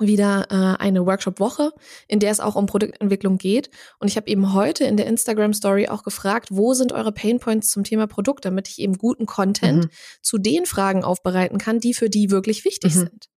wieder 0.00 0.46
äh, 0.50 0.82
eine 0.82 1.06
Workshop-Woche, 1.06 1.72
in 2.08 2.20
der 2.20 2.30
es 2.30 2.40
auch 2.40 2.56
um 2.56 2.66
Produktentwicklung 2.66 3.38
geht. 3.38 3.70
Und 3.98 4.08
ich 4.08 4.16
habe 4.16 4.28
eben 4.28 4.52
heute 4.52 4.84
in 4.84 4.96
der 4.96 5.06
Instagram-Story 5.06 5.88
auch 5.88 6.02
gefragt, 6.02 6.48
wo 6.50 6.74
sind 6.74 6.92
eure 6.92 7.12
Painpoints 7.12 7.68
zum 7.68 7.84
Thema 7.84 8.06
Produkt, 8.06 8.44
damit 8.44 8.68
ich 8.68 8.78
eben 8.80 8.98
guten 8.98 9.26
Content 9.26 9.84
mhm. 9.84 9.90
zu 10.22 10.38
den 10.38 10.66
Fragen 10.66 11.04
aufbereiten 11.04 11.58
kann, 11.58 11.80
die 11.80 11.94
für 11.94 12.10
die 12.10 12.30
wirklich 12.30 12.64
wichtig 12.64 12.94
mhm. 12.94 13.00
sind. 13.00 13.28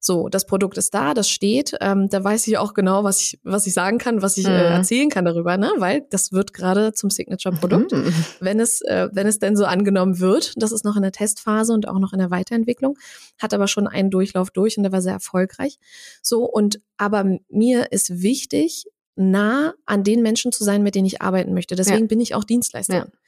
So, 0.00 0.28
das 0.28 0.46
Produkt 0.46 0.78
ist 0.78 0.94
da, 0.94 1.12
das 1.12 1.28
steht. 1.28 1.74
Ähm, 1.80 2.08
da 2.08 2.22
weiß 2.22 2.46
ich 2.46 2.56
auch 2.58 2.74
genau, 2.74 3.02
was 3.02 3.20
ich, 3.20 3.40
was 3.42 3.66
ich 3.66 3.74
sagen 3.74 3.98
kann, 3.98 4.22
was 4.22 4.36
ich 4.36 4.46
äh, 4.46 4.50
mhm. 4.50 4.56
äh, 4.56 4.74
erzählen 4.76 5.08
kann 5.08 5.24
darüber, 5.24 5.56
ne? 5.56 5.72
Weil 5.78 6.06
das 6.10 6.32
wird 6.32 6.54
gerade 6.54 6.92
zum 6.92 7.10
Signature-Produkt, 7.10 7.92
mhm. 7.92 8.14
wenn 8.40 8.60
es, 8.60 8.80
äh, 8.82 9.08
wenn 9.12 9.26
es 9.26 9.38
denn 9.38 9.56
so 9.56 9.64
angenommen 9.64 10.20
wird. 10.20 10.54
Das 10.56 10.72
ist 10.72 10.84
noch 10.84 10.96
in 10.96 11.02
der 11.02 11.12
Testphase 11.12 11.72
und 11.72 11.88
auch 11.88 11.98
noch 11.98 12.12
in 12.12 12.20
der 12.20 12.30
Weiterentwicklung, 12.30 12.96
hat 13.38 13.52
aber 13.54 13.66
schon 13.66 13.88
einen 13.88 14.10
Durchlauf 14.10 14.50
durch 14.50 14.76
und 14.76 14.84
der 14.84 14.92
war 14.92 15.02
sehr 15.02 15.14
erfolgreich. 15.14 15.78
So, 16.22 16.44
und 16.44 16.80
aber 16.96 17.24
mir 17.48 17.90
ist 17.90 18.22
wichtig, 18.22 18.86
nah 19.18 19.74
an 19.84 20.04
den 20.04 20.22
Menschen 20.22 20.52
zu 20.52 20.62
sein, 20.62 20.82
mit 20.82 20.94
denen 20.94 21.06
ich 21.06 21.20
arbeiten 21.20 21.52
möchte. 21.52 21.74
Deswegen 21.74 22.02
ja. 22.02 22.06
bin 22.06 22.20
ich 22.20 22.34
auch 22.36 22.44
Dienstleisterin. 22.44 23.10
Ja. 23.12 23.18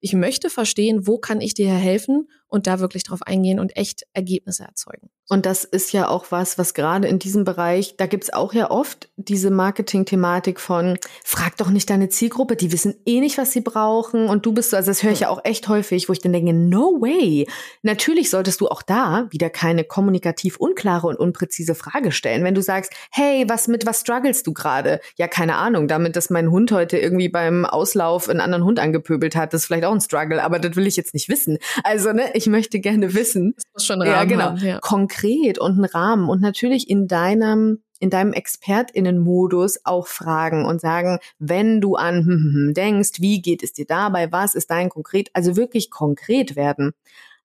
Ich 0.00 0.14
möchte 0.14 0.48
verstehen, 0.48 1.06
wo 1.06 1.18
kann 1.18 1.40
ich 1.40 1.54
dir 1.54 1.70
helfen 1.70 2.28
und 2.50 2.66
da 2.66 2.80
wirklich 2.80 3.04
drauf 3.04 3.22
eingehen 3.22 3.60
und 3.60 3.76
echt 3.76 4.06
Ergebnisse 4.12 4.64
erzeugen. 4.64 5.10
Und 5.28 5.46
das 5.46 5.62
ist 5.62 5.92
ja 5.92 6.08
auch 6.08 6.26
was, 6.30 6.58
was 6.58 6.74
gerade 6.74 7.06
in 7.06 7.20
diesem 7.20 7.44
Bereich, 7.44 7.96
da 7.96 8.06
gibt's 8.06 8.32
auch 8.32 8.52
ja 8.52 8.68
oft 8.68 9.10
diese 9.16 9.50
Marketing-Thematik 9.52 10.58
von, 10.58 10.98
frag 11.22 11.56
doch 11.56 11.70
nicht 11.70 11.88
deine 11.88 12.08
Zielgruppe, 12.08 12.56
die 12.56 12.72
wissen 12.72 12.96
eh 13.06 13.20
nicht, 13.20 13.38
was 13.38 13.52
sie 13.52 13.60
brauchen. 13.60 14.28
Und 14.28 14.44
du 14.44 14.52
bist 14.52 14.70
so, 14.70 14.76
also 14.76 14.90
das 14.90 15.04
höre 15.04 15.12
ich 15.12 15.20
ja 15.20 15.28
auch 15.28 15.44
echt 15.44 15.68
häufig, 15.68 16.08
wo 16.08 16.12
ich 16.12 16.18
dann 16.18 16.32
denke, 16.32 16.52
no 16.52 17.00
way. 17.00 17.46
Natürlich 17.82 18.28
solltest 18.28 18.60
du 18.60 18.66
auch 18.66 18.82
da 18.82 19.28
wieder 19.30 19.50
keine 19.50 19.84
kommunikativ 19.84 20.56
unklare 20.56 21.06
und 21.06 21.16
unpräzise 21.16 21.76
Frage 21.76 22.10
stellen. 22.10 22.42
Wenn 22.42 22.56
du 22.56 22.62
sagst, 22.62 22.92
hey, 23.12 23.44
was 23.46 23.68
mit 23.68 23.86
was 23.86 24.00
struggles 24.00 24.42
du 24.42 24.52
gerade? 24.52 24.98
Ja, 25.16 25.28
keine 25.28 25.54
Ahnung, 25.54 25.86
damit, 25.86 26.16
dass 26.16 26.30
mein 26.30 26.50
Hund 26.50 26.72
heute 26.72 26.98
irgendwie 26.98 27.28
beim 27.28 27.64
Auslauf 27.64 28.28
einen 28.28 28.40
anderen 28.40 28.64
Hund 28.64 28.80
angepöbelt 28.80 29.36
hat, 29.36 29.49
das 29.50 29.62
ist 29.62 29.66
vielleicht 29.66 29.84
auch 29.84 29.92
ein 29.92 30.00
Struggle, 30.00 30.42
aber 30.42 30.58
das 30.58 30.76
will 30.76 30.86
ich 30.86 30.96
jetzt 30.96 31.14
nicht 31.14 31.28
wissen. 31.28 31.58
Also, 31.84 32.12
ne, 32.12 32.30
ich 32.34 32.46
möchte 32.46 32.80
gerne 32.80 33.14
wissen. 33.14 33.54
Das 33.56 33.64
muss 33.74 33.84
schon 33.84 34.02
Rahmen 34.02 34.12
ja, 34.12 34.24
genau, 34.24 34.44
haben, 34.44 34.58
ja. 34.58 34.78
konkret 34.80 35.58
und 35.58 35.72
einen 35.72 35.84
Rahmen 35.84 36.28
und 36.28 36.40
natürlich 36.40 36.88
in 36.88 37.08
deinem 37.08 37.82
in 38.02 38.08
deinem 38.08 38.32
ExpertInnen-Modus 38.32 39.80
auch 39.84 40.06
fragen 40.06 40.64
und 40.64 40.80
sagen, 40.80 41.18
wenn 41.38 41.82
du 41.82 41.96
an 41.96 42.24
hm, 42.24 42.26
hm, 42.26 42.52
hm, 42.54 42.74
denkst, 42.74 43.20
wie 43.20 43.42
geht 43.42 43.62
es 43.62 43.74
dir 43.74 43.84
dabei, 43.84 44.32
was 44.32 44.54
ist 44.54 44.70
dein 44.70 44.88
konkret, 44.88 45.28
also 45.34 45.54
wirklich 45.54 45.90
konkret 45.90 46.56
werden. 46.56 46.92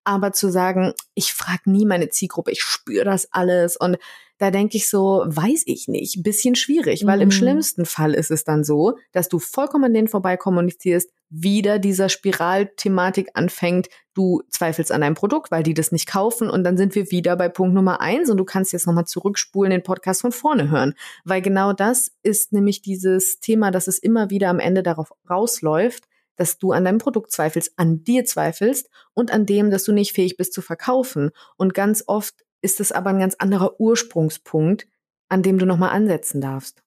Aber 0.06 0.32
zu 0.32 0.50
sagen, 0.50 0.94
ich 1.14 1.34
frage 1.34 1.70
nie 1.70 1.86
meine 1.86 2.10
Zielgruppe, 2.10 2.52
ich 2.52 2.62
spüre 2.62 3.04
das 3.04 3.28
alles 3.34 3.76
und 3.76 3.98
da 4.38 4.52
denke 4.52 4.78
ich 4.78 4.90
so, 4.90 5.24
weiß 5.26 5.64
ich 5.66 5.88
nicht, 5.88 6.22
bisschen 6.24 6.56
schwierig, 6.56 7.06
weil 7.06 7.18
mhm. 7.18 7.24
im 7.24 7.32
schlimmsten 7.32 7.86
Fall 7.86 8.14
ist 8.14 8.32
es 8.32 8.44
dann 8.44 8.64
so, 8.64 8.98
dass 9.12 9.30
du 9.30 9.40
vollkommen 9.40 9.86
an 9.86 9.94
denen 9.94 10.08
vorbei 10.08 10.38
kommunizierst, 10.38 11.10
wieder 11.30 11.80
dieser 11.80 12.10
Spiralthematik 12.10 13.30
anfängt, 13.34 13.88
du 14.14 14.42
zweifelst 14.50 14.92
an 14.92 15.02
deinem 15.02 15.16
Produkt, 15.16 15.52
weil 15.52 15.64
die 15.64 15.74
das 15.74 15.92
nicht 15.92 16.08
kaufen 16.08 16.50
und 16.50 16.64
dann 16.64 16.78
sind 16.78 16.96
wir 16.96 17.12
wieder 17.12 17.36
bei 17.36 17.50
Punkt 17.50 17.74
Nummer 17.74 18.00
eins 18.00 18.30
und 18.30 18.38
du 18.38 18.46
kannst 18.46 18.74
jetzt 18.74 18.88
nochmal 18.88 19.06
zurückspulen, 19.06 19.72
den 19.72 19.84
Podcast 19.84 20.22
von 20.22 20.32
vorne 20.32 20.70
hören, 20.70 20.94
weil 21.24 21.42
genau 21.42 21.74
das 21.74 22.12
ist 22.24 22.54
nämlich 22.54 22.82
dieses 22.82 23.40
Thema, 23.40 23.72
dass 23.72 23.88
es 23.88 23.98
immer 23.98 24.30
wieder 24.30 24.50
am 24.50 24.60
Ende 24.60 24.84
darauf 24.84 25.12
rausläuft, 25.30 26.06
dass 26.36 26.58
du 26.58 26.72
an 26.72 26.86
deinem 26.86 26.98
Produkt 26.98 27.32
zweifelst, 27.32 27.74
an 27.78 28.04
dir 28.04 28.26
zweifelst 28.26 28.90
und 29.14 29.32
an 29.32 29.46
dem, 29.46 29.72
dass 29.72 29.84
du 29.84 29.92
nicht 29.92 30.14
fähig 30.14 30.38
bist 30.38 30.54
zu 30.54 30.62
verkaufen. 30.62 31.32
Und 31.58 31.74
ganz 31.74 32.04
oft 32.08 32.46
ist 32.62 32.80
es 32.80 32.92
aber 32.92 33.12
ein 33.12 33.20
ganz 33.20 33.36
anderer 33.36 33.80
Ursprungspunkt, 33.80 34.88
an 35.30 35.44
dem 35.44 35.58
du 35.58 35.66
nochmal 35.66 35.92
ansetzen 35.92 36.42
darfst. 36.42 36.84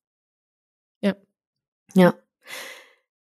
Ja. 1.01 1.17
Ja. 1.95 2.15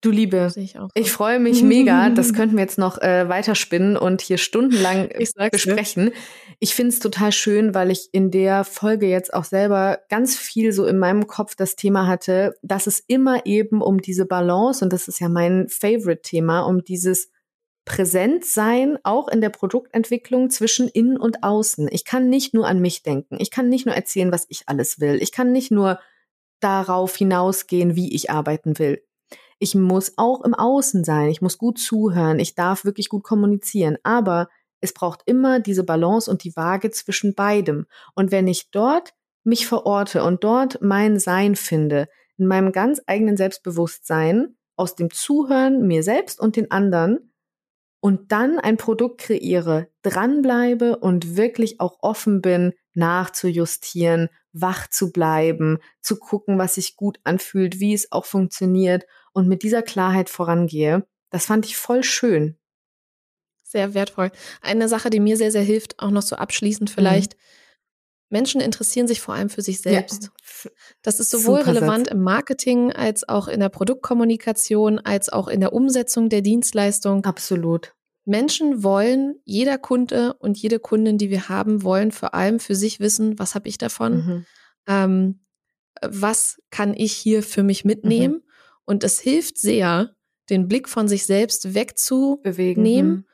Du 0.04 0.12
Liebe, 0.12 0.52
ich, 0.58 0.76
ich 0.96 1.12
freue 1.14 1.40
mich 1.40 1.64
mega. 1.64 2.10
Das 2.10 2.34
könnten 2.34 2.58
wir 2.58 2.64
jetzt 2.64 2.78
noch 2.78 2.98
äh, 3.02 3.30
weiterspinnen 3.30 3.96
und 3.96 4.22
hier 4.22 4.38
stundenlang 4.38 5.08
besprechen. 5.52 6.08
Dir. 6.08 6.14
Ich 6.60 6.76
finde 6.76 6.90
es 6.90 7.00
total 7.00 7.32
schön, 7.32 7.74
weil 7.74 7.90
ich 7.90 8.10
in 8.12 8.30
der 8.30 8.66
Folge 8.66 9.08
jetzt 9.08 9.34
auch 9.34 9.46
selber 9.46 10.00
ganz 10.10 10.36
viel 10.36 10.74
so 10.74 10.86
in 10.86 11.00
meinem 11.00 11.26
Kopf 11.26 11.56
das 11.56 11.78
Thema 11.78 12.06
hatte, 12.06 12.54
dass 12.62 12.86
es 12.86 13.00
immer 13.00 13.46
eben 13.46 13.82
um 13.82 14.02
diese 14.02 14.26
Balance, 14.26 14.84
und 14.84 14.92
das 14.92 15.08
ist 15.08 15.22
ja 15.22 15.30
mein 15.30 15.70
Favorite-Thema, 15.70 16.64
um 16.64 16.84
dieses 16.84 17.32
Präsentsein 17.86 18.98
auch 19.04 19.30
in 19.30 19.40
der 19.40 19.52
Produktentwicklung 19.52 20.50
zwischen 20.50 20.90
innen 20.90 21.18
und 21.18 21.44
außen. 21.44 21.88
Ich 21.90 22.04
kann 22.04 22.28
nicht 22.28 22.54
nur 22.54 22.68
an 22.68 22.82
mich 22.82 23.04
denken. 23.04 23.38
Ich 23.40 23.52
kann 23.52 23.70
nicht 23.70 23.86
nur 23.86 23.96
erzählen, 23.96 24.34
was 24.34 24.46
ich 24.50 24.64
alles 24.66 25.00
will. 25.00 25.22
Ich 25.22 25.32
kann 25.32 25.54
nicht 25.54 25.72
nur 25.72 25.98
darauf 26.60 27.16
hinausgehen, 27.16 27.96
wie 27.96 28.14
ich 28.14 28.30
arbeiten 28.30 28.78
will 28.80 29.02
ich 29.64 29.76
muss 29.76 30.14
auch 30.18 30.42
im 30.44 30.54
Außen 30.54 31.06
sein, 31.06 31.30
ich 31.30 31.42
muss 31.42 31.58
gut 31.58 31.80
zuhören, 31.80 32.38
ich 32.38 32.54
darf 32.54 32.84
wirklich 32.84 33.08
gut 33.08 33.24
kommunizieren, 33.24 33.98
aber 34.04 34.50
es 34.82 34.94
braucht 34.94 35.22
immer 35.26 35.62
diese 35.62 35.86
Balance 35.86 36.30
und 36.30 36.44
die 36.44 36.54
Waage 36.58 36.92
zwischen 36.92 37.34
beidem. 37.34 37.86
Und 38.14 38.32
wenn 38.32 38.46
ich 38.50 38.72
dort 38.72 39.14
mich 39.46 39.66
verorte 39.66 40.26
und 40.26 40.44
dort 40.44 40.82
mein 40.82 41.18
Sein 41.18 41.56
finde, 41.56 42.10
in 42.38 42.46
meinem 42.46 42.74
ganz 42.74 43.02
eigenen 43.08 43.38
Selbstbewusstsein, 43.38 44.58
aus 44.76 44.96
dem 44.96 45.12
Zuhören 45.12 45.88
mir 45.88 46.04
selbst 46.04 46.42
und 46.42 46.58
den 46.58 46.70
anderen, 46.70 47.32
und 48.02 48.34
dann 48.34 48.60
ein 48.60 48.76
Produkt 48.76 49.22
kreiere, 49.22 49.88
dranbleibe 50.02 50.98
und 50.98 51.38
wirklich 51.38 51.80
auch 51.80 52.00
offen 52.02 52.42
bin, 52.42 52.74
nachzujustieren, 52.96 54.28
wach 54.52 54.90
zu 54.90 55.14
bleiben, 55.14 55.78
zu 56.02 56.18
gucken, 56.18 56.60
was 56.60 56.76
sich 56.76 56.98
gut 56.98 57.20
anfühlt, 57.24 57.80
wie 57.80 57.94
es 57.94 58.12
auch 58.12 58.26
funktioniert 58.26 59.06
und 59.34 59.48
mit 59.48 59.64
dieser 59.64 59.82
Klarheit 59.82 60.30
vorangehe. 60.30 61.06
Das 61.30 61.48
fand 61.48 61.66
ich 61.66 61.76
voll 61.76 62.04
schön. 62.04 62.58
Sehr 63.64 63.94
wertvoll. 63.94 64.32
Eine 64.62 64.88
Sache, 64.88 65.10
die 65.10 65.20
mir 65.20 65.36
sehr, 65.36 65.52
sehr 65.52 65.64
hilft, 65.64 66.00
auch 66.00 66.12
noch 66.12 66.22
so 66.22 66.36
abschließend 66.36 66.92
mhm. 66.92 66.94
vielleicht. 66.94 67.34
Mhm. 67.34 67.40
Menschen 68.30 68.62
interessieren 68.62 69.08
sich 69.08 69.22
vor 69.22 69.36
allem 69.36 69.50
für 69.50 69.62
sich 69.62 69.82
selbst. 69.82 70.32
Ja. 70.64 70.72
Das 71.04 71.20
ist 71.20 71.30
sowohl 71.30 71.60
Super 71.60 71.76
relevant 71.76 72.08
Satz. 72.08 72.16
im 72.16 72.24
Marketing 72.24 72.92
als 72.92 73.28
auch 73.28 73.48
in 73.48 73.60
der 73.60 73.70
Produktkommunikation, 73.70 75.00
als 75.00 75.30
auch 75.30 75.48
in 75.48 75.60
der 75.60 75.74
Umsetzung 75.74 76.30
der 76.30 76.42
Dienstleistung. 76.42 77.24
Absolut. 77.26 77.94
Menschen 78.26 78.84
wollen, 78.84 79.36
jeder 79.44 79.78
Kunde 79.78 80.34
und 80.36 80.58
jede 80.58 80.80
Kundin, 80.80 81.18
die 81.18 81.30
wir 81.30 81.50
haben, 81.50 81.84
wollen 81.84 82.12
vor 82.12 82.34
allem 82.34 82.60
für 82.60 82.76
sich 82.76 83.00
wissen, 83.00 83.38
was 83.38 83.54
habe 83.54 83.68
ich 83.68 83.78
davon? 83.78 84.14
Mhm. 84.16 84.46
Ähm, 84.88 85.40
was 86.02 86.60
kann 86.72 86.94
ich 86.96 87.14
hier 87.14 87.44
für 87.44 87.64
mich 87.64 87.86
mitnehmen? 87.86 88.36
Mhm. 88.36 88.44
Und 88.86 89.04
es 89.04 89.20
hilft 89.20 89.58
sehr, 89.58 90.16
den 90.50 90.68
Blick 90.68 90.90
von 90.90 91.08
sich 91.08 91.26
selbst 91.26 91.74
wegzunehmen 91.74 93.12
mhm. 93.12 93.26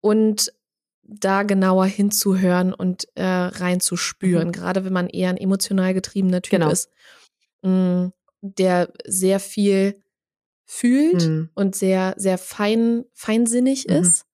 und 0.00 0.52
da 1.02 1.42
genauer 1.42 1.84
hinzuhören 1.84 2.72
und 2.72 3.06
äh, 3.14 3.24
reinzuspüren, 3.24 4.48
mhm. 4.48 4.52
gerade 4.52 4.84
wenn 4.84 4.92
man 4.92 5.08
eher 5.08 5.28
ein 5.28 5.36
emotional 5.36 5.92
getriebener 5.92 6.40
Typ 6.40 6.52
genau. 6.52 6.70
ist, 6.70 6.90
mh, 7.62 8.06
mm, 8.06 8.12
der 8.40 8.92
sehr 9.04 9.40
viel 9.40 10.02
fühlt 10.64 11.26
mhm. 11.28 11.50
und 11.54 11.76
sehr, 11.76 12.14
sehr 12.16 12.38
fein, 12.38 13.04
feinsinnig 13.12 13.86
mhm. 13.88 13.96
ist 13.96 14.26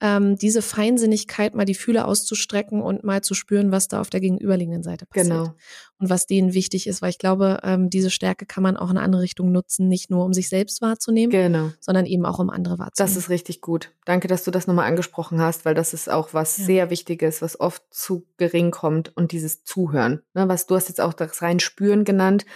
ähm, 0.00 0.36
diese 0.36 0.62
Feinsinnigkeit 0.62 1.54
mal 1.54 1.64
die 1.64 1.74
Fühle 1.74 2.04
auszustrecken 2.04 2.80
und 2.80 3.02
mal 3.02 3.22
zu 3.22 3.34
spüren, 3.34 3.72
was 3.72 3.88
da 3.88 4.00
auf 4.00 4.10
der 4.10 4.20
gegenüberliegenden 4.20 4.82
Seite 4.82 5.06
passiert. 5.06 5.28
Genau. 5.28 5.54
Und 5.98 6.10
was 6.10 6.26
denen 6.26 6.54
wichtig 6.54 6.86
ist, 6.86 7.02
weil 7.02 7.10
ich 7.10 7.18
glaube, 7.18 7.58
ähm, 7.64 7.90
diese 7.90 8.10
Stärke 8.10 8.46
kann 8.46 8.62
man 8.62 8.76
auch 8.76 8.90
in 8.90 8.96
eine 8.96 9.04
andere 9.04 9.22
Richtung 9.22 9.50
nutzen, 9.50 9.88
nicht 9.88 10.10
nur 10.10 10.24
um 10.24 10.32
sich 10.32 10.48
selbst 10.48 10.80
wahrzunehmen, 10.80 11.30
genau. 11.30 11.70
sondern 11.80 12.06
eben 12.06 12.24
auch 12.24 12.38
um 12.38 12.50
andere 12.50 12.78
wahrzunehmen. 12.78 13.14
Das 13.14 13.16
ist 13.16 13.28
richtig 13.28 13.60
gut. 13.60 13.90
Danke, 14.04 14.28
dass 14.28 14.44
du 14.44 14.52
das 14.52 14.68
nochmal 14.68 14.86
angesprochen 14.86 15.40
hast, 15.40 15.64
weil 15.64 15.74
das 15.74 15.94
ist 15.94 16.08
auch 16.08 16.32
was 16.32 16.58
ja. 16.58 16.64
sehr 16.64 16.90
Wichtiges, 16.90 17.42
was 17.42 17.58
oft 17.58 17.82
zu 17.90 18.26
gering 18.36 18.70
kommt 18.70 19.16
und 19.16 19.32
dieses 19.32 19.64
Zuhören. 19.64 20.22
Ne, 20.34 20.48
was 20.48 20.66
du 20.66 20.76
hast 20.76 20.88
jetzt 20.88 21.00
auch 21.00 21.12
das 21.12 21.42
rein 21.42 21.58
Spüren 21.58 22.04
genannt. 22.04 22.46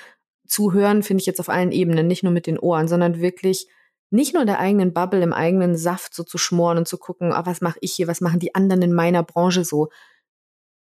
Zuhören 0.46 1.02
finde 1.02 1.22
ich 1.22 1.26
jetzt 1.26 1.40
auf 1.40 1.48
allen 1.48 1.72
Ebenen, 1.72 2.06
nicht 2.06 2.22
nur 2.22 2.32
mit 2.32 2.46
den 2.46 2.58
Ohren, 2.58 2.86
sondern 2.86 3.20
wirklich 3.20 3.66
nicht 4.12 4.34
nur 4.34 4.42
in 4.42 4.46
der 4.46 4.60
eigenen 4.60 4.92
Bubble, 4.92 5.22
im 5.22 5.32
eigenen 5.32 5.76
Saft 5.76 6.14
so 6.14 6.22
zu 6.22 6.38
schmoren 6.38 6.78
und 6.78 6.88
zu 6.88 6.98
gucken, 6.98 7.32
oh, 7.32 7.42
was 7.44 7.60
mache 7.60 7.78
ich 7.80 7.92
hier, 7.92 8.08
was 8.08 8.20
machen 8.20 8.40
die 8.40 8.54
anderen 8.54 8.82
in 8.82 8.92
meiner 8.92 9.22
Branche 9.22 9.64
so. 9.64 9.88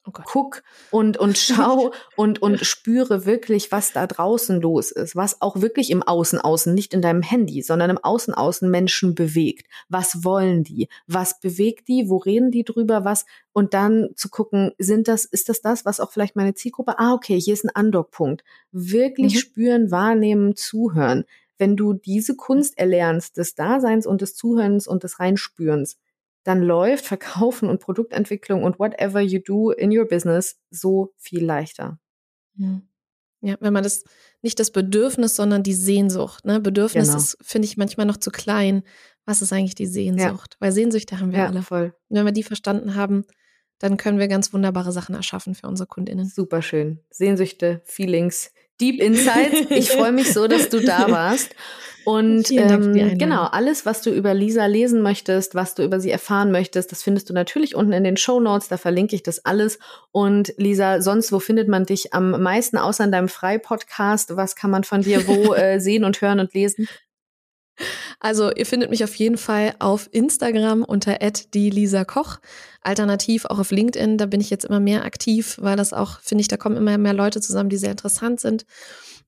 Oh 0.07 0.11
Guck 0.13 0.63
und, 0.91 1.17
und 1.17 1.39
schau 1.39 1.95
und, 2.15 2.43
und 2.43 2.61
spüre 2.61 3.25
wirklich, 3.25 3.73
was 3.73 3.93
da 3.95 4.07
draußen 4.07 4.61
los 4.61 4.91
ist, 4.91 5.17
was 5.17 5.41
auch 5.41 5.63
wirklich 5.63 5.91
im 5.91 6.03
Außen, 6.03 6.39
Außen, 6.39 6.75
nicht 6.75 6.93
in 6.93 7.01
deinem 7.01 7.23
Handy, 7.23 7.63
sondern 7.63 7.89
im 7.89 7.97
Außen, 7.97 8.35
Außen 8.35 8.71
Menschen 8.71 9.15
bewegt. 9.15 9.67
Was 9.89 10.23
wollen 10.23 10.63
die? 10.63 10.89
Was 11.07 11.41
bewegt 11.41 11.89
die? 11.89 12.11
Wo 12.11 12.19
reden 12.19 12.51
die 12.51 12.65
drüber? 12.65 13.07
Was? 13.07 13.25
Und 13.55 13.73
dann 13.73 14.11
zu 14.15 14.29
gucken, 14.29 14.73
sind 14.77 15.09
das, 15.09 15.25
ist 15.25 15.49
das 15.49 15.63
das, 15.63 15.87
was 15.87 16.01
auch 16.01 16.13
vielleicht 16.13 16.37
meine 16.37 16.53
Zielgruppe, 16.53 16.99
ah, 16.99 17.15
okay, 17.15 17.41
hier 17.41 17.55
ist 17.55 17.65
ein 17.65 17.75
Andockpunkt. 17.75 18.45
Wirklich 18.73 19.37
mhm. 19.37 19.39
spüren, 19.39 19.91
wahrnehmen, 19.91 20.55
zuhören 20.55 21.25
wenn 21.59 21.77
du 21.77 21.93
diese 21.93 22.37
Kunst 22.37 22.79
erlernst, 22.79 23.37
des 23.37 23.55
Daseins 23.55 24.07
und 24.07 24.21
des 24.21 24.35
Zuhörens 24.35 24.87
und 24.87 25.05
des 25.05 25.21
Reinspürens, 25.21 25.97
dann 26.43 26.63
läuft 26.63 27.07
Verkaufen 27.07 27.69
und 27.69 27.81
Produktentwicklung 27.81 28.63
und 28.63 28.79
whatever 28.79 29.21
you 29.21 29.41
do 29.45 29.71
in 29.71 29.97
your 29.97 30.07
business 30.07 30.59
so 30.71 31.15
viel 31.17 31.45
leichter. 31.45 31.99
Ja, 33.41 33.57
wenn 33.61 33.73
man 33.73 33.83
das 33.83 34.05
nicht 34.43 34.59
das 34.59 34.71
Bedürfnis, 34.71 35.37
sondern 35.37 35.63
die 35.63 35.75
Sehnsucht. 35.75 36.45
Ne? 36.45 36.61
Bedürfnis 36.61 37.09
genau. 37.09 37.19
ist, 37.19 37.37
finde 37.43 37.67
ich, 37.67 37.77
manchmal 37.77 38.07
noch 38.07 38.17
zu 38.17 38.31
klein. 38.31 38.83
Was 39.27 39.43
ist 39.43 39.53
eigentlich 39.53 39.75
die 39.75 39.87
Sehnsucht? 39.87 40.55
Ja. 40.55 40.57
Weil 40.61 40.73
Sehnsüchte 40.73 41.21
haben 41.21 41.33
wir 41.33 41.41
ja, 41.41 41.47
alle. 41.47 41.63
Voll. 41.63 41.95
wenn 42.09 42.25
wir 42.25 42.33
die 42.33 42.43
verstanden 42.43 42.95
haben, 42.95 43.25
dann 43.79 43.97
können 43.97 44.19
wir 44.19 44.29
ganz 44.29 44.53
wunderbare 44.53 44.93
Sachen 44.93 45.15
erschaffen 45.15 45.55
für 45.55 45.67
unsere 45.67 45.87
KundInnen. 45.87 46.27
Super 46.27 46.63
schön. 46.63 47.01
Sehnsüchte, 47.11 47.83
Feelings, 47.85 48.51
Deep 48.81 49.01
Insights. 49.01 49.71
Ich 49.71 49.91
freue 49.91 50.13
mich 50.13 50.33
so, 50.33 50.47
dass 50.47 50.69
du 50.69 50.81
da 50.81 51.11
warst. 51.11 51.55
Und 52.05 52.51
ähm, 52.51 53.19
genau, 53.19 53.45
alles, 53.45 53.87
was 53.87 54.03
du 54.03 54.11
über 54.11 54.35
Lisa 54.35 54.67
lesen 54.67 55.03
möchtest, 55.03 55.55
was 55.55 55.75
du 55.75 55.83
über 55.83 56.01
sie 56.01 56.11
erfahren 56.11 56.53
möchtest, 56.53 56.93
das 56.93 57.03
findest 57.03 57.31
du 57.31 57.35
natürlich 57.35 57.75
unten 57.75 57.93
in 57.93 58.05
den 58.05 58.17
Show 58.17 58.41
Notes. 58.41 58.69
Da 58.69 58.77
verlinke 58.77 59.17
ich 59.17 59.23
das 59.23 59.45
alles. 59.45 59.79
Und 60.13 60.55
Lisa, 60.57 61.01
sonst, 61.01 61.33
wo 61.33 61.41
findet 61.41 61.69
man 61.69 61.87
dich 61.87 62.13
am 62.13 62.43
meisten, 62.43 62.77
außer 62.77 63.05
in 63.05 63.13
deinem 63.13 63.29
Frei-Podcast? 63.29 64.37
Was 64.37 64.55
kann 64.55 64.71
man 64.71 64.85
von 64.85 65.03
dir 65.03 65.27
wo 65.27 65.55
äh, 65.55 65.81
sehen 65.81 66.05
und 66.05 66.21
hören 66.21 66.41
und 66.41 66.53
lesen? 66.55 66.89
Also 68.21 68.53
ihr 68.53 68.67
findet 68.67 68.91
mich 68.91 69.05
auf 69.05 69.15
jeden 69.17 69.37
Fall 69.37 69.75
auf 69.79 70.09
Instagram 70.13 70.83
unter 70.85 71.19
Lisa 71.55 72.05
Koch. 72.05 72.39
Alternativ 72.81 73.47
auch 73.47 73.59
auf 73.59 73.71
LinkedIn, 73.71 74.19
da 74.19 74.27
bin 74.27 74.41
ich 74.41 74.51
jetzt 74.51 74.65
immer 74.65 74.81
mehr 74.81 75.05
aktiv, 75.05 75.57
weil 75.61 75.77
das 75.77 75.93
auch, 75.93 76.21
finde 76.21 76.43
ich, 76.43 76.49
da 76.49 76.57
kommen 76.57 76.77
immer 76.77 76.99
mehr 76.99 77.15
Leute 77.15 77.41
zusammen, 77.41 77.71
die 77.71 77.79
sehr 77.79 77.91
interessant 77.91 78.41
sind. 78.41 78.67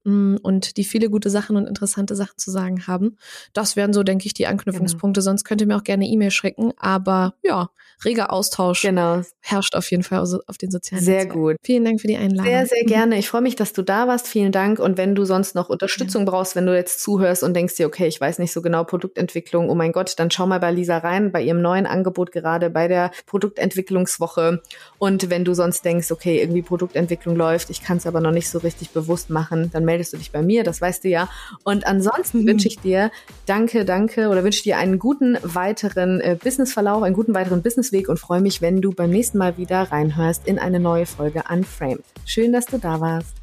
Mm, 0.04 0.36
und 0.40 0.76
die 0.76 0.84
viele 0.84 1.10
gute 1.10 1.30
Sachen 1.30 1.56
und 1.56 1.66
interessante 1.66 2.14
Sachen 2.14 2.38
zu 2.38 2.50
sagen 2.52 2.86
haben. 2.86 3.16
Das 3.52 3.74
wären 3.74 3.92
so, 3.92 4.04
denke 4.04 4.26
ich, 4.26 4.34
die 4.34 4.46
Anknüpfungspunkte. 4.46 5.20
Genau. 5.20 5.30
Sonst 5.30 5.44
könnt 5.44 5.60
ihr 5.60 5.66
mir 5.66 5.76
auch 5.76 5.84
gerne 5.84 6.06
E-Mail 6.06 6.30
schicken. 6.30 6.72
Aber 6.76 7.34
ja, 7.42 7.70
reger 8.04 8.32
Austausch 8.32 8.82
genau. 8.82 9.22
herrscht 9.40 9.74
auf 9.74 9.90
jeden 9.90 10.04
Fall 10.04 10.20
auf 10.20 10.58
den 10.58 10.70
sozialen 10.70 11.04
Sehr 11.04 11.14
Netzwerken. 11.16 11.40
gut. 11.40 11.56
Vielen 11.64 11.84
Dank 11.84 12.00
für 12.00 12.06
die 12.06 12.16
Einladung. 12.16 12.46
Sehr, 12.46 12.66
sehr 12.66 12.84
gerne. 12.86 13.18
Ich 13.18 13.28
freue 13.28 13.42
mich, 13.42 13.56
dass 13.56 13.72
du 13.72 13.82
da 13.82 14.06
warst. 14.06 14.28
Vielen 14.28 14.52
Dank. 14.52 14.78
Und 14.78 14.96
wenn 14.96 15.14
du 15.14 15.24
sonst 15.24 15.54
noch 15.54 15.68
Unterstützung 15.68 16.24
ja. 16.24 16.30
brauchst, 16.30 16.54
wenn 16.54 16.66
du 16.66 16.76
jetzt 16.76 17.02
zuhörst 17.02 17.42
und 17.42 17.54
denkst 17.54 17.74
dir, 17.74 17.86
okay, 17.86 18.06
ich 18.06 18.20
weiß 18.20 18.38
nicht 18.38 18.52
so 18.52 18.62
genau 18.62 18.84
Produktentwicklung, 18.84 19.68
oh 19.70 19.74
mein 19.74 19.92
Gott, 19.92 20.14
dann 20.18 20.30
schau 20.30 20.46
mal 20.46 20.60
bei 20.60 20.70
Lisa 20.70 20.98
rein, 20.98 21.32
bei 21.32 21.42
ihrem 21.42 21.60
neuen 21.60 21.86
Angebot 21.86 22.32
gerade 22.32 22.70
bei 22.70 22.86
der 22.86 23.10
Produktentwicklungswoche. 23.26 24.62
Und 24.98 25.30
wenn 25.30 25.44
du 25.44 25.54
sonst 25.54 25.84
denkst, 25.84 26.12
okay, 26.12 26.40
irgendwie 26.40 26.62
Produktentwicklung 26.62 27.34
läuft, 27.34 27.70
ich 27.70 27.82
kann 27.82 27.96
es 27.96 28.06
aber 28.06 28.20
noch 28.20 28.30
nicht 28.30 28.48
so 28.48 28.58
richtig 28.58 28.90
bewusst 28.90 29.30
machen, 29.30 29.70
dann 29.72 29.84
melde 29.84 29.96
meldest 29.96 30.12
du 30.12 30.18
dich 30.18 30.30
bei 30.30 30.42
mir, 30.42 30.62
das 30.62 30.80
weißt 30.80 31.04
du 31.04 31.08
ja. 31.08 31.28
Und 31.64 31.86
ansonsten 31.86 32.42
mhm. 32.42 32.48
wünsche 32.48 32.68
ich 32.68 32.78
dir 32.78 33.10
danke, 33.46 33.84
danke 33.84 34.28
oder 34.28 34.44
wünsche 34.44 34.62
dir 34.62 34.76
einen 34.76 34.98
guten 34.98 35.38
weiteren 35.42 36.20
äh, 36.20 36.36
Businessverlauf, 36.42 37.02
einen 37.02 37.14
guten 37.14 37.34
weiteren 37.34 37.62
Businessweg 37.86 38.08
und 38.08 38.18
freue 38.18 38.40
mich, 38.40 38.60
wenn 38.60 38.80
du 38.80 38.92
beim 38.92 39.10
nächsten 39.10 39.38
Mal 39.38 39.56
wieder 39.56 39.82
reinhörst 39.82 40.46
in 40.46 40.58
eine 40.58 40.80
neue 40.80 41.06
Folge 41.06 41.44
Unframed. 41.48 42.04
Schön, 42.24 42.52
dass 42.52 42.66
du 42.66 42.78
da 42.78 43.00
warst. 43.00 43.34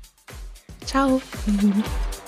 Ciao. 0.86 1.22